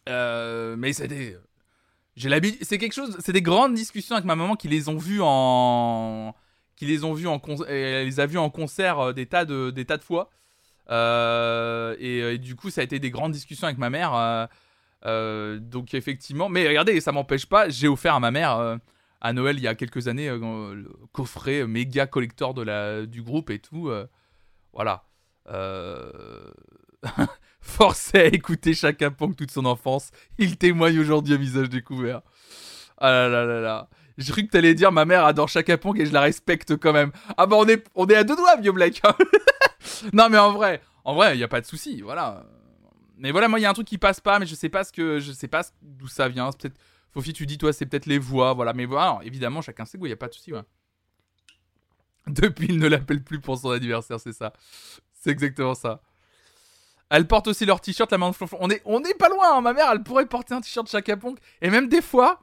Euh, 0.09 0.75
mais 0.77 0.93
c'est 0.93 1.09
des. 1.09 1.37
J'ai 2.17 2.29
l'habitude. 2.29 2.61
C'est 2.65 2.79
quelque 2.79 2.95
chose. 2.95 3.17
C'est 3.21 3.33
des 3.33 3.43
grandes 3.43 3.75
discussions 3.75 4.15
avec 4.17 4.25
ma 4.25 4.37
maman 4.37 4.57
qui 4.57 4.69
les 4.69 4.89
ont 4.89 4.97
vus 4.97 5.21
en. 5.23 6.35
Qui 6.77 6.87
les 6.87 7.05
ont 7.05 7.13
vus 7.13 7.27
en 7.27 7.39
con- 7.39 7.65
Elle 7.69 8.07
les 8.07 8.21
a 8.21 8.27
vus 8.27 8.39
en 8.39 8.51
concert 8.51 9.13
des 9.13 9.27
tas 9.27 9.45
de, 9.45 9.71
des 9.71 9.85
tas 9.85 9.97
de 9.99 10.05
fois. 10.05 10.31
Et, 10.91 12.39
du 12.39 12.55
coup, 12.57 12.71
ça 12.71 12.81
a 12.81 12.85
été 12.85 12.99
des 12.99 13.11
grandes 13.11 13.33
discussions 13.33 13.67
avec 13.67 13.79
ma 13.79 13.91
mère. 13.91 14.49
donc, 15.05 15.93
effectivement. 15.95 16.49
Mais 16.49 16.67
regardez, 16.67 17.01
ça 17.01 17.13
m'empêche 17.13 17.47
pas. 17.47 17.69
J'ai 17.69 17.89
offert 17.89 18.15
à 18.15 18.21
ma 18.21 18.31
mère. 18.31 18.79
À 19.21 19.33
Noël 19.33 19.57
il 19.57 19.63
y 19.63 19.69
a 19.69 19.75
quelques 19.75 20.09
années 20.09 20.29
euh, 20.29 20.75
le 20.75 20.93
coffret 21.13 21.67
méga 21.67 22.07
collector 22.07 22.55
de 22.55 22.63
la, 22.63 23.07
du 23.07 23.23
groupe 23.23 23.51
et 23.51 23.59
tout. 23.59 23.89
euh, 23.89 24.07
voilà. 24.73 25.05
Euh... 25.49 26.51
Forcé 27.61 28.19
à 28.19 28.25
écouter 28.27 28.75
Chaka 28.75 29.11
Ponk 29.11 29.37
toute 29.37 29.51
son 29.51 29.65
enfance. 29.65 30.11
Il 30.39 30.57
témoigne 30.57 30.99
aujourd'hui 30.99 31.35
à 31.35 31.37
visage 31.37 31.69
découvert. 31.69 32.23
Ah 32.99 33.11
là 33.11 33.29
là 33.29 33.45
là 33.45 33.61
là. 33.61 33.89
J'ai 34.17 34.33
cru 34.33 34.45
que 34.45 34.51
t'allais 34.51 34.75
dire 34.75 34.91
ma 34.91 35.05
mère 35.05 35.25
adore 35.25 35.49
Chaka 35.49 35.79
Ponk 35.79 35.99
et 35.99 36.07
je 36.07 36.13
la 36.13 36.21
respecte 36.21 36.77
quand 36.77 36.93
même. 36.93 37.13
Ah 37.37 37.47
bah 37.47 37.57
on 37.59 37.67
est, 37.69 37.85
on 37.95 38.07
est 38.07 38.17
à 38.17 38.25
deux 38.25 38.37
doigts, 38.37 38.57
vieux 38.57 38.73
Black. 38.73 39.01
non 40.13 40.29
mais 40.29 40.39
en 40.39 40.53
vrai, 40.53 40.81
en 41.05 41.15
vrai, 41.15 41.37
il 41.37 41.41
y 41.41 41.45
a 41.45 41.49
pas 41.49 41.61
de 41.61 41.67
souci, 41.67 42.01
voilà. 42.01 42.45
Mais 43.17 43.31
voilà, 43.33 43.49
moi 43.49 43.59
il 43.59 43.63
y 43.63 43.67
a 43.67 43.71
un 43.71 43.75
truc 43.75 43.87
qui 43.87 43.99
passe 43.99 44.21
pas, 44.21 44.39
mais 44.39 44.47
je 44.47 44.55
sais 44.55 44.69
pas 44.69 44.85
ce 44.85 44.93
que, 44.93 45.19
je 45.21 45.33
sais 45.33 45.49
pas 45.49 45.63
d'où 45.83 46.09
ça 46.09 46.29
vient. 46.29 46.51
Peut-être, 46.53 46.79
Fofi, 47.13 47.33
tu 47.33 47.47
dis 47.47 47.59
toi, 47.59 47.73
c'est 47.73 47.87
peut-être 47.87 48.07
les 48.07 48.19
voix, 48.19 48.53
voilà. 48.53 48.73
Mais 48.73 48.85
voilà, 48.85 49.21
évidemment, 49.23 49.63
chacun 49.63 49.85
ses 49.85 49.99
goûts, 49.99 50.07
il 50.07 50.11
y 50.11 50.13
a 50.13 50.17
pas 50.17 50.29
de 50.29 50.35
souci. 50.35 50.53
Depuis, 52.27 52.67
il 52.69 52.79
ne 52.79 52.89
l'appelle 52.89 53.23
plus 53.23 53.41
pour 53.41 53.59
son 53.59 53.71
anniversaire, 53.71 54.21
c'est 54.21 54.33
ça. 54.33 54.53
C'est 55.13 55.31
exactement 55.31 55.75
ça. 55.75 56.03
Elles 57.11 57.27
portent 57.27 57.49
aussi 57.49 57.65
leur 57.65 57.81
t-shirt, 57.81 58.11
la 58.13 58.19
main 58.19 58.31
de 58.31 58.35
flonflon. 58.35 58.59
On 58.61 59.03
est, 59.03 59.19
pas 59.19 59.29
loin, 59.29 59.57
hein. 59.57 59.61
ma 59.63 59.73
mère, 59.73 59.91
elle 59.91 60.03
pourrait 60.03 60.27
porter 60.27 60.55
un 60.55 60.61
t-shirt 60.61 60.89
Chaka 60.91 61.17
Ponk. 61.17 61.39
Et 61.63 61.71
même 61.71 61.89
des 61.89 62.03
fois, 62.03 62.41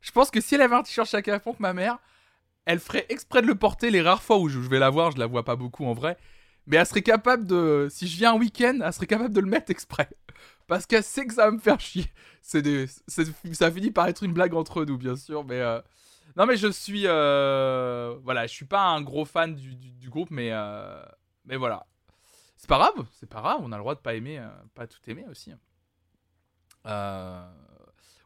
je 0.00 0.10
pense 0.10 0.30
que 0.30 0.40
si 0.40 0.56
elle 0.56 0.62
avait 0.62 0.74
un 0.74 0.82
t-shirt 0.82 1.08
Chaka 1.08 1.38
Ponk, 1.38 1.60
ma 1.60 1.72
mère, 1.72 1.98
elle 2.64 2.80
ferait 2.80 3.06
exprès 3.08 3.42
de 3.42 3.46
le 3.46 3.54
porter 3.54 3.90
les 3.90 4.02
rares 4.02 4.22
fois 4.22 4.38
où 4.38 4.48
je 4.48 4.58
vais 4.58 4.80
la 4.80 4.90
voir, 4.90 5.12
je 5.12 5.18
la 5.18 5.26
vois 5.26 5.44
pas 5.44 5.56
beaucoup 5.56 5.86
en 5.86 5.92
vrai. 5.92 6.16
Mais 6.66 6.76
elle 6.76 6.86
serait 6.86 7.02
capable 7.02 7.46
de. 7.46 7.88
Si 7.90 8.06
je 8.08 8.16
viens 8.18 8.34
un 8.34 8.38
week-end, 8.38 8.80
elle 8.84 8.92
serait 8.92 9.06
capable 9.06 9.32
de 9.32 9.40
le 9.40 9.46
mettre 9.46 9.70
exprès. 9.70 10.08
Parce 10.68 10.86
qu'elle 10.86 11.02
sait 11.02 11.26
que 11.26 11.34
ça 11.34 11.46
va 11.46 11.50
me 11.50 11.58
faire 11.58 11.80
chier. 11.80 12.06
C'est 12.42 12.62
des, 12.62 12.86
ça 13.08 13.70
finit 13.72 13.90
par 13.90 14.06
être 14.06 14.22
une 14.22 14.32
blague 14.32 14.54
entre 14.54 14.84
nous, 14.84 14.96
bien 14.96 15.16
sûr. 15.16 15.44
Mais. 15.44 15.60
euh, 15.60 15.80
Non, 16.36 16.46
mais 16.46 16.56
je 16.56 16.68
suis. 16.70 17.02
euh, 17.06 18.16
Voilà, 18.22 18.46
je 18.46 18.52
suis 18.52 18.64
pas 18.66 18.82
un 18.84 19.00
gros 19.02 19.24
fan 19.24 19.54
du, 19.56 20.08
groupe, 20.08 20.30
mais. 20.30 20.50
euh, 20.52 21.02
Mais 21.46 21.56
voilà. 21.56 21.86
C'est 22.56 22.68
pas 22.68 22.78
grave, 22.78 23.06
c'est 23.18 23.28
pas 23.28 23.40
grave, 23.40 23.58
on 23.62 23.70
a 23.72 23.76
le 23.76 23.82
droit 23.82 23.94
de 23.94 24.00
pas 24.00 24.14
aimer, 24.14 24.40
pas 24.74 24.86
tout 24.86 24.98
aimer 25.06 25.24
aussi. 25.30 25.52
Euh, 26.86 27.48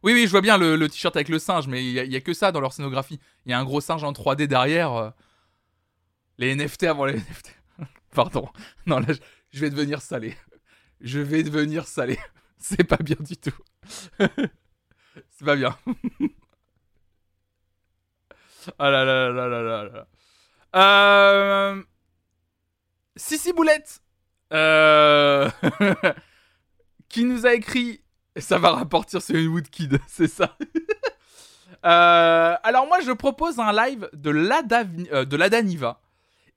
Oui, 0.01 0.13
oui, 0.13 0.25
je 0.25 0.31
vois 0.31 0.41
bien 0.41 0.57
le, 0.57 0.87
t-shirt 0.89 1.15
avec 1.15 1.29
le 1.29 1.39
singe, 1.39 1.67
mais 1.67 1.83
il 1.85 1.91
y, 2.11 2.15
a- 2.15 2.21
que 2.21 2.33
ça 2.33 2.51
dans 2.51 2.59
leur 2.59 2.73
scénographie. 2.73 3.19
Il 3.45 3.51
y 3.51 3.53
a 3.53 3.59
un 3.59 3.63
gros 3.63 3.79
singe 3.79 4.03
en 4.03 4.11
3D 4.11 4.47
derrière. 4.47 5.13
Les 6.39 6.55
NFT 6.55 6.83
avant 6.83 7.05
les 7.05 7.13
NFT. 7.13 7.55
Pardon. 8.15 8.49
Non, 8.87 8.99
là, 8.99 9.07
je 9.51 9.59
vais 9.59 9.69
devenir 9.69 10.01
salé. 10.01 10.35
Je 10.99 11.19
vais 11.19 11.43
devenir 11.43 11.87
salé. 11.87 12.17
C'est 12.57 12.83
pas 12.83 12.97
bien 12.97 13.17
du 13.19 13.37
tout. 13.37 13.51
C'est 14.19 15.45
pas 15.45 15.55
bien. 15.55 15.77
ah 18.79 18.89
là 18.89 19.05
là 19.05 19.29
là 19.29 19.47
là 19.47 19.61
là 19.61 19.83
là. 19.83 20.07
Euh... 20.75 21.83
Sissi 23.15 23.53
Boulette 23.53 24.01
euh... 24.53 25.49
qui 27.09 27.25
nous 27.25 27.45
a 27.45 27.53
écrit 27.53 28.03
ça 28.37 28.57
va 28.57 28.71
rapporter 28.71 29.19
sur 29.19 29.35
une 29.35 29.47
Woodkid, 29.49 29.99
c'est 30.07 30.27
ça. 30.27 30.57
Euh, 31.85 32.55
alors 32.63 32.87
moi 32.87 33.01
je 33.01 33.11
propose 33.11 33.59
un 33.59 33.73
live 33.73 34.09
de 34.13 34.29
Lada, 34.29 34.83
euh, 35.11 35.25
de 35.25 35.35
Lada 35.35 35.61
Niva 35.61 35.99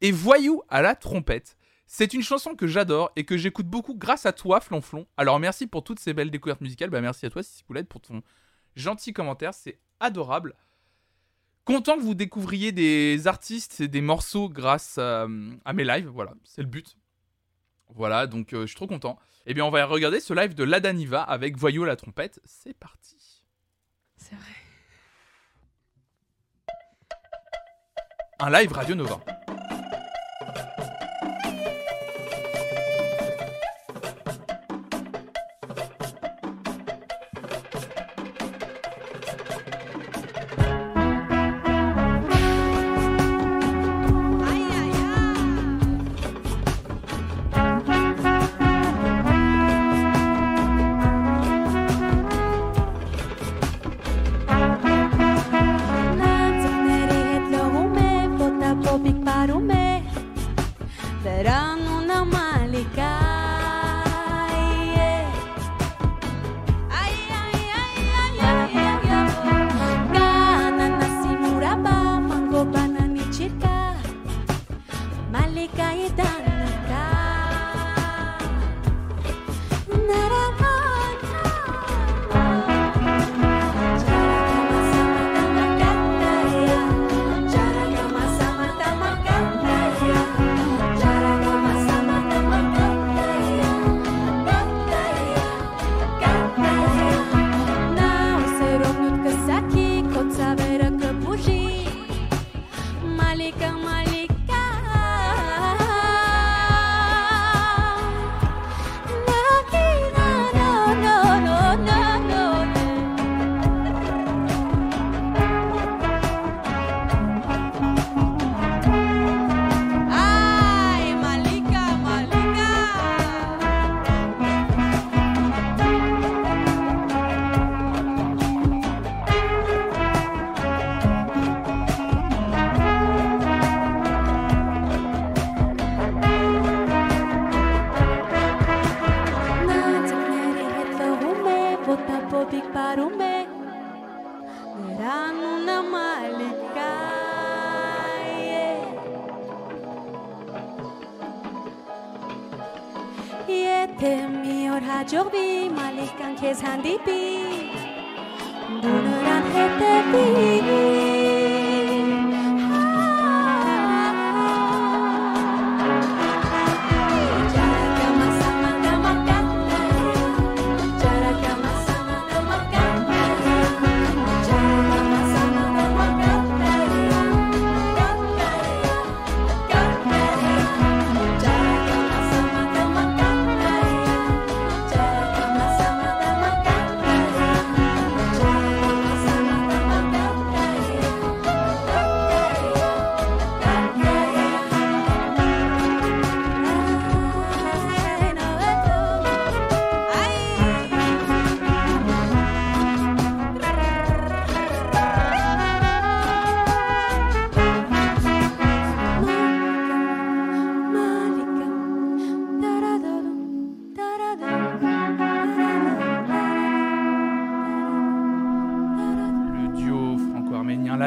et 0.01 0.12
Voyou 0.12 0.62
à 0.68 0.82
la 0.82 0.94
trompette. 0.94 1.55
C'est 1.87 2.14
une 2.14 2.22
chanson 2.22 2.57
que 2.57 2.66
j'adore 2.66 3.12
et 3.16 3.24
que 3.24 3.37
j'écoute 3.37 3.66
beaucoup 3.66 3.95
grâce 3.95 4.26
à 4.26 4.32
toi 4.32 4.61
Flonflon. 4.61 5.07
Alors 5.16 5.39
merci 5.39 5.66
pour 5.66 5.84
toutes 5.84 6.01
ces 6.01 6.14
belles 6.14 6.30
découvertes 6.30 6.61
musicales. 6.61 6.91
Bah 6.91 7.01
merci 7.01 7.26
à 7.26 7.30
toi 7.30 7.43
Sissi 7.43 7.64
Boulette 7.66 7.89
pour 7.89 8.01
ton 8.01 8.22
gentil 8.74 9.12
commentaire, 9.12 9.55
c'est 9.55 9.78
adorable. 10.01 10.55
Content 11.64 11.97
que 11.97 12.03
vous 12.03 12.14
découvriez 12.14 12.70
des 12.70 13.26
artistes 13.26 13.80
et 13.80 13.89
des 13.89 14.01
morceaux 14.01 14.49
grâce 14.49 14.99
à, 14.99 15.26
à 15.64 15.72
mes 15.72 15.84
lives, 15.84 16.07
voilà, 16.07 16.34
c'est 16.45 16.62
le 16.62 16.68
but. 16.68 16.97
Voilà, 17.95 18.26
donc 18.26 18.53
euh, 18.53 18.62
je 18.62 18.66
suis 18.66 18.76
trop 18.76 18.87
content. 18.87 19.18
Eh 19.47 19.55
bien, 19.55 19.64
on 19.64 19.70
va 19.70 19.84
regarder 19.87 20.20
ce 20.20 20.34
live 20.34 20.55
de 20.55 20.64
Ladaniva 20.64 21.22
avec 21.22 21.57
Voyou 21.57 21.84
la 21.84 21.97
trompette. 21.97 22.41
C'est 22.45 22.74
parti. 22.74 23.43
C'est 24.16 24.34
vrai. 24.34 24.45
Un 28.41 28.51
live 28.51 28.72
Radio 28.72 28.95
Nova. 28.95 29.20
me 76.14 76.55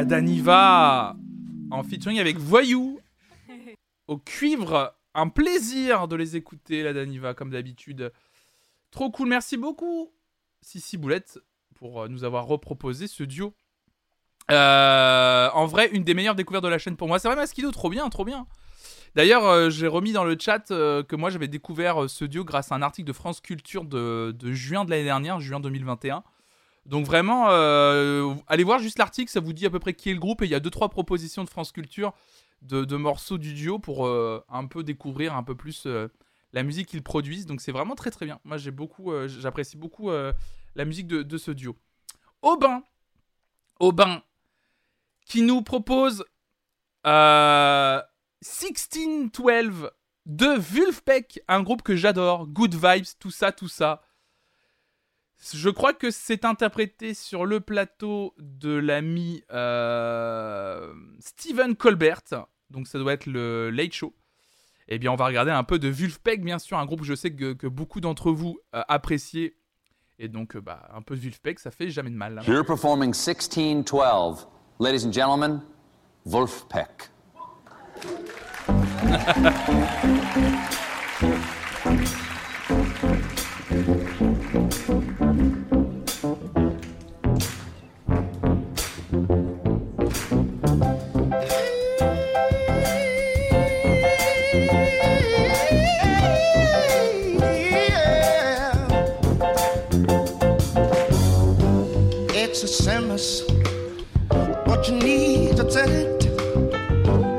Daniva 0.09 1.15
en 1.69 1.83
featuring 1.83 2.19
avec 2.19 2.37
Voyou 2.39 2.99
au 4.07 4.17
cuivre. 4.17 4.95
Un 5.13 5.29
plaisir 5.29 6.07
de 6.07 6.15
les 6.15 6.35
écouter, 6.35 6.81
La 6.81 6.93
Daniva, 6.93 7.35
comme 7.35 7.51
d'habitude. 7.51 8.11
Trop 8.89 9.11
cool, 9.11 9.27
merci 9.27 9.55
beaucoup, 9.55 10.11
Sissi 10.61 10.97
Boulette, 10.97 11.39
pour 11.75 12.01
euh, 12.01 12.07
nous 12.07 12.23
avoir 12.23 12.47
reproposé 12.47 13.05
ce 13.05 13.23
duo. 13.23 13.53
Euh, 14.49 15.49
en 15.53 15.67
vrai, 15.67 15.89
une 15.91 16.03
des 16.03 16.15
meilleures 16.15 16.35
découvertes 16.35 16.63
de 16.63 16.69
la 16.69 16.79
chaîne 16.79 16.95
pour 16.95 17.07
moi. 17.07 17.19
C'est 17.19 17.27
vrai, 17.27 17.37
Maskido, 17.37 17.69
trop 17.69 17.89
bien, 17.89 18.09
trop 18.09 18.25
bien. 18.25 18.47
D'ailleurs, 19.13 19.45
euh, 19.45 19.69
j'ai 19.69 19.87
remis 19.87 20.11
dans 20.11 20.23
le 20.23 20.37
chat 20.39 20.69
que 20.69 21.15
moi 21.15 21.29
j'avais 21.29 21.47
découvert 21.47 22.09
ce 22.09 22.25
duo 22.25 22.43
grâce 22.43 22.71
à 22.71 22.75
un 22.75 22.81
article 22.81 23.07
de 23.07 23.13
France 23.13 23.41
Culture 23.41 23.85
de, 23.85 24.35
de 24.37 24.53
juin 24.53 24.85
de 24.85 24.89
l'année 24.89 25.03
dernière, 25.03 25.39
juin 25.39 25.59
2021. 25.59 26.23
Donc 26.85 27.05
vraiment, 27.05 27.47
euh, 27.49 28.33
allez 28.47 28.63
voir 28.63 28.79
juste 28.79 28.97
l'article, 28.97 29.31
ça 29.31 29.39
vous 29.39 29.53
dit 29.53 29.65
à 29.65 29.69
peu 29.69 29.79
près 29.79 29.93
qui 29.93 30.09
est 30.09 30.13
le 30.13 30.19
groupe 30.19 30.41
et 30.41 30.45
il 30.45 30.51
y 30.51 30.55
a 30.55 30.59
deux 30.59 30.69
trois 30.69 30.89
propositions 30.89 31.43
de 31.43 31.49
France 31.49 31.71
Culture 31.71 32.13
de, 32.61 32.95
morceaux 32.95 33.37
du 33.37 33.53
duo 33.53 33.79
pour 33.79 34.05
euh, 34.05 34.43
un 34.49 34.65
peu 34.65 34.83
découvrir 34.83 35.35
un 35.35 35.43
peu 35.43 35.55
plus 35.55 35.83
euh, 35.85 36.07
la 36.51 36.63
musique 36.63 36.87
qu'ils 36.87 37.03
produisent. 37.03 37.45
Donc 37.45 37.61
c'est 37.61 37.71
vraiment 37.71 37.95
très 37.95 38.11
très 38.11 38.25
bien. 38.25 38.39
Moi 38.43 38.57
j'ai 38.57 38.71
beaucoup, 38.71 39.11
j'apprécie 39.27 39.77
beaucoup 39.77 40.09
la 40.09 40.85
musique 40.85 41.07
de, 41.07 41.37
ce 41.37 41.51
duo. 41.51 41.75
Aubin, 42.41 42.83
Aubin, 43.79 44.23
qui 45.25 45.41
nous 45.41 45.61
propose 45.61 46.25
euh, 47.05 48.01
1612 48.41 49.91
de 50.25 50.59
Vulfpeck, 50.59 51.41
un 51.47 51.63
groupe 51.63 51.81
que 51.81 51.95
j'adore, 51.95 52.47
Good 52.47 52.75
Vibes, 52.75 53.05
tout 53.19 53.31
ça, 53.31 53.51
tout 53.51 53.67
ça. 53.67 54.01
Je 55.41 55.69
crois 55.69 55.93
que 55.93 56.11
c'est 56.11 56.43
interprété 56.43 57.13
sur 57.13 57.45
le 57.45 57.61
plateau 57.61 58.33
de 58.39 58.73
l'ami 58.75 59.41
euh, 59.51 60.93
Steven 61.19 61.75
Colbert. 61.75 62.21
donc 62.69 62.87
ça 62.87 62.99
doit 62.99 63.13
être 63.13 63.25
le 63.25 63.69
Late 63.69 63.93
Show. 63.93 64.13
Eh 64.89 64.97
bien, 64.99 65.11
on 65.11 65.15
va 65.15 65.27
regarder 65.27 65.51
un 65.51 65.63
peu 65.63 65.77
de 65.79 65.87
Vulfpeck, 65.87 66.43
bien 66.43 66.59
sûr, 66.59 66.77
un 66.77 66.85
groupe 66.85 67.01
que 67.01 67.05
je 67.05 67.13
sais 67.13 67.31
que, 67.31 67.53
que 67.53 67.67
beaucoup 67.67 68.01
d'entre 68.01 68.31
vous 68.31 68.59
euh, 68.75 68.81
appréciez. 68.87 69.55
Et 70.17 70.27
donc, 70.27 70.55
euh, 70.55 70.61
bah, 70.61 70.89
un 70.93 71.01
peu 71.01 71.15
de 71.15 71.21
Vulfpeck, 71.21 71.59
ça 71.59 71.71
fait 71.71 71.89
jamais 71.89 72.09
de 72.09 72.15
mal. 72.15 72.39
hein. 72.39 72.41
Here 72.45 72.65
performing 72.65 73.13
1612, 73.13 74.47
ladies 74.79 75.05
and 75.05 75.13
gentlemen, 75.13 75.61
Wolfpack. 76.25 77.11
Semblance 102.81 103.41
what 104.65 104.87
you 104.87 104.95
need 104.95 105.57
to 105.57 105.63
tell 105.65 105.89
it. 105.89 106.23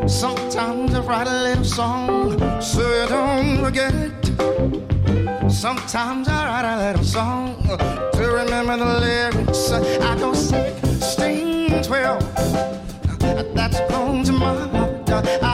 Sometimes 0.09 0.95
I 0.95 1.01
write 1.01 1.27
a 1.27 1.43
little 1.43 1.65
song 1.65 2.39
so 2.61 2.83
you 2.83 3.09
don't 3.09 3.65
forget 3.65 3.95
it. 3.95 5.51
Sometimes 5.51 6.29
I 6.29 6.45
write 6.47 6.67
a 6.75 6.77
little 6.87 7.05
song 7.05 7.57
to 8.13 8.31
remember 8.31 8.77
the 8.77 9.01
lyrics. 9.01 9.73
I 9.73 10.15
go 10.19 10.35
sixteen, 10.35 11.83
twelve. 11.83 12.23
That's 13.55 13.81
close 13.89 14.27
to 14.27 14.33
my 14.35 14.55
heart. 14.69 15.50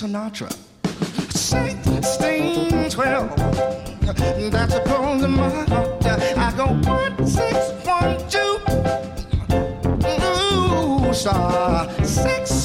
Sinatra. 0.00 0.50
Sixteen, 1.30 2.88
twelve. 2.88 3.36
That's 4.50 4.74
a 4.74 4.80
close 4.80 5.20
to 5.20 5.28
my 5.28 5.50
heart. 5.66 6.06
I 6.06 6.52
go 6.56 6.68
one, 6.88 7.26
six, 7.26 7.54
one, 7.84 8.16
two. 8.30 8.56
Ooh, 10.08 11.12
star. 11.12 11.90
Sixteen, 12.02 12.59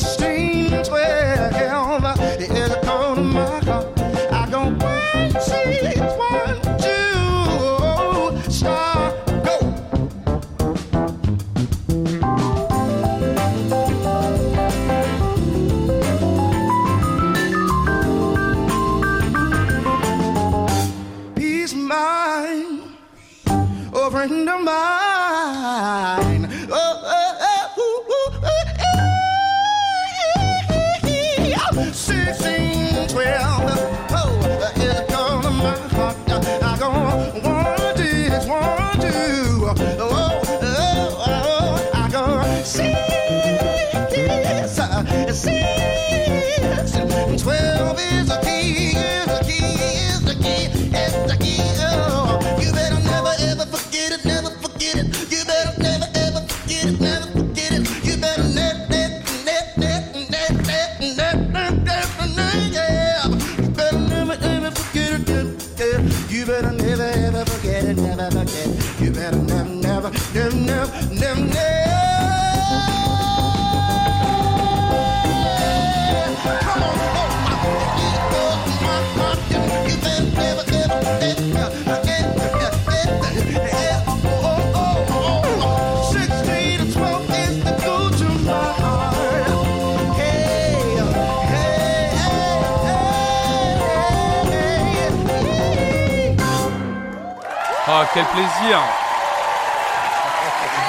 quel 98.15 98.25
plaisir. 98.27 98.79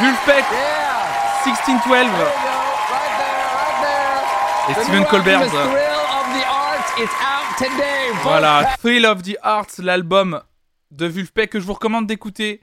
Vulfpeck 0.01 0.45
1612 1.45 2.07
Et 4.69 4.75
Steven 4.75 5.05
Colbert 5.07 5.43
Voilà, 8.23 8.77
Thrill 8.81 9.07
of 9.07 9.23
the 9.23 9.37
Heart, 9.45 9.79
l'album 9.79 10.41
de 10.93 11.07
Vulfpeck 11.07 11.51
que 11.51 11.59
je 11.59 11.65
vous 11.65 11.73
recommande 11.73 12.07
d'écouter, 12.07 12.61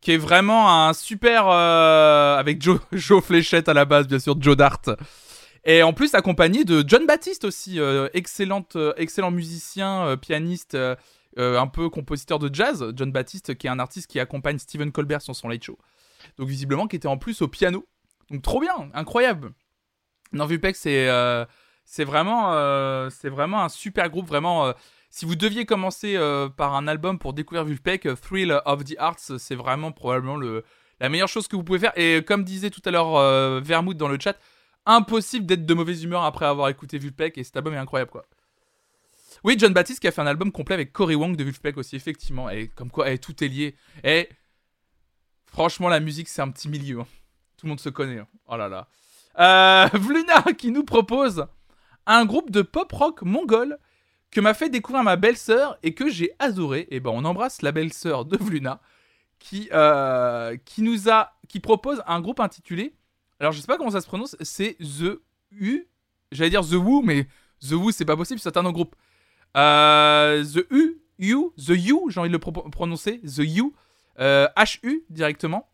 qui 0.00 0.10
est 0.10 0.16
vraiment 0.16 0.88
un 0.88 0.92
super... 0.92 1.44
euh, 1.48 2.36
avec 2.36 2.60
Joe, 2.60 2.80
Joe 2.92 3.22
Fléchette 3.22 3.68
à 3.68 3.74
la 3.74 3.84
base, 3.84 4.08
bien 4.08 4.18
sûr, 4.18 4.34
Joe 4.40 4.56
Dart. 4.56 4.80
Et 5.64 5.82
en 5.84 5.92
plus 5.92 6.14
accompagné 6.14 6.64
de 6.64 6.84
John 6.86 7.06
Baptiste 7.06 7.44
aussi, 7.44 7.78
euh, 7.78 8.08
excellente, 8.12 8.76
euh, 8.76 8.92
excellent 8.96 9.30
musicien, 9.30 10.04
euh, 10.04 10.16
pianiste, 10.16 10.76
euh, 11.38 11.58
un 11.58 11.66
peu 11.66 11.88
compositeur 11.88 12.38
de 12.38 12.52
jazz. 12.52 12.92
John 12.94 13.12
Baptiste 13.12 13.56
qui 13.56 13.66
est 13.66 13.70
un 13.70 13.78
artiste 13.78 14.10
qui 14.10 14.20
accompagne 14.20 14.58
Stephen 14.58 14.92
Colbert 14.92 15.22
sur 15.22 15.34
son 15.34 15.48
Late 15.48 15.64
Show. 15.64 15.78
Donc 16.38 16.48
visiblement 16.48 16.86
qui 16.86 16.96
était 16.96 17.08
en 17.08 17.16
plus 17.16 17.42
au 17.42 17.48
piano. 17.48 17.86
Donc 18.30 18.42
trop 18.42 18.60
bien, 18.60 18.90
incroyable. 18.94 19.52
Non, 20.32 20.46
Vulpec, 20.46 20.76
c'est 20.76 21.08
euh, 21.08 21.44
c'est 21.84 22.04
vraiment, 22.04 22.52
euh, 22.54 23.10
vraiment 23.24 23.62
un 23.62 23.68
super 23.68 24.08
groupe. 24.08 24.26
Vraiment, 24.26 24.72
si 25.10 25.26
vous 25.26 25.36
deviez 25.36 25.66
commencer 25.66 26.18
par 26.56 26.74
un 26.74 26.88
album 26.88 27.18
pour 27.18 27.34
découvrir 27.34 27.64
Vulpec, 27.64 28.08
Thrill 28.22 28.60
of 28.64 28.84
the 28.84 28.94
Arts, 28.98 29.38
c'est 29.38 29.54
vraiment 29.54 29.92
probablement 29.92 30.36
le, 30.36 30.64
la 31.00 31.08
meilleure 31.08 31.28
chose 31.28 31.46
que 31.46 31.56
vous 31.56 31.64
pouvez 31.64 31.78
faire. 31.78 31.92
Et 31.96 32.24
comme 32.24 32.42
disait 32.42 32.70
tout 32.70 32.80
à 32.86 32.90
l'heure 32.90 33.60
Vermouth 33.60 33.98
dans 33.98 34.08
le 34.08 34.18
chat, 34.18 34.36
impossible 34.86 35.46
d'être 35.46 35.66
de 35.66 35.74
mauvaise 35.74 36.02
humeur 36.04 36.24
après 36.24 36.46
avoir 36.46 36.68
écouté 36.68 36.98
Vulpec. 36.98 37.36
Et 37.36 37.44
cet 37.44 37.56
album 37.56 37.74
est 37.74 37.78
incroyable, 37.78 38.10
quoi. 38.10 38.24
Oui, 39.44 39.56
John 39.58 39.72
Baptiste 39.74 40.00
qui 40.00 40.08
a 40.08 40.10
fait 40.12 40.22
un 40.22 40.26
album 40.26 40.50
complet 40.50 40.74
avec 40.74 40.92
Cory 40.92 41.14
Wong 41.14 41.36
de 41.36 41.44
Vulpec 41.44 41.76
aussi, 41.76 41.96
effectivement. 41.96 42.48
Et 42.50 42.68
comme 42.68 42.90
quoi, 42.90 43.10
eh, 43.10 43.18
tout 43.18 43.44
est 43.44 43.48
lié. 43.48 43.76
Et 44.02 44.28
franchement, 45.46 45.88
la 45.88 46.00
musique, 46.00 46.28
c'est 46.28 46.42
un 46.42 46.50
petit 46.50 46.68
milieu. 46.68 47.00
hein. 47.00 47.06
Tout 47.58 47.66
le 47.66 47.68
monde 47.70 47.80
se 47.80 47.90
connaît. 47.90 48.18
hein. 48.18 48.26
Oh 48.48 48.56
là 48.56 48.68
là. 48.68 48.88
Euh, 49.38 49.88
Vluna 49.98 50.42
qui 50.56 50.70
nous 50.70 50.84
propose 50.84 51.46
un 52.06 52.24
groupe 52.24 52.50
de 52.50 52.62
pop 52.62 52.90
rock 52.92 53.22
mongol 53.22 53.78
que 54.30 54.40
m'a 54.40 54.54
fait 54.54 54.68
découvrir 54.68 55.04
ma 55.04 55.16
belle-sœur 55.16 55.78
et 55.82 55.94
que 55.94 56.08
j'ai 56.08 56.32
adoré. 56.38 56.88
Et 56.90 57.00
ben, 57.00 57.10
on 57.10 57.24
embrasse 57.24 57.62
la 57.62 57.70
belle-sœur 57.72 58.24
de 58.24 58.36
Vluna 58.36 58.80
qui, 59.38 59.68
euh, 59.72 60.56
qui 60.64 60.82
nous 60.82 61.10
a, 61.10 61.34
qui 61.48 61.60
propose 61.60 62.02
un 62.06 62.20
groupe 62.20 62.40
intitulé. 62.40 62.94
Alors, 63.40 63.52
je 63.52 63.60
sais 63.60 63.66
pas 63.66 63.76
comment 63.76 63.90
ça 63.90 64.00
se 64.00 64.06
prononce. 64.06 64.36
C'est 64.40 64.76
The 64.80 65.20
U. 65.52 65.86
J'allais 66.32 66.50
dire 66.50 66.62
The 66.62 66.72
Who, 66.74 67.02
mais 67.02 67.28
The 67.60 67.72
Who, 67.72 67.90
c'est 67.92 68.04
pas 68.06 68.16
possible. 68.16 68.40
C'est 68.40 68.56
un 68.56 68.64
autre 68.64 68.72
groupe. 68.72 68.96
Euh, 69.56 70.44
the 70.44 70.66
U, 70.70 71.00
U, 71.18 71.50
The 71.56 71.70
You, 71.70 72.10
j'ai 72.10 72.20
envie 72.20 72.28
de 72.28 72.32
le 72.34 72.38
pro- 72.38 72.52
prononcer. 72.52 73.20
The 73.20 73.40
euh, 74.20 74.48
H-U 74.56 75.04
directement. 75.10 75.68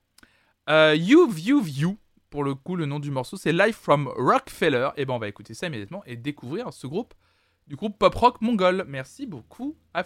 Euh, 0.69 0.95
you, 0.95 1.29
View, 1.29 1.61
View. 1.61 1.97
Pour 2.31 2.45
le 2.45 2.55
coup, 2.55 2.77
le 2.77 2.87
nom 2.87 3.01
du 3.01 3.11
morceau, 3.11 3.37
c'est 3.37 3.53
Live 3.53 3.75
from 3.75 4.07
Rockefeller. 4.17 4.91
Et 4.97 5.05
ben, 5.05 5.15
on 5.15 5.19
va 5.19 5.27
écouter 5.29 5.53
ça 5.55 5.67
immédiatement 5.67 6.05
et 6.07 6.17
découvrir 6.17 6.73
ce 6.73 6.87
groupe 6.87 7.13
du 7.67 7.75
groupe 7.77 7.99
pop 7.99 8.15
rock 8.15 8.41
mongol. 8.41 8.85
Merci 8.87 9.27
beaucoup 9.27 9.77
à 9.95 10.05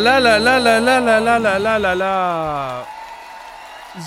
là 0.00 0.20
là 0.20 0.38
là 0.38 0.58
là 0.58 0.80
là 0.80 1.00
là 1.00 1.20
là 1.20 1.38
là 1.38 1.58
là 1.58 1.78
là 1.78 1.94
là 1.94 2.86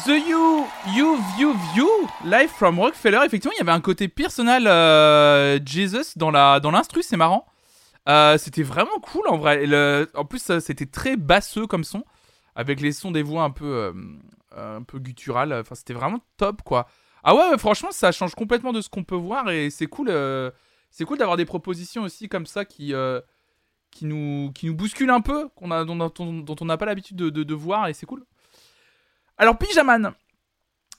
The 0.06 0.10
You, 0.30 0.68
You, 0.96 1.18
You, 1.40 1.56
You, 1.76 1.88
live 2.24 2.50
from 2.50 2.80
Rockefeller. 2.80 3.22
Effectivement, 3.26 3.54
il 3.56 3.60
y 3.60 3.62
avait 3.62 3.72
un 3.72 3.82
côté 3.82 4.08
personnel 4.08 4.68
euh, 4.68 5.60
Jesus 5.66 6.14
dans 6.16 6.30
la 6.30 6.60
dans 6.60 6.72
l'instru, 6.72 7.02
c'est 7.02 7.18
marrant. 7.18 7.46
Euh, 8.08 8.38
c'était 8.38 8.64
vraiment 8.64 9.00
cool 9.02 9.28
en 9.28 9.38
vrai. 9.38 9.66
En 10.16 10.26
plus, 10.26 10.60
c'était 10.60 10.86
très 10.86 11.18
basseux 11.18 11.66
comme 11.66 11.84
son, 11.84 12.04
avec 12.56 12.82
les 12.82 12.92
sons 12.92 13.12
des 13.12 13.24
voix 13.24 13.44
un 13.44 13.52
peu 13.52 13.66
euh, 13.66 14.78
un 14.78 14.84
peu 14.84 15.00
gutturales. 15.00 15.54
Enfin, 15.54 15.76
c'était 15.76 15.94
vraiment 15.94 16.20
top 16.38 16.62
quoi. 16.64 16.88
Ah 17.24 17.36
ouais, 17.36 17.58
franchement, 17.58 17.92
ça 17.92 18.12
change 18.12 18.36
complètement 18.36 18.74
de 18.74 18.82
ce 18.82 18.90
qu'on 18.90 19.04
peut 19.04 19.16
voir 19.16 19.50
et 19.50 19.70
c'est 19.70 19.88
cool. 19.88 20.10
euh, 20.10 20.52
c'est 20.92 21.06
cool 21.06 21.18
d'avoir 21.18 21.38
des 21.38 21.46
propositions 21.46 22.04
aussi 22.04 22.30
comme 22.30 22.46
ça 22.46 22.66
qui 22.66 22.94
euh, 22.94 23.22
qui 23.92 24.06
nous 24.06 24.52
bousculent 24.76 25.10
un 25.10 25.22
peu, 25.22 25.50
qu'on 25.50 25.72
a 25.72 25.84
dont, 25.86 25.96
dont- 25.96 26.10
dont 26.42 26.56
on 26.62 26.66
n'a 26.66 26.78
pas 26.78 26.86
l'habitude 26.86 27.18
de, 27.18 27.30
de- 27.30 27.54
voir 27.54 27.88
et 27.88 27.94
c'est 27.94 28.06
cool. 28.06 28.24
Alors 29.38 29.58
Pyjaman, 29.58 30.14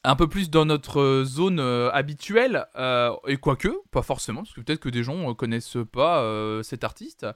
un 0.05 0.17
peu 0.17 0.29
plus 0.29 0.49
dans 0.51 0.65
notre 0.65 1.01
euh, 1.01 1.25
zone 1.25 1.61
euh, 1.61 1.91
habituelle, 1.93 2.67
euh, 2.77 3.13
et 3.27 3.37
quoique, 3.37 3.69
pas 3.91 4.03
forcément, 4.03 4.43
parce 4.43 4.55
que 4.55 4.61
peut-être 4.61 4.81
que 4.81 4.89
des 4.89 5.03
gens 5.03 5.15
ne 5.29 5.33
connaissent 5.35 5.77
pas 5.93 6.25
cet 6.63 6.85
artiste. 6.85 7.27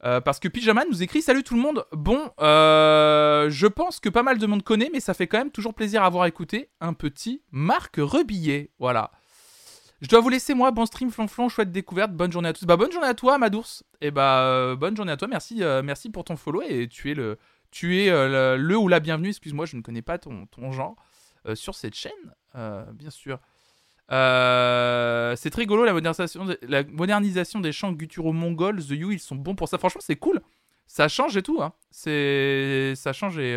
Parce 0.00 0.38
que 0.38 0.48
Pyjaman 0.48 0.84
nous 0.90 1.02
écrit 1.02 1.22
Salut 1.22 1.42
tout 1.44 1.54
le 1.54 1.62
monde. 1.62 1.86
Bon, 1.92 2.30
je 2.38 3.66
pense 3.66 4.00
que 4.00 4.10
pas 4.10 4.22
mal 4.22 4.36
de 4.38 4.46
monde 4.46 4.62
connaît, 4.62 4.90
mais 4.92 5.00
ça 5.00 5.14
fait 5.14 5.26
quand 5.26 5.38
même 5.38 5.50
toujours 5.50 5.72
plaisir 5.72 6.02
à 6.02 6.06
avoir 6.06 6.26
écouté 6.26 6.68
un 6.82 6.92
petit 6.92 7.42
Marc 7.50 7.96
Rebillet. 7.96 8.70
Voilà. 8.78 9.10
Je 10.04 10.08
dois 10.10 10.20
vous 10.20 10.28
laisser, 10.28 10.52
moi. 10.52 10.70
Bon 10.70 10.84
stream, 10.84 11.10
flonflon, 11.10 11.48
chouette 11.48 11.72
découverte. 11.72 12.12
Bonne 12.12 12.30
journée 12.30 12.50
à 12.50 12.52
tous. 12.52 12.66
Bah, 12.66 12.76
bonne 12.76 12.92
journée 12.92 13.06
à 13.08 13.14
toi, 13.14 13.38
Madours. 13.38 13.82
Et 14.02 14.10
bah, 14.10 14.40
euh, 14.42 14.76
bonne 14.76 14.94
journée 14.94 15.12
à 15.12 15.16
toi. 15.16 15.28
Merci, 15.28 15.62
euh, 15.64 15.82
merci 15.82 16.10
pour 16.10 16.24
ton 16.24 16.36
follow. 16.36 16.60
Et 16.60 16.88
tu 16.88 17.10
es 17.10 17.14
le, 17.14 17.38
tu 17.70 17.98
es 18.02 18.10
euh, 18.10 18.58
le, 18.58 18.76
ou 18.76 18.88
la 18.88 19.00
bienvenue. 19.00 19.30
Excuse-moi, 19.30 19.64
je 19.64 19.76
ne 19.76 19.80
connais 19.80 20.02
pas 20.02 20.18
ton, 20.18 20.44
ton 20.44 20.72
genre 20.72 20.94
sur 21.54 21.74
cette 21.74 21.94
chaîne, 21.94 22.34
bien 22.92 23.08
sûr. 23.08 23.38
C'est 24.10 25.54
rigolo 25.54 25.86
la 25.86 25.94
modernisation, 25.94 27.60
des- 27.60 27.72
chants 27.72 27.92
gutturaux 27.92 28.34
mongols. 28.34 28.84
The 28.84 28.90
You, 28.90 29.12
ils 29.12 29.18
sont 29.18 29.36
bons 29.36 29.54
pour 29.54 29.68
ça. 29.68 29.78
Franchement, 29.78 30.02
c'est 30.04 30.16
cool. 30.16 30.42
Ça 30.86 31.08
change 31.08 31.34
et 31.38 31.42
tout. 31.42 31.62
Hein. 31.62 31.72
C'est, 31.90 32.92
ça 32.94 33.14
change 33.14 33.38
et 33.38 33.54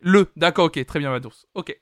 le. 0.00 0.30
D'accord, 0.36 0.66
ok, 0.66 0.84
très 0.84 0.98
bien, 0.98 1.10
Madours. 1.10 1.46
Ok. 1.54 1.80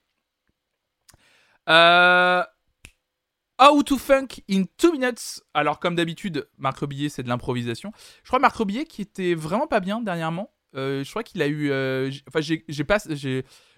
How 3.62 3.80
to 3.84 3.97
Funk 3.97 4.43
in 4.51 4.64
2 4.78 4.93
minutes. 4.93 5.40
Alors, 5.55 5.78
comme 5.78 5.94
d'habitude, 5.94 6.48
Marc 6.59 6.78
Rebillet, 6.78 7.09
c'est 7.09 7.22
de 7.22 7.28
l'improvisation. 7.28 7.93
Je 8.24 8.28
crois 8.28 8.40
Marc 8.40 8.56
Rebillet 8.56 8.86
qui 8.86 9.02
était 9.02 9.34
vraiment 9.34 9.68
pas 9.68 9.78
bien 9.78 10.01
dernièrement. 10.01 10.51
Euh, 10.74 11.05
je 11.05 11.10
crois 11.10 11.22
qu'il 11.22 11.43
a 11.43 11.47
eu. 11.47 11.70
euh, 11.70 12.10
Enfin, 12.26 12.40
pas. 12.89 12.98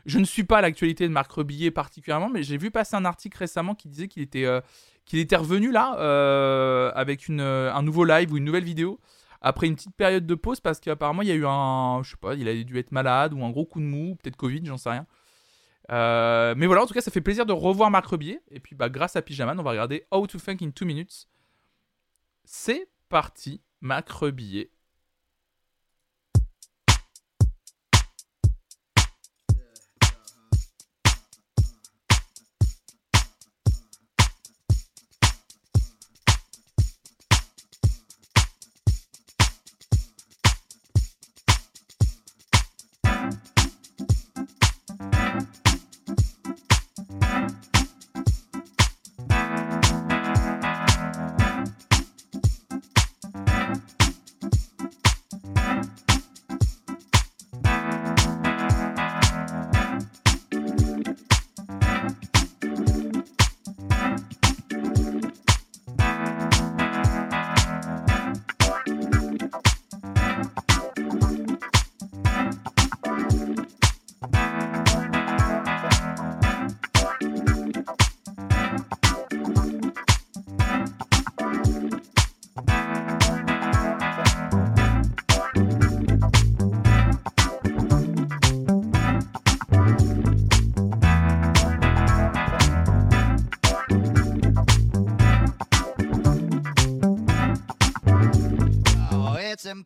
je 0.07 0.19
ne 0.19 0.25
suis 0.25 0.45
pas 0.45 0.59
à 0.59 0.61
l'actualité 0.63 1.07
de 1.07 1.13
Marc 1.13 1.31
Rebillet 1.33 1.71
particulièrement, 1.71 2.31
mais 2.31 2.43
j'ai 2.43 2.57
vu 2.57 2.71
passer 2.71 2.97
un 2.97 3.05
article 3.05 3.37
récemment 3.37 3.75
qui 3.75 3.89
disait 3.89 4.09
qu'il 4.09 4.23
était, 4.23 4.47
euh, 4.47 4.63
était 5.13 5.37
revenu 5.37 5.71
là 5.71 6.93
avec 6.95 7.29
une, 7.29 7.41
un 7.43 7.83
nouveau 7.83 8.05
live 8.05 8.33
ou 8.33 8.39
une 8.39 8.45
nouvelle 8.45 8.65
vidéo 8.65 8.99
après 9.43 9.67
une 9.67 9.75
petite 9.75 9.95
période 9.95 10.27
de 10.27 10.35
pause 10.35 10.61
parce 10.61 10.81
qu'apparemment 10.81 11.21
il 11.21 11.29
y 11.29 11.33
a 11.33 11.35
eu 11.35 11.45
un. 11.47 12.01
Je 12.03 12.13
sais 12.13 12.17
pas, 12.19 12.35
il 12.35 12.49
a 12.49 12.55
dû 12.65 12.79
être 12.79 12.91
malade 12.93 13.35
ou 13.35 13.45
un 13.45 13.51
gros 13.51 13.67
coup 13.67 13.81
de 13.81 13.85
mou, 13.85 14.13
ou 14.13 14.15
peut-être 14.17 14.37
Covid, 14.37 14.63
j'en 14.65 14.79
sais 14.79 14.89
rien. 14.91 15.07
Euh, 15.91 16.55
mais 16.57 16.67
voilà, 16.67 16.83
en 16.83 16.87
tout 16.87 16.95
cas, 16.95 17.01
ça 17.01 17.11
fait 17.11 17.21
plaisir 17.21 17.47
de 17.47 17.53
revoir 17.53 17.91
Marc 17.91 18.07
Rebillet. 18.07 18.41
Et 18.51 18.61
puis, 18.61 18.75
bah, 18.75 18.89
grâce 18.89 19.17
à 19.17 19.23
Pyjaman, 19.23 19.59
on 19.59 19.63
va 19.63 19.71
regarder 19.71 20.07
How 20.11 20.27
to 20.27 20.39
Funk 20.39 20.59
in 20.63 20.71
2 20.75 20.85
minutes. 20.85 21.29
C'est 22.45 22.89
parti, 23.09 23.61
Marc 23.81 24.09
Rebillet. 24.11 24.71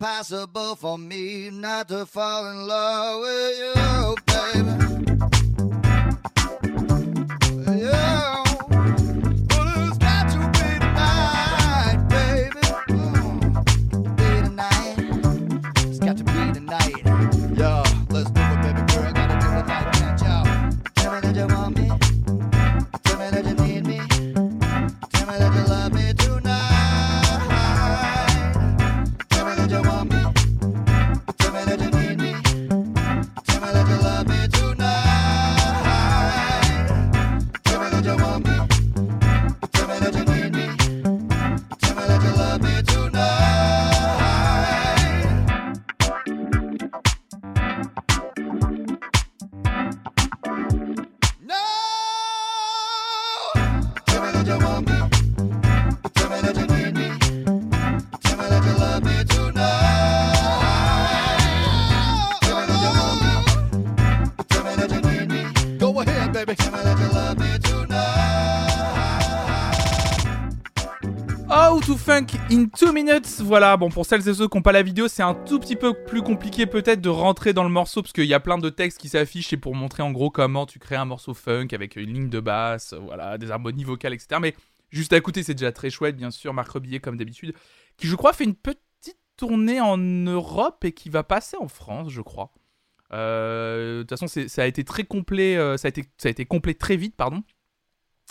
Impossible 0.00 0.76
for 0.76 0.96
me 0.96 1.50
not 1.50 1.88
to 1.88 2.06
fall 2.06 2.46
in 2.46 2.68
love 2.68 3.20
with 3.20 3.58
you, 3.58 4.14
in 72.50 72.66
2 72.80 72.92
minutes. 72.92 73.40
Voilà, 73.40 73.76
bon, 73.76 73.90
pour 73.90 74.06
celles 74.06 74.26
et 74.28 74.34
ceux 74.34 74.48
qui 74.48 74.56
n'ont 74.56 74.62
pas 74.62 74.72
la 74.72 74.82
vidéo, 74.82 75.08
c'est 75.08 75.22
un 75.22 75.34
tout 75.34 75.58
petit 75.58 75.76
peu 75.76 75.92
plus 76.04 76.22
compliqué 76.22 76.66
peut-être 76.66 77.00
de 77.00 77.08
rentrer 77.08 77.52
dans 77.52 77.62
le 77.62 77.68
morceau 77.68 78.02
parce 78.02 78.12
qu'il 78.12 78.24
y 78.24 78.34
a 78.34 78.40
plein 78.40 78.58
de 78.58 78.70
textes 78.70 78.98
qui 78.98 79.08
s'affichent 79.08 79.52
et 79.52 79.56
pour 79.56 79.74
montrer 79.74 80.02
en 80.02 80.12
gros 80.12 80.30
comment 80.30 80.66
tu 80.66 80.78
crées 80.78 80.96
un 80.96 81.04
morceau 81.04 81.34
funk 81.34 81.68
avec 81.72 81.96
une 81.96 82.12
ligne 82.12 82.30
de 82.30 82.40
basse, 82.40 82.94
voilà, 82.94 83.38
des 83.38 83.50
harmonies 83.50 83.84
vocales, 83.84 84.14
etc. 84.14 84.40
Mais 84.40 84.54
juste 84.90 85.12
à 85.12 85.16
écouter, 85.16 85.42
c'est 85.42 85.54
déjà 85.54 85.72
très 85.72 85.90
chouette, 85.90 86.16
bien 86.16 86.30
sûr. 86.30 86.54
Marc 86.54 86.70
Rebillet, 86.70 87.00
comme 87.00 87.16
d'habitude, 87.16 87.54
qui 87.96 88.06
je 88.06 88.16
crois 88.16 88.32
fait 88.32 88.44
une 88.44 88.54
petite 88.54 89.18
tournée 89.36 89.80
en 89.80 89.98
Europe 89.98 90.84
et 90.84 90.92
qui 90.92 91.10
va 91.10 91.22
passer 91.22 91.56
en 91.58 91.68
France, 91.68 92.10
je 92.10 92.22
crois. 92.22 92.52
Euh, 93.12 93.98
De 93.98 94.02
toute 94.02 94.18
façon, 94.18 94.26
ça 94.26 94.62
a 94.62 94.66
été 94.66 94.84
très 94.84 95.04
complet, 95.04 95.56
euh, 95.56 95.76
ça, 95.76 95.88
a 95.88 95.90
été, 95.90 96.04
ça 96.18 96.32
complet 96.44 96.74
très 96.74 96.96
vite, 96.96 97.14
pardon. 97.16 97.42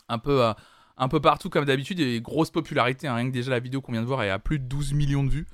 Un 0.09 0.19
peu, 0.19 0.53
un 0.97 1.07
peu 1.07 1.19
partout 1.19 1.49
comme 1.49 1.65
d'habitude 1.65 1.99
et 1.99 2.21
grosse 2.21 2.49
popularité. 2.49 3.07
hein. 3.07 3.15
Rien 3.15 3.27
que 3.27 3.33
déjà 3.33 3.51
la 3.51 3.59
vidéo 3.59 3.81
qu'on 3.81 3.91
vient 3.91 4.01
de 4.01 4.07
voir 4.07 4.23
est 4.23 4.29
à 4.29 4.39
plus 4.39 4.59
de 4.59 4.65
12 4.65 4.93
millions 4.93 5.23
de 5.23 5.29
vues. 5.29 5.47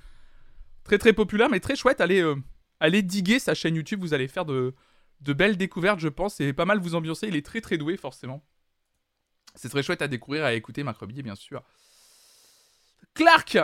Très 0.83 0.97
très 0.97 1.13
populaire, 1.13 1.49
mais 1.49 1.59
très 1.59 1.75
chouette. 1.75 2.01
Allez, 2.01 2.21
euh, 2.21 3.01
diguer 3.01 3.39
sa 3.39 3.53
chaîne 3.53 3.75
YouTube, 3.75 4.01
vous 4.01 4.13
allez 4.13 4.27
faire 4.27 4.45
de, 4.45 4.73
belles 5.21 5.57
découvertes, 5.57 5.99
je 5.99 6.09
pense, 6.09 6.39
et 6.39 6.53
pas 6.53 6.65
mal 6.65 6.79
vous 6.79 6.95
ambiancer. 6.95 7.27
Il 7.27 7.35
est 7.35 7.45
très 7.45 7.61
très 7.61 7.77
doué, 7.77 7.97
forcément. 7.97 8.43
C'est 9.55 9.69
très 9.69 9.83
chouette 9.83 10.01
à 10.01 10.07
découvrir, 10.07 10.45
à 10.45 10.53
écouter, 10.53 10.83
Macrobier, 10.83 11.23
bien 11.23 11.35
sûr. 11.35 11.63
Clark, 13.13 13.57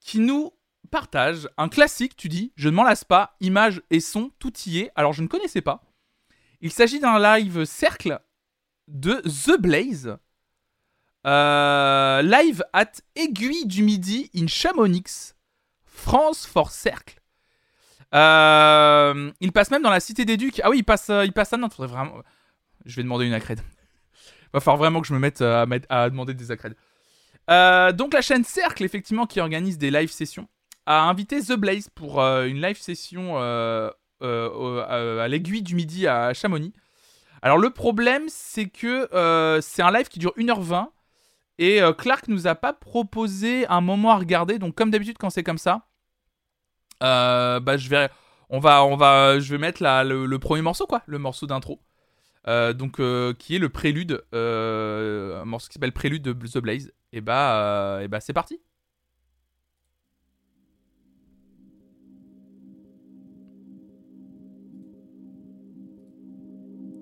qui 0.00 0.18
nous 0.18 0.52
partage 0.90 1.48
un 1.56 1.68
classique, 1.68 2.16
tu 2.16 2.28
dis, 2.28 2.52
je 2.56 2.68
ne 2.68 2.74
m'en 2.74 2.82
lasse 2.82 3.04
pas, 3.04 3.36
images 3.40 3.82
et 3.90 4.00
son, 4.00 4.30
tout 4.38 4.52
y 4.66 4.80
est. 4.80 4.90
Alors 4.96 5.12
je 5.12 5.22
ne 5.22 5.28
connaissais 5.28 5.60
pas. 5.60 5.82
Il 6.60 6.72
s'agit 6.72 6.98
d'un 6.98 7.18
live 7.18 7.64
cercle 7.64 8.20
de 8.88 9.22
The 9.22 9.58
Blaze. 9.60 10.18
Euh, 11.26 12.22
live 12.22 12.64
at 12.72 12.92
Aiguille 13.14 13.66
du 13.66 13.82
Midi 13.82 14.30
in 14.34 14.46
Chamonix, 14.46 15.34
France 15.84 16.46
for 16.46 16.70
Cercle. 16.70 17.16
Euh, 18.14 19.30
il 19.40 19.52
passe 19.52 19.70
même 19.70 19.82
dans 19.82 19.90
la 19.90 20.00
Cité 20.00 20.24
des 20.24 20.36
Ducs. 20.36 20.60
Ah 20.64 20.70
oui, 20.70 20.78
il 20.78 20.84
passe, 20.84 21.10
euh, 21.10 21.24
il 21.24 21.32
passe 21.32 21.52
à 21.52 21.58
Nantes. 21.58 21.74
Faudrait 21.74 21.92
vraiment. 21.92 22.14
Je 22.86 22.96
vais 22.96 23.02
demander 23.02 23.26
une 23.26 23.34
accrède. 23.34 23.60
Va 24.54 24.60
falloir 24.60 24.78
vraiment 24.78 25.00
que 25.00 25.06
je 25.06 25.14
me 25.14 25.18
mette 25.18 25.42
à, 25.42 26.10
demander 26.10 26.34
des 26.34 26.50
accrèdes. 26.50 26.74
Donc 27.48 28.14
la 28.14 28.22
chaîne 28.22 28.44
Cercle, 28.44 28.82
effectivement, 28.84 29.26
qui 29.26 29.40
organise 29.40 29.78
des 29.78 29.90
live 29.90 30.10
sessions, 30.10 30.48
a 30.86 31.02
invité 31.02 31.40
The 31.40 31.52
Blaze 31.52 31.88
pour 31.94 32.20
une 32.20 32.60
live 32.60 32.78
session 32.80 33.38
à, 33.38 35.28
l'aiguille 35.28 35.62
du 35.62 35.74
midi 35.76 36.08
à 36.08 36.32
Chamonix. 36.34 36.72
Alors 37.42 37.58
le 37.58 37.70
problème, 37.70 38.24
c'est 38.28 38.66
que 38.66 39.08
c'est 39.62 39.82
un 39.82 39.92
live 39.92 40.08
qui 40.08 40.18
dure 40.18 40.32
1h20 40.36 40.88
et 41.60 41.82
euh, 41.82 41.92
Clark 41.92 42.26
nous 42.28 42.46
a 42.46 42.54
pas 42.54 42.72
proposé 42.72 43.66
un 43.68 43.82
moment 43.82 44.10
à 44.12 44.16
regarder. 44.18 44.58
Donc 44.58 44.74
comme 44.74 44.90
d'habitude 44.90 45.18
quand 45.18 45.30
c'est 45.30 45.44
comme 45.44 45.58
ça, 45.58 45.86
euh, 47.02 47.60
bah 47.60 47.76
je 47.76 47.88
vais, 47.88 48.08
on 48.48 48.58
va, 48.58 48.84
on 48.84 48.96
va, 48.96 49.38
je 49.38 49.52
vais 49.52 49.58
mettre 49.58 49.82
le, 49.82 50.38
premier 50.38 50.62
morceau 50.62 50.86
quoi, 50.86 51.02
le 51.06 51.18
morceau 51.18 51.46
d'intro. 51.46 51.80
Euh, 52.48 52.72
donc 52.72 52.96
qui 53.38 53.56
est 53.56 53.58
le 53.58 53.68
prélude, 53.68 54.24
un 54.32 55.44
morceau 55.44 55.68
qui 55.68 55.74
s'appelle 55.74 55.92
Prélude 55.92 56.22
de 56.22 56.32
The 56.32 56.58
Blaze. 56.58 56.92
Et 57.12 57.20
bah, 57.20 58.00
et 58.02 58.08
bah 58.08 58.20
c'est 58.20 58.32
parti. 58.32 58.60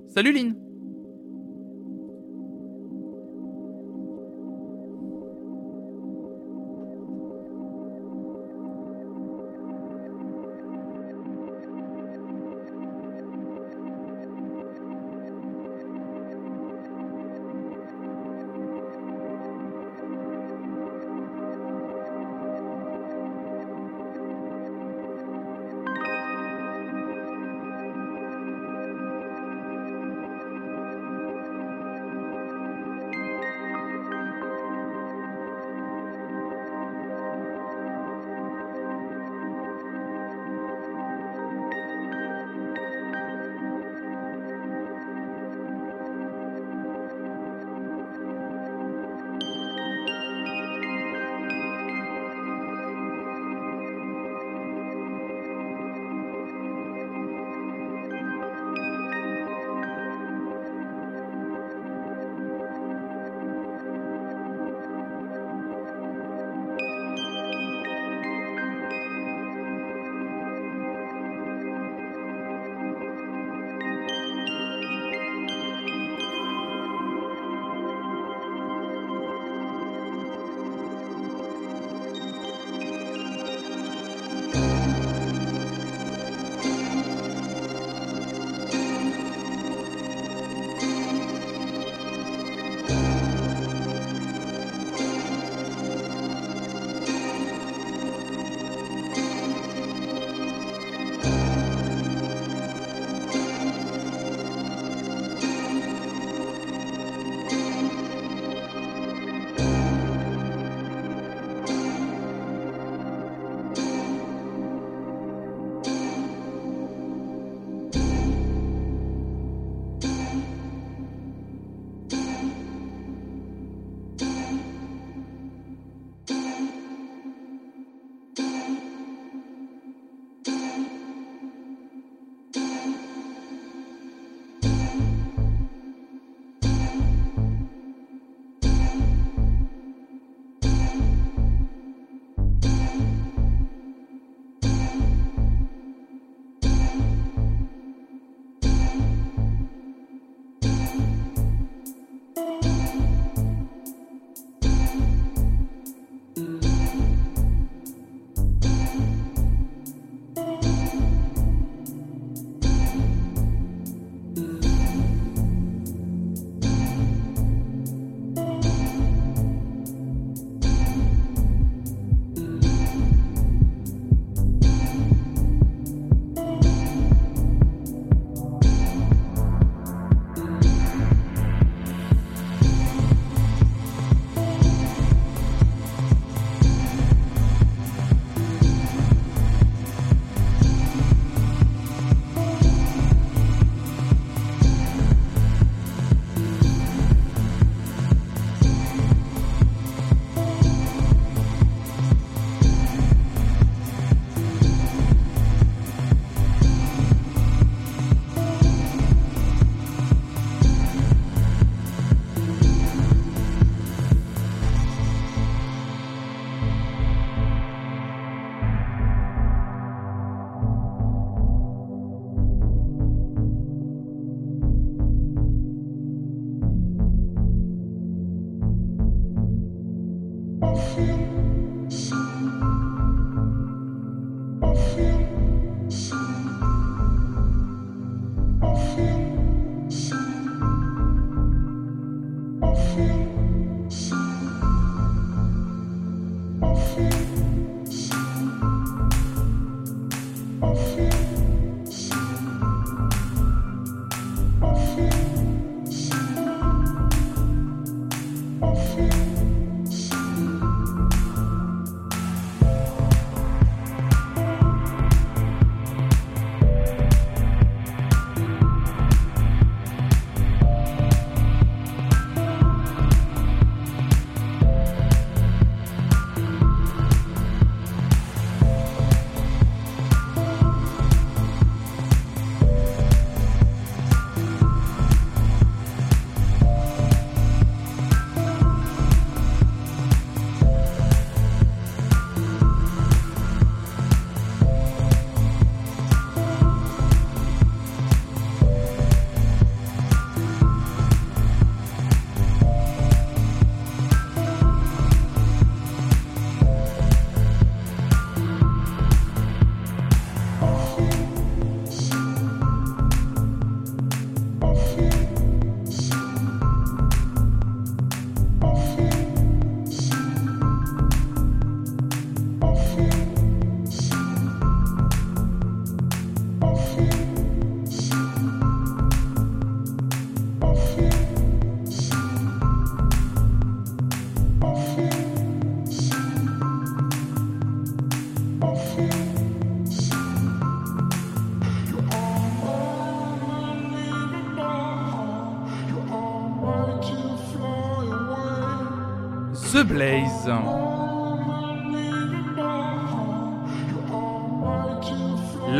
Salut 0.09 0.33
Lynn 0.33 0.68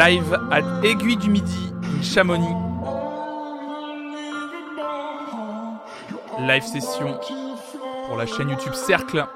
Live 0.09 0.41
à 0.51 0.61
Aiguille 0.87 1.19
du 1.19 1.29
Midi, 1.29 1.71
Chamonix. 2.03 2.57
Live 6.39 6.63
session 6.63 7.21
pour 8.07 8.17
la 8.17 8.25
chaîne 8.25 8.49
YouTube 8.49 8.73
Cercle. 8.73 9.27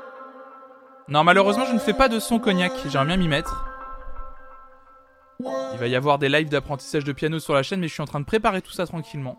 Non, 1.08 1.24
malheureusement, 1.24 1.66
je 1.66 1.74
ne 1.74 1.78
fais 1.78 1.92
pas 1.92 2.08
de 2.08 2.18
son 2.18 2.38
cognac. 2.38 2.72
J'aimerais 2.88 3.04
bien 3.04 3.16
m'y 3.18 3.28
mettre. 3.28 3.66
Il 5.74 5.78
va 5.78 5.88
y 5.88 5.94
avoir 5.94 6.18
des 6.18 6.30
lives 6.30 6.48
d'apprentissage 6.48 7.04
de 7.04 7.12
piano 7.12 7.38
sur 7.38 7.52
la 7.52 7.62
chaîne, 7.62 7.80
mais 7.80 7.88
je 7.88 7.92
suis 7.92 8.02
en 8.02 8.06
train 8.06 8.20
de 8.20 8.24
préparer 8.24 8.62
tout 8.62 8.72
ça 8.72 8.86
tranquillement. 8.86 9.36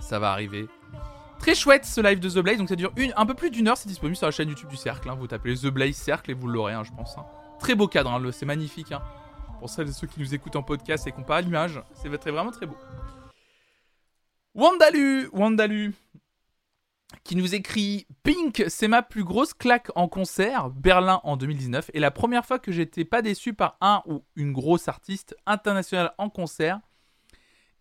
Ça 0.00 0.18
va 0.18 0.30
arriver. 0.30 0.68
Très 1.38 1.54
chouette 1.54 1.84
ce 1.84 2.00
live 2.00 2.18
de 2.18 2.30
The 2.30 2.38
Blaze, 2.38 2.56
donc 2.56 2.70
ça 2.70 2.76
dure 2.76 2.94
un 3.14 3.26
peu 3.26 3.34
plus 3.34 3.50
d'une 3.50 3.68
heure, 3.68 3.76
c'est 3.76 3.88
disponible 3.88 4.16
sur 4.16 4.26
la 4.26 4.30
chaîne 4.30 4.48
YouTube 4.48 4.70
du 4.70 4.78
Cercle. 4.78 5.06
hein. 5.10 5.16
Vous 5.18 5.26
tapez 5.26 5.54
The 5.54 5.66
Blaze 5.66 5.96
Cercle 5.96 6.30
et 6.30 6.34
vous 6.34 6.48
l'aurez, 6.48 6.72
hein, 6.72 6.82
je 6.82 6.92
pense. 6.96 7.18
hein. 7.18 7.26
Très 7.58 7.74
beau 7.74 7.88
cadre, 7.88 8.30
c'est 8.30 8.46
magnifique. 8.46 8.94
Pour 9.64 9.70
celles 9.70 9.88
et 9.88 9.92
ceux 9.92 10.06
qui 10.06 10.20
nous 10.20 10.34
écoutent 10.34 10.56
en 10.56 10.62
podcast 10.62 11.06
et 11.06 11.10
qui 11.10 11.16
n'ont 11.16 11.24
pas 11.24 11.40
l'image, 11.40 11.80
c'est 11.94 12.10
vraiment 12.10 12.50
très 12.50 12.66
beau. 12.66 12.76
Wandalu, 14.54 15.30
Wandalu, 15.32 15.94
qui 17.22 17.34
nous 17.34 17.54
écrit 17.54 18.06
Pink, 18.24 18.64
c'est 18.68 18.88
ma 18.88 19.00
plus 19.00 19.24
grosse 19.24 19.54
claque 19.54 19.88
en 19.94 20.06
concert, 20.06 20.68
Berlin 20.68 21.22
en 21.24 21.38
2019, 21.38 21.92
et 21.94 21.98
la 21.98 22.10
première 22.10 22.44
fois 22.44 22.58
que 22.58 22.72
j'étais 22.72 23.06
pas 23.06 23.22
déçu 23.22 23.54
par 23.54 23.78
un 23.80 24.02
ou 24.04 24.22
une 24.36 24.52
grosse 24.52 24.86
artiste 24.86 25.34
internationale 25.46 26.12
en 26.18 26.28
concert. 26.28 26.78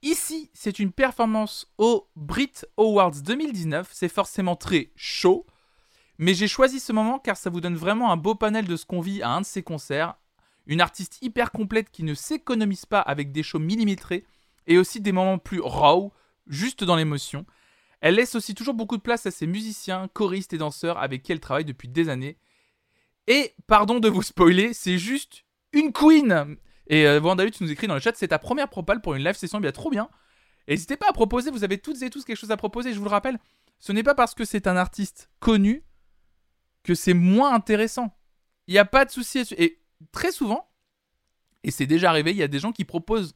Ici, 0.01 0.51
c'est 0.53 0.80
une 0.80 0.93
performance 0.93 1.69
au 1.77 2.07
Brit 2.15 2.61
Awards 2.77 3.22
2019, 3.22 3.89
c'est 3.91 4.07
forcément 4.07 4.55
très 4.55 4.93
chaud, 4.95 5.45
mais 6.18 6.34
j'ai 6.34 6.47
choisi 6.47 6.80
ce 6.80 6.93
moment 6.93 7.19
car 7.19 7.35
ça 7.35 7.49
vous 7.49 7.60
donne 7.60 7.76
vraiment 7.76 8.10
un 8.14 8.15
beau 8.15 8.35
panel 8.35 8.68
de 8.68 8.77
ce 8.77 8.85
qu'on 8.85 9.01
vit 9.01 9.22
à 9.22 9.31
un 9.31 9.41
de 9.41 9.45
ces 9.45 9.64
concerts. 9.64 10.15
Une 10.65 10.81
artiste 10.81 11.18
hyper 11.22 11.52
complète 11.52 11.90
qui 11.91 12.03
ne 12.03 12.14
s'économise 12.14 12.85
pas 12.85 12.99
avec 12.99 13.31
des 13.31 13.44
shows 13.44 13.60
millimétrés 13.60 14.26
et 14.68 14.77
aussi 14.77 15.02
des 15.02 15.11
moments 15.11 15.38
plus 15.38 15.60
raw, 15.60 16.14
juste 16.48 16.84
dans 16.84 16.95
l'émotion. 16.95 17.45
Elle 17.99 18.15
laisse 18.15 18.35
aussi 18.35 18.56
toujours 18.56 18.73
beaucoup 18.73 18.98
de 18.98 19.02
place 19.02 19.26
à 19.26 19.31
ses 19.31 19.48
musiciens, 19.48 20.07
choristes 20.14 20.53
et 20.53 20.57
danseurs 20.57 20.98
avec 20.98 21.23
qui 21.23 21.31
elle 21.31 21.40
travaille 21.40 21.65
depuis 21.65 21.88
des 21.88 22.10
années. 22.10 22.38
Et, 23.27 23.53
pardon 23.68 23.99
de 23.99 24.10
vous 24.10 24.23
spoiler, 24.23 24.73
c'est 24.73 24.98
juste 24.98 25.45
une 25.72 25.94
queen 25.94 26.57
Et 26.88 27.07
euh, 27.07 27.22
Wanda 27.22 27.49
tu 27.49 27.64
nous 27.64 27.72
écris 27.72 27.88
dans 27.88 27.94
le 27.94 27.99
chat, 27.99 28.15
c'est 28.15 28.30
ta 28.30 28.40
première 28.40 28.69
propale 28.69 29.02
pour 29.02 29.15
une 29.15 29.23
live 29.23 29.35
session, 29.35 29.60
bien 29.60 29.72
trop 29.72 29.90
bien. 29.90 30.10
N'hésitez 30.68 30.98
pas 30.98 31.10
à 31.10 31.14
proposer, 31.14 31.52
vous 31.52 31.64
avez 31.64 31.77
toutes 31.77 32.02
et 32.02 32.10
tous 32.10 32.23
quelque 32.23 32.38
chose 32.38 32.52
à 32.52 32.57
proposer, 32.57 32.94
je 32.94 32.98
vous 32.98 33.06
le 33.06 33.10
rappelle. 33.10 33.40
Ce 33.80 33.91
n'est 33.91 34.03
pas 34.03 34.15
parce 34.15 34.34
que 34.34 34.45
c'est 34.45 34.68
un 34.68 34.77
artiste 34.77 35.30
connu 35.40 35.84
que 36.84 36.95
c'est 36.95 37.14
moins 37.14 37.53
intéressant. 37.53 38.18
Il 38.68 38.73
n'y 38.73 38.80
a 38.80 38.85
pas 38.85 39.06
de 39.06 39.11
souci. 39.11 39.44
Et 39.57 39.80
très 40.11 40.31
souvent, 40.31 40.69
et 41.63 41.71
c'est 41.71 41.85
déjà 41.88 42.09
arrivé, 42.09 42.31
il 42.31 42.38
y 42.38 42.43
a 42.43 42.47
des 42.47 42.59
gens 42.59 42.71
qui 42.71 42.85
proposent 42.85 43.35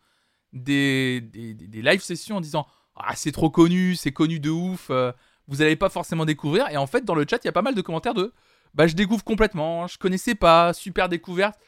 des, 0.53 1.21
des, 1.21 1.53
des- 1.53 1.81
live 1.81 2.01
sessions 2.01 2.37
en 2.37 2.41
disant 2.41 2.67
Ah, 2.95 3.15
c'est 3.15 3.31
trop 3.31 3.49
connu, 3.49 3.95
c'est 3.95 4.11
connu 4.11 4.39
de 4.39 4.49
ouf, 4.49 4.87
euh, 4.89 5.11
vous 5.47 5.57
n'allez 5.57 5.75
pas 5.75 5.89
forcément 5.89 6.25
découvrir. 6.25 6.69
Et 6.69 6.77
en 6.77 6.87
fait, 6.87 7.05
dans 7.05 7.15
le 7.15 7.25
chat, 7.29 7.39
il 7.43 7.47
y 7.47 7.49
a 7.49 7.53
pas 7.53 7.61
mal 7.61 7.75
de 7.75 7.81
commentaires 7.81 8.13
de 8.13 8.33
Bah, 8.73 8.87
je 8.87 8.95
découvre 8.95 9.23
complètement, 9.23 9.87
je 9.87 9.97
connaissais 9.97 10.35
pas, 10.35 10.73
super 10.73 11.09
découverte. 11.09 11.59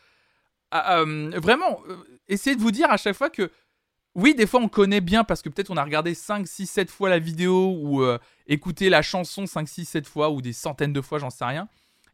Ah, 0.72 1.00
euh, 1.00 1.32
vraiment, 1.38 1.82
euh, 1.90 1.98
essayez 2.28 2.56
de 2.56 2.62
vous 2.62 2.72
dire 2.72 2.92
à 2.92 2.98
chaque 2.98 3.16
fois 3.16 3.30
que 3.30 3.52
oui, 4.16 4.36
des 4.36 4.48
fois 4.48 4.60
on 4.62 4.70
connaît 4.70 5.02
bien 5.02 5.24
parce 5.24 5.42
que 5.42 5.50
peut-être 5.50 5.70
on 5.72 5.78
a 5.78 5.84
regardé 5.84 6.14
5, 6.16 6.48
6, 6.48 6.68
7 6.68 6.92
fois 6.92 7.10
la 7.10 7.20
vidéo 7.20 7.76
ou 7.82 8.04
écouté 8.48 8.90
la 8.90 9.02
chanson 9.02 9.46
5, 9.46 9.68
6, 9.68 9.86
7 9.86 10.08
fois 10.08 10.32
ou 10.32 10.42
des 10.42 10.54
centaines 10.54 10.94
de 10.94 11.02
fois, 11.02 11.20
j'en 11.20 11.30
sais 11.30 11.46
rien. 11.46 11.70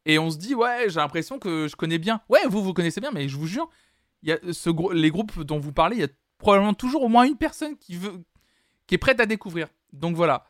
Et 0.05 0.19
on 0.19 0.29
se 0.29 0.37
dit, 0.37 0.53
ouais, 0.55 0.85
j'ai 0.87 0.99
l'impression 0.99 1.39
que 1.39 1.67
je 1.67 1.75
connais 1.75 1.97
bien. 1.97 2.21
Ouais, 2.29 2.41
vous, 2.47 2.63
vous 2.63 2.73
connaissez 2.73 3.01
bien, 3.01 3.11
mais 3.11 3.27
je 3.27 3.37
vous 3.37 3.47
jure, 3.47 3.69
il 4.21 4.29
y 4.29 4.31
a 4.31 4.39
ce 4.51 4.69
les 4.93 5.09
groupes 5.09 5.41
dont 5.41 5.59
vous 5.59 5.73
parlez, 5.73 5.97
il 5.97 6.01
y 6.01 6.05
a 6.05 6.09
probablement 6.37 6.73
toujours 6.73 7.03
au 7.03 7.07
moins 7.07 7.23
une 7.25 7.37
personne 7.37 7.77
qui, 7.77 7.95
veut, 7.95 8.23
qui 8.87 8.95
est 8.95 8.99
prête 8.99 9.19
à 9.19 9.25
découvrir. 9.25 9.67
Donc 9.93 10.15
voilà. 10.15 10.45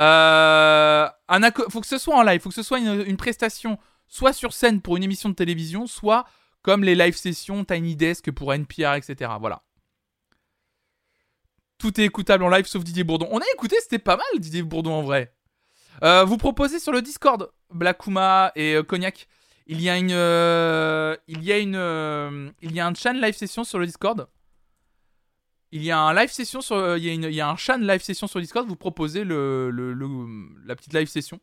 Euh, 0.00 1.08
un 1.28 1.50
faut 1.70 1.80
que 1.80 1.86
ce 1.86 1.98
soit 1.98 2.16
en 2.16 2.22
live, 2.22 2.40
faut 2.40 2.48
que 2.48 2.54
ce 2.54 2.62
soit 2.62 2.78
une, 2.78 3.04
une 3.06 3.16
prestation 3.16 3.78
soit 4.08 4.32
sur 4.32 4.52
scène 4.52 4.80
pour 4.80 4.96
une 4.96 5.02
émission 5.02 5.28
de 5.28 5.34
télévision, 5.34 5.86
soit 5.86 6.24
comme 6.62 6.82
les 6.82 6.94
live 6.94 7.16
sessions 7.16 7.64
Tiny 7.64 7.94
Desk 7.94 8.30
pour 8.32 8.52
NPR, 8.52 8.94
etc. 8.94 9.30
Voilà. 9.38 9.62
Tout 11.78 12.00
est 12.00 12.04
écoutable 12.04 12.42
en 12.42 12.48
live 12.48 12.66
sauf 12.66 12.82
Didier 12.82 13.04
Bourdon. 13.04 13.28
On 13.30 13.38
a 13.38 13.44
écouté, 13.54 13.76
c'était 13.80 14.00
pas 14.00 14.16
mal 14.16 14.26
Didier 14.38 14.62
Bourdon 14.62 14.92
en 14.92 15.02
vrai. 15.02 15.34
Euh, 16.04 16.24
vous 16.24 16.36
proposez 16.36 16.78
sur 16.78 16.92
le 16.92 17.02
Discord, 17.02 17.50
Blackuma 17.72 18.52
et 18.54 18.74
euh, 18.74 18.82
Cognac. 18.82 19.28
Il 19.66 19.80
y 19.82 19.90
a 19.90 19.98
une, 19.98 20.12
euh, 20.12 21.16
il 21.26 21.42
y 21.44 21.52
a 21.52 21.58
une, 21.58 22.52
il 22.62 22.72
y 22.72 22.80
a 22.80 22.86
un 22.86 22.94
chan 22.94 23.12
live 23.12 23.34
session 23.36 23.64
sur 23.64 23.78
le 23.78 23.86
Discord. 23.86 24.28
Il 25.72 25.82
y 25.84 25.90
a 25.90 25.98
un 26.00 26.14
live 26.14 26.30
session 26.30 26.62
sur, 26.62 26.96
il 26.96 27.04
y 27.04 27.10
a 27.10 27.12
une, 27.12 27.24
il 27.24 27.34
y 27.34 27.40
a 27.42 27.48
un 27.50 27.56
chan 27.56 27.76
live 27.76 28.00
session 28.02 28.26
sur 28.26 28.40
Discord. 28.40 28.66
Vous 28.66 28.76
proposez 28.76 29.24
le, 29.24 29.70
le- 29.70 29.92
le- 29.92 30.66
la 30.66 30.74
petite 30.74 30.94
live 30.94 31.08
session 31.08 31.38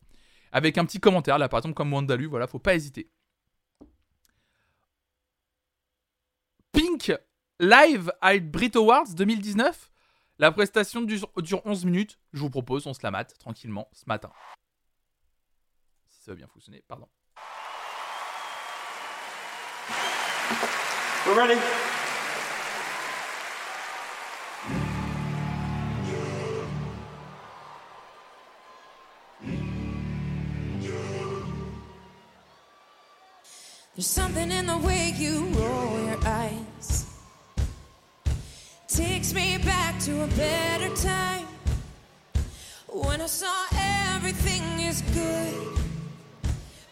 avec 0.50 0.78
un 0.78 0.84
petit 0.84 0.98
commentaire 0.98 1.38
là, 1.38 1.48
par 1.48 1.58
exemple 1.58 1.74
comme 1.74 1.92
Wandalu. 1.92 2.26
Voilà, 2.26 2.46
faut 2.48 2.58
pas 2.58 2.74
hésiter. 2.74 3.08
Pink 6.72 7.12
live 7.60 8.12
à 8.20 8.36
Brit 8.38 8.72
Awards 8.74 9.14
2019. 9.14 9.90
La 10.38 10.52
prestation 10.52 11.00
dure, 11.00 11.62
11 11.64 11.86
minutes. 11.86 12.18
Je 12.34 12.40
vous 12.40 12.50
propose, 12.50 12.86
on 12.86 12.92
se 12.92 13.00
la 13.02 13.10
mate 13.10 13.38
tranquillement 13.38 13.88
ce 13.92 14.04
matin. 14.06 14.30
Si 16.10 16.22
ça 16.24 16.32
veut 16.32 16.36
bien 16.36 16.46
fonctionner, 16.46 16.84
pardon. 16.86 17.08
We're 21.26 21.34
ready. 21.34 21.58
There's 33.94 34.06
something 34.06 34.52
in 34.52 34.66
the 34.66 34.76
way 34.76 35.14
you 35.16 35.46
roll 35.54 35.98
your 36.06 36.18
eyes. 36.26 36.75
takes 38.96 39.34
me 39.34 39.58
back 39.58 39.98
to 40.00 40.22
a 40.22 40.26
better 40.28 40.88
time 40.96 41.46
when 42.88 43.20
I 43.20 43.26
saw 43.26 43.66
everything 44.14 44.80
is 44.80 45.02
good, 45.12 45.78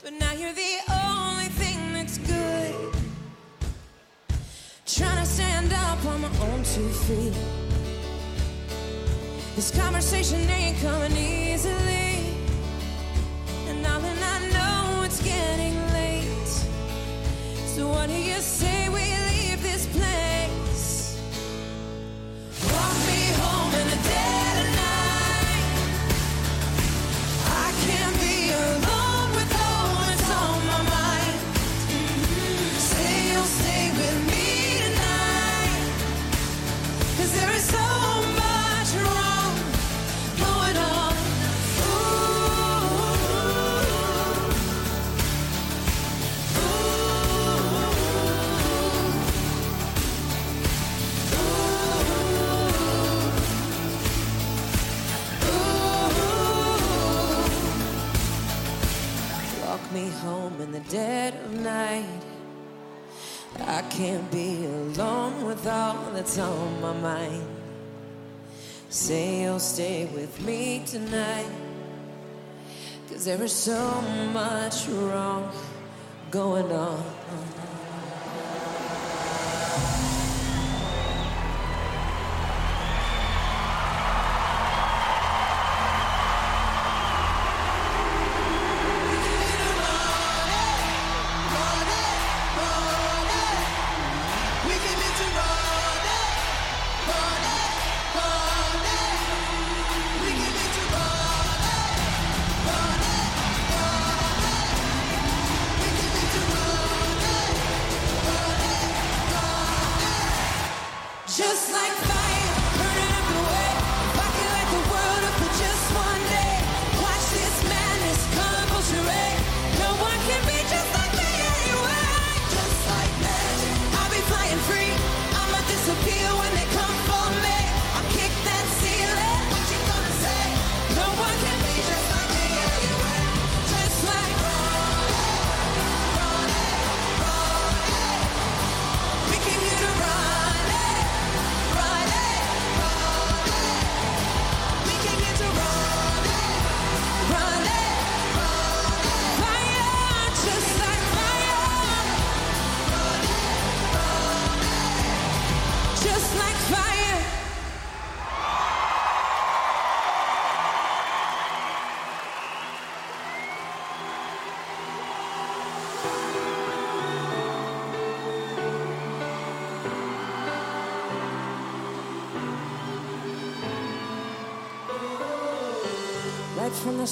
but 0.02 0.12
now 0.12 0.32
you're 0.34 0.52
the 0.52 0.76
only 1.08 1.46
thing 1.46 1.94
that's 1.94 2.18
good. 2.18 2.74
Trying 4.84 5.16
to 5.16 5.24
stand 5.24 5.72
up 5.72 6.04
on 6.04 6.20
my 6.20 6.28
own 6.42 6.62
two 6.74 6.90
feet. 7.06 7.32
This 9.56 9.70
conversation 9.74 10.40
ain't 10.50 10.78
coming 10.82 11.16
easily, 11.16 12.36
and 13.68 13.82
now 13.82 13.98
that 13.98 14.18
I 14.34 14.38
know 14.52 15.04
it's 15.04 15.22
getting 15.22 15.74
late, 15.94 16.48
so 17.64 17.88
what 17.88 18.08
do 18.08 18.14
you 18.14 18.40
say? 18.40 18.83
home 23.44 23.74
in 23.74 23.88
a 23.88 24.02
day. 24.02 24.33
me 59.94 60.08
home 60.08 60.60
in 60.60 60.72
the 60.72 60.80
dead 60.80 61.34
of 61.44 61.52
night. 61.52 62.20
I 63.60 63.82
can't 63.82 64.28
be 64.32 64.66
alone 64.66 65.46
with 65.46 65.64
all 65.68 66.10
that's 66.12 66.36
on 66.36 66.80
my 66.80 66.92
mind. 66.94 67.46
Say 68.88 69.42
you'll 69.42 69.60
stay 69.60 70.06
with 70.06 70.40
me 70.40 70.82
tonight. 70.84 71.48
Cause 73.08 73.24
there 73.24 73.40
is 73.40 73.52
so 73.52 74.00
much 74.32 74.88
wrong 74.88 75.52
going 76.32 76.72
on. 76.72 77.04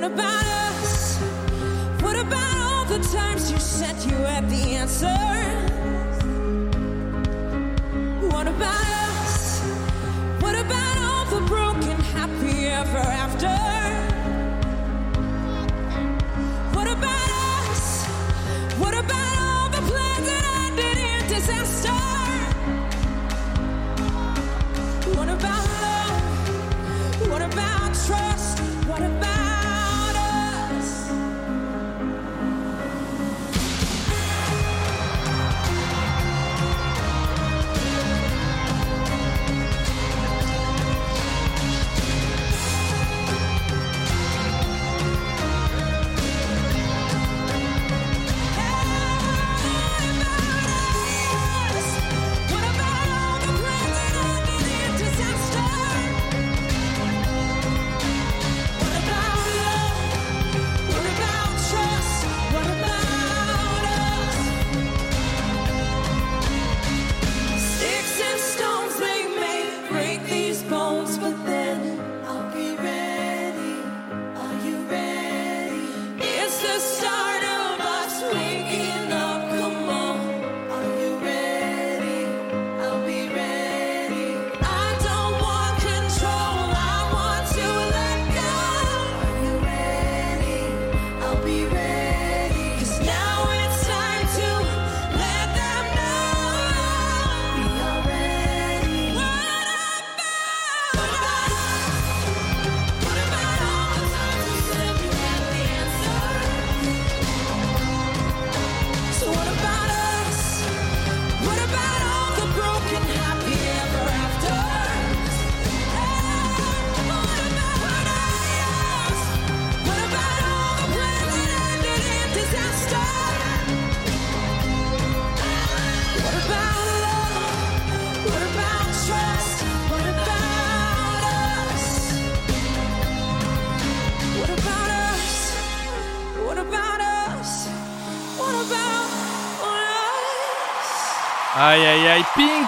What 0.00 0.12
about 0.12 0.46
us? 0.46 1.18
What 2.00 2.16
about 2.16 2.56
all 2.56 2.86
the 2.86 3.06
times 3.12 3.52
you 3.52 3.58
said 3.58 4.02
you 4.02 4.16
had 4.16 4.48
the 4.48 4.72
answer? 4.72 5.29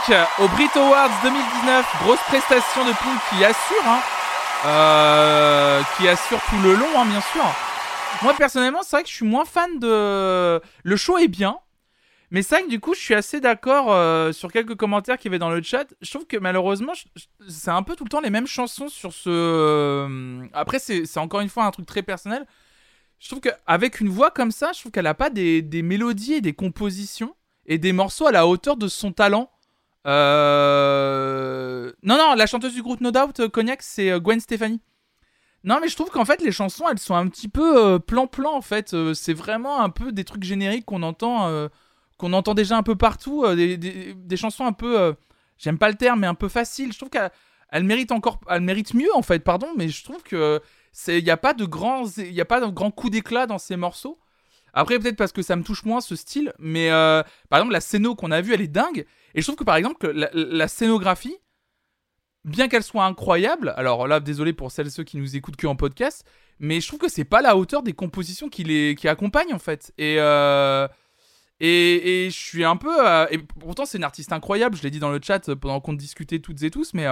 Pink 0.07 0.17
euh, 0.17 0.25
au 0.45 0.49
Brit 0.49 0.71
Awards 0.75 1.11
2019. 1.23 1.87
Grosse 2.03 2.21
prestation 2.29 2.85
de 2.85 2.93
Pink 2.93 3.21
qui 3.31 3.45
assure, 3.45 3.87
hein. 3.87 4.01
euh, 4.67 5.83
qui 5.97 6.09
assure 6.09 6.41
tout 6.49 6.59
le 6.63 6.75
long, 6.75 6.89
hein, 6.97 7.07
bien 7.07 7.21
sûr. 7.21 7.45
Moi 8.23 8.35
personnellement, 8.35 8.83
c'est 8.83 8.97
vrai 8.97 9.03
que 9.03 9.09
je 9.09 9.15
suis 9.15 9.27
moins 9.27 9.45
fan 9.45 9.79
de. 9.79 10.61
Le 10.83 10.97
show 10.97 11.19
est 11.19 11.29
bien, 11.29 11.59
mais 12.31 12.43
c'est 12.43 12.57
vrai 12.57 12.65
que 12.65 12.71
du 12.71 12.81
coup, 12.81 12.95
je 12.95 13.01
suis 13.01 13.15
assez 13.15 13.41
d'accord 13.41 13.93
euh, 13.93 14.33
sur 14.33 14.53
quelques 14.53 14.77
commentaires 14.77 15.19
qu'il 15.19 15.33
y 15.33 15.39
dans 15.39 15.51
le 15.51 15.63
chat. 15.63 15.87
Je 16.01 16.11
trouve 16.11 16.27
que 16.27 16.37
malheureusement, 16.37 16.93
c'est 17.49 17.71
un 17.71 17.83
peu 17.83 17.97
tout 17.97 18.05
le 18.05 18.11
temps 18.11 18.21
les 18.21 18.31
mêmes 18.31 18.47
chansons 18.47 18.89
sur 18.89 19.13
ce. 19.13 20.49
Après, 20.53 20.79
c'est 20.79 21.19
encore 21.19 21.41
une 21.41 21.49
fois 21.49 21.65
un 21.65 21.71
truc 21.71 21.87
très 21.87 22.03
personnel. 22.03 22.47
Je 23.19 23.29
trouve 23.29 23.41
qu'avec 23.41 24.01
une 24.01 24.09
voix 24.09 24.31
comme 24.31 24.51
ça, 24.51 24.73
je 24.73 24.81
trouve 24.81 24.93
qu'elle 24.93 25.05
n'a 25.05 25.15
pas 25.15 25.31
des, 25.31 25.63
des 25.63 25.83
mélodies 25.83 26.35
et 26.35 26.41
des 26.41 26.55
compositions 26.55 27.35
et 27.67 27.79
des 27.79 27.93
morceaux 27.93 28.27
à 28.27 28.33
la 28.33 28.47
hauteur 28.49 28.77
de 28.77 28.89
son 28.89 29.13
talent. 29.13 29.52
Euh, 30.07 31.93
Non, 32.03 32.17
non, 32.19 32.35
la 32.35 32.47
chanteuse 32.47 32.75
du 32.75 32.83
groupe 32.83 33.01
No 33.01 33.11
Doubt, 33.11 33.41
euh, 33.41 33.49
Cognac, 33.49 33.83
c'est 33.83 34.11
euh, 34.11 34.21
Gwen 34.21 34.41
Stefani. 34.41 34.81
Non, 35.65 35.79
mais 35.81 35.89
je 35.89 35.95
trouve 35.95 36.11
qu'en 36.11 36.25
fait, 36.25 36.43
les 36.43 36.51
chansons, 36.51 36.89
elles 36.91 36.99
sont 36.99 37.15
un 37.15 37.29
petit 37.29 37.49
peu 37.49 37.95
euh, 37.95 37.99
plan-plan, 38.01 38.53
en 38.53 38.63
fait. 38.63 38.97
C'est 39.15 39.35
vraiment 39.35 39.81
un 39.81 39.91
peu 39.91 40.11
des 40.13 40.25
trucs 40.25 40.43
génériques 40.43 40.85
qu'on 40.85 41.05
entend, 41.05 41.69
qu'on 42.19 42.33
entend 42.33 42.55
déjà 42.55 42.77
un 42.77 42.83
peu 42.83 42.97
partout. 42.97 43.47
des, 43.55 44.37
chansons 44.37 44.67
un 44.67 44.73
peu, 44.73 45.15
j'aime 45.59 45.79
pas 45.79 45.89
le 45.89 45.95
terme, 45.97 46.21
mais 46.21 46.27
un 46.27 46.35
peu 46.35 46.49
faciles. 46.49 46.93
Je 46.93 46.99
trouve 46.99 47.11
qu'elle 47.11 47.31
elle 47.69 47.85
mérite 47.85 48.11
encore, 48.11 48.41
elle 48.49 48.63
mérite 48.63 48.93
mieux, 48.95 49.15
en 49.15 49.23
fait, 49.23 49.39
pardon, 49.39 49.69
mais 49.77 49.89
je 49.89 50.03
trouve 50.03 50.23
que 50.25 50.61
il 51.07 51.25
y 51.25 51.31
a 51.31 51.37
pas 51.37 51.55
de 51.55 51.65
grands, 51.65 52.07
il 52.19 52.41
a 52.41 52.45
pas 52.45 52.61
de 52.61 52.67
grands 52.67 52.91
coups 52.91 53.13
d'éclat 53.13 53.47
dans 53.47 53.59
ces 53.59 53.77
morceaux. 53.77 54.19
Après, 54.73 54.99
peut-être 54.99 55.17
parce 55.17 55.33
que 55.33 55.43
ça 55.43 55.57
me 55.57 55.63
touche 55.63 55.85
moins 55.85 56.01
ce 56.01 56.17
style, 56.17 56.53
mais 56.59 56.91
euh, 56.91 57.23
par 57.49 57.59
exemple, 57.59 57.73
la 57.73 57.81
scéno 57.81 58.15
qu'on 58.15 58.31
a 58.31 58.41
vue, 58.41 58.55
elle 58.55 58.63
est 58.63 58.69
dingue. 58.69 59.07
Et 59.35 59.41
je 59.41 59.47
trouve 59.47 59.57
que 59.57 59.65
par 59.65 59.77
exemple, 59.77 60.11
la, 60.11 60.69
scénographie, 60.69 61.37
bien 62.45 62.69
qu'elle 62.69 62.83
soit 62.83 63.05
incroyable, 63.05 63.75
alors 63.77 64.07
là, 64.07 64.21
désolé 64.21 64.53
pour 64.53 64.71
celles 64.71 64.87
et 64.87 64.91
ceux 64.91 65.05
qui 65.05 65.19
nous 65.19 65.37
écoutent 65.37 65.57
que 65.57 65.67
en 65.67 65.77
podcast, 65.77 66.27
mais 66.59 66.81
je 66.81 66.89
trouve 66.89 67.01
que 67.01 67.09
c'est 67.09 67.25
pas 67.25 67.43
la 67.43 67.57
hauteur 67.57 67.83
des 67.83 67.93
compositions 67.93 68.49
qui 68.49 68.65
les 68.65 68.95
qui 68.95 69.09
accompagnent 69.09 69.55
en 69.55 69.59
fait. 69.59 69.93
Et 69.99 70.17
euh, 70.19 70.89
et, 71.61 72.29
je 72.31 72.37
suis 72.37 72.65
un 72.65 72.77
peu. 72.77 73.07
euh, 73.07 73.27
et 73.31 73.39
pourtant, 73.39 73.85
c'est 73.85 73.99
une 73.99 74.05
artiste 74.05 74.33
incroyable. 74.33 74.77
Je 74.77 74.83
l'ai 74.83 74.91
dit 74.91 74.99
dans 74.99 75.13
le 75.13 75.21
chat 75.23 75.55
pendant 75.55 75.81
qu'on 75.81 75.93
discutait 75.93 76.41
toutes 76.41 76.63
et 76.63 76.71
tous, 76.71 76.93
mais 76.95 77.07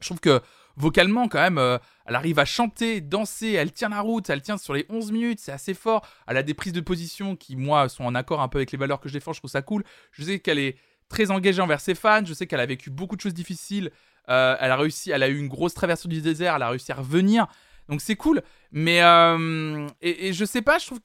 je 0.00 0.06
trouve 0.06 0.20
que 0.20 0.40
vocalement, 0.78 1.28
quand 1.28 1.40
même, 1.40 1.58
euh, 1.58 1.78
elle 2.06 2.14
arrive 2.14 2.38
à 2.38 2.44
chanter, 2.44 3.00
danser, 3.00 3.52
elle 3.52 3.72
tient 3.72 3.88
la 3.88 4.00
route, 4.00 4.30
elle 4.30 4.42
tient 4.42 4.56
sur 4.56 4.74
les 4.74 4.86
11 4.88 5.12
minutes, 5.12 5.40
c'est 5.40 5.52
assez 5.52 5.74
fort. 5.74 6.06
Elle 6.26 6.36
a 6.36 6.42
des 6.42 6.54
prises 6.54 6.72
de 6.72 6.80
position 6.80 7.36
qui, 7.36 7.56
moi, 7.56 7.88
sont 7.88 8.04
en 8.04 8.14
accord 8.14 8.40
un 8.40 8.48
peu 8.48 8.58
avec 8.58 8.72
les 8.72 8.78
valeurs 8.78 9.00
que 9.00 9.08
je 9.08 9.14
défends, 9.14 9.32
je 9.32 9.40
trouve 9.40 9.50
ça 9.50 9.62
cool. 9.62 9.84
Je 10.12 10.22
sais 10.22 10.38
qu'elle 10.38 10.58
est 10.58 10.76
très 11.08 11.30
engagée 11.30 11.60
envers 11.60 11.80
ses 11.80 11.94
fans, 11.94 12.24
je 12.24 12.32
sais 12.32 12.46
qu'elle 12.46 12.60
a 12.60 12.66
vécu 12.66 12.90
beaucoup 12.90 13.16
de 13.16 13.20
choses 13.20 13.34
difficiles. 13.34 13.90
Euh, 14.28 14.56
elle 14.60 14.70
a 14.70 14.76
réussi, 14.76 15.10
elle 15.10 15.22
a 15.22 15.28
eu 15.28 15.38
une 15.38 15.48
grosse 15.48 15.74
traversée 15.74 16.08
du 16.08 16.20
désert, 16.20 16.56
elle 16.56 16.62
a 16.62 16.70
réussi 16.70 16.92
à 16.92 16.96
revenir. 16.96 17.46
Donc 17.88 18.02
c'est 18.02 18.16
cool, 18.16 18.42
mais 18.70 19.02
euh, 19.02 19.86
et, 20.02 20.34
je 20.34 20.44
sais 20.44 20.60
pas, 20.60 20.76
je 20.78 20.84
trouve 20.84 21.00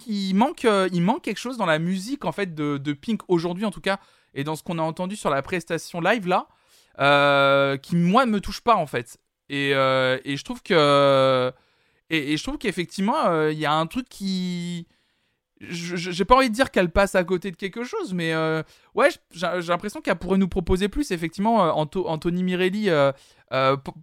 qu'il 0.00 0.34
manque, 0.34 0.64
euh, 0.64 0.88
il 0.92 1.00
manque 1.00 1.22
quelque 1.22 1.38
chose 1.38 1.56
dans 1.56 1.66
la 1.66 1.78
musique 1.78 2.24
en 2.24 2.32
fait 2.32 2.56
de 2.56 2.92
Pink 2.92 3.20
aujourd'hui 3.28 3.64
en 3.64 3.70
tout 3.70 3.80
cas, 3.80 4.00
et 4.34 4.42
dans 4.42 4.56
ce 4.56 4.64
qu'on 4.64 4.80
a 4.80 4.82
entendu 4.82 5.14
sur 5.14 5.30
la 5.30 5.42
prestation 5.42 6.00
live 6.00 6.26
là, 6.26 6.48
euh, 7.00 7.76
qui 7.76 7.96
moi 7.96 8.26
me 8.26 8.40
touche 8.40 8.60
pas 8.60 8.76
en 8.76 8.86
fait. 8.86 9.18
Et, 9.48 9.72
euh, 9.74 10.18
et 10.24 10.36
je 10.36 10.44
trouve 10.44 10.62
que 10.62 11.52
et, 12.10 12.36
je 12.36 12.42
trouve 12.42 12.58
qu'effectivement 12.58 13.26
euh, 13.26 13.52
il 13.52 13.58
y 13.58 13.66
a 13.66 13.72
un 13.72 13.86
truc 13.86 14.08
qui 14.08 14.86
j'ai 15.60 16.24
pas 16.26 16.36
envie 16.36 16.50
de 16.50 16.54
dire 16.54 16.70
qu'elle 16.70 16.90
passe 16.90 17.14
à 17.14 17.24
côté 17.24 17.50
de 17.50 17.56
quelque 17.56 17.82
chose, 17.82 18.12
mais 18.12 18.34
ouais, 18.94 19.08
j'ai 19.32 19.46
l'impression 19.68 20.02
qu'elle 20.02 20.16
pourrait 20.16 20.36
nous 20.36 20.48
proposer 20.48 20.88
plus. 20.90 21.12
Effectivement, 21.12 21.56
Anthony 21.78 22.42
Mirelli 22.42 22.90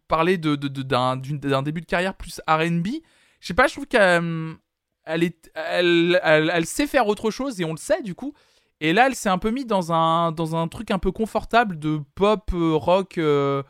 parlait 0.08 0.38
de, 0.38 0.56
de- 0.56 0.68
de- 0.68 0.82
d'un 0.82 1.16
d'un 1.16 1.62
début 1.62 1.82
de 1.82 1.86
carrière 1.86 2.16
plus 2.16 2.42
RB. 2.48 2.88
Je 3.40 3.48
sais 3.48 3.54
pas, 3.54 3.68
je 3.68 3.74
trouve 3.74 3.86
qu'elle 3.86 4.56
elle, 5.06 6.20
elle, 6.24 6.52
elle 6.54 6.66
sait 6.66 6.88
faire 6.88 7.08
autre 7.08 7.30
chose 7.30 7.62
et 7.62 7.66
on 7.66 7.72
le 7.74 7.78
sait 7.78 8.02
du 8.02 8.16
coup. 8.16 8.34
Et 8.84 8.92
là, 8.92 9.08
elle 9.08 9.16
s'est 9.16 9.30
un 9.30 9.38
peu 9.38 9.50
mis 9.50 9.64
dans 9.64 9.94
un, 9.94 10.34
dans 10.34 10.58
un 10.58 10.68
truc 10.68 10.92
un 10.92 11.00
peu 11.00 11.14
confortable 11.14 11.80
de 11.80 12.02
pop 12.16 12.52
euh, 12.54 12.74
rock 12.76 13.18
euh, 13.18 13.64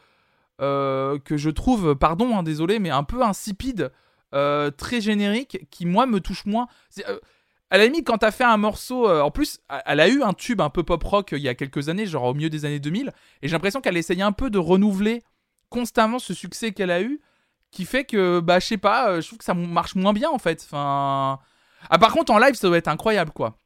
euh, 0.59 1.19
que 1.19 1.37
je 1.37 1.51
trouve, 1.51 1.93
pardon, 1.93 2.35
hein, 2.35 2.41
désolé, 2.41 2.79
mais 2.79 2.89
un 2.89 3.03
peu 3.03 3.21
insipide, 3.21 3.91
très 4.31 4.99
générique, 4.99 5.67
qui 5.69 5.85
moi 5.85 6.07
me 6.07 6.19
touche 6.19 6.45
moins. 6.45 6.67
À 7.69 7.77
la 7.77 7.85
limite, 7.85 8.07
quand 8.07 8.17
t'as 8.17 8.31
fait 8.31 8.43
un 8.43 8.57
morceau, 8.57 9.07
en 9.07 9.29
plus, 9.29 9.59
elle 9.85 9.99
a 9.99 10.07
eu 10.07 10.23
un 10.23 10.33
tube 10.33 10.59
un 10.59 10.71
peu 10.71 10.81
pop 10.81 11.03
rock 11.03 11.33
il 11.33 11.43
y 11.43 11.47
a 11.47 11.53
quelques 11.53 11.89
années, 11.89 12.07
genre 12.07 12.23
au 12.23 12.33
milieu 12.33 12.49
des 12.49 12.65
années 12.65 12.79
2000, 12.79 13.13
et 13.43 13.47
j'ai 13.47 13.53
l'impression 13.53 13.81
qu'elle 13.81 13.97
essayait 13.97 14.23
un 14.23 14.31
peu 14.31 14.49
de 14.49 14.57
renouveler 14.57 15.21
constamment 15.69 16.17
ce 16.17 16.33
succès 16.33 16.71
qu'elle 16.71 16.89
a 16.89 17.03
eu, 17.03 17.21
qui 17.69 17.85
fait 17.85 18.05
que, 18.05 18.39
bah, 18.39 18.59
je 18.59 18.65
sais 18.65 18.77
pas, 18.77 19.21
je 19.21 19.27
trouve 19.27 19.37
que 19.37 19.45
ça 19.45 19.53
marche 19.53 19.93
moins 19.93 20.13
bien 20.13 20.31
en 20.31 20.39
fait. 20.39 20.63
Enfin, 20.65 21.39
ah, 21.91 21.99
par 21.99 22.13
contre, 22.13 22.33
en 22.33 22.39
live, 22.39 22.55
ça 22.55 22.67
doit 22.67 22.77
être 22.77 22.87
incroyable, 22.87 23.31
quoi. 23.31 23.59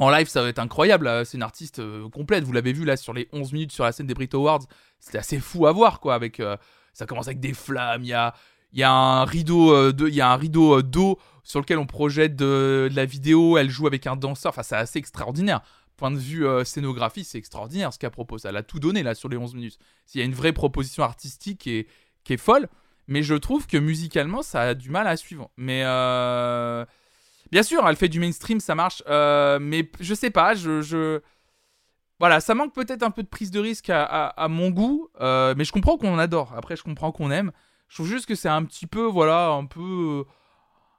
En 0.00 0.10
live, 0.10 0.28
ça 0.28 0.42
va 0.42 0.48
être 0.48 0.58
incroyable. 0.58 1.04
là. 1.04 1.24
C'est 1.24 1.36
une 1.36 1.42
artiste 1.42 1.78
euh, 1.78 2.08
complète. 2.08 2.44
Vous 2.44 2.52
l'avez 2.52 2.72
vu 2.72 2.84
là 2.84 2.96
sur 2.96 3.12
les 3.12 3.28
11 3.32 3.52
minutes 3.52 3.72
sur 3.72 3.84
la 3.84 3.92
scène 3.92 4.06
des 4.06 4.14
Brit 4.14 4.30
Awards. 4.32 4.62
C'était 4.98 5.18
assez 5.18 5.38
fou 5.38 5.66
à 5.66 5.72
voir, 5.72 6.00
quoi. 6.00 6.14
Avec, 6.14 6.40
euh, 6.40 6.56
ça 6.92 7.06
commence 7.06 7.26
avec 7.26 7.40
des 7.40 7.52
flammes. 7.52 8.02
Il 8.02 8.08
y 8.08 8.14
a, 8.14 8.34
il 8.72 8.78
y 8.78 8.82
a 8.82 8.92
un 8.92 9.24
rideau 9.24 9.72
euh, 9.74 9.92
de, 9.92 10.08
il 10.08 10.14
y 10.14 10.20
un 10.20 10.36
rideau 10.36 10.78
euh, 10.78 10.82
d'eau 10.82 11.18
sur 11.42 11.60
lequel 11.60 11.78
on 11.78 11.86
projette 11.86 12.36
de, 12.36 12.88
la 12.92 13.04
vidéo. 13.04 13.58
Elle 13.58 13.70
joue 13.70 13.86
avec 13.86 14.06
un 14.06 14.16
danseur. 14.16 14.50
Enfin, 14.50 14.62
c'est 14.62 14.76
assez 14.76 14.98
extraordinaire. 14.98 15.60
Point 15.96 16.12
de 16.12 16.18
vue 16.18 16.46
euh, 16.46 16.64
scénographie, 16.64 17.24
c'est 17.24 17.38
extraordinaire 17.38 17.92
ce 17.92 17.98
qu'elle 17.98 18.10
propose. 18.10 18.44
Elle 18.44 18.56
a 18.56 18.62
tout 18.62 18.80
donné 18.80 19.02
là 19.02 19.14
sur 19.14 19.28
les 19.28 19.36
11 19.36 19.54
minutes. 19.54 19.78
S'il 20.06 20.20
y 20.20 20.22
a 20.22 20.24
une 20.24 20.34
vraie 20.34 20.52
proposition 20.52 21.02
artistique 21.02 21.58
qui 21.58 21.72
est, 21.72 21.88
qui 22.24 22.32
est 22.32 22.38
folle, 22.38 22.68
mais 23.06 23.22
je 23.22 23.34
trouve 23.34 23.66
que 23.66 23.76
musicalement, 23.76 24.42
ça 24.42 24.62
a 24.62 24.74
du 24.74 24.90
mal 24.90 25.06
à 25.06 25.16
suivre. 25.16 25.50
Mais 25.56 25.82
euh, 25.84 26.86
Bien 27.50 27.62
sûr, 27.62 27.86
elle 27.88 27.96
fait 27.96 28.08
du 28.08 28.20
mainstream, 28.20 28.60
ça 28.60 28.74
marche, 28.74 29.02
euh, 29.08 29.58
mais 29.60 29.90
je 29.98 30.14
sais 30.14 30.30
pas, 30.30 30.54
je. 30.54 31.20
Voilà, 32.20 32.40
ça 32.40 32.54
manque 32.54 32.74
peut-être 32.74 33.02
un 33.02 33.10
peu 33.10 33.22
de 33.22 33.28
prise 33.28 33.50
de 33.50 33.58
risque 33.58 33.88
à, 33.90 34.46
mon 34.50 34.70
goût, 34.70 35.08
euh, 35.20 35.54
mais 35.56 35.64
je 35.64 35.72
comprends 35.72 35.96
qu'on 35.96 36.18
adore. 36.18 36.52
Après, 36.54 36.76
je 36.76 36.82
comprends 36.82 37.12
qu'on 37.12 37.30
aime. 37.30 37.50
Je 37.88 37.96
trouve 37.96 38.08
juste 38.08 38.26
que 38.26 38.34
c'est 38.34 38.48
un 38.48 38.62
petit 38.64 38.86
peu, 38.86 39.04
voilà, 39.04 39.48
un 39.48 39.64
peu, 39.64 40.26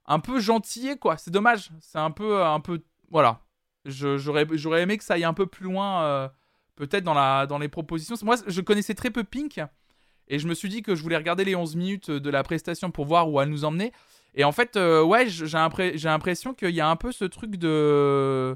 un 0.08 0.20
peu 0.20 0.40
gentillé, 0.40 0.98
quoi. 0.98 1.18
C'est 1.18 1.30
dommage. 1.30 1.70
C'est 1.80 2.00
un 2.00 2.10
peu, 2.10 2.44
un 2.44 2.60
peu, 2.60 2.82
voilà. 3.12 3.42
J'aurais 3.86 4.82
aimé 4.82 4.98
que 4.98 5.04
ça 5.04 5.14
aille 5.14 5.24
un 5.24 5.36
peu 5.36 5.46
plus 5.46 5.66
loin, 5.66 6.04
euh, 6.04 6.30
peut-être 6.76 7.04
dans 7.04 7.14
la, 7.14 7.46
dans 7.46 7.60
les 7.60 7.70
propositions. 7.70 8.16
Moi, 8.24 8.38
je 8.48 8.62
connaissais 8.62 8.96
très 8.96 9.12
peu 9.12 9.24
Pink, 9.24 9.62
et 10.28 10.40
je 10.40 10.48
me 10.48 10.56
suis 10.56 10.70
dit 10.70 10.82
que 10.82 10.96
je 10.96 11.04
voulais 11.04 11.18
regarder 11.18 11.46
les 11.46 11.56
11 11.56 11.76
minutes 11.76 12.10
de 12.10 12.30
la 12.32 12.42
prestation 12.42 12.90
pour 12.90 13.06
voir 13.06 13.30
où 13.30 13.40
elle 13.40 13.50
nous 13.50 13.64
emmenait. 13.64 13.92
Et 14.34 14.44
en 14.44 14.52
fait, 14.52 14.78
euh, 14.78 15.04
ouais, 15.04 15.28
j'ai 15.30 15.48
l'impression 16.08 16.54
qu'il 16.54 16.70
y 16.72 16.82
a 16.82 16.90
un 16.90 16.96
peu 16.96 17.12
ce 17.12 17.26
truc 17.26 17.58
de. 17.58 18.56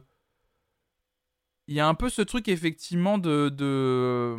Il 1.67 1.75
y 1.75 1.79
a 1.79 1.87
un 1.87 1.95
peu 1.95 2.09
ce 2.09 2.21
truc, 2.21 2.47
effectivement, 2.47 3.17
de. 3.17 3.49
de 3.49 4.35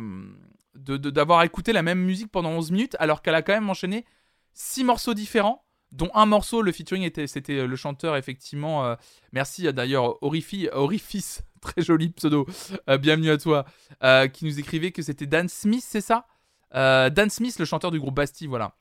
de- 0.75 0.97
de- 0.97 1.09
d'avoir 1.09 1.41
écouté 1.41 1.73
la 1.73 1.81
même 1.81 1.99
musique 1.99 2.31
pendant 2.31 2.51
11 2.51 2.69
minutes, 2.69 2.95
alors 2.99 3.23
qu'elle 3.23 3.33
a 3.33 3.41
quand 3.41 3.53
même 3.53 3.67
enchaîné 3.67 4.05
6 4.53 4.83
morceaux 4.83 5.15
différents, 5.15 5.65
dont 5.91 6.11
un 6.13 6.27
morceau, 6.27 6.61
le 6.61 6.71
featuring, 6.71 7.01
était, 7.01 7.25
c'était 7.25 7.65
le 7.65 7.75
chanteur, 7.75 8.15
effectivement. 8.15 8.85
euh, 8.85 8.95
merci 9.31 9.67
euh, 9.67 9.71
d'ailleurs, 9.71 10.21
Orifi, 10.23 10.69
Orifice, 10.71 11.41
très 11.61 11.81
joli 11.81 12.09
pseudo, 12.09 12.45
euh, 12.89 12.99
bienvenue 12.99 13.31
à 13.31 13.37
toi, 13.39 13.65
euh, 14.03 14.27
qui 14.27 14.45
nous 14.45 14.59
écrivait 14.59 14.91
que 14.91 15.01
c'était 15.01 15.25
Dan 15.25 15.49
Smith, 15.49 15.83
c'est 15.85 15.99
ça? 16.01 16.27
Euh, 16.75 17.09
Dan 17.09 17.29
Smith, 17.31 17.57
le 17.57 17.65
chanteur 17.65 17.89
du 17.89 17.99
groupe 17.99 18.13
Bastille, 18.15 18.47
voilà. 18.47 18.75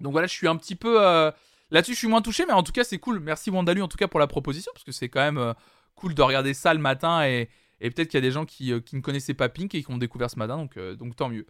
Donc 0.00 0.12
voilà, 0.12 0.28
je 0.28 0.32
suis 0.34 0.46
un 0.48 0.56
petit 0.56 0.76
peu. 0.76 1.02
euh, 1.04 1.32
Là-dessus, 1.72 1.94
je 1.94 1.98
suis 1.98 2.08
moins 2.08 2.20
touché, 2.20 2.44
mais 2.44 2.52
en 2.52 2.62
tout 2.62 2.70
cas, 2.70 2.84
c'est 2.84 2.98
cool. 2.98 3.18
Merci 3.18 3.48
Wandalu, 3.50 3.80
en 3.80 3.88
tout 3.88 3.96
cas, 3.96 4.06
pour 4.06 4.20
la 4.20 4.26
proposition, 4.26 4.70
parce 4.74 4.84
que 4.84 4.92
c'est 4.92 5.08
quand 5.08 5.22
même 5.22 5.38
euh, 5.38 5.54
cool 5.94 6.14
de 6.14 6.20
regarder 6.20 6.52
ça 6.52 6.74
le 6.74 6.80
matin. 6.80 7.26
Et, 7.26 7.48
peut-être 7.80 8.08
qu'il 8.08 8.18
y 8.18 8.18
a 8.18 8.20
des 8.20 8.30
gens 8.30 8.44
qui, 8.44 8.74
euh, 8.74 8.80
qui 8.80 8.94
ne 8.94 9.00
connaissaient 9.00 9.32
pas 9.32 9.48
Pink 9.48 9.74
et 9.74 9.82
qui 9.82 9.90
ont 9.90 9.96
découvert 9.96 10.28
ce 10.28 10.38
matin, 10.38 10.58
donc, 10.58 10.76
euh, 10.76 10.94
donc 10.96 11.16
tant 11.16 11.30
mieux. 11.30 11.46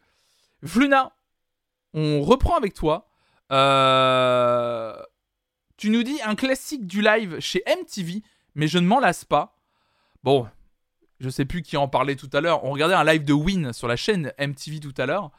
Fluna, 0.65 1.13
on 1.93 2.23
reprend 2.23 2.57
avec 2.57 2.73
toi. 2.73 3.09
Tu 5.77 5.91
nous 5.91 6.05
dis 6.05 6.23
un 6.23 6.37
classique 6.37 6.87
du 6.87 7.03
live 7.03 7.41
chez 7.41 7.65
MTV, 7.67 8.23
mais 8.55 8.69
je 8.69 8.79
ne 8.79 8.87
m'en 8.87 9.01
lasse 9.01 9.25
pas. 9.25 9.59
Bon, 10.23 10.47
je 11.19 11.31
sais 11.31 11.45
plus 11.45 11.63
qui 11.63 11.77
en 11.77 11.89
parlait 11.89 12.15
tout 12.15 12.31
à 12.33 12.41
l'heure. 12.41 12.65
On 12.65 12.71
regardait 12.71 12.95
un 12.95 13.05
live 13.05 13.25
de 13.25 13.33
Win 13.33 13.73
sur 13.73 13.89
la 13.89 13.97
chaîne 13.97 14.33
MTV 14.39 14.79
tout 14.79 14.95
à 14.99 15.07
l'heure. 15.07 15.33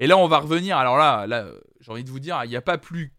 Et 0.00 0.08
là, 0.08 0.18
on 0.18 0.26
va 0.26 0.38
revenir. 0.38 0.76
Alors 0.78 0.98
là, 0.98 1.28
là 1.28 1.46
j'ai 1.78 1.92
envie 1.92 2.02
de 2.02 2.10
vous 2.10 2.18
dire, 2.18 2.40
il 2.42 2.50
n'y 2.50 2.56
a 2.56 2.60
pas 2.60 2.76
plus 2.76 3.15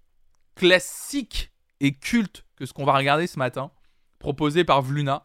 classique 0.58 1.52
et 1.80 1.96
culte 1.96 2.46
que 2.56 2.66
ce 2.66 2.74
qu'on 2.74 2.86
va 2.86 2.94
regarder 2.94 3.28
ce 3.28 3.40
matin, 3.40 3.72
proposé 4.20 4.64
par 4.64 4.82
Vluna. 4.82 5.24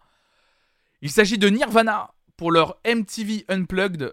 Il 1.01 1.11
s'agit 1.11 1.39
de 1.39 1.49
Nirvana 1.49 2.15
pour 2.37 2.53
leur 2.53 2.79
MTV 2.87 3.45
Unplugged 3.49 4.13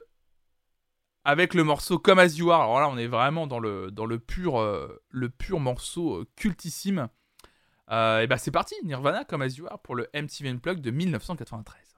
avec 1.25 1.53
le 1.53 1.63
morceau 1.63 1.99
Come 1.99 2.19
As 2.19 2.37
You 2.37 2.51
Are. 2.51 2.61
Alors 2.61 2.79
là, 2.79 2.89
on 2.89 2.97
est 2.97 3.07
vraiment 3.07 3.45
dans 3.45 3.59
le, 3.59 3.91
dans 3.91 4.05
le, 4.05 4.19
pur, 4.19 4.59
euh, 4.59 5.01
morceau 5.59 6.21
euh, 6.21 6.27
cultissime. 6.35 7.09
Euh, 7.91 8.21
et 8.21 8.27
bah 8.27 8.37
c'est 8.37 8.51
parti, 8.51 8.75
Nirvana 8.83 9.25
Come 9.25 9.41
As 9.41 9.57
You 9.57 9.67
Are 9.67 9.79
pour 9.79 9.95
le 9.95 10.07
MTV 10.13 10.49
Unplugged 10.49 10.81
de 10.81 10.91
1993. 10.91 11.88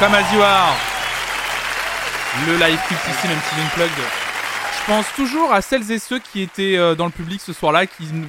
Come 0.00 0.14
As. 0.14 0.76
Le 2.46 2.56
live 2.56 2.78
cultissime 2.86 3.30
MTV 3.30 3.62
Unplugged. 3.66 4.04
Je 4.80 4.86
pense 4.86 5.06
toujours 5.16 5.52
à 5.52 5.60
celles 5.60 5.90
et 5.90 5.98
ceux 5.98 6.18
qui 6.20 6.40
étaient 6.40 6.76
euh, 6.76 6.94
dans 6.94 7.06
le 7.06 7.10
public 7.10 7.40
ce 7.40 7.52
soir-là, 7.52 7.86
qui 7.86 8.04
n- 8.04 8.28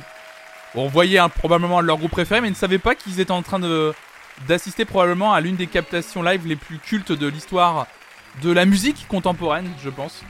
bon, 0.73 0.87
voyaient 0.87 1.19
hein, 1.19 1.29
probablement 1.29 1.79
leur 1.81 1.97
groupe 1.97 2.11
préféré, 2.11 2.41
mais 2.41 2.49
ne 2.49 2.55
savaient 2.55 2.79
pas 2.79 2.95
qu'ils 2.95 3.19
étaient 3.19 3.31
en 3.31 3.43
train 3.43 3.59
d'assister 4.47 4.85
probablement 4.85 5.31
à 5.33 5.41
l'une 5.41 5.57
des 5.57 5.67
captations 5.67 6.23
live 6.23 6.47
les 6.47 6.55
plus 6.55 6.79
cultes 6.79 7.11
de 7.11 7.27
l'histoire 7.27 7.85
de 8.41 8.51
la 8.51 8.65
musique 8.65 9.07
contemporaine, 9.07 9.69
je 9.83 9.89
pense. 9.89 10.23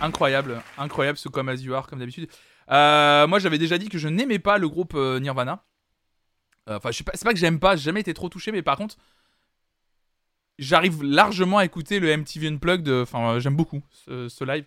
Incroyable, 0.00 0.62
incroyable 0.78 1.18
ce 1.18 1.28
Come 1.28 1.50
As 1.50 1.56
comme 1.88 1.98
d'habitude. 1.98 2.28
Euh, 2.70 3.26
moi, 3.26 3.38
j'avais 3.38 3.58
déjà 3.58 3.76
dit 3.78 3.88
que 3.90 3.98
je 3.98 4.08
n'aimais 4.08 4.38
pas 4.38 4.56
le 4.58 4.68
groupe 4.68 4.92
euh, 4.94 5.20
Nirvana. 5.20 5.62
Enfin, 6.70 6.90
c'est 6.92 7.24
pas 7.24 7.32
que 7.32 7.38
j'aime 7.38 7.58
pas, 7.58 7.76
j'ai 7.76 7.84
jamais 7.84 8.00
été 8.00 8.12
trop 8.12 8.28
touché, 8.28 8.52
mais 8.52 8.60
par 8.60 8.76
contre, 8.76 8.96
j'arrive 10.58 11.02
largement 11.02 11.58
à 11.58 11.64
écouter 11.64 12.00
le 12.00 12.16
MTV 12.16 12.48
Unplugged. 12.48 12.88
euh, 12.88 13.02
Enfin, 13.02 13.34
euh, 13.34 13.40
j'aime 13.40 13.56
beaucoup 13.56 13.82
ce, 13.90 14.44
live. 14.44 14.64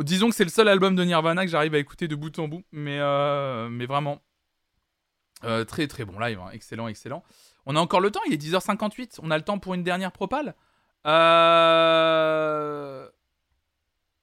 Disons 0.00 0.28
que 0.28 0.34
c'est 0.34 0.44
le 0.44 0.50
seul 0.50 0.68
album 0.68 0.96
de 0.96 1.04
Nirvana 1.04 1.44
que 1.44 1.50
j'arrive 1.50 1.74
à 1.74 1.78
écouter 1.78 2.08
de 2.08 2.16
bout 2.16 2.36
en 2.38 2.48
bout, 2.48 2.64
mais, 2.72 2.98
euh, 3.00 3.68
mais 3.68 3.86
vraiment 3.86 4.20
très 5.68 5.86
très 5.86 6.04
bon 6.04 6.18
live, 6.18 6.40
hein. 6.40 6.50
excellent, 6.52 6.88
excellent. 6.88 7.22
On 7.64 7.76
a 7.76 7.80
encore 7.80 8.00
le 8.00 8.10
temps, 8.10 8.20
il 8.26 8.32
est 8.34 8.42
10h58, 8.42 9.20
on 9.22 9.30
a 9.30 9.36
le 9.36 9.44
temps 9.44 9.60
pour 9.60 9.74
une 9.74 9.84
dernière 9.84 10.10
propale. 10.10 10.56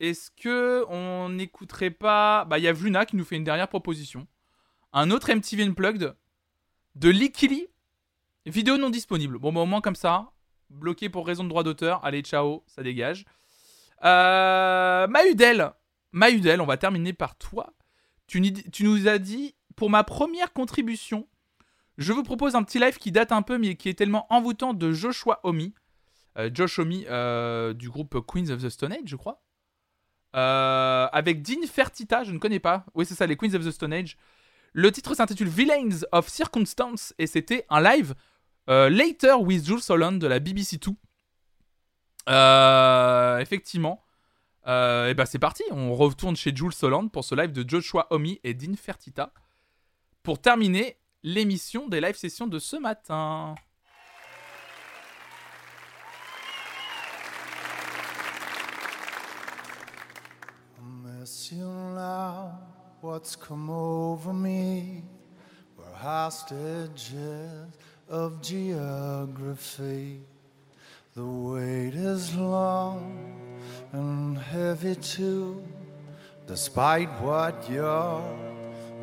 Est-ce 0.01 0.29
que 0.31 0.83
on 0.89 1.29
n'écouterait 1.29 1.89
pas 1.89 2.43
Bah, 2.45 2.57
il 2.59 2.65
y 2.65 2.67
a 2.67 2.73
Vluna 2.73 3.05
qui 3.05 3.15
nous 3.15 3.23
fait 3.23 3.37
une 3.37 3.45
dernière 3.45 3.69
proposition. 3.69 4.27
Un 4.91 5.09
autre 5.09 5.33
MTV 5.33 5.63
Unplugged 5.63 6.15
de 6.95 7.09
Likili. 7.09 7.67
Vidéo 8.45 8.77
non 8.77 8.89
disponible. 8.89 9.39
Bon, 9.39 9.53
bah, 9.53 9.61
au 9.61 9.65
moins 9.65 9.81
comme 9.81 9.95
ça. 9.95 10.31
Bloqué 10.75 11.09
pour 11.09 11.25
raison 11.25 11.43
de 11.43 11.49
droit 11.49 11.63
d'auteur. 11.63 12.03
Allez, 12.03 12.21
ciao, 12.21 12.63
ça 12.67 12.83
dégage. 12.83 13.25
Euh... 14.03 15.07
Mahudel. 15.07 15.71
Mahudel, 16.11 16.61
on 16.61 16.65
va 16.65 16.77
terminer 16.77 17.13
par 17.13 17.35
toi. 17.37 17.73
Tu, 18.27 18.41
nous 18.81 19.07
as 19.07 19.17
dit, 19.17 19.55
pour 19.75 19.89
ma 19.89 20.03
première 20.03 20.53
contribution, 20.53 21.27
je 21.97 22.11
vous 22.11 22.23
propose 22.23 22.55
un 22.55 22.63
petit 22.63 22.79
live 22.79 22.97
qui 22.97 23.11
date 23.11 23.31
un 23.31 23.41
peu, 23.41 23.57
mais 23.57 23.75
qui 23.75 23.89
est 23.89 23.93
tellement 23.93 24.25
envoûtant 24.33 24.73
de 24.73 24.91
Joshua 24.91 25.39
Omi. 25.43 25.73
Euh, 26.37 26.49
Josh 26.53 26.79
Homme 26.79 26.91
euh, 27.09 27.73
du 27.73 27.89
groupe 27.89 28.19
Queens 28.25 28.49
of 28.49 28.61
the 28.61 28.69
Stone 28.69 28.91
Age, 28.91 29.05
je 29.05 29.15
crois. 29.15 29.41
Euh, 30.35 31.07
avec 31.13 31.41
Dean 31.41 31.65
Fertita, 31.65 32.23
je 32.25 32.31
ne 32.31 32.39
connais 32.39 32.59
pas. 32.59 32.85
Oui, 32.93 33.05
c'est 33.05 33.15
ça, 33.15 33.25
les 33.25 33.37
Queens 33.37 33.53
of 33.53 33.65
the 33.65 33.71
Stone 33.71 33.93
Age. 33.93 34.17
Le 34.73 34.91
titre 34.91 35.15
s'intitule 35.15 35.47
Villains 35.47 36.03
of 36.11 36.27
Circumstance 36.27 37.13
et 37.17 37.27
c'était 37.27 37.65
un 37.69 37.81
live 37.81 38.13
Later 38.67 39.35
with 39.39 39.65
Jules 39.65 39.81
Holland 39.89 40.19
de 40.19 40.27
la 40.27 40.39
BBC 40.39 40.79
Two. 40.79 40.95
Euh, 42.27 43.37
effectivement. 43.39 44.03
et 44.65 45.13
ben 45.15 45.25
c'est 45.25 45.39
parti, 45.39 45.63
on 45.71 45.93
retourne 45.93 46.35
chez 46.35 46.55
Jules 46.55 46.73
Holland 46.81 47.11
pour 47.11 47.23
ce 47.23 47.35
live 47.35 47.51
de 47.51 47.67
Joshua 47.67 48.07
Homme 48.09 48.25
et 48.43 48.53
Dean 48.53 48.75
Fertita 48.75 49.31
pour 50.23 50.41
terminer 50.41 50.97
l'émission 51.21 51.87
des 51.87 52.01
live 52.01 52.15
sessions 52.15 52.47
de 52.47 52.57
ce 52.57 52.75
matin. 52.75 53.55
Of 68.09 68.41
geography. 68.41 70.21
The 71.15 71.25
wait 71.25 71.93
is 71.95 72.35
long 72.35 73.49
and 73.93 74.37
heavy 74.37 74.95
too, 74.95 75.63
despite 76.45 77.09
what 77.21 77.69
you're 77.69 78.23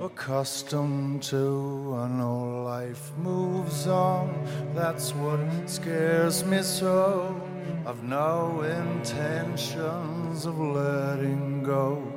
accustomed 0.00 1.22
to. 1.24 1.94
I 1.98 2.08
know 2.08 2.64
life 2.64 3.12
moves 3.18 3.86
on, 3.86 4.46
that's 4.74 5.12
what 5.14 5.40
scares 5.68 6.44
me 6.44 6.62
so. 6.62 7.40
I've 7.86 8.02
no 8.04 8.62
intentions 8.62 10.46
of 10.46 10.58
letting 10.58 11.62
go. 11.62 12.12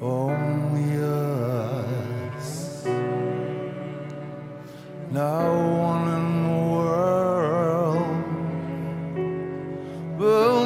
Only 0.00 1.02
us. 1.02 2.65
No 5.16 5.48
one 5.80 6.08
in 6.08 6.26
the 6.44 6.58
world. 6.74 8.06
Only 10.20 10.65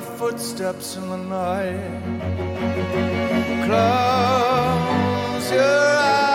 footsteps 0.00 0.96
in 0.96 1.08
the 1.08 1.16
night. 1.16 2.02
Close 3.66 5.50
your 5.52 5.62
eyes 5.62 6.27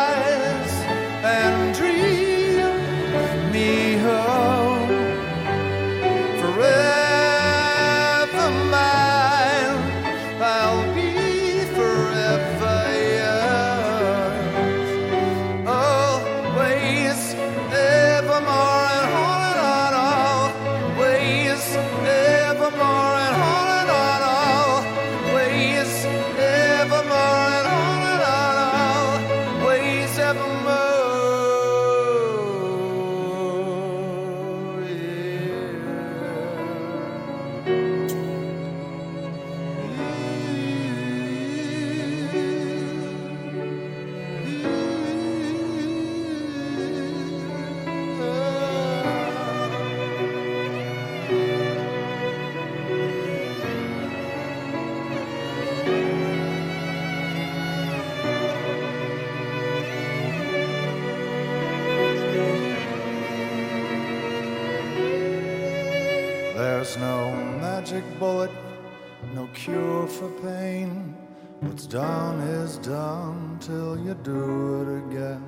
pain. 70.43 71.15
What's 71.61 71.87
done 71.87 72.41
is 72.41 72.77
done 72.79 73.57
till 73.61 73.97
you 73.97 74.13
do 74.13 74.81
it 74.81 74.89
again. 75.03 75.43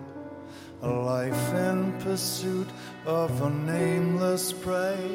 A 0.84 0.89
life 0.89 1.53
in 1.53 1.91
pursuit 1.99 2.69
of 3.05 3.30
a 3.41 3.49
nameless 3.49 4.53
prey. 4.53 5.05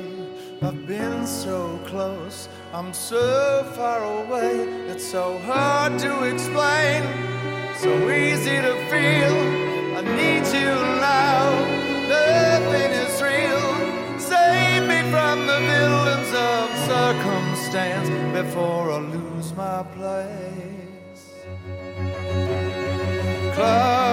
I've 0.61 0.86
been 0.86 1.27
so 1.27 1.81
close, 1.86 2.48
I'm 2.74 2.93
so 2.93 3.24
far 3.74 4.01
away. 4.23 4.52
It's 4.93 5.07
so 5.16 5.39
hard 5.39 5.98
to 6.01 6.12
explain, 6.24 7.01
so 7.78 7.90
easy 8.11 8.57
to 8.69 8.74
feel. 8.93 9.36
I 9.98 10.02
need 10.20 10.44
you 10.61 10.74
now, 11.15 11.44
nothing 12.16 12.90
is 13.05 13.16
real. 13.31 13.66
Save 14.19 14.82
me 14.93 15.01
from 15.15 15.47
the 15.51 15.61
villains 15.70 16.32
of 16.52 16.65
circumstance 16.93 18.09
before 18.39 18.93
I 18.93 18.98
lose 18.98 19.30
my 19.57 19.83
place. 19.95 21.45
Close 23.55 24.10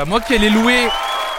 bah 0.00 0.06
moi 0.06 0.22
qui 0.22 0.32
ai 0.32 0.38
les 0.38 0.48
loué 0.48 0.88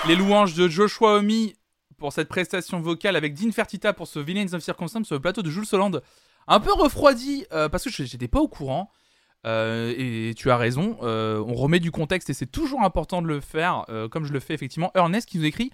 les 0.07 0.15
louanges 0.15 0.53
de 0.53 0.67
Joshua 0.67 1.15
Omi 1.15 1.55
pour 1.97 2.13
cette 2.13 2.27
prestation 2.27 2.79
vocale 2.79 3.15
avec 3.15 3.33
Dean 3.33 3.51
Fertita 3.51 3.91
pour 3.91 4.05
ce 4.05 4.19
Villains 4.19 4.53
of 4.53 4.61
Circumstance 4.61 5.07
sur 5.07 5.15
le 5.15 5.19
plateau 5.19 5.41
de 5.41 5.49
Jules 5.49 5.65
Solande. 5.65 6.03
Un 6.47 6.59
peu 6.59 6.71
refroidi 6.71 7.47
euh, 7.53 7.69
parce 7.69 7.85
que 7.85 7.89
j'étais 7.89 8.27
pas 8.27 8.39
au 8.39 8.47
courant. 8.47 8.91
Euh, 9.47 9.95
et 9.97 10.35
tu 10.35 10.51
as 10.51 10.57
raison, 10.57 10.99
euh, 11.01 11.43
on 11.47 11.55
remet 11.55 11.79
du 11.79 11.89
contexte 11.89 12.29
et 12.29 12.35
c'est 12.35 12.45
toujours 12.45 12.83
important 12.83 13.23
de 13.23 13.27
le 13.27 13.39
faire, 13.39 13.88
comme 14.11 14.25
je 14.25 14.31
le 14.31 14.39
fais 14.39 14.53
effectivement. 14.53 14.91
Ernest 14.93 15.27
qui 15.27 15.39
nous 15.39 15.45
écrit, 15.45 15.71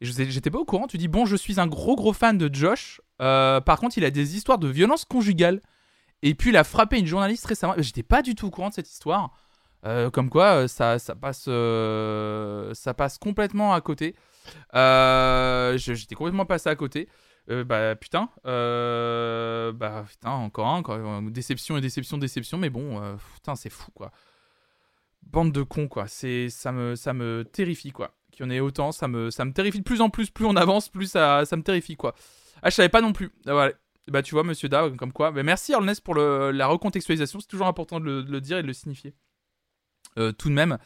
j'étais 0.00 0.50
pas 0.52 0.60
au 0.60 0.64
courant, 0.64 0.86
tu 0.86 0.98
dis 0.98 1.08
Bon, 1.08 1.26
je 1.26 1.34
suis 1.34 1.58
un 1.58 1.66
gros 1.66 1.96
gros 1.96 2.12
fan 2.12 2.38
de 2.38 2.48
Josh, 2.54 3.00
par 3.18 3.80
contre 3.80 3.98
il 3.98 4.04
a 4.04 4.12
des 4.12 4.36
histoires 4.36 4.58
de 4.58 4.68
violence 4.68 5.06
conjugale, 5.06 5.60
et 6.22 6.36
puis 6.36 6.50
il 6.50 6.56
a 6.56 6.62
frappé 6.62 7.00
une 7.00 7.06
journaliste 7.06 7.46
récemment. 7.46 7.74
J'étais 7.78 8.04
pas 8.04 8.22
du 8.22 8.36
tout 8.36 8.46
au 8.46 8.50
courant 8.50 8.68
de 8.68 8.74
cette 8.74 8.92
histoire. 8.92 9.32
Euh, 9.86 10.10
comme 10.10 10.30
quoi, 10.30 10.62
euh, 10.62 10.68
ça, 10.68 10.98
ça, 10.98 11.14
passe, 11.14 11.44
euh, 11.48 12.74
ça 12.74 12.92
passe 12.92 13.18
complètement 13.18 13.72
à 13.72 13.80
côté. 13.80 14.16
J'étais 14.74 16.14
complètement 16.14 16.46
passé 16.46 16.68
à 16.68 16.76
côté. 16.76 17.08
Bah 17.48 17.94
putain, 17.94 18.28
bah 18.44 20.04
putain, 20.08 20.30
encore 20.30 20.66
un. 20.66 20.82
Euh, 20.88 21.30
déception 21.30 21.76
et 21.76 21.80
déception, 21.80 22.18
déception, 22.18 22.58
mais 22.58 22.70
bon, 22.70 23.00
putain, 23.34 23.54
c'est 23.54 23.70
fou 23.70 23.92
quoi. 23.92 24.10
Bande 25.22 25.52
de 25.52 25.62
cons 25.62 25.86
quoi, 25.86 26.08
ça 26.08 26.72
me 26.72 27.42
terrifie 27.44 27.92
quoi. 27.92 28.16
Qu'il 28.32 28.44
y 28.44 28.48
en 28.48 28.50
ait 28.50 28.60
autant, 28.60 28.90
ça 28.90 29.06
me 29.06 29.52
terrifie 29.52 29.78
de 29.78 29.84
plus 29.84 30.00
en 30.00 30.10
plus, 30.10 30.30
plus 30.30 30.44
on 30.44 30.56
avance, 30.56 30.88
plus 30.88 31.12
ça, 31.12 31.44
me 31.52 31.62
terrifie 31.62 31.96
quoi. 31.96 32.14
Ah, 32.62 32.70
je 32.70 32.74
savais 32.74 32.88
pas 32.88 33.00
non 33.00 33.12
plus. 33.12 33.30
Ah, 33.46 33.52
voilà. 33.52 33.72
Bah 34.08 34.22
tu 34.22 34.34
vois, 34.34 34.42
Monsieur 34.42 34.68
Da, 34.68 34.88
comme 34.90 35.12
quoi. 35.12 35.30
Bah, 35.30 35.44
merci 35.44 35.72
Ernest 35.72 36.00
pour 36.02 36.16
la 36.16 36.66
recontextualisation, 36.66 37.38
c'est 37.38 37.46
toujours 37.46 37.68
important 37.68 38.00
de 38.00 38.24
le 38.28 38.40
dire 38.40 38.58
et 38.58 38.62
de 38.62 38.66
le 38.66 38.72
signifier. 38.72 39.14
Euh, 40.18 40.32
tout 40.32 40.48
de 40.48 40.54
même. 40.54 40.78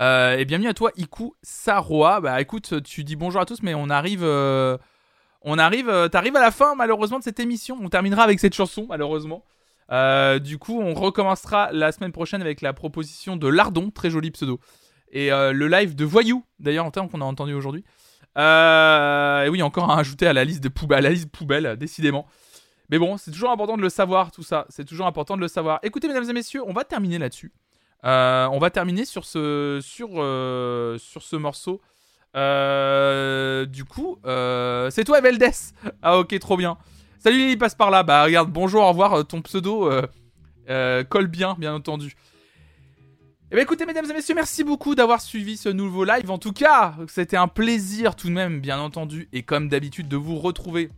Euh, 0.00 0.36
et 0.36 0.44
bienvenue 0.44 0.68
à 0.68 0.74
toi, 0.74 0.92
Iku 0.96 1.34
Saroa. 1.42 2.20
Bah 2.20 2.40
écoute, 2.40 2.82
tu 2.84 3.02
dis 3.02 3.16
bonjour 3.16 3.40
à 3.40 3.44
tous, 3.46 3.62
mais 3.62 3.74
on 3.74 3.90
arrive. 3.90 4.22
euh, 4.22 4.78
on 5.42 5.58
arrive. 5.58 5.88
euh, 5.88 6.08
T'arrives 6.08 6.36
à 6.36 6.40
la 6.40 6.52
fin, 6.52 6.74
malheureusement, 6.76 7.18
de 7.18 7.24
cette 7.24 7.40
émission. 7.40 7.76
On 7.82 7.88
terminera 7.88 8.22
avec 8.22 8.38
cette 8.38 8.54
chanson, 8.54 8.86
malheureusement. 8.88 9.44
Du 10.40 10.58
coup, 10.58 10.80
on 10.80 10.94
recommencera 10.94 11.70
la 11.72 11.92
semaine 11.92 12.12
prochaine 12.12 12.40
avec 12.42 12.60
la 12.60 12.72
proposition 12.72 13.36
de 13.36 13.48
Lardon, 13.48 13.90
très 13.90 14.10
joli 14.10 14.30
pseudo. 14.30 14.60
Et 15.10 15.30
le 15.30 15.68
live 15.68 15.94
de 15.94 16.04
Voyou, 16.04 16.44
d'ailleurs, 16.58 16.84
en 16.86 16.90
termes 16.90 17.08
qu'on 17.08 17.20
a 17.20 17.24
entendu 17.24 17.54
aujourd'hui. 17.54 17.84
Et 18.36 19.48
oui, 19.48 19.62
encore 19.62 19.90
à 19.90 19.98
ajouter 19.98 20.26
à 20.26 20.32
la 20.32 20.44
liste 20.44 20.62
de 20.62 20.68
poubelles, 20.68 20.98
à 21.06 21.08
la 21.08 21.10
liste 21.10 21.30
poubelle, 21.30 21.76
décidément. 21.76 22.26
Mais 22.90 22.98
bon, 22.98 23.16
c'est 23.16 23.30
toujours 23.32 23.50
important 23.50 23.76
de 23.76 23.82
le 23.82 23.88
savoir, 23.88 24.30
tout 24.30 24.42
ça. 24.44 24.66
C'est 24.68 24.84
toujours 24.84 25.06
important 25.06 25.36
de 25.36 25.40
le 25.40 25.48
savoir. 25.48 25.80
Écoutez, 25.82 26.06
mesdames 26.08 26.28
et 26.30 26.32
messieurs, 26.32 26.62
on 26.66 26.72
va 26.72 26.84
terminer 26.84 27.18
là-dessus. 27.18 27.52
Euh, 28.06 28.46
on 28.52 28.58
va 28.58 28.70
terminer 28.70 29.04
sur 29.04 29.24
ce, 29.24 29.80
euh, 30.16 30.98
morceau. 31.32 31.80
Euh, 32.36 33.66
du 33.66 33.84
coup, 33.84 34.18
c'est 34.24 35.04
toi, 35.04 35.20
Veldes. 35.20 35.50
Ah, 36.02 36.18
ok, 36.18 36.38
trop 36.38 36.56
bien. 36.56 36.78
Salut, 37.18 37.38
Lily, 37.38 37.56
passe 37.56 37.74
par 37.74 37.90
là. 37.90 38.02
Bah, 38.02 38.24
regarde, 38.24 38.50
bonjour, 38.50 38.82
au 38.82 38.88
revoir. 38.88 39.26
Ton 39.26 39.42
pseudo 39.42 39.90
colle 40.66 41.26
bien, 41.26 41.56
bien 41.58 41.74
entendu. 41.74 42.14
Eh 43.50 43.54
bien, 43.54 43.62
écoutez, 43.62 43.86
mesdames 43.86 44.10
et 44.10 44.12
messieurs, 44.12 44.34
merci 44.34 44.64
beaucoup 44.64 44.96
d'avoir 44.96 45.20
suivi 45.20 45.56
ce 45.56 45.68
nouveau 45.68 46.04
live. 46.04 46.30
En 46.30 46.38
tout 46.38 46.52
cas, 46.52 46.94
c'était 47.08 47.36
un 47.36 47.46
plaisir 47.46 48.16
tout 48.16 48.26
de 48.26 48.32
même, 48.32 48.60
bien 48.60 48.78
entendu, 48.78 49.28
et 49.32 49.44
comme 49.44 49.68
d'habitude, 49.68 50.08
de 50.08 50.16
vous 50.16 50.36
retrouver 50.36 50.90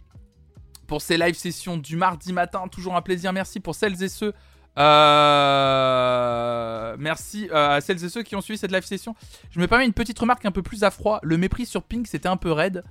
pour 0.86 1.02
ces 1.02 1.18
live 1.18 1.34
sessions 1.34 1.76
du 1.76 1.96
mardi 1.96 2.32
matin. 2.32 2.66
Toujours 2.68 2.96
un 2.96 3.02
plaisir. 3.02 3.34
Merci 3.34 3.60
pour 3.60 3.74
celles 3.74 4.02
et 4.02 4.08
ceux. 4.08 4.32
Euh, 4.78 6.68
Merci 6.98 7.48
euh, 7.50 7.76
à 7.76 7.80
celles 7.80 8.04
et 8.04 8.08
ceux 8.08 8.22
qui 8.22 8.36
ont 8.36 8.40
suivi 8.40 8.58
cette 8.58 8.72
live 8.72 8.84
session. 8.84 9.14
Je 9.50 9.60
me 9.60 9.66
permets 9.66 9.86
une 9.86 9.92
petite 9.92 10.18
remarque 10.18 10.44
un 10.44 10.50
peu 10.50 10.62
plus 10.62 10.84
à 10.84 10.90
froid. 10.90 11.20
Le 11.22 11.36
mépris 11.36 11.66
sur 11.66 11.82
Pink, 11.82 12.06
c'était 12.06 12.28
un 12.28 12.36
peu 12.36 12.52
raide. 12.52 12.84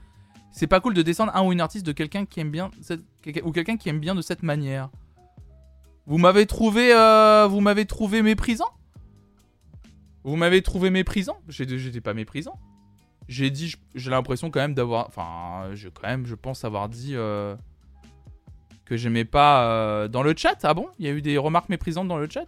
C'est 0.52 0.68
pas 0.68 0.80
cool 0.80 0.94
de 0.94 1.02
descendre 1.02 1.36
un 1.36 1.44
ou 1.44 1.52
une 1.52 1.62
artiste 1.62 1.86
de 1.86 1.92
quelqu'un 1.92 2.26
qui 2.26 2.40
aime 2.40 2.52
bien 2.52 2.72
ou 3.44 3.52
quelqu'un 3.52 3.78
qui 3.78 3.90
aime 3.90 4.00
bien 4.00 4.16
de 4.16 4.22
cette 4.22 4.44
manière. 4.44 4.90
Vous 6.06 6.18
m'avez 6.18 6.46
trouvé, 6.46 6.94
euh, 6.94 7.48
vous 7.48 7.60
m'avez 7.60 7.86
trouvé 7.86 8.22
méprisant? 8.22 8.70
Vous 10.24 10.36
m'avez 10.36 10.62
trouvé 10.62 10.90
méprisant? 10.90 11.38
J'étais 11.48 12.02
pas 12.02 12.14
méprisant. 12.14 12.60
J'ai 13.28 13.50
dit, 13.50 13.76
j'ai 13.94 14.10
l'impression 14.10 14.50
quand 14.50 14.62
même 14.62 14.74
d'avoir, 14.74 15.08
enfin, 15.08 15.70
je 15.74 15.90
quand 15.90 16.08
même, 16.08 16.26
je 16.26 16.36
pense 16.36 16.64
avoir 16.64 16.88
dit 16.88 17.16
que 18.88 18.98
j'aimais 18.98 19.26
pas 19.26 19.64
euh, 19.64 20.08
dans 20.08 20.24
le 20.24 20.34
chat. 20.36 20.58
Ah 20.64 20.74
bon? 20.74 20.88
Il 20.98 21.06
y 21.06 21.10
a 21.10 21.12
eu 21.12 21.22
des 21.22 21.38
remarques 21.38 21.70
méprisantes 21.70 22.08
dans 22.08 22.18
le 22.18 22.28
chat? 22.30 22.46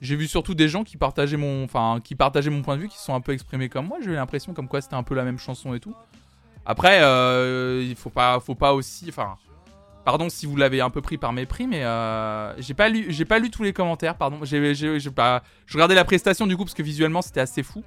J'ai 0.00 0.16
vu 0.16 0.26
surtout 0.26 0.54
des 0.54 0.68
gens 0.68 0.84
qui 0.84 0.96
partageaient 0.96 1.36
mon, 1.36 1.64
enfin, 1.64 1.98
qui 2.02 2.14
partageaient 2.14 2.50
mon 2.50 2.62
point 2.62 2.76
de 2.76 2.82
vue, 2.82 2.88
qui 2.88 2.96
se 2.96 3.04
sont 3.04 3.14
un 3.14 3.20
peu 3.20 3.32
exprimés 3.32 3.68
comme 3.68 3.86
moi. 3.86 3.98
J'ai 4.02 4.10
eu 4.10 4.14
l'impression 4.14 4.54
comme 4.54 4.68
quoi 4.68 4.80
c'était 4.80 4.94
un 4.94 5.02
peu 5.02 5.14
la 5.14 5.24
même 5.24 5.38
chanson 5.38 5.74
et 5.74 5.80
tout. 5.80 5.94
Après, 6.64 7.00
euh, 7.02 7.84
il 7.86 7.96
faut 7.96 8.10
pas, 8.10 8.38
faut 8.40 8.54
pas 8.54 8.72
aussi, 8.72 9.06
enfin, 9.08 9.36
pardon 10.04 10.28
si 10.30 10.46
vous 10.46 10.56
l'avez 10.56 10.80
un 10.80 10.90
peu 10.90 11.02
pris 11.02 11.18
par 11.18 11.32
mépris, 11.32 11.66
mais 11.66 11.84
euh, 11.84 12.54
j'ai 12.60 12.74
pas 12.74 12.88
lu, 12.88 13.06
j'ai 13.08 13.24
pas 13.24 13.38
lu 13.38 13.50
tous 13.50 13.62
les 13.62 13.72
commentaires, 13.72 14.16
pardon. 14.16 14.38
J'ai, 14.42 14.60
pas, 15.14 15.42
je 15.66 15.74
regardais 15.74 15.94
la 15.94 16.04
prestation 16.04 16.46
du 16.46 16.56
coup 16.56 16.64
parce 16.64 16.74
que 16.74 16.82
visuellement 16.82 17.22
c'était 17.22 17.40
assez 17.40 17.62
fou. 17.62 17.82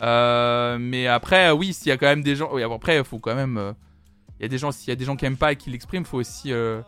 Mais 0.00 1.06
après, 1.06 1.50
oui, 1.52 1.72
s'il 1.72 1.88
y 1.88 1.92
a 1.92 1.96
quand 1.96 2.06
même 2.06 2.22
des 2.22 2.36
gens, 2.36 2.50
oui, 2.52 2.62
après, 2.62 2.98
il 2.98 3.04
faut 3.04 3.18
quand 3.18 3.34
même, 3.34 3.74
il 4.40 4.42
y 4.42 4.44
a 4.46 4.48
des 4.96 5.04
gens, 5.04 5.16
qui 5.16 5.24
aiment 5.26 5.36
pas 5.36 5.52
et 5.52 5.56
qui 5.56 5.70
l'expriment, 5.70 6.04
faut 6.04 6.18
aussi. 6.18 6.52
euh, 6.52 6.80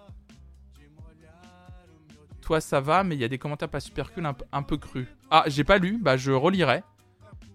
Toi, 2.41 2.61
ça 2.61 2.81
va, 2.81 3.05
mais 3.05 3.15
il 3.15 3.21
y 3.21 3.25
a 3.25 3.29
des 3.29 3.39
commentaires 3.39 3.69
pas 3.69 3.79
super 3.81 4.13
cool, 4.13 4.27
un, 4.27 4.63
peu- 4.63 4.77
crus. 4.77 5.07
Ah, 5.31 5.45
j'ai 5.47 5.63
pas 5.65 5.79
lu, 5.79 5.99
bah 6.01 6.17
je 6.17 6.33
relirai. 6.33 6.83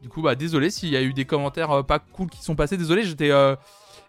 Du 0.02 0.10
coup, 0.10 0.22
bah 0.22 0.36
désolé 0.36 0.70
s'il 0.70 0.90
y 0.90 0.96
a 0.98 1.02
eu 1.02 1.12
des 1.14 1.26
commentaires 1.26 1.72
euh, 1.72 1.84
pas 1.84 2.00
cool 2.00 2.30
qui 2.30 2.42
sont 2.42 2.56
passés. 2.56 2.78
Désolé, 2.78 3.04
j'étais, 3.04 3.32
euh, 3.32 3.56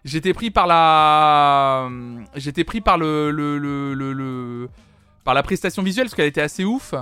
j'étais 0.05 0.33
pris 0.33 0.51
par 0.51 0.67
la, 0.67 1.89
j'étais 2.35 2.63
pris 2.63 2.79
par 2.79 2.97
le, 2.97 3.31
le, 3.31 3.57
le, 3.57 3.93
le- 4.13 4.69
par 5.25 5.33
la 5.33 5.43
prestation 5.43 5.83
visuelle 5.83 6.05
parce 6.05 6.15
qu'elle 6.15 6.27
était 6.27 6.41
assez 6.41 6.63
ouf. 6.63 6.93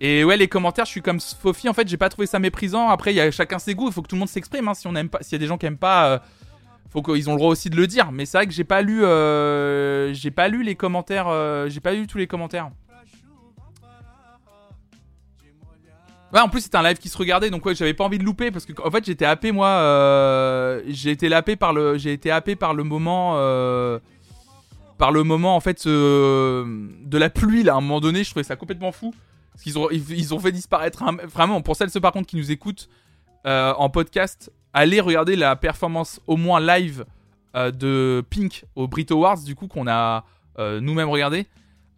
Et 0.00 0.24
ouais, 0.24 0.36
les 0.36 0.48
commentaires, 0.48 0.84
je 0.84 0.90
suis 0.90 1.02
comme 1.02 1.20
Sophie. 1.20 1.68
En 1.68 1.74
fait, 1.74 1.86
j'ai 1.88 1.96
pas 1.96 2.08
trouvé 2.08 2.26
ça 2.26 2.38
méprisant. 2.38 2.88
Après, 2.88 3.12
il 3.12 3.16
y 3.16 3.20
a 3.20 3.30
chacun 3.30 3.58
ses 3.58 3.74
goûts. 3.74 3.86
Il 3.86 3.92
faut 3.92 4.02
que 4.02 4.08
tout 4.08 4.16
le 4.16 4.20
monde 4.20 4.28
s'exprime. 4.28 4.66
hein. 4.68 4.74
Si 4.74 4.86
on 4.86 4.94
aime 4.96 5.08
pas, 5.08 5.22
s'il 5.22 5.32
y 5.32 5.36
a 5.36 5.38
des 5.38 5.46
gens 5.46 5.56
qui 5.56 5.64
aiment 5.66 5.78
pas, 5.78 6.22
faut 6.96 7.12
qu'ils 7.12 7.28
ont 7.28 7.34
le 7.34 7.38
droit 7.38 7.50
aussi 7.50 7.68
de 7.68 7.76
le 7.76 7.86
dire. 7.86 8.10
Mais 8.10 8.24
c'est 8.24 8.38
vrai 8.38 8.46
que 8.46 8.52
j'ai 8.52 8.64
pas 8.64 8.80
lu, 8.80 9.04
euh, 9.04 10.14
j'ai 10.14 10.30
pas 10.30 10.48
lu 10.48 10.62
les 10.62 10.76
commentaires. 10.76 11.28
euh, 11.28 11.68
j'ai 11.68 11.80
pas 11.80 11.92
lu 11.92 12.06
tous 12.06 12.16
les 12.16 12.26
commentaires. 12.26 12.70
Ouais, 16.32 16.40
en 16.40 16.48
plus 16.48 16.62
c'était 16.62 16.76
un 16.76 16.82
live 16.82 16.98
qui 16.98 17.08
se 17.08 17.16
regardait, 17.16 17.50
donc 17.50 17.64
ouais, 17.64 17.74
j'avais 17.74 17.94
pas 17.94 18.04
envie 18.04 18.18
de 18.18 18.24
louper 18.24 18.50
parce 18.50 18.66
que 18.66 18.72
en 18.82 18.90
fait 18.90 19.04
j'étais 19.04 19.24
happé 19.24 19.52
moi, 19.52 19.68
euh, 19.68 20.82
j'ai 20.88 21.12
été 21.12 21.32
happé 21.32 21.54
par 21.54 21.72
le, 21.72 21.98
j'ai 21.98 22.12
été 22.12 22.30
happé 22.30 22.56
par 22.56 22.74
le 22.74 22.82
moment, 22.82 23.34
par 24.98 25.12
le 25.12 25.22
moment 25.22 25.54
en 25.54 25.60
fait 25.60 25.86
de 25.86 27.18
la 27.18 27.30
pluie 27.30 27.62
là. 27.62 27.74
À 27.74 27.76
un 27.76 27.80
moment 27.80 28.00
donné, 28.00 28.24
je 28.24 28.30
trouvais 28.30 28.42
ça 28.42 28.56
complètement 28.56 28.90
fou 28.90 29.14
parce 29.52 29.62
qu'ils 29.62 29.78
ont, 29.78 29.88
ils, 29.90 30.34
ont 30.34 30.40
fait 30.40 30.52
disparaître 30.52 31.04
un, 31.04 31.16
vraiment 31.26 31.62
pour 31.62 31.76
celles 31.76 31.90
ceux 31.90 32.00
par 32.00 32.12
contre 32.12 32.26
qui 32.26 32.36
nous 32.36 32.50
écoutent 32.50 32.88
en 33.44 33.88
podcast, 33.88 34.50
allez 34.76 35.00
regarder 35.00 35.36
la 35.36 35.56
performance 35.56 36.20
au 36.26 36.36
moins 36.36 36.60
live 36.60 37.06
euh, 37.56 37.70
de 37.70 38.22
Pink 38.28 38.64
au 38.76 38.86
Brit 38.86 39.06
Awards 39.10 39.42
du 39.42 39.54
coup 39.54 39.66
qu'on 39.66 39.88
a 39.88 40.24
euh, 40.58 40.80
nous-mêmes 40.80 41.08
regardé. 41.08 41.46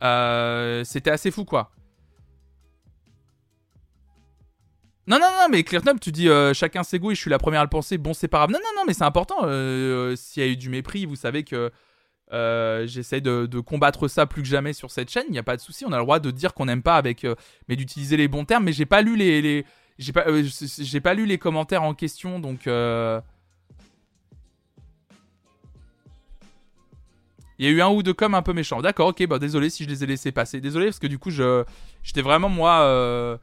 Euh, 0.05 0.85
c'était 0.85 1.11
assez 1.11 1.31
fou 1.33 1.45
quoi. 1.45 1.73
Non, 5.09 5.19
non, 5.19 5.27
non, 5.41 5.49
mais 5.51 5.63
Cleartop, 5.63 5.99
tu 6.01 6.13
dis 6.13 6.29
chacun 6.53 6.83
ses 6.83 6.99
goûts 6.99 7.13
et 7.13 7.15
je 7.15 7.21
suis 7.21 7.31
la 7.31 7.39
première 7.39 7.61
à 7.61 7.65
le 7.65 7.71
penser. 7.71 7.97
Bon, 7.97 8.13
c'est 8.13 8.29
pas 8.29 8.39
grave. 8.39 8.51
Non, 8.51 8.59
non, 8.63 8.71
non, 8.77 8.83
mais 8.87 8.93
c'est 8.93 9.05
important. 9.05 9.39
S'il 10.17 10.43
y 10.43 10.47
a 10.47 10.49
eu 10.51 10.57
du 10.57 10.69
mépris, 10.69 11.07
vous 11.07 11.17
savez 11.17 11.45
que 11.45 11.73
j'essaie 12.87 13.23
de, 13.23 13.61
combattre 13.61 14.07
ça 14.07 14.27
plus 14.27 14.43
que 14.43 14.49
jamais 14.49 14.75
sur 14.75 14.91
cette 14.91 15.11
chaîne. 15.11 15.25
Il 15.29 15.33
n'y 15.33 15.39
a 15.39 15.43
pas 15.43 15.57
de 15.57 15.63
souci. 15.63 15.87
On 15.87 15.93
a 15.93 15.97
le 15.97 16.03
droit 16.03 16.21
de 16.21 16.31
dire 16.31 16.53
qu'on 16.53 16.67
n'aime 16.67 16.83
pas 16.83 16.97
avec, 16.97 17.27
mais 17.69 17.77
d'utiliser 17.77 18.19
les 18.19 18.29
bons 18.29 18.45
termes. 18.45 18.65
Mais 18.65 18.75
j'ai 18.75 18.85
pas 18.85 19.01
lu 19.01 19.17
les 19.17 19.65
j'ai 19.99 20.13
pas, 20.13 20.27
euh, 20.29 20.43
j'ai 20.79 21.01
pas 21.01 21.15
lu 21.15 21.27
les 21.27 21.39
commentaires 21.39 21.83
en 21.83 21.95
question, 21.95 22.39
donc. 22.39 22.67
euh, 22.67 23.21
Il 27.59 27.67
y 27.67 27.69
a 27.69 27.73
eu 27.73 27.81
un 27.83 27.89
ou 27.89 28.05
deux 28.05 28.15
coms 28.15 28.35
un 28.35 28.43
peu 28.43 28.53
méchants. 28.53 28.81
D'accord, 28.81 29.09
ok, 29.09 29.27
bah 29.27 29.41
désolé 29.41 29.69
si 29.69 29.83
je 29.83 29.89
les 29.89 30.05
ai 30.05 30.07
laissés 30.07 30.31
passer. 30.31 30.61
Désolé 30.61 30.87
parce 30.87 31.01
que 31.01 31.09
du 31.09 31.19
coup, 31.19 31.31
je, 31.31 31.65
j'étais 32.05 32.23
vraiment 32.23 32.49
moi. 32.49 32.83
euh, 32.83 33.37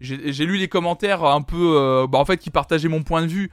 j'ai 0.00 0.44
lu 0.44 0.58
les 0.58 0.68
commentaires 0.68 1.24
un 1.24 1.40
peu, 1.40 2.06
bah, 2.10 2.18
en 2.18 2.24
fait, 2.26 2.36
qui 2.36 2.50
partageaient 2.50 2.88
mon 2.88 3.02
point 3.02 3.22
de 3.22 3.28
vue 3.28 3.50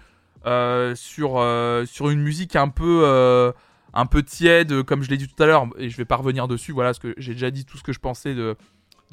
sur 0.95 1.41
sur 1.87 2.09
une 2.09 2.19
musique 2.21 2.57
un 2.57 2.67
peu 2.67 3.53
un 3.93 4.05
peu 4.05 4.23
tiède, 4.23 4.83
comme 4.83 5.03
je 5.03 5.09
l'ai 5.09 5.15
dit 5.15 5.29
tout 5.29 5.41
à 5.41 5.45
l'heure, 5.45 5.67
et 5.77 5.87
je 5.89 5.95
vais 5.95 6.03
pas 6.03 6.17
revenir 6.17 6.49
dessus. 6.49 6.73
Voilà, 6.73 6.89
parce 6.89 6.99
que 6.99 7.13
j'ai 7.15 7.31
déjà 7.31 7.49
dit 7.49 7.63
tout 7.63 7.77
ce 7.77 7.83
que 7.83 7.93
je 7.93 7.99
pensais 7.99 8.35
de 8.35 8.57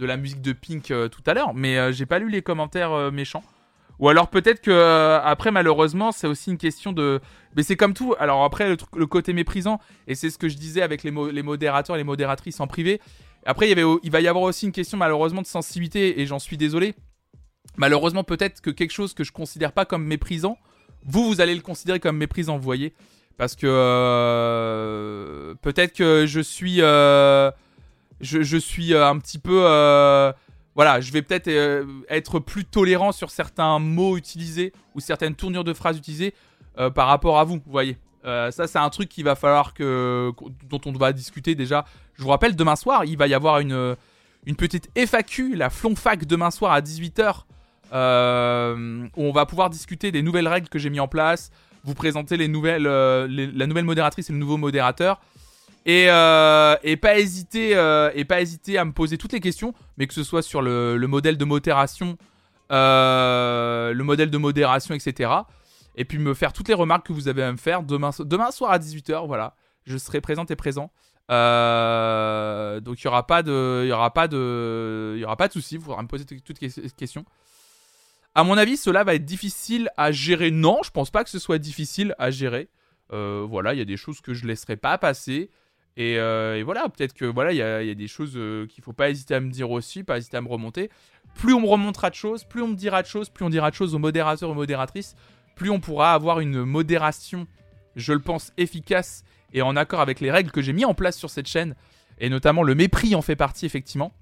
de 0.00 0.06
la 0.06 0.16
musique 0.16 0.40
de 0.40 0.52
Pink 0.52 0.90
euh, 0.90 1.08
tout 1.08 1.22
à 1.26 1.34
l'heure, 1.34 1.54
mais 1.54 1.78
euh, 1.78 1.92
j'ai 1.92 2.06
pas 2.06 2.18
lu 2.18 2.30
les 2.30 2.42
commentaires 2.42 2.92
euh, 2.92 3.10
méchants. 3.10 3.44
Ou 3.98 4.08
alors 4.08 4.28
peut-être 4.28 4.62
que 4.62 5.20
après 5.22 5.50
malheureusement 5.50 6.10
c'est 6.10 6.26
aussi 6.26 6.50
une 6.50 6.56
question 6.56 6.92
de, 6.92 7.20
mais 7.54 7.62
c'est 7.62 7.76
comme 7.76 7.92
tout. 7.92 8.14
Alors 8.18 8.44
après 8.44 8.74
le, 8.94 9.06
côté 9.06 9.34
méprisant 9.34 9.78
et 10.08 10.14
c'est 10.14 10.30
ce 10.30 10.38
que 10.38 10.48
je 10.48 10.56
disais 10.56 10.80
avec 10.80 11.02
les, 11.02 11.10
mo- 11.10 11.30
les 11.30 11.42
modérateurs 11.42 11.96
et 11.96 11.98
les 11.98 12.04
modératrices 12.04 12.60
en 12.60 12.66
privé. 12.66 12.98
Après 13.44 13.70
il, 13.70 13.78
il 14.02 14.10
va 14.10 14.22
y 14.22 14.28
avoir 14.28 14.44
aussi 14.44 14.64
une 14.64 14.72
question 14.72 14.96
malheureusement 14.96 15.42
de 15.42 15.46
sensibilité 15.46 16.18
et 16.18 16.24
j'en 16.24 16.38
suis 16.38 16.56
désolé. 16.56 16.94
Malheureusement 17.76 18.24
peut-être 18.24 18.62
que 18.62 18.70
quelque 18.70 18.92
chose 18.92 19.12
que 19.12 19.22
je 19.22 19.32
considère 19.32 19.72
pas 19.72 19.84
comme 19.84 20.04
méprisant, 20.04 20.56
vous 21.04 21.26
vous 21.26 21.42
allez 21.42 21.54
le 21.54 21.60
considérer 21.60 22.00
comme 22.00 22.16
méprisant, 22.16 22.56
vous 22.56 22.64
voyez, 22.64 22.94
parce 23.36 23.54
que 23.54 23.66
peut-être 25.60 25.92
que 25.94 26.24
je 26.26 26.40
suis 26.40 26.80
je, 28.20 28.56
suis 28.56 28.94
euh, 28.94 29.06
un 29.08 29.18
petit 29.18 29.38
peu 29.38 29.62
euh, 29.64 30.32
voilà, 30.74 31.00
je 31.00 31.12
vais 31.12 31.22
peut-être 31.22 31.48
euh, 31.48 31.84
être 32.08 32.38
plus 32.38 32.64
tolérant 32.64 33.12
sur 33.12 33.30
certains 33.30 33.78
mots 33.78 34.16
utilisés 34.16 34.72
ou 34.94 35.00
certaines 35.00 35.34
tournures 35.34 35.64
de 35.64 35.74
phrases 35.74 35.98
utilisées 35.98 36.34
par 36.94 37.08
rapport 37.08 37.38
à 37.38 37.44
vous, 37.44 37.56
vous 37.56 37.70
voyez. 37.70 37.98
Ça, 38.24 38.66
c'est 38.66 38.78
un 38.78 38.88
truc 38.88 39.10
qu'il 39.10 39.24
va 39.24 39.34
falloir 39.34 39.74
que 39.74 40.30
dont 40.68 40.80
on 40.86 40.92
va 40.92 41.12
discuter 41.12 41.54
déjà. 41.54 41.84
Je 42.14 42.22
vous 42.22 42.30
rappelle, 42.30 42.56
demain 42.56 42.76
soir, 42.76 43.04
il 43.04 43.18
va 43.18 43.26
y 43.26 43.34
avoir 43.34 43.58
une 43.58 43.96
une 44.46 44.56
petite 44.56 44.88
FAQ, 44.96 45.56
la 45.56 45.68
Flonfac 45.68 46.24
demain 46.24 46.50
soir 46.50 46.72
à 46.72 46.80
18h, 46.80 47.44
euh, 47.92 49.06
où 49.16 49.24
on 49.24 49.32
va 49.32 49.44
pouvoir 49.46 49.68
discuter 49.68 50.12
des 50.12 50.22
nouvelles 50.22 50.48
règles 50.48 50.68
que 50.68 50.78
j'ai 50.78 50.90
mis 50.90 51.00
en 51.00 51.08
place, 51.08 51.50
vous 51.84 51.94
présenter 51.94 52.36
les 52.36 52.48
nouvelles, 52.48 52.88
les- 53.28 53.48
la 53.48 53.66
nouvelle 53.66 53.84
modératrice 53.84 54.30
et 54.30 54.32
le 54.32 54.38
nouveau 54.38 54.56
modérateur. 54.56 55.20
Et, 55.86 56.06
euh, 56.10 56.76
et 56.82 56.96
pas 56.96 57.18
hésiter 57.18 57.74
euh, 57.74 58.10
et 58.14 58.24
pas 58.26 58.40
hésiter 58.42 58.76
à 58.76 58.84
me 58.84 58.92
poser 58.92 59.16
toutes 59.16 59.32
les 59.32 59.40
questions, 59.40 59.72
mais 59.96 60.06
que 60.06 60.12
ce 60.14 60.22
soit 60.22 60.42
sur 60.42 60.60
le, 60.60 60.96
le 60.98 61.06
modèle 61.06 61.38
de 61.38 61.44
modération, 61.44 62.18
euh, 62.70 63.92
le 63.94 64.04
modèle 64.04 64.30
de 64.30 64.38
modération, 64.38 64.94
etc. 64.94 65.30
Et 65.96 66.04
puis 66.04 66.18
me 66.18 66.34
faire 66.34 66.52
toutes 66.52 66.68
les 66.68 66.74
remarques 66.74 67.06
que 67.06 67.12
vous 67.12 67.28
avez 67.28 67.42
à 67.42 67.50
me 67.50 67.56
faire 67.56 67.82
demain, 67.82 68.12
so- 68.12 68.24
demain 68.24 68.50
soir 68.50 68.70
à 68.72 68.78
18h. 68.78 69.26
Voilà, 69.26 69.54
je 69.84 69.96
serai 69.96 70.20
présente 70.20 70.50
et 70.50 70.56
présent. 70.56 70.90
Euh, 71.30 72.80
donc 72.80 73.00
il 73.00 73.04
y 73.04 73.08
aura 73.08 73.26
pas 73.26 73.42
de, 73.42 73.82
il 73.84 73.88
y 73.88 73.92
aura 73.92 74.12
pas 74.12 74.28
de, 74.28 75.14
il 75.16 75.20
y 75.20 75.24
aura 75.24 75.36
pas 75.36 75.48
de. 75.48 75.52
Vous 75.54 75.78
pourrez 75.84 76.02
me 76.02 76.08
poser 76.08 76.24
toutes 76.26 76.60
les 76.60 76.70
questions. 76.96 77.24
À 78.34 78.44
mon 78.44 78.56
avis, 78.56 78.76
cela 78.76 79.02
va 79.02 79.14
être 79.14 79.24
difficile 79.24 79.88
à 79.96 80.12
gérer. 80.12 80.50
Non, 80.50 80.78
je 80.84 80.90
pense 80.90 81.10
pas 81.10 81.24
que 81.24 81.30
ce 81.30 81.38
soit 81.38 81.58
difficile 81.58 82.14
à 82.18 82.30
gérer. 82.30 82.68
Euh, 83.12 83.44
voilà, 83.48 83.74
il 83.74 83.78
y 83.78 83.82
a 83.82 83.84
des 83.86 83.96
choses 83.96 84.20
que 84.20 84.34
je 84.34 84.46
laisserai 84.46 84.76
pas 84.76 84.98
passer. 84.98 85.50
Et, 85.96 86.18
euh, 86.18 86.56
et 86.56 86.62
voilà, 86.62 86.88
peut-être 86.88 87.12
que 87.14 87.24
voilà, 87.24 87.52
il 87.52 87.56
y 87.56 87.62
a, 87.62 87.82
il 87.82 87.88
y 87.88 87.90
a 87.90 87.94
des 87.94 88.08
choses 88.08 88.32
euh, 88.36 88.66
qu'il 88.66 88.82
faut 88.82 88.92
pas 88.92 89.10
hésiter 89.10 89.34
à 89.34 89.40
me 89.40 89.50
dire 89.50 89.70
aussi, 89.70 90.02
pas 90.02 90.18
hésiter 90.18 90.36
à 90.36 90.40
me 90.40 90.48
remonter. 90.48 90.90
Plus 91.34 91.52
on 91.52 91.60
me 91.60 91.66
remontera 91.66 92.10
de 92.10 92.14
choses, 92.14 92.44
plus 92.44 92.62
on 92.62 92.68
me 92.68 92.74
dira 92.74 93.02
de 93.02 93.06
choses, 93.06 93.28
plus 93.28 93.44
on 93.44 93.50
dira 93.50 93.70
de 93.70 93.74
choses 93.74 93.94
aux 93.94 93.98
modérateurs 93.98 94.48
et 94.48 94.52
aux 94.52 94.54
modératrices, 94.54 95.14
plus 95.54 95.70
on 95.70 95.80
pourra 95.80 96.14
avoir 96.14 96.40
une 96.40 96.64
modération, 96.64 97.46
je 97.96 98.12
le 98.12 98.20
pense, 98.20 98.52
efficace 98.56 99.24
et 99.52 99.62
en 99.62 99.76
accord 99.76 100.00
avec 100.00 100.20
les 100.20 100.30
règles 100.30 100.50
que 100.50 100.62
j'ai 100.62 100.72
mis 100.72 100.84
en 100.84 100.94
place 100.94 101.16
sur 101.16 101.30
cette 101.30 101.46
chaîne. 101.46 101.74
Et 102.18 102.28
notamment 102.28 102.62
le 102.62 102.74
mépris 102.74 103.14
en 103.14 103.22
fait 103.22 103.36
partie, 103.36 103.66
effectivement. 103.66 104.12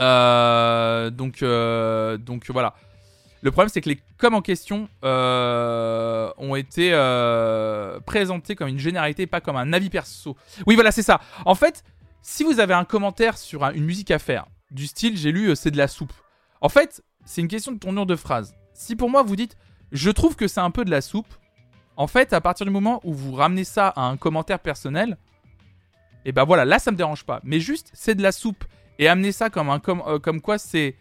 Euh, 0.00 1.10
donc, 1.10 1.42
euh, 1.42 2.16
donc 2.16 2.50
voilà. 2.50 2.74
Le 3.44 3.50
problème, 3.50 3.68
c'est 3.68 3.80
que 3.82 3.90
les 3.90 4.00
coms 4.18 4.34
en 4.34 4.40
question 4.42 4.88
euh, 5.04 6.30
ont 6.38 6.54
été 6.56 6.90
euh, 6.94 8.00
présentés 8.00 8.56
comme 8.56 8.68
une 8.68 8.78
généralité, 8.78 9.26
pas 9.26 9.40
comme 9.42 9.56
un 9.56 9.72
avis 9.74 9.90
perso. 9.90 10.34
Oui, 10.66 10.74
voilà, 10.74 10.90
c'est 10.90 11.02
ça. 11.02 11.20
En 11.44 11.54
fait, 11.54 11.84
si 12.22 12.42
vous 12.42 12.58
avez 12.58 12.72
un 12.74 12.84
commentaire 12.86 13.36
sur 13.36 13.62
un- 13.64 13.72
une 13.74 13.84
musique 13.84 14.10
à 14.10 14.18
faire, 14.18 14.46
du 14.70 14.86
style 14.86 15.16
j'ai 15.18 15.30
lu 15.30 15.50
euh, 15.50 15.54
c'est 15.54 15.70
de 15.70 15.76
la 15.76 15.88
soupe. 15.88 16.12
En 16.62 16.70
fait, 16.70 17.02
c'est 17.26 17.42
une 17.42 17.48
question 17.48 17.72
de 17.72 17.78
tournure 17.78 18.06
de 18.06 18.16
phrase. 18.16 18.54
Si 18.72 18.96
pour 18.96 19.10
moi 19.10 19.22
vous 19.22 19.36
dites 19.36 19.56
je 19.92 20.10
trouve 20.10 20.34
que 20.36 20.48
c'est 20.48 20.60
un 20.60 20.70
peu 20.70 20.84
de 20.86 20.90
la 20.90 21.02
soupe, 21.02 21.28
en 21.96 22.06
fait, 22.06 22.32
à 22.32 22.40
partir 22.40 22.64
du 22.66 22.72
moment 22.72 23.00
où 23.04 23.12
vous 23.12 23.32
ramenez 23.34 23.64
ça 23.64 23.88
à 23.88 24.02
un 24.06 24.16
commentaire 24.16 24.58
personnel, 24.58 25.16
Et 26.24 26.32
ben 26.32 26.44
voilà, 26.44 26.64
là 26.64 26.78
ça 26.78 26.90
me 26.90 26.96
dérange 26.96 27.24
pas. 27.24 27.40
Mais 27.44 27.60
juste, 27.60 27.90
c'est 27.92 28.14
de 28.14 28.22
la 28.22 28.32
soupe. 28.32 28.64
Et 28.98 29.06
amener 29.06 29.32
ça 29.32 29.50
comme 29.50 30.40
quoi 30.40 30.56
c'est. 30.56 30.96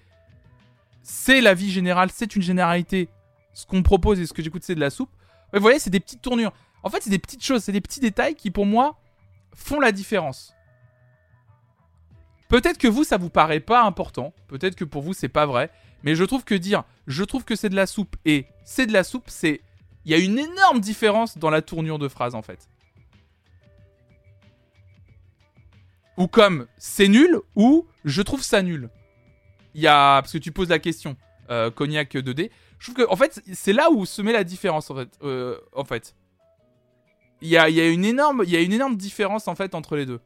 C'est 1.04 1.42
la 1.42 1.54
vie 1.54 1.70
générale, 1.70 2.10
c'est 2.12 2.36
une 2.36 2.42
généralité. 2.42 3.10
Ce 3.54 3.66
qu'on 3.66 3.84
propose 3.84 4.20
et 4.20 4.26
ce 4.26 4.34
que 4.34 4.42
j'écoute, 4.42 4.64
c'est 4.64 4.76
de 4.76 4.80
la 4.80 4.90
soupe. 4.90 5.12
Ouais, 5.52 5.60
vous 5.60 5.64
voyez, 5.64 5.80
c'est 5.80 5.90
des 5.90 6.00
petites 6.00 6.22
tournures. 6.22 6.54
En 6.82 6.90
fait, 6.90 7.04
c'est 7.04 7.10
des 7.10 7.20
petites 7.20 7.44
choses, 7.44 7.64
c'est 7.64 7.72
des 7.72 7.82
petits 7.82 8.00
détails 8.00 8.36
qui, 8.36 8.50
pour 8.50 8.66
moi, 8.66 8.98
font 9.54 9.80
la 9.80 9.92
différence. 9.92 10.56
Peut-être 12.48 12.78
que 12.78 12.88
vous, 12.88 13.04
ça 13.04 13.18
vous 13.18 13.30
paraît 13.30 13.60
pas 13.60 13.84
important. 13.84 14.34
Peut-être 14.48 14.76
que 14.76 14.86
pour 14.86 15.02
vous, 15.02 15.14
c'est 15.14 15.30
pas 15.30 15.46
vrai. 15.46 15.70
Mais 16.04 16.16
je 16.16 16.24
trouve 16.24 16.44
que 16.44 16.56
dire 16.56 16.84
je 17.08 17.24
trouve 17.24 17.44
que 17.44 17.56
c'est 17.56 17.70
de 17.70 17.76
la 17.76 17.88
soupe 17.88 18.16
et 18.26 18.46
c'est 18.64 18.86
de 18.86 18.94
la 18.94 19.04
soupe, 19.04 19.30
c'est. 19.30 19.62
Il 20.06 20.12
y 20.12 20.16
a 20.16 20.18
une 20.18 20.38
énorme 20.38 20.80
différence 20.80 21.38
dans 21.38 21.50
la 21.50 21.62
tournure 21.62 21.98
de 21.98 22.08
phrase 22.08 22.36
en 22.36 22.42
fait. 22.42 22.70
Ou 26.18 26.28
comme 26.28 26.68
c'est 26.78 27.08
nul 27.08 27.40
ou 27.56 27.88
je 28.06 28.22
trouve 28.22 28.44
ça 28.44 28.62
nul. 28.62 28.90
Il 29.76 29.82
y 29.82 29.88
a. 29.88 30.22
Parce 30.22 30.34
que 30.34 30.38
tu 30.38 30.52
poses 30.52 30.70
la 30.70 30.80
question, 30.80 31.16
euh, 31.50 31.72
Cognac 31.72 32.14
2D. 32.16 32.50
Je 32.80 32.92
trouve 32.92 33.06
que, 33.06 33.12
en 33.12 33.16
fait, 33.16 33.42
c'est 33.54 33.74
là 33.74 33.90
où 33.90 34.06
se 34.06 34.22
met 34.22 34.34
la 34.34 34.44
différence 34.44 34.92
en 34.92 34.96
fait. 34.96 35.10
Euh. 35.24 35.58
Il 37.42 37.50
y 37.50 37.58
a, 37.58 37.70
y 37.70 37.82
a 37.82 37.88
une 37.88 38.06
énorme, 38.06 38.44
il 38.46 38.52
y 38.52 38.56
a 38.56 38.62
une 38.62 38.74
énorme 38.74 38.96
différence 38.96 39.48
en 39.48 39.56
fait 39.56 39.76
entre 39.76 39.96
les 39.96 40.06
deux. 40.06 40.20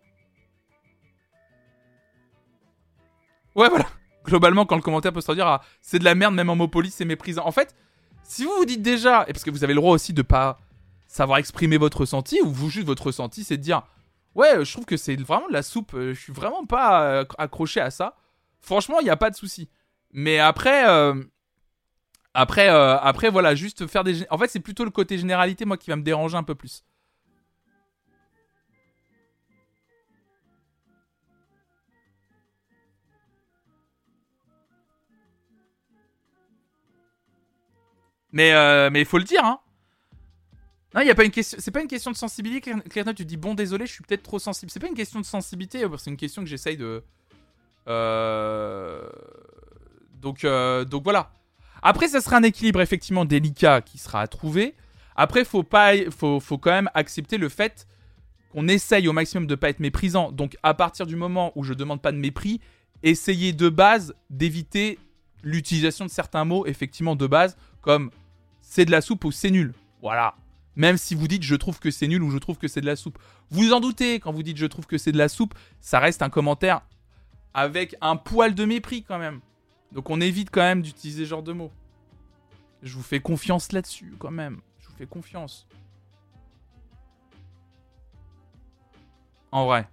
Ouais, 3.55 3.69
voilà. 3.69 3.87
Globalement, 4.23 4.65
quand 4.65 4.75
le 4.75 4.81
commentaire 4.81 5.13
peut 5.13 5.21
se 5.21 5.31
dire 5.31 5.47
ah, 5.47 5.61
c'est 5.81 5.99
de 5.99 6.03
la 6.03 6.13
merde, 6.13 6.35
même 6.35 6.49
en 6.49 6.55
mots 6.55 6.67
polis, 6.67 6.93
c'est 6.93 7.05
méprisant. 7.05 7.45
En 7.45 7.51
fait, 7.51 7.75
si 8.23 8.43
vous 8.43 8.51
vous 8.57 8.65
dites 8.65 8.81
déjà, 8.81 9.23
et 9.27 9.33
parce 9.33 9.43
que 9.43 9.49
vous 9.49 9.63
avez 9.63 9.73
le 9.73 9.79
droit 9.79 9.93
aussi 9.93 10.13
de 10.13 10.21
pas 10.21 10.59
savoir 11.07 11.39
exprimer 11.39 11.77
votre 11.77 12.01
ressenti, 12.01 12.39
ou 12.43 12.51
vous 12.51 12.69
juste 12.69 12.85
votre 12.85 13.07
ressenti, 13.07 13.43
c'est 13.43 13.57
de 13.57 13.63
dire 13.63 13.83
ouais, 14.35 14.63
je 14.63 14.71
trouve 14.71 14.85
que 14.85 14.97
c'est 14.97 15.15
vraiment 15.15 15.47
de 15.47 15.53
la 15.53 15.63
soupe, 15.63 15.93
euh, 15.95 16.13
je 16.13 16.19
suis 16.19 16.33
vraiment 16.33 16.65
pas 16.65 17.25
accroché 17.37 17.79
à 17.79 17.89
ça. 17.89 18.15
Franchement, 18.61 18.99
il 18.99 19.03
n'y 19.05 19.09
a 19.09 19.17
pas 19.17 19.29
de 19.29 19.35
souci. 19.35 19.69
Mais 20.11 20.39
après, 20.39 20.87
euh, 20.89 21.13
après, 22.33 22.69
euh, 22.69 22.97
après, 22.99 23.29
voilà, 23.29 23.55
juste 23.55 23.87
faire 23.87 24.03
des. 24.03 24.25
En 24.29 24.37
fait, 24.37 24.47
c'est 24.49 24.59
plutôt 24.59 24.85
le 24.85 24.91
côté 24.91 25.17
généralité, 25.17 25.65
moi, 25.65 25.77
qui 25.77 25.89
va 25.89 25.95
me 25.95 26.03
déranger 26.03 26.37
un 26.37 26.43
peu 26.43 26.55
plus. 26.55 26.83
Mais 38.31 38.51
euh, 38.53 38.89
mais 38.91 38.99
il 39.01 39.05
faut 39.05 39.17
le 39.17 39.23
dire, 39.23 39.43
hein. 39.43 39.59
Non, 40.93 41.01
il 41.01 41.07
y 41.07 41.11
a 41.11 41.15
pas 41.15 41.25
une 41.25 41.31
question. 41.31 41.57
C'est 41.61 41.71
pas 41.71 41.81
une 41.81 41.87
question 41.87 42.11
de 42.11 42.15
sensibilité. 42.15 42.61
Claire- 42.61 42.83
Claire 42.89 43.15
tu 43.15 43.25
dis 43.25 43.37
bon, 43.37 43.53
désolé, 43.53 43.85
je 43.85 43.91
suis 43.93 44.03
peut-être 44.03 44.23
trop 44.23 44.39
sensible. 44.39 44.71
C'est 44.71 44.79
pas 44.79 44.87
une 44.87 44.95
question 44.95 45.19
de 45.19 45.25
sensibilité. 45.25 45.83
euh, 45.83 45.97
C'est 45.97 46.09
une 46.09 46.17
question 46.17 46.43
que 46.43 46.49
j'essaye 46.49 46.77
de. 46.77 47.03
Euh, 47.87 49.09
Donc 50.21 50.43
euh, 50.43 50.85
donc 50.85 51.03
voilà. 51.03 51.31
Après, 51.81 52.07
ça 52.07 52.21
sera 52.21 52.37
un 52.37 52.43
équilibre 52.43 52.81
effectivement 52.81 53.23
délicat 53.23 53.81
qui 53.81 53.97
sera 53.97 54.21
à 54.21 54.27
trouver. 54.27 54.75
Après, 55.15 55.45
faut 55.45 55.63
pas, 55.63 55.93
faut, 56.11 56.39
faut 56.39 56.57
quand 56.57 56.71
même 56.71 56.89
accepter 56.93 57.37
le 57.37 57.49
fait 57.49 57.87
qu'on 58.51 58.67
essaye 58.67 59.07
au 59.07 59.13
maximum 59.13 59.47
de 59.47 59.55
pas 59.55 59.69
être 59.69 59.79
méprisant. 59.79 60.31
Donc, 60.31 60.57
à 60.63 60.73
partir 60.73 61.05
du 61.05 61.15
moment 61.15 61.51
où 61.55 61.63
je 61.63 61.73
demande 61.73 62.01
pas 62.01 62.11
de 62.11 62.17
mépris, 62.17 62.61
essayez 63.03 63.53
de 63.53 63.69
base 63.69 64.13
d'éviter 64.29 64.99
l'utilisation 65.43 66.05
de 66.05 66.09
certains 66.09 66.45
mots 66.45 66.65
effectivement 66.65 67.15
de 67.15 67.27
base 67.27 67.57
comme 67.81 68.11
c'est 68.59 68.85
de 68.85 68.91
la 68.91 69.01
soupe 69.01 69.23
ou 69.23 69.31
c'est 69.31 69.51
nul. 69.51 69.73
Voilà. 70.01 70.35
Même 70.75 70.97
si 70.97 71.15
vous 71.15 71.27
dites 71.27 71.43
je 71.43 71.55
trouve 71.55 71.79
que 71.79 71.91
c'est 71.91 72.07
nul 72.07 72.21
ou 72.21 72.31
je 72.31 72.37
trouve 72.37 72.57
que 72.57 72.67
c'est 72.67 72.81
de 72.81 72.85
la 72.85 72.95
soupe. 72.95 73.17
Vous 73.49 73.71
en 73.71 73.79
doutez 73.79 74.19
quand 74.19 74.31
vous 74.31 74.43
dites 74.43 74.57
je 74.57 74.65
trouve 74.65 74.85
que 74.85 74.97
c'est 74.97 75.11
de 75.11 75.17
la 75.17 75.29
soupe, 75.29 75.53
ça 75.79 75.99
reste 75.99 76.21
un 76.21 76.29
commentaire 76.29 76.81
avec 77.57 77.95
un 78.01 78.17
poil 78.17 78.53
de 78.53 78.65
mépris 78.65 79.01
quand 79.01 79.17
même. 79.17 79.41
Donc 79.91 80.11
on 80.11 80.21
évite 80.21 80.51
quand 80.51 80.61
même 80.61 80.83
d'utiliser 80.83 81.25
ce 81.25 81.29
genre 81.29 81.41
de 81.41 81.53
mots. 81.53 81.71
Je 82.83 82.93
vous 82.93 83.01
fais 83.01 83.19
confiance 83.19 83.71
là-dessus 83.71 84.13
quand 84.19 84.29
même. 84.29 84.61
Je 84.79 84.87
vous 84.87 84.93
fais 84.95 85.07
confiance. 85.07 85.67
En 89.51 89.65
vrai. 89.65 89.89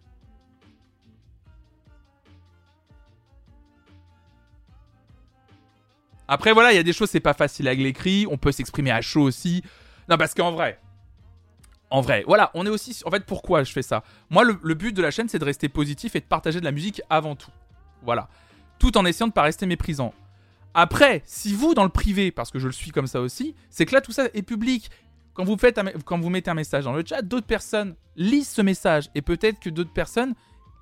Après 6.29 6.53
voilà, 6.53 6.71
il 6.73 6.77
y 6.77 6.79
a 6.79 6.83
des 6.83 6.93
choses 6.93 7.09
c'est 7.09 7.19
pas 7.19 7.33
facile 7.33 7.67
avec 7.67 7.81
l'écrit, 7.81 8.27
on 8.31 8.37
peut 8.37 8.53
s'exprimer 8.53 8.91
à 8.91 9.01
chaud 9.01 9.23
aussi. 9.23 9.63
Non 10.11 10.19
parce 10.19 10.35
qu'en 10.35 10.53
vrai, 10.53 10.79
en 11.95 12.01
vrai, 12.01 12.25
voilà, 12.27 12.51
on 12.55 12.67
est 12.67 12.71
aussi. 12.71 13.03
En 13.05 13.11
fait, 13.13 13.25
pourquoi 13.25 13.63
je 13.63 13.71
fais 13.71 13.83
ça? 13.83 14.03
Moi, 14.29 14.43
le, 14.43 14.75
but 14.75 14.93
de 14.93 15.01
la 15.01 15.13
chaîne, 15.13 15.29
c'est 15.29 15.39
de 15.39 15.45
rester 15.45 15.69
positif 15.69 16.17
et 16.17 16.21
de 16.21 16.25
partager 16.25 16.59
de 16.59 16.65
la 16.65 16.73
musique 16.73 17.01
avant 17.09 17.37
tout. 17.37 17.53
Voilà. 18.03 18.29
Tout 18.81 18.99
en 18.99 19.05
essayant 19.05 19.29
de 19.29 19.33
pas 19.33 19.43
rester 19.43 19.65
méprisant. 19.65 20.13
Après, 20.75 21.23
si 21.25 21.55
vous, 21.55 21.73
dans 21.73 21.85
le 21.85 21.91
privé, 21.91 22.33
parce 22.33 22.51
que 22.51 22.59
je 22.59 22.67
le 22.67 22.73
suis 22.73 22.91
comme 22.91 23.07
ça 23.07 23.21
aussi, 23.21 23.55
c'est 23.71 23.87
que 23.87 23.95
là, 23.95 24.01
tout 24.01 24.11
ça 24.11 24.25
est 24.35 24.43
public. 24.43 24.91
Quand 25.35 25.45
vous, 25.45 25.57
quand 26.05 26.19
vous 26.19 26.31
mettez 26.31 26.51
un 26.51 26.55
message 26.55 26.83
dans 26.83 26.93
le 26.93 27.05
chat, 27.07 27.23
d'autres 27.23 27.47
personnes 27.47 27.95
lisent 28.17 28.49
ce 28.49 28.63
message. 28.63 29.09
Et 29.15 29.23
peut-être 29.23 29.61
que 29.61 29.71
d'autres 29.71 29.93
personnes 29.93 30.35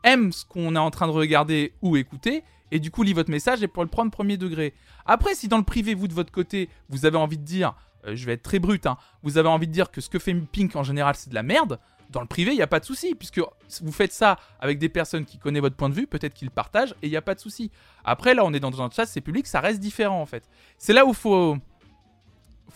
aiment 0.05 0.33
ce 0.33 0.47
qu'on 0.47 0.75
est 0.75 0.79
en 0.79 0.91
train 0.91 1.09
de 1.09 1.13
regarder 1.13 1.75
ou 1.83 1.99
écouter. 1.99 2.43
Et 2.71 2.81
du 2.81 2.91
coup, 2.91 3.03
lisent 3.03 3.17
votre 3.17 3.31
message 3.31 3.63
et 3.63 3.69
pour 3.69 3.83
le 3.83 3.91
prendre 3.91 4.11
premier 4.11 4.39
degré. 4.39 4.73
Après, 5.05 5.35
si 5.35 5.49
dans 5.49 5.59
le 5.59 5.63
privé, 5.63 5.93
vous, 5.93 6.09
de 6.09 6.15
votre 6.15 6.33
côté, 6.33 6.71
vous 6.89 7.05
avez 7.05 7.19
envie 7.19 7.37
de 7.37 7.45
dire, 7.45 7.75
euh, 8.07 8.17
je 8.17 8.27
vais 8.27 8.33
être 8.33 8.43
très 8.43 8.59
brut, 8.59 8.87
hein, 8.87 8.97
vous 9.23 9.39
avez 9.39 9.49
envie 9.49 9.67
de 9.67 9.73
dire 9.73 9.91
que 9.91 10.01
ce 10.01 10.09
que 10.09 10.19
fait 10.19 10.35
Pink 10.35 10.77
en 10.77 10.83
général, 10.83 11.15
c'est 11.15 11.31
de 11.31 11.35
la 11.35 11.43
merde, 11.43 11.79
dans 12.11 12.21
le 12.21 12.27
privé, 12.27 12.53
il 12.53 12.57
n'y 12.57 12.63
a 12.63 12.67
pas 12.67 12.79
de 12.79 12.85
souci, 12.85 13.15
puisque 13.15 13.41
vous 13.81 13.93
faites 13.93 14.13
ça 14.13 14.39
avec 14.61 14.79
des 14.79 14.89
personnes 14.89 15.25
qui 15.25 15.39
connaissent 15.39 15.63
votre 15.63 15.77
point 15.77 15.89
de 15.89 15.95
vue, 15.95 16.07
peut-être 16.07 16.35
qu'ils 16.35 16.51
partagent, 16.51 16.95
et 17.03 17.07
il 17.07 17.11
n'y 17.11 17.17
a 17.17 17.23
pas 17.23 17.35
de 17.35 17.41
souci. 17.41 17.71
Après, 18.05 18.35
là, 18.35 18.45
on 18.45 18.53
est 18.53 18.61
dans 18.61 18.83
un 18.83 18.91
chat, 18.91 19.07
c'est 19.07 19.21
public, 19.21 19.47
ça 19.47 19.61
reste 19.61 19.81
différent, 19.81 20.21
en 20.21 20.27
fait. 20.27 20.49
C'est 20.79 20.93
là 20.93 21.07
où 21.07 21.15
faut, 21.15 21.57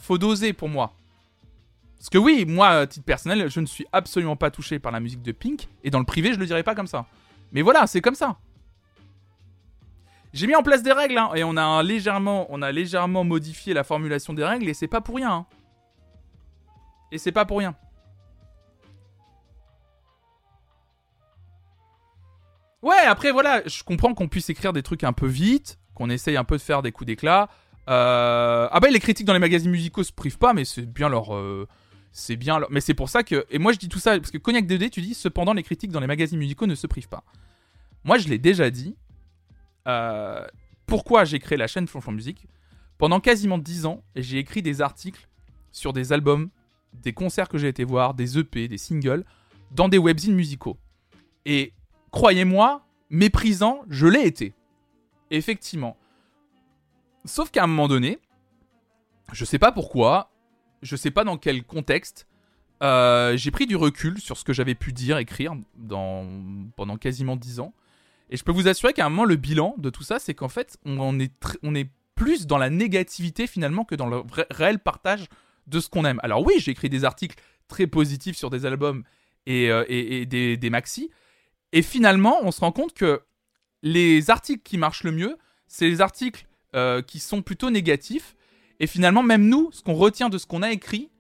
faut 0.01 0.19
doser 0.19 0.53
pour 0.53 0.69
moi. 0.69 0.95
Parce 1.99 2.09
que 2.09 2.19
oui, 2.19 2.45
moi, 2.47 2.69
à 2.69 2.87
titre 2.87 3.05
personnel, 3.05 3.51
je 3.51 3.61
ne 3.61 3.67
suis 3.67 3.87
absolument 3.93 4.37
pas 4.37 4.51
touché 4.51 4.79
par 4.79 4.91
la 4.91 5.01
musique 5.01 5.23
de 5.23 5.33
Pink, 5.33 5.69
et 5.85 5.91
dans 5.91 5.99
le 5.99 6.07
privé, 6.07 6.33
je 6.33 6.39
le 6.39 6.47
dirais 6.47 6.63
pas 6.63 6.75
comme 6.75 6.87
ça. 6.87 7.07
Mais 7.53 7.63
voilà, 7.63 7.87
c'est 7.87 8.01
comme 8.01 8.15
ça. 8.15 8.39
J'ai 10.37 10.47
mis 10.47 10.55
en 10.55 10.63
place 10.63 10.83
des 10.83 10.93
règles, 10.93 11.17
hein, 11.17 11.31
et 11.35 11.45
on 11.45 11.57
a, 11.57 11.63
un 11.63 11.83
légèrement, 11.83 12.47
on 12.51 12.61
a 12.61 12.71
légèrement 12.71 13.25
modifié 13.25 13.73
la 13.73 13.85
formulation 13.85 14.35
des 14.35 14.45
règles, 14.45 14.69
et 14.69 14.75
c'est 14.75 14.87
pas 14.87 15.01
pour 15.01 15.17
rien. 15.17 15.31
hein. 15.33 15.47
Et 17.11 17.17
c'est 17.17 17.33
pas 17.33 17.47
pour 17.47 17.57
rien. 17.57 17.75
Ouais, 22.83 22.99
après 23.07 23.33
voilà, 23.33 23.63
je 23.67 23.83
comprends 23.83 24.13
qu'on 24.13 24.29
puisse 24.29 24.51
écrire 24.51 24.75
des 24.75 24.83
trucs 24.83 25.05
un 25.05 25.15
peu 25.15 25.27
vite, 25.27 25.79
qu'on 25.95 26.11
essaye 26.11 26.37
un 26.37 26.45
peu 26.45 26.59
de 26.59 26.63
faire 26.63 26.83
des 26.83 26.93
coups 26.93 27.07
d'éclat. 27.07 27.49
Euh... 27.89 28.69
Ah 28.71 28.79
bah 28.79 28.89
les 28.91 29.01
critiques 29.01 29.27
dans 29.27 29.33
les 29.33 29.39
magazines 29.39 29.71
musicaux 29.71 30.03
se 30.05 30.13
privent 30.13 30.37
pas, 30.39 30.53
mais 30.53 30.67
c'est 30.67 30.83
bien 30.85 31.09
leur... 31.09 31.35
euh, 31.35 31.67
C'est 32.13 32.37
bien 32.37 32.59
leur... 32.59 32.71
Mais 32.71 32.83
c'est 32.83 32.93
pour 32.93 33.09
ça 33.09 33.23
que... 33.23 33.47
Et 33.49 33.59
moi 33.59 33.73
je 33.73 33.79
dis 33.79 33.89
tout 33.89 33.99
ça, 34.01 34.19
parce 34.19 34.31
que 34.31 34.37
Cognac 34.39 34.67
2D, 34.67 34.91
tu 34.91 35.01
dis, 35.01 35.15
cependant 35.15 35.55
les 35.55 35.63
critiques 35.63 35.93
dans 35.93 36.01
les 36.01 36.07
magazines 36.07 36.39
musicaux 36.39 36.67
ne 36.67 36.75
se 36.75 36.87
privent 36.87 37.09
pas. 37.09 37.25
Moi 38.05 38.19
je 38.19 38.29
l'ai 38.29 38.39
déjà 38.39 38.69
dit. 38.71 38.97
Euh, 39.87 40.47
Pourquoi 40.87 41.25
j'ai 41.25 41.39
créé 41.39 41.59
la 41.59 41.67
chaîne 41.67 41.87
Flonflon 41.87 42.13
Musique 42.13 42.47
Pendant 42.99 43.21
quasiment 43.21 43.59
10 43.59 43.87
ans, 43.87 44.03
j'ai 44.15 44.39
écrit 44.39 44.63
des 44.63 44.81
articles 44.81 45.29
sur 45.73 45.93
des 45.93 46.13
albums, 46.13 46.51
des 46.93 47.13
concerts 47.13 47.49
que 47.49 47.59
j'ai 47.59 47.69
été 47.69 47.85
voir, 47.85 48.15
des 48.15 48.39
EP, 48.39 48.69
des 48.69 48.79
singles, 48.79 49.25
dans 49.71 49.89
des 49.89 49.99
webzines 49.99 50.35
musicaux. 50.35 50.79
Et 51.45 51.73
croyez-moi, 52.11 52.87
méprisant, 53.11 53.85
je 53.89 54.07
l'ai 54.07 54.27
été. 54.27 54.55
Effectivement. 55.31 55.97
Sauf 57.25 57.51
qu'à 57.51 57.65
un 57.65 57.67
moment 57.67 57.89
donné, 57.89 58.19
je 59.33 59.45
sais 59.45 59.59
pas 59.59 59.73
pourquoi, 59.73 60.31
je 60.83 60.95
sais 60.97 61.11
pas 61.11 61.25
dans 61.25 61.37
quel 61.37 61.65
contexte, 61.65 62.27
euh, 62.83 63.37
j'ai 63.37 63.51
pris 63.51 63.67
du 63.67 63.77
recul 63.77 64.21
sur 64.21 64.37
ce 64.37 64.45
que 64.45 64.53
j'avais 64.53 64.75
pu 64.75 64.93
dire, 64.93 65.19
écrire 65.19 65.55
pendant 66.77 66.97
quasiment 66.97 67.37
10 67.37 67.61
ans. 67.61 67.75
Et 68.31 68.37
je 68.37 68.45
peux 68.45 68.53
vous 68.53 68.69
assurer 68.69 68.93
qu'à 68.93 69.07
un 69.07 69.09
moment, 69.09 69.25
le 69.25 69.37
bilan 69.37 69.75
de 69.79 69.91
tout 69.91 70.03
ça, 70.03 70.19
c'est 70.19 70.35
qu'en 70.35 70.49
fait, 70.49 70.79
on, 70.85 71.19
est 71.21 71.33
on 71.63 71.75
est 71.75 71.89
plus 72.15 72.47
dans 72.47 72.59
la 72.59 72.71
négativité 72.71 73.47
finalement 73.47 73.85
que 73.85 73.95
dans 73.95 74.07
le 74.07 74.23
réel 74.51 74.79
partage 74.79 75.27
de 75.67 75.81
ce 75.81 75.89
qu'on 75.89 76.05
aime. 76.05 76.21
Alors 76.23 76.45
oui, 76.45 76.55
j'ai 76.59 76.73
écrit 76.73 76.89
des 76.89 77.05
articles 77.05 77.37
très 77.69 77.87
positifs 77.87 78.37
sur 78.37 78.51
des 78.51 78.67
albums 78.67 79.05
et, 79.47 79.71
euh, 79.71 79.85
et 79.89 80.27
des, 80.27 80.57
des 80.57 80.71
maxi. 80.71 81.11
Et 81.73 81.83
finalement, 81.83 82.39
on 82.43 82.51
se 82.51 82.61
rend 82.61 82.73
compte 82.73 82.95
que 82.95 83.23
les 83.83 84.31
articles 84.31 84.63
qui 84.63 84.79
marchent 84.79 85.05
le 85.05 85.13
mieux, 85.13 85.37
c'est 85.69 85.89
les 85.89 86.01
articles 86.01 86.47
euh, 86.75 87.03
qui 87.03 87.19
sont 87.19 87.43
plutôt 87.43 87.71
négatifs. 87.71 88.37
Et 88.81 88.87
finalement, 88.87 89.23
même 89.23 89.49
nous, 89.49 89.71
ce 89.73 89.83
qu'on 89.83 89.95
retient 89.95 90.29
de 90.29 90.39
ce 90.39 90.47
qu'on 90.47 90.63
a 90.63 90.73
écrit, 90.73 91.11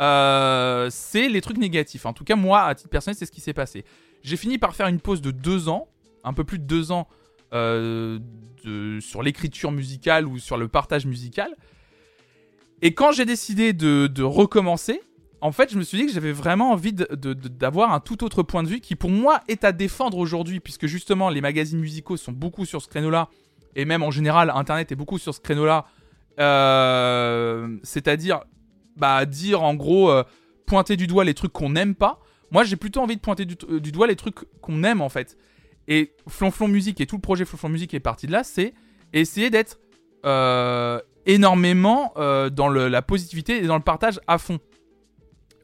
euh, 0.00 0.88
c'est 0.90 1.28
les 1.28 1.40
trucs 1.40 1.58
négatifs. 1.58 2.06
En 2.06 2.12
tout 2.12 2.24
cas, 2.24 2.36
moi, 2.36 2.62
à 2.62 2.74
titre 2.74 2.90
personnel, 2.90 3.16
c'est 3.16 3.26
ce 3.26 3.32
qui 3.32 3.40
s'est 3.40 3.54
passé. 3.54 3.84
J'ai 4.22 4.36
fini 4.36 4.58
par 4.58 4.74
faire 4.74 4.88
une 4.88 5.00
pause 5.00 5.22
de 5.22 5.30
deux 5.30 5.68
ans, 5.68 5.88
un 6.26 6.34
peu 6.34 6.44
plus 6.44 6.58
de 6.58 6.64
deux 6.64 6.92
ans, 6.92 7.08
euh, 7.54 8.18
sur 9.00 9.22
l'écriture 9.22 9.70
musicale 9.70 10.26
ou 10.26 10.38
sur 10.38 10.56
le 10.56 10.66
partage 10.66 11.06
musical. 11.06 11.54
Et 12.82 12.94
quand 12.94 13.12
j'ai 13.12 13.24
décidé 13.24 13.72
de, 13.72 14.22
recommencer, 14.22 15.00
en 15.40 15.52
fait, 15.52 15.70
je 15.70 15.78
me 15.78 15.82
suis 15.82 15.98
dit 15.98 16.06
que 16.06 16.12
j'avais 16.12 16.32
vraiment 16.32 16.72
envie 16.72 16.92
d'avoir 16.92 17.92
un 17.92 18.00
tout 18.00 18.24
autre 18.24 18.42
point 18.42 18.64
de 18.64 18.68
vue 18.68 18.80
qui, 18.80 18.96
pour 18.96 19.10
moi, 19.10 19.40
est 19.46 19.62
à 19.62 19.70
défendre 19.70 20.18
aujourd'hui, 20.18 20.58
puisque 20.58 20.86
justement, 20.86 21.28
les 21.28 21.40
magazines 21.40 21.78
musicaux 21.78 22.16
sont 22.16 22.32
beaucoup 22.32 22.64
sur 22.64 22.82
ce 22.82 22.88
créneau-là, 22.88 23.28
et 23.76 23.84
même 23.84 24.02
en 24.02 24.10
général, 24.10 24.50
Internet 24.50 24.90
est 24.90 24.96
beaucoup 24.96 25.18
sur 25.18 25.32
ce 25.32 25.40
créneau-là. 25.40 25.86
Euh, 26.40 27.78
C'est-à-dire, 27.84 28.40
bah, 28.96 29.24
dire 29.26 29.62
en 29.62 29.74
gros, 29.74 30.10
euh, 30.10 30.24
pointer 30.66 30.96
du 30.96 31.06
doigt 31.06 31.24
les 31.24 31.34
trucs 31.34 31.52
qu'on 31.52 31.70
n'aime 31.70 31.94
pas. 31.94 32.20
Moi, 32.50 32.64
j'ai 32.64 32.76
plutôt 32.76 33.00
envie 33.00 33.16
de 33.16 33.20
pointer 33.20 33.44
du 33.44 33.92
doigt 33.92 34.06
les 34.06 34.16
trucs 34.16 34.36
qu'on 34.60 34.82
aime, 34.82 35.00
en 35.00 35.08
fait. 35.08 35.36
Et 35.88 36.14
Flonflon 36.28 36.68
Musique 36.68 37.00
et 37.00 37.06
tout 37.06 37.16
le 37.16 37.22
projet 37.22 37.44
Flonflon 37.44 37.68
Musique 37.68 37.94
est 37.94 38.00
parti 38.00 38.26
de 38.26 38.32
là, 38.32 38.44
c'est 38.44 38.74
essayer 39.12 39.50
d'être 39.50 39.78
euh, 40.24 41.00
énormément 41.26 42.12
euh, 42.16 42.50
dans 42.50 42.68
la 42.68 43.02
positivité 43.02 43.62
et 43.62 43.66
dans 43.66 43.76
le 43.76 43.82
partage 43.82 44.20
à 44.26 44.38
fond. 44.38 44.58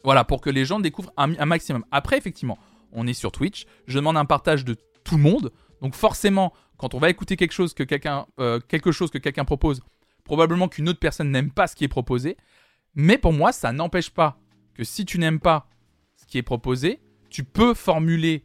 Voilà, 0.05 0.25
pour 0.25 0.41
que 0.41 0.51
les 0.51 0.65
gens 0.65 0.81
découvrent 0.81 1.13
un, 1.17 1.39
un 1.39 1.47
maximum. 1.47 1.85
Après, 1.91 2.19
effectivement, 2.19 2.59
on 2.93 3.07
est 3.07 3.15
sur 3.15 3.33
Twitch. 3.33 3.67
Je 3.87 3.99
demande 3.99 4.17
un 4.17 4.25
partage 4.25 4.65
de 4.65 4.77
tout 5.05 5.17
le 5.17 5.23
monde. 5.23 5.53
Donc 5.81 5.95
forcément, 5.95 6.53
quand 6.77 6.95
on 6.95 6.99
va 6.99 7.11
écouter 7.11 7.37
quelque 7.37 7.53
chose 7.53 7.75
que 7.75 7.83
quelqu'un, 7.83 8.27
euh, 8.41 8.61
quelque 8.61 8.93
chose 8.93 9.11
que 9.11 9.19
quelqu'un 9.19 9.45
propose, 9.45 9.83
probablement 10.25 10.69
qu'une 10.69 10.89
autre 10.89 10.99
personne 10.99 11.31
n'aime 11.31 11.51
pas 11.51 11.67
ce 11.67 11.77
qui 11.77 11.85
est 11.85 11.89
proposé. 11.89 12.37
Mais 12.95 13.19
pour 13.19 13.33
moi, 13.33 13.53
ça 13.53 13.73
n'empêche 13.73 14.11
pas 14.11 14.39
que 14.75 14.85
si 14.85 15.05
tu 15.05 15.19
n'aimes 15.19 15.41
pas 15.41 15.69
ce 16.17 16.27
qui 16.27 16.39
est 16.39 16.43
proposé, 16.43 17.01
tu 17.31 17.45
peux 17.45 17.75
formuler 17.75 18.45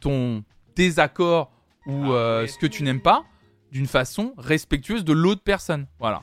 ton 0.00 0.44
désaccord 0.76 1.52
ou 1.86 2.12
euh, 2.12 2.46
ce 2.46 2.58
que 2.58 2.66
tu 2.66 2.82
n'aimes 2.82 3.02
pas 3.02 3.24
d'une 3.72 3.86
façon 3.86 4.34
respectueuse 4.38 5.04
de 5.04 5.12
l'autre 5.12 5.42
personne. 5.42 5.86
Voilà. 5.98 6.22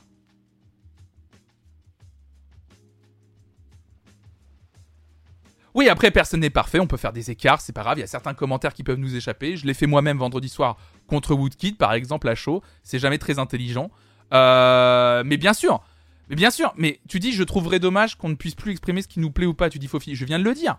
Oui, 5.74 5.88
après, 5.88 6.10
personne 6.10 6.40
n'est 6.40 6.50
parfait, 6.50 6.80
on 6.80 6.86
peut 6.86 6.98
faire 6.98 7.14
des 7.14 7.30
écarts, 7.30 7.60
c'est 7.60 7.72
pas 7.72 7.82
grave, 7.82 7.96
il 7.96 8.02
y 8.02 8.04
a 8.04 8.08
certains 8.08 8.34
commentaires 8.34 8.74
qui 8.74 8.82
peuvent 8.82 8.98
nous 8.98 9.16
échapper. 9.16 9.56
Je 9.56 9.66
l'ai 9.66 9.72
fait 9.72 9.86
moi-même 9.86 10.18
vendredi 10.18 10.48
soir 10.48 10.76
contre 11.06 11.34
Woodkid, 11.34 11.78
par 11.78 11.94
exemple, 11.94 12.28
à 12.28 12.34
chaud. 12.34 12.62
C'est 12.82 12.98
jamais 12.98 13.18
très 13.18 13.38
intelligent. 13.38 13.90
Euh, 14.34 15.22
mais 15.24 15.38
bien 15.38 15.54
sûr, 15.54 15.82
mais 16.28 16.36
bien 16.36 16.50
sûr, 16.50 16.74
mais 16.76 17.00
tu 17.08 17.18
dis, 17.20 17.32
je 17.32 17.42
trouverais 17.42 17.78
dommage 17.78 18.16
qu'on 18.16 18.28
ne 18.28 18.34
puisse 18.34 18.54
plus 18.54 18.72
exprimer 18.72 19.02
ce 19.02 19.08
qui 19.08 19.20
nous 19.20 19.30
plaît 19.30 19.46
ou 19.46 19.54
pas. 19.54 19.70
Tu 19.70 19.78
dis, 19.78 19.88
Fofi, 19.88 20.14
je 20.14 20.24
viens 20.24 20.38
de 20.38 20.44
le 20.44 20.54
dire. 20.54 20.78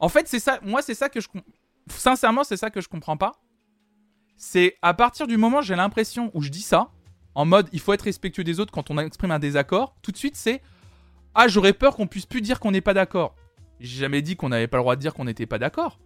En 0.00 0.08
fait, 0.08 0.26
c'est 0.26 0.40
ça, 0.40 0.58
moi, 0.62 0.82
c'est 0.82 0.94
ça 0.94 1.08
que 1.08 1.20
je. 1.20 1.28
Sincèrement, 1.88 2.44
c'est 2.44 2.56
ça 2.56 2.70
que 2.70 2.80
je 2.80 2.88
comprends 2.88 3.16
pas. 3.16 3.32
C'est 4.36 4.76
à 4.82 4.94
partir 4.94 5.26
du 5.26 5.36
moment 5.36 5.58
où 5.58 5.62
j'ai 5.62 5.76
l'impression 5.76 6.30
où 6.34 6.42
je 6.42 6.50
dis 6.50 6.62
ça, 6.62 6.90
en 7.34 7.44
mode, 7.44 7.68
il 7.72 7.80
faut 7.80 7.92
être 7.92 8.02
respectueux 8.02 8.44
des 8.44 8.60
autres 8.60 8.72
quand 8.72 8.90
on 8.90 8.98
exprime 8.98 9.30
un 9.30 9.38
désaccord, 9.38 9.96
tout 10.02 10.12
de 10.12 10.16
suite, 10.16 10.36
c'est. 10.36 10.62
Ah, 11.34 11.48
j'aurais 11.48 11.72
peur 11.72 11.96
qu'on 11.96 12.06
puisse 12.06 12.26
plus 12.26 12.40
dire 12.40 12.60
qu'on 12.60 12.70
n'est 12.70 12.80
pas 12.80 12.94
d'accord. 12.94 13.34
J'ai 13.80 13.98
jamais 14.00 14.22
dit 14.22 14.36
qu'on 14.36 14.50
n'avait 14.50 14.68
pas 14.68 14.76
le 14.76 14.82
droit 14.82 14.94
de 14.94 15.00
dire 15.00 15.14
qu'on 15.14 15.24
n'était 15.24 15.46
pas 15.46 15.58
d'accord. 15.58 15.98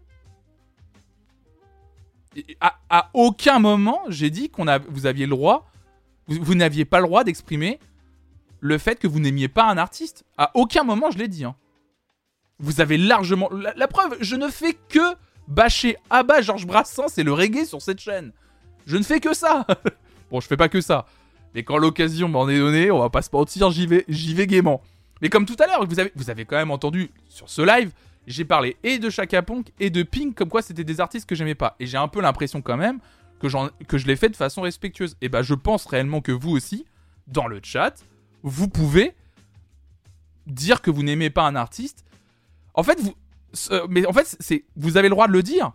À, 2.60 3.10
aucun 3.14 3.58
moment, 3.58 4.00
j'ai 4.08 4.30
dit 4.30 4.48
qu'on 4.48 4.68
a, 4.68 4.78
vous 4.78 5.06
aviez 5.06 5.26
le 5.26 5.30
droit, 5.30 5.70
vous, 6.28 6.54
n'aviez 6.54 6.84
pas 6.84 7.00
le 7.00 7.06
droit 7.06 7.24
d'exprimer 7.24 7.78
le 8.60 8.78
fait 8.78 8.98
que 8.98 9.06
vous 9.06 9.20
n'aimiez 9.20 9.48
pas 9.48 9.64
un 9.64 9.76
artiste. 9.76 10.24
À 10.36 10.50
aucun 10.54 10.82
moment, 10.82 11.10
je 11.10 11.18
l'ai 11.18 11.28
dit. 11.28 11.44
hein. 11.44 11.56
Vous 12.58 12.80
avez 12.80 12.96
largement. 12.96 13.50
La, 13.50 13.74
la 13.74 13.88
preuve, 13.88 14.16
je 14.20 14.36
ne 14.36 14.48
fais 14.48 14.74
que 14.74 15.14
bâcher 15.48 15.96
à 16.10 16.22
Georges 16.40 16.66
Brassens 16.66 17.18
et 17.18 17.24
le 17.24 17.32
reggae 17.32 17.64
sur 17.64 17.82
cette 17.82 17.98
chaîne. 17.98 18.32
Je 18.86 18.96
ne 18.96 19.02
fais 19.02 19.18
que 19.18 19.34
ça. 19.34 19.66
bon, 20.30 20.40
je 20.40 20.46
fais 20.46 20.56
pas 20.56 20.68
que 20.68 20.80
ça. 20.80 21.06
Mais 21.54 21.64
quand 21.64 21.78
l'occasion 21.78 22.28
m'en 22.28 22.48
est 22.48 22.58
donnée, 22.58 22.90
on 22.90 23.00
va 23.00 23.10
pas 23.10 23.22
se 23.22 23.30
mentir, 23.32 23.70
j'y 23.70 23.86
vais, 23.86 24.04
j'y 24.08 24.34
vais 24.34 24.46
gaiement. 24.46 24.82
Mais 25.20 25.30
comme 25.30 25.46
tout 25.46 25.56
à 25.58 25.66
l'heure, 25.66 25.84
vous 25.86 26.30
avez, 26.30 26.44
quand 26.44 26.56
même 26.56 26.70
entendu 26.70 27.10
sur 27.28 27.48
ce 27.48 27.62
live, 27.62 27.90
j'ai 28.26 28.44
parlé 28.44 28.76
et 28.84 28.98
de 28.98 29.10
Chaka 29.10 29.42
Ponk 29.42 29.72
et 29.80 29.90
de 29.90 30.02
Pink, 30.02 30.34
comme 30.34 30.48
quoi 30.48 30.62
c'était 30.62 30.84
des 30.84 31.00
artistes 31.00 31.28
que 31.28 31.34
j'aimais 31.34 31.54
pas. 31.54 31.74
Et 31.80 31.86
j'ai 31.86 31.96
un 31.96 32.08
peu 32.08 32.20
l'impression 32.20 32.60
quand 32.60 32.76
même 32.76 33.00
que, 33.40 33.48
que 33.84 33.98
je 33.98 34.06
l'ai 34.06 34.16
fait 34.16 34.28
de 34.28 34.36
façon 34.36 34.62
respectueuse. 34.62 35.16
Et 35.22 35.28
bah, 35.28 35.42
je 35.42 35.54
pense 35.54 35.86
réellement 35.86 36.20
que 36.20 36.30
vous 36.30 36.50
aussi, 36.50 36.84
dans 37.26 37.46
le 37.46 37.60
chat, 37.62 37.94
vous 38.42 38.68
pouvez 38.68 39.14
dire 40.46 40.82
que 40.82 40.90
vous 40.90 41.02
n'aimez 41.02 41.30
pas 41.30 41.46
un 41.46 41.56
artiste. 41.56 42.04
En 42.74 42.82
fait, 42.82 43.00
vous, 43.00 43.14
mais 43.88 44.06
en 44.06 44.12
fait, 44.12 44.36
c'est, 44.40 44.64
vous 44.76 44.96
avez 44.96 45.08
le 45.08 45.14
droit 45.14 45.26
de 45.26 45.32
le 45.32 45.42
dire. 45.42 45.72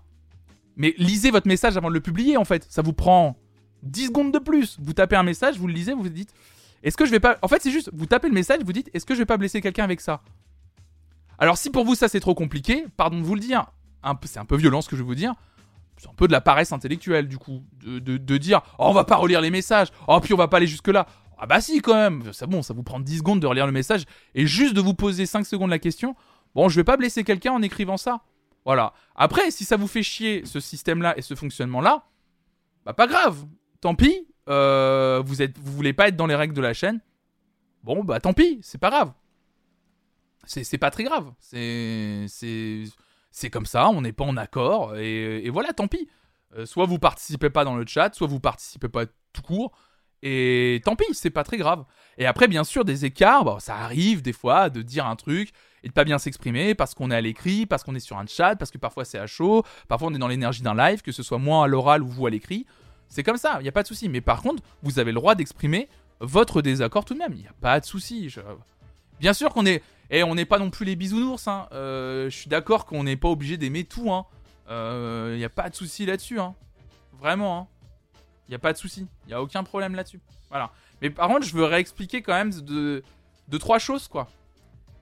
Mais 0.75 0.93
lisez 0.97 1.31
votre 1.31 1.47
message 1.47 1.77
avant 1.77 1.89
de 1.89 1.93
le 1.93 2.01
publier, 2.01 2.37
en 2.37 2.45
fait. 2.45 2.65
Ça 2.69 2.81
vous 2.81 2.93
prend 2.93 3.37
10 3.83 4.07
secondes 4.07 4.33
de 4.33 4.39
plus. 4.39 4.77
Vous 4.81 4.93
tapez 4.93 5.15
un 5.15 5.23
message, 5.23 5.57
vous 5.57 5.67
le 5.67 5.73
lisez, 5.73 5.93
vous 5.93 6.03
vous 6.03 6.09
dites 6.09 6.33
Est-ce 6.83 6.97
que 6.97 7.05
je 7.05 7.11
vais 7.11 7.19
pas. 7.19 7.37
En 7.41 7.47
fait, 7.47 7.61
c'est 7.61 7.71
juste, 7.71 7.89
vous 7.93 8.05
tapez 8.05 8.27
le 8.27 8.33
message, 8.33 8.59
vous 8.63 8.73
dites 8.73 8.89
Est-ce 8.93 9.05
que 9.05 9.13
je 9.13 9.19
vais 9.19 9.25
pas 9.25 9.37
blesser 9.37 9.61
quelqu'un 9.61 9.83
avec 9.83 10.01
ça? 10.01 10.21
Alors, 11.37 11.57
si 11.57 11.69
pour 11.69 11.83
vous 11.83 11.95
ça 11.95 12.07
c'est 12.07 12.19
trop 12.19 12.35
compliqué, 12.35 12.85
pardon 12.95 13.19
de 13.19 13.23
vous 13.23 13.35
le 13.35 13.41
dire, 13.41 13.65
c'est 14.23 14.39
un 14.39 14.45
peu 14.45 14.55
violent 14.55 14.81
ce 14.81 14.89
que 14.89 14.95
je 14.95 15.01
vais 15.01 15.07
vous 15.07 15.15
dire. 15.15 15.33
C'est 15.97 16.09
un 16.09 16.13
peu 16.13 16.27
de 16.27 16.31
la 16.31 16.41
paresse 16.41 16.71
intellectuelle, 16.71 17.27
du 17.27 17.37
coup. 17.37 17.63
De, 17.83 17.99
de- 17.99 18.37
dire 18.37 18.61
Oh, 18.79 18.85
on 18.87 18.93
va 18.93 19.03
pas 19.03 19.15
relire 19.15 19.41
les 19.41 19.51
messages. 19.51 19.89
Oh, 20.07 20.19
puis 20.19 20.33
on 20.33 20.37
va 20.37 20.47
pas 20.47 20.57
aller 20.57 20.67
jusque-là. 20.67 21.05
Ah, 21.37 21.45
bah 21.45 21.61
si, 21.61 21.81
quand 21.81 21.93
même. 21.95 22.23
C'est 22.33 22.47
bon, 22.47 22.61
ça 22.61 22.73
vous 22.73 22.83
prend 22.83 22.99
10 22.99 23.19
secondes 23.19 23.39
de 23.39 23.47
relire 23.47 23.65
le 23.65 23.71
message 23.71 24.05
et 24.35 24.45
juste 24.47 24.73
de 24.73 24.81
vous 24.81 24.93
poser 24.93 25.25
5 25.25 25.45
secondes 25.45 25.69
la 25.69 25.79
question. 25.79 26.15
Bon, 26.55 26.69
je 26.69 26.75
vais 26.75 26.83
pas 26.83 26.97
blesser 26.97 27.23
quelqu'un 27.23 27.51
en 27.51 27.61
écrivant 27.61 27.97
ça. 27.97 28.21
Voilà. 28.65 28.93
Après, 29.15 29.51
si 29.51 29.65
ça 29.65 29.75
vous 29.75 29.87
fait 29.87 30.03
chier 30.03 30.45
ce 30.45 30.59
système-là 30.59 31.17
et 31.17 31.21
ce 31.21 31.35
fonctionnement-là, 31.35 32.05
bah 32.85 32.93
pas 32.93 33.07
grave. 33.07 33.45
Tant 33.81 33.95
pis. 33.95 34.27
Euh, 34.49 35.21
vous 35.25 35.41
êtes, 35.41 35.57
vous 35.57 35.71
voulez 35.71 35.93
pas 35.93 36.09
être 36.09 36.15
dans 36.15 36.27
les 36.27 36.35
règles 36.35 36.53
de 36.53 36.61
la 36.61 36.73
chaîne. 36.73 36.99
Bon, 37.83 38.03
bah 38.03 38.19
tant 38.19 38.33
pis. 38.33 38.59
C'est 38.61 38.77
pas 38.77 38.89
grave. 38.89 39.13
C'est 40.45 40.77
pas 40.77 40.91
très 40.91 41.03
grave. 41.03 41.31
C'est 41.41 42.29
comme 43.51 43.65
ça. 43.65 43.89
On 43.89 44.01
n'est 44.01 44.13
pas 44.13 44.25
en 44.25 44.37
accord 44.37 44.95
et, 44.97 45.49
voilà. 45.49 45.73
Tant 45.73 45.87
pis. 45.87 46.07
Euh, 46.55 46.65
soit 46.65 46.85
vous 46.85 46.99
participez 46.99 47.49
pas 47.49 47.63
dans 47.65 47.75
le 47.75 47.85
chat, 47.87 48.13
soit 48.13 48.27
vous 48.27 48.39
participez 48.39 48.87
pas 48.87 49.05
tout 49.07 49.41
court. 49.41 49.71
Et 50.21 50.81
tant 50.85 50.95
pis, 50.95 51.13
c'est 51.13 51.31
pas 51.31 51.43
très 51.43 51.57
grave. 51.57 51.83
Et 52.17 52.25
après, 52.25 52.47
bien 52.47 52.63
sûr, 52.63 52.85
des 52.85 53.05
écarts, 53.05 53.43
bon, 53.43 53.59
ça 53.59 53.75
arrive 53.75 54.21
des 54.21 54.31
fois 54.31 54.69
de 54.69 54.81
dire 54.81 55.05
un 55.05 55.15
truc 55.15 55.51
et 55.83 55.89
de 55.89 55.93
pas 55.93 56.03
bien 56.03 56.17
s'exprimer 56.17 56.75
parce 56.75 56.93
qu'on 56.93 57.11
est 57.11 57.15
à 57.15 57.21
l'écrit, 57.21 57.65
parce 57.65 57.83
qu'on 57.83 57.95
est 57.95 57.99
sur 57.99 58.17
un 58.17 58.25
chat, 58.25 58.55
parce 58.55 58.71
que 58.71 58.77
parfois 58.77 59.05
c'est 59.05 59.19
à 59.19 59.27
chaud, 59.27 59.63
parfois 59.87 60.09
on 60.09 60.13
est 60.13 60.19
dans 60.19 60.27
l'énergie 60.27 60.61
d'un 60.61 60.75
live, 60.75 61.01
que 61.01 61.11
ce 61.11 61.23
soit 61.23 61.37
moi 61.39 61.65
à 61.65 61.67
l'oral 61.67 62.01
ou 62.03 62.07
vous 62.07 62.25
à 62.25 62.29
l'écrit. 62.29 62.65
C'est 63.09 63.21
comme 63.23 63.37
ça, 63.37 63.57
il 63.59 63.63
n'y 63.63 63.69
a 63.69 63.71
pas 63.71 63.83
de 63.83 63.87
souci. 63.87 64.09
Mais 64.09 64.21
par 64.21 64.41
contre, 64.41 64.63
vous 64.81 64.97
avez 64.97 65.11
le 65.11 65.19
droit 65.19 65.35
d'exprimer 65.35 65.87
votre 66.19 66.61
désaccord 66.61 67.05
tout 67.05 67.13
de 67.13 67.19
même. 67.19 67.33
Il 67.33 67.41
n'y 67.41 67.47
a 67.47 67.53
pas 67.61 67.79
de 67.79 67.85
souci. 67.85 68.33
Bien 69.19 69.33
sûr 69.33 69.53
qu'on 69.53 69.65
est. 69.65 69.83
Et 70.09 70.23
on 70.23 70.35
n'est 70.35 70.45
pas 70.45 70.57
non 70.57 70.69
plus 70.69 70.85
les 70.85 70.95
bisounours. 70.95 71.47
Hein. 71.47 71.67
Euh, 71.73 72.29
je 72.29 72.35
suis 72.35 72.49
d'accord 72.49 72.85
qu'on 72.85 73.03
n'est 73.03 73.15
pas 73.15 73.29
obligé 73.29 73.57
d'aimer 73.57 73.83
tout. 73.83 74.11
Hein. 74.11 74.25
Euh, 74.69 75.31
Il 75.35 75.37
n'y 75.37 75.45
a 75.45 75.49
pas 75.49 75.69
de 75.69 75.75
souci 75.75 76.05
là-dessus. 76.05 76.39
Hein. 76.39 76.55
Vraiment. 77.19 77.59
Hein. 77.59 77.67
Il 78.47 78.51
n'y 78.51 78.55
a 78.55 78.59
pas 78.59 78.73
de 78.73 78.77
souci. 78.77 79.05
Il 79.25 79.27
n'y 79.27 79.33
a 79.33 79.41
aucun 79.41 79.63
problème 79.63 79.95
là-dessus. 79.95 80.19
Voilà. 80.49 80.71
Mais 81.01 81.09
par 81.09 81.27
contre, 81.27 81.45
je 81.45 81.55
veux 81.55 81.65
réexpliquer 81.65 82.21
quand 82.21 82.33
même 82.33 82.51
de, 82.51 83.03
de 83.47 83.57
trois 83.57 83.79
choses, 83.79 84.07
quoi. 84.07 84.27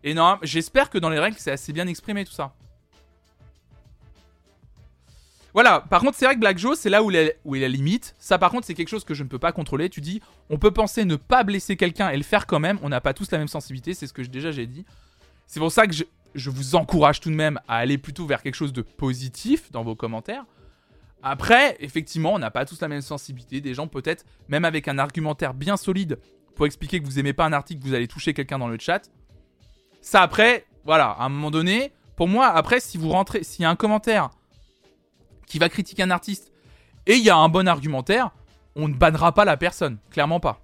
Et 0.04 0.14
non, 0.14 0.38
j'espère 0.42 0.90
que 0.90 0.98
dans 0.98 1.10
les 1.10 1.20
règles, 1.20 1.38
c'est 1.40 1.52
assez 1.52 1.74
bien 1.74 1.88
exprimé 1.88 2.26
tout 2.26 2.32
ça. 2.32 2.54
Voilà, 5.54 5.82
par 5.82 6.02
contre, 6.02 6.18
c'est 6.18 6.26
vrai 6.26 6.36
que 6.36 6.40
Black 6.40 6.58
Joe, 6.58 6.80
c'est 6.80 6.90
là 6.90 7.04
où 7.04 7.12
est, 7.12 7.36
la 7.46 7.68
limite. 7.68 8.16
Ça, 8.20 8.38
par 8.38 8.52
contre, 8.52 8.66
c'est 8.66 8.74
quelque 8.74 8.88
chose 8.88 9.04
que 9.04 9.14
je 9.14 9.24
ne 9.24 9.28
peux 9.28 9.40
pas 9.40 9.52
contrôler. 9.52 9.90
Tu 9.90 10.00
dis, 10.00 10.22
on 10.50 10.58
peut 10.58 10.72
penser 10.72 11.04
ne 11.04 11.18
pas 11.18 11.44
blesser 11.44 11.76
quelqu'un 11.76 12.10
et 12.10 12.18
le 12.18 12.24
faire 12.24 12.48
quand 12.48 12.60
même. 12.60 12.80
On 12.82 12.90
n'a 12.90 13.02
pas 13.02 13.14
tous 13.14 13.30
la 13.32 13.38
même 13.38 13.50
sensibilité, 13.50 13.94
c'est 13.94 14.08
ce 14.08 14.14
que 14.14 14.22
déjà 14.22 14.52
j'ai 14.52 14.66
dit. 14.66 14.86
C'est 15.48 15.60
pour 15.60 15.72
ça 15.72 15.88
que 15.88 15.94
je, 15.94 16.06
je 16.36 16.50
vous 16.50 16.76
encourage 16.76 17.20
tout 17.20 17.30
de 17.30 17.36
même 17.36 17.60
à 17.68 17.78
aller 17.78 17.98
plutôt 17.98 18.26
vers 18.26 18.42
quelque 18.42 18.56
chose 18.56 18.72
de 18.72 18.82
positif 18.82 19.72
dans 19.72 19.84
vos 19.84 19.96
commentaires. 19.96 20.46
Après, 21.22 21.76
effectivement, 21.82 22.34
on 22.34 22.40
n'a 22.40 22.50
pas 22.50 22.66
tous 22.66 22.80
la 22.82 22.88
même 22.88 23.02
sensibilité. 23.02 23.60
Des 23.60 23.74
gens, 23.74 23.88
peut-être, 23.88 24.26
même 24.48 24.64
avec 24.66 24.88
un 24.88 24.98
argumentaire 24.98 25.54
bien 25.54 25.76
solide 25.76 26.18
pour 26.56 26.66
expliquer 26.66 27.00
que 27.00 27.06
vous 27.06 27.20
aimez 27.20 27.34
pas 27.34 27.46
un 27.46 27.54
article, 27.54 27.82
vous 27.84 27.94
allez 27.94 28.08
toucher 28.08 28.34
quelqu'un 28.34 28.58
dans 28.58 28.68
le 28.68 28.78
chat. 28.80 29.10
Ça, 30.02 30.22
après, 30.24 30.66
voilà, 30.84 31.12
à 31.12 31.26
un 31.26 31.30
moment 31.30 31.52
donné, 31.52 31.94
pour 32.16 32.28
moi, 32.28 32.48
après, 32.48 32.80
si 32.80 32.98
vous 32.98 33.10
rentrez, 33.10 33.44
s'il 33.44 33.64
y 33.64 33.66
a 33.66 33.70
un 33.70 33.76
commentaire 33.76 34.32
qui 35.46 35.60
va 35.60 35.70
critiquer 35.70 36.04
un 36.04 36.12
artiste 36.12 36.52
et 37.06 37.16
il 37.16 37.24
y 37.24 37.30
a 37.30 37.38
un 37.38 37.50
bon 37.50 37.68
argumentaire, 37.68 38.32
on 38.76 38.88
ne 38.88 38.94
bannera 38.94 39.34
pas 39.34 39.46
la 39.46 39.58
personne, 39.58 40.00
clairement 40.10 40.40
pas. 40.40 40.62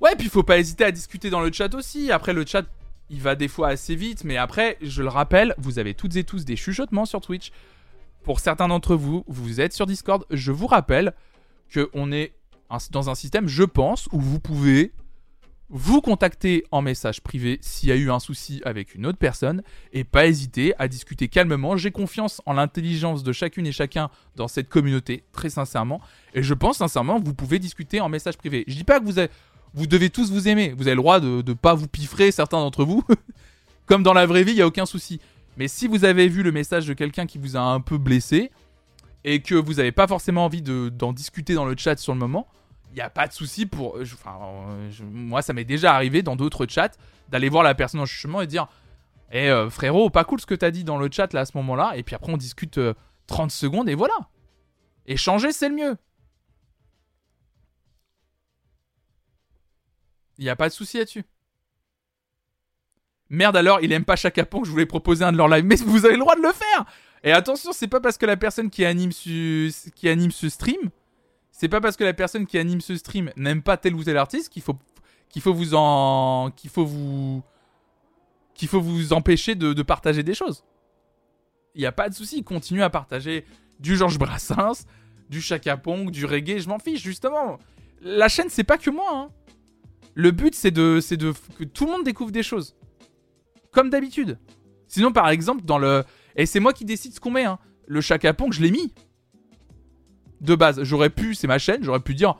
Ouais, 0.00 0.16
puis 0.16 0.28
faut 0.28 0.42
pas 0.42 0.58
hésiter 0.58 0.84
à 0.84 0.92
discuter 0.92 1.28
dans 1.28 1.40
le 1.40 1.52
chat 1.52 1.74
aussi. 1.74 2.10
Après, 2.10 2.32
le 2.32 2.46
chat, 2.46 2.64
il 3.10 3.20
va 3.20 3.34
des 3.34 3.48
fois 3.48 3.68
assez 3.68 3.94
vite, 3.94 4.24
mais 4.24 4.38
après, 4.38 4.78
je 4.80 5.02
le 5.02 5.08
rappelle, 5.08 5.54
vous 5.58 5.78
avez 5.78 5.94
toutes 5.94 6.16
et 6.16 6.24
tous 6.24 6.44
des 6.44 6.56
chuchotements 6.56 7.04
sur 7.04 7.20
Twitch. 7.20 7.52
Pour 8.22 8.40
certains 8.40 8.68
d'entre 8.68 8.96
vous, 8.96 9.24
vous 9.26 9.60
êtes 9.60 9.72
sur 9.72 9.86
Discord. 9.86 10.24
Je 10.30 10.52
vous 10.52 10.66
rappelle 10.66 11.14
que 11.68 11.88
on 11.94 12.12
est 12.12 12.32
dans 12.90 13.10
un 13.10 13.14
système, 13.14 13.48
je 13.48 13.64
pense, 13.64 14.08
où 14.12 14.20
vous 14.20 14.40
pouvez 14.40 14.92
vous 15.70 16.00
contacter 16.00 16.64
en 16.72 16.82
message 16.82 17.20
privé 17.20 17.58
s'il 17.62 17.88
y 17.88 17.92
a 17.92 17.96
eu 17.96 18.10
un 18.10 18.18
souci 18.18 18.60
avec 18.64 18.96
une 18.96 19.06
autre 19.06 19.18
personne 19.18 19.62
et 19.92 20.02
pas 20.02 20.26
hésiter 20.26 20.74
à 20.78 20.88
discuter 20.88 21.28
calmement. 21.28 21.76
J'ai 21.76 21.92
confiance 21.92 22.42
en 22.44 22.54
l'intelligence 22.54 23.22
de 23.22 23.32
chacune 23.32 23.66
et 23.66 23.72
chacun 23.72 24.10
dans 24.34 24.48
cette 24.48 24.68
communauté, 24.68 25.22
très 25.32 25.48
sincèrement. 25.48 26.00
Et 26.34 26.42
je 26.42 26.54
pense 26.54 26.78
sincèrement 26.78 27.20
que 27.20 27.24
vous 27.24 27.34
pouvez 27.34 27.60
discuter 27.60 28.00
en 28.00 28.08
message 28.08 28.36
privé. 28.36 28.64
Je 28.66 28.74
dis 28.74 28.84
pas 28.84 28.98
que 28.98 29.04
vous, 29.04 29.20
vous 29.74 29.86
devez 29.86 30.10
tous 30.10 30.32
vous 30.32 30.48
aimer. 30.48 30.74
Vous 30.76 30.88
avez 30.88 30.96
le 30.96 31.02
droit 31.02 31.20
de 31.20 31.42
ne 31.46 31.52
pas 31.52 31.74
vous 31.74 31.86
piffrer 31.86 32.32
certains 32.32 32.58
d'entre 32.58 32.84
vous. 32.84 33.04
Comme 33.86 34.02
dans 34.02 34.12
la 34.12 34.26
vraie 34.26 34.42
vie, 34.42 34.52
il 34.52 34.56
n'y 34.56 34.62
a 34.62 34.66
aucun 34.66 34.86
souci. 34.86 35.20
Mais 35.60 35.68
si 35.68 35.86
vous 35.86 36.06
avez 36.06 36.26
vu 36.26 36.42
le 36.42 36.52
message 36.52 36.86
de 36.86 36.94
quelqu'un 36.94 37.26
qui 37.26 37.36
vous 37.36 37.54
a 37.54 37.60
un 37.60 37.80
peu 37.82 37.98
blessé 37.98 38.50
et 39.24 39.42
que 39.42 39.54
vous 39.54 39.74
n'avez 39.74 39.92
pas 39.92 40.06
forcément 40.06 40.46
envie 40.46 40.62
de- 40.62 40.88
d'en 40.88 41.12
discuter 41.12 41.52
dans 41.52 41.66
le 41.66 41.76
chat 41.76 41.98
sur 41.98 42.14
le 42.14 42.18
moment, 42.18 42.48
il 42.92 42.94
n'y 42.94 43.02
a 43.02 43.10
pas 43.10 43.28
de 43.28 43.34
souci 43.34 43.66
pour. 43.66 43.98
euh, 43.98 44.04
je- 44.90 45.04
moi, 45.04 45.42
ça 45.42 45.52
m'est 45.52 45.66
déjà 45.66 45.94
arrivé 45.94 46.22
dans 46.22 46.34
d'autres 46.34 46.66
chats 46.66 46.92
d'aller 47.28 47.50
voir 47.50 47.62
la 47.62 47.74
personne 47.74 48.00
en 48.00 48.06
chuchotement 48.06 48.40
et 48.40 48.46
dire 48.46 48.68
Eh 49.32 49.50
euh, 49.50 49.68
frérot, 49.68 50.08
pas 50.08 50.24
cool 50.24 50.40
ce 50.40 50.46
que 50.46 50.54
t'as 50.54 50.70
dit 50.70 50.82
dans 50.82 50.96
le 50.96 51.10
chat 51.12 51.30
là 51.34 51.40
à 51.40 51.44
ce 51.44 51.54
moment-là. 51.58 51.92
Et 51.96 52.02
puis 52.04 52.14
après, 52.14 52.32
on 52.32 52.38
discute 52.38 52.78
euh, 52.78 52.94
30 53.26 53.50
secondes 53.50 53.90
et 53.90 53.94
voilà. 53.94 54.14
Échanger, 55.06 55.52
c'est 55.52 55.68
le 55.68 55.74
mieux. 55.74 55.96
Il 60.38 60.44
n'y 60.44 60.50
a 60.50 60.56
pas 60.56 60.70
de 60.70 60.74
souci 60.74 60.96
là-dessus. 60.96 61.24
Merde 63.30 63.56
alors, 63.56 63.78
il 63.80 63.92
aime 63.92 64.04
pas 64.04 64.16
Chaka 64.16 64.44
Ponk, 64.44 64.66
je 64.66 64.70
voulais 64.70 64.86
proposer 64.86 65.24
un 65.24 65.30
de 65.30 65.36
leurs 65.36 65.48
live. 65.48 65.64
Mais 65.64 65.76
vous 65.76 66.04
avez 66.04 66.14
le 66.14 66.20
droit 66.20 66.34
de 66.34 66.42
le 66.42 66.52
faire 66.52 66.84
Et 67.22 67.30
attention, 67.30 67.70
c'est 67.72 67.86
pas 67.86 68.00
parce 68.00 68.18
que 68.18 68.26
la 68.26 68.36
personne 68.36 68.68
qui 68.70 68.84
anime, 68.84 69.10
qui 69.10 69.72
ce 69.72 70.48
stream, 70.48 70.90
c'est 71.52 71.68
pas 71.68 71.80
parce 71.80 71.96
que 71.96 72.02
la 72.02 72.12
personne 72.12 72.44
qui 72.44 72.58
anime 72.58 72.80
ce 72.80 72.96
stream 72.96 73.30
n'aime 73.36 73.62
pas 73.62 73.76
tel 73.76 73.94
ou 73.94 74.02
tel 74.02 74.16
artiste 74.16 74.48
qu'il 74.48 74.62
faut, 74.62 74.76
qu'il 75.28 75.42
faut 75.42 75.54
vous 75.54 75.74
en... 75.74 76.50
qu'il 76.50 76.70
faut 76.70 76.84
vous... 76.84 77.42
qu'il 78.54 78.66
faut 78.66 78.80
vous 78.80 79.12
empêcher 79.12 79.54
de, 79.54 79.82
partager 79.82 80.24
des 80.24 80.34
choses. 80.34 80.64
Il 81.76 81.80
n'y 81.80 81.86
a 81.86 81.92
pas 81.92 82.08
de 82.08 82.14
souci, 82.14 82.42
continuez 82.42 82.82
à 82.82 82.90
partager 82.90 83.44
du 83.78 83.96
Georges 83.96 84.18
Brassens, 84.18 84.86
du 85.28 85.40
Chaka 85.40 85.76
Ponk, 85.76 86.10
du 86.10 86.24
reggae, 86.26 86.58
je 86.58 86.68
m'en 86.68 86.80
fiche, 86.80 87.00
justement. 87.00 87.60
La 88.02 88.28
chaîne, 88.28 88.48
c'est 88.48 88.64
pas 88.64 88.76
que 88.76 88.90
moi, 88.90 89.08
hein. 89.12 89.28
Le 90.14 90.32
but, 90.32 90.56
c'est 90.56 90.72
de, 90.72 90.98
c'est 91.00 91.16
de 91.16 91.32
que 91.56 91.62
tout 91.62 91.86
le 91.86 91.92
monde 91.92 92.04
découvre 92.04 92.32
des 92.32 92.42
choses. 92.42 92.74
Comme 93.72 93.90
d'habitude. 93.90 94.38
Sinon, 94.86 95.12
par 95.12 95.28
exemple, 95.28 95.64
dans 95.64 95.78
le. 95.78 96.04
Et 96.36 96.46
c'est 96.46 96.60
moi 96.60 96.72
qui 96.72 96.84
décide 96.84 97.14
ce 97.14 97.20
qu'on 97.20 97.30
met, 97.30 97.44
hein. 97.44 97.58
Le 97.86 98.00
Chaka 98.00 98.34
Ponk, 98.34 98.52
je 98.52 98.60
l'ai 98.62 98.70
mis. 98.70 98.94
De 100.40 100.54
base. 100.54 100.82
J'aurais 100.82 101.10
pu, 101.10 101.34
c'est 101.34 101.46
ma 101.46 101.58
chaîne, 101.58 101.82
j'aurais 101.82 102.00
pu 102.00 102.14
dire. 102.14 102.36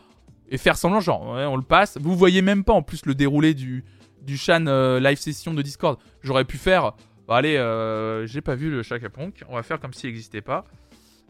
Et 0.49 0.59
faire 0.59 0.76
semblant, 0.76 1.00
genre, 1.00 1.23
on 1.23 1.57
le 1.57 1.62
passe. 1.62 1.99
Vous 2.00 2.17
voyez 2.17 2.42
même 2.42 2.65
pas 2.65 2.73
en 2.73 2.83
plus 2.83 3.07
le 3.07 3.15
déroulé 3.15 3.55
du, 3.55 3.84
du 4.23 4.36
Chan 4.36 4.65
euh, 4.67 4.99
live 4.99 5.18
session 5.18 5.55
de 5.55 5.62
Discord. 5.62 5.99
J'aurais 6.23 6.44
pu 6.44 6.57
faire. 6.57 6.92
Bah, 7.28 7.36
allez, 7.36 7.57
euh, 7.57 8.26
j'ai 8.26 8.41
pas 8.41 8.55
vu 8.55 8.70
le 8.70 8.83
Chaka 8.83 9.10
Ponk. 9.10 9.44
On 9.49 9.55
va 9.55 9.62
faire 9.62 9.78
comme 9.78 9.92
s'il 9.92 10.10
n'existait 10.10 10.41
pas. 10.41 10.65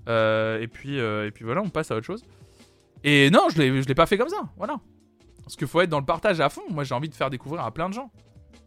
Euh, 0.09 0.61
et, 0.61 0.69
puis, 0.69 0.97
et 0.97 1.31
puis 1.35 1.45
voilà, 1.45 1.61
on 1.61 1.69
passe 1.69 1.91
à 1.91 1.97
autre 1.97 2.07
chose. 2.07 2.25
Et 3.05 3.31
non, 3.31 3.49
je 3.51 3.59
l'ai 3.59 3.83
je 3.83 3.89
l'ai 3.89 3.95
pas 3.95 4.07
fait 4.07 4.17
comme 4.17 4.29
ça. 4.29 4.49
Voilà. 4.57 4.77
Parce 5.43 5.57
qu'il 5.57 5.67
faut 5.67 5.81
être 5.81 5.91
dans 5.91 6.01
le 6.01 6.07
partage 6.07 6.41
à 6.41 6.49
fond. 6.49 6.63
Moi, 6.71 6.85
j'ai 6.85 6.95
envie 6.95 7.09
de 7.09 7.15
faire 7.15 7.31
découvrir 7.31 7.63
à 7.65 7.71
plein 7.73 7.89
de 7.89 7.95
gens. 7.95 8.11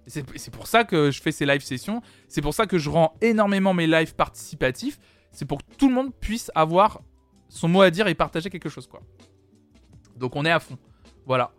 C'est 0.07 0.51
pour 0.51 0.67
ça 0.67 0.83
que 0.83 1.11
je 1.11 1.21
fais 1.21 1.31
ces 1.31 1.45
live 1.45 1.61
sessions. 1.61 2.01
C'est 2.27 2.41
pour 2.41 2.53
ça 2.53 2.65
que 2.65 2.77
je 2.77 2.89
rends 2.89 3.13
énormément 3.21 3.73
mes 3.73 3.87
lives 3.87 4.15
participatifs. 4.15 4.99
C'est 5.31 5.45
pour 5.45 5.59
que 5.59 5.75
tout 5.77 5.87
le 5.87 5.95
monde 5.95 6.13
puisse 6.13 6.51
avoir 6.55 7.01
son 7.49 7.67
mot 7.67 7.81
à 7.81 7.89
dire 7.89 8.07
et 8.07 8.15
partager 8.15 8.49
quelque 8.49 8.69
chose, 8.69 8.87
quoi. 8.87 9.01
Donc 10.17 10.35
on 10.35 10.45
est 10.45 10.51
à 10.51 10.59
fond. 10.59 10.77
Voilà. 11.25 11.51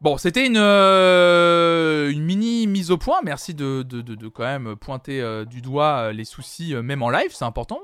Bon, 0.00 0.16
c'était 0.16 0.46
une, 0.46 0.56
euh, 0.56 2.14
mini 2.14 2.68
mise 2.68 2.92
au 2.92 2.98
point. 2.98 3.18
Merci 3.24 3.54
de, 3.54 3.82
quand 4.28 4.44
même 4.44 4.76
pointer 4.76 5.20
euh, 5.20 5.44
du 5.44 5.60
doigt 5.60 6.08
euh, 6.08 6.12
les 6.12 6.24
soucis, 6.24 6.74
même 6.76 7.02
en 7.02 7.10
live, 7.10 7.30
c'est 7.32 7.44
important. 7.44 7.80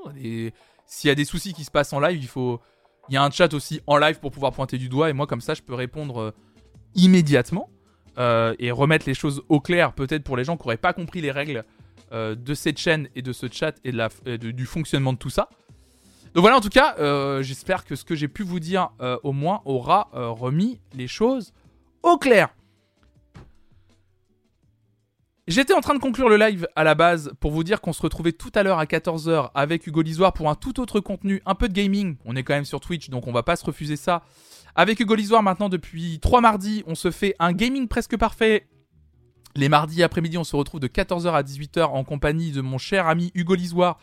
S'il 0.86 1.08
y 1.08 1.10
a 1.10 1.14
des 1.14 1.24
soucis 1.24 1.52
qui 1.52 1.64
se 1.64 1.70
passent 1.70 1.92
en 1.92 2.00
live, 2.00 2.18
il 2.20 2.28
faut. 2.28 2.60
Il 3.10 3.14
y 3.14 3.18
a 3.18 3.22
un 3.22 3.30
chat 3.30 3.52
aussi 3.52 3.80
en 3.86 3.98
live 3.98 4.18
pour 4.18 4.30
pouvoir 4.30 4.52
pointer 4.52 4.78
du 4.78 4.88
doigt. 4.88 5.10
Et 5.10 5.12
moi, 5.12 5.26
comme 5.26 5.42
ça, 5.42 5.52
je 5.52 5.60
peux 5.60 5.74
répondre 5.74 6.32
immédiatement 6.94 7.68
euh, 8.18 8.55
et 8.59 8.70
remettre 8.70 9.07
les 9.07 9.15
choses 9.15 9.43
au 9.49 9.60
clair, 9.60 9.93
peut-être 9.93 10.25
pour 10.25 10.36
les 10.36 10.44
gens 10.44 10.57
qui 10.57 10.65
n'auraient 10.65 10.76
pas 10.76 10.93
compris 10.93 11.20
les 11.20 11.31
règles 11.31 11.65
euh, 12.12 12.34
de 12.34 12.55
cette 12.55 12.78
chaîne 12.78 13.09
et 13.15 13.23
de 13.23 13.33
ce 13.33 13.47
chat 13.51 13.75
et 13.84 13.93
de 13.93 14.51
du 14.51 14.67
fonctionnement 14.67 15.12
de 15.12 15.18
tout 15.18 15.31
ça. 15.31 15.49
Donc 16.34 16.43
voilà, 16.43 16.57
en 16.57 16.60
tout 16.60 16.68
cas, 16.68 16.97
euh, 16.99 17.43
j'espère 17.43 17.84
que 17.84 17.97
ce 17.97 18.05
que 18.05 18.15
j'ai 18.15 18.28
pu 18.28 18.43
vous 18.43 18.60
dire 18.60 18.91
au 19.23 19.33
moins 19.33 19.62
aura 19.65 20.09
remis 20.12 20.81
les 20.94 21.09
choses 21.09 21.52
au 22.02 22.18
clair. 22.18 22.49
J'étais 25.47 25.75
en 25.75 25.83
train 25.83 25.94
de 25.94 25.99
conclure 25.99 26.31
le 26.31 26.39
live 26.39 26.67
à 26.75 26.84
la 26.84 26.94
base 26.94 27.31
pour 27.39 27.51
vous 27.51 27.65
dire 27.65 27.83
qu'on 27.83 27.93
se 27.93 28.01
retrouvait 28.01 28.33
tout 28.33 28.51
à 28.55 28.62
l'heure 28.62 28.78
à 28.78 28.86
14h 28.86 29.51
avec 29.55 29.86
Hugo 29.86 30.01
Lisoire 30.01 30.33
pour 30.33 30.49
un 30.49 30.55
tout 30.55 30.81
autre 30.81 31.01
contenu, 31.01 31.43
un 31.44 31.55
peu 31.55 31.68
de 31.68 31.75
gaming. 31.75 32.17
On 32.25 32.34
est 32.34 32.43
quand 32.43 32.55
même 32.55 32.65
sur 32.65 32.81
Twitch, 32.81 33.10
donc 33.10 33.26
on 33.26 33.33
va 33.33 33.43
pas 33.43 33.57
se 33.57 33.65
refuser 33.65 33.97
ça. 33.97 34.23
Avec 34.77 34.99
Hugo 34.99 35.15
Lisoire 35.15 35.43
maintenant 35.43 35.69
depuis 35.69 36.19
3 36.20 36.41
mardis, 36.41 36.83
on 36.86 36.94
se 36.94 37.11
fait 37.11 37.35
un 37.39 37.53
gaming 37.53 37.86
presque 37.86 38.17
parfait. 38.17 38.67
Les 39.55 39.69
mardis 39.69 40.03
après-midi, 40.03 40.36
on 40.36 40.43
se 40.43 40.57
retrouve 40.57 40.81
de 40.81 40.89
14h 40.89 41.33
à 41.33 41.43
18h 41.43 41.85
en 41.85 42.03
compagnie 42.03 42.51
de 42.51 42.61
mon 42.61 42.77
cher 42.78 43.07
ami 43.07 43.31
Hugo 43.36 43.55
Lisoire 43.55 43.99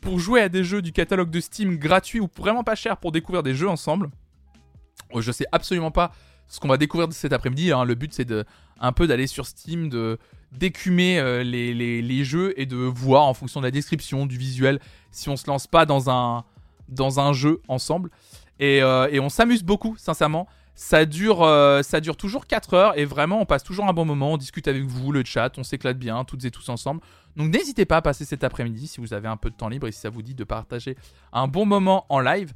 pour 0.00 0.18
jouer 0.18 0.40
à 0.40 0.48
des 0.48 0.64
jeux 0.64 0.82
du 0.82 0.90
catalogue 0.92 1.30
de 1.30 1.38
Steam 1.40 1.76
gratuits 1.78 2.18
ou 2.18 2.28
vraiment 2.36 2.64
pas 2.64 2.74
cher 2.74 2.96
pour 2.96 3.12
découvrir 3.12 3.44
des 3.44 3.54
jeux 3.54 3.68
ensemble. 3.68 4.10
Euh, 5.14 5.20
Je 5.20 5.30
sais 5.30 5.46
absolument 5.52 5.92
pas 5.92 6.10
ce 6.48 6.58
qu'on 6.58 6.68
va 6.68 6.76
découvrir 6.76 7.12
cet 7.12 7.32
après-midi. 7.32 7.70
hein. 7.70 7.84
Le 7.84 7.94
but 7.94 8.12
c'est 8.12 8.28
un 8.80 8.92
peu 8.92 9.06
d'aller 9.06 9.28
sur 9.28 9.46
Steam, 9.46 9.88
de 9.88 10.18
d'écumer 10.52 11.18
euh, 11.18 11.42
les, 11.42 12.24
jeux 12.24 12.54
et 12.58 12.66
de 12.66 12.76
voir 12.76 13.24
en 13.24 13.34
fonction 13.34 13.60
de 13.60 13.66
la 13.66 13.70
description, 13.70 14.26
du 14.26 14.38
visuel, 14.38 14.80
si 15.10 15.28
on 15.28 15.36
se 15.36 15.46
lance 15.46 15.66
pas 15.66 15.86
dans 15.86 16.10
un 16.10 17.32
jeu 17.32 17.60
ensemble. 17.68 18.10
Et, 18.58 18.82
euh, 18.82 19.08
et 19.10 19.20
on 19.20 19.28
s'amuse 19.28 19.62
beaucoup, 19.62 19.96
sincèrement. 19.98 20.46
Ça 20.74 21.06
dure, 21.06 21.42
euh, 21.42 21.82
ça 21.82 22.00
dure 22.00 22.18
toujours 22.18 22.46
4 22.46 22.74
heures 22.74 22.98
et 22.98 23.06
vraiment 23.06 23.40
on 23.40 23.46
passe 23.46 23.62
toujours 23.62 23.86
un 23.86 23.94
bon 23.94 24.04
moment. 24.04 24.32
On 24.32 24.36
discute 24.36 24.68
avec 24.68 24.84
vous, 24.84 25.10
le 25.10 25.24
chat, 25.24 25.56
on 25.56 25.62
s'éclate 25.62 25.98
bien, 25.98 26.22
toutes 26.24 26.44
et 26.44 26.50
tous 26.50 26.68
ensemble. 26.68 27.00
Donc 27.36 27.50
n'hésitez 27.50 27.86
pas 27.86 27.96
à 27.96 28.02
passer 28.02 28.26
cet 28.26 28.44
après-midi 28.44 28.86
si 28.86 29.00
vous 29.00 29.14
avez 29.14 29.26
un 29.26 29.38
peu 29.38 29.48
de 29.48 29.56
temps 29.56 29.70
libre 29.70 29.86
et 29.86 29.92
si 29.92 30.00
ça 30.00 30.10
vous 30.10 30.20
dit 30.20 30.34
de 30.34 30.44
partager 30.44 30.96
un 31.32 31.48
bon 31.48 31.64
moment 31.64 32.04
en 32.10 32.20
live. 32.20 32.52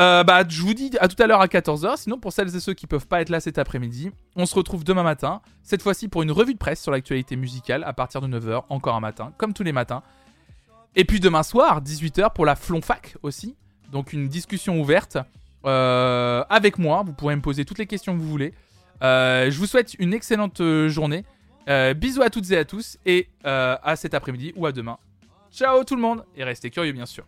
Euh, 0.00 0.24
bah, 0.24 0.42
je 0.48 0.62
vous 0.62 0.72
dis 0.72 0.90
à 1.00 1.08
tout 1.08 1.22
à 1.22 1.26
l'heure 1.26 1.42
à 1.42 1.48
14h. 1.48 1.98
Sinon, 1.98 2.18
pour 2.18 2.32
celles 2.32 2.54
et 2.56 2.60
ceux 2.60 2.72
qui 2.72 2.86
peuvent 2.86 3.06
pas 3.06 3.20
être 3.20 3.28
là 3.28 3.40
cet 3.40 3.58
après-midi, 3.58 4.10
on 4.34 4.46
se 4.46 4.54
retrouve 4.54 4.82
demain 4.82 5.02
matin. 5.02 5.42
Cette 5.62 5.82
fois-ci 5.82 6.08
pour 6.08 6.22
une 6.22 6.30
revue 6.30 6.54
de 6.54 6.58
presse 6.58 6.80
sur 6.80 6.92
l'actualité 6.92 7.36
musicale 7.36 7.84
à 7.84 7.92
partir 7.92 8.22
de 8.22 8.28
9h, 8.28 8.62
encore 8.70 8.94
un 8.94 9.00
matin, 9.00 9.32
comme 9.36 9.52
tous 9.52 9.64
les 9.64 9.72
matins. 9.72 10.02
Et 10.94 11.04
puis 11.04 11.20
demain 11.20 11.42
soir, 11.42 11.82
18h 11.82 12.32
pour 12.32 12.46
la 12.46 12.56
Flonfac 12.56 13.16
aussi. 13.22 13.56
Donc 13.90 14.12
une 14.12 14.28
discussion 14.28 14.80
ouverte 14.80 15.18
euh, 15.64 16.44
avec 16.48 16.78
moi. 16.78 17.02
Vous 17.04 17.12
pourrez 17.12 17.36
me 17.36 17.42
poser 17.42 17.64
toutes 17.64 17.78
les 17.78 17.86
questions 17.86 18.14
que 18.14 18.20
vous 18.20 18.28
voulez. 18.28 18.54
Euh, 19.02 19.50
je 19.50 19.58
vous 19.58 19.66
souhaite 19.66 19.94
une 19.98 20.12
excellente 20.12 20.60
euh, 20.60 20.88
journée. 20.88 21.24
Bisous 21.96 22.22
à 22.22 22.30
toutes 22.30 22.50
et 22.50 22.56
à 22.56 22.64
tous. 22.64 22.96
Et 23.04 23.28
à 23.44 23.94
cet 23.96 24.14
après-midi 24.14 24.52
ou 24.56 24.66
à 24.66 24.72
demain. 24.72 24.98
Ciao 25.52 25.84
tout 25.84 25.96
le 25.96 26.02
monde 26.02 26.24
et 26.36 26.44
restez 26.44 26.70
curieux 26.70 26.92
bien 26.92 27.06
sûr. 27.06 27.24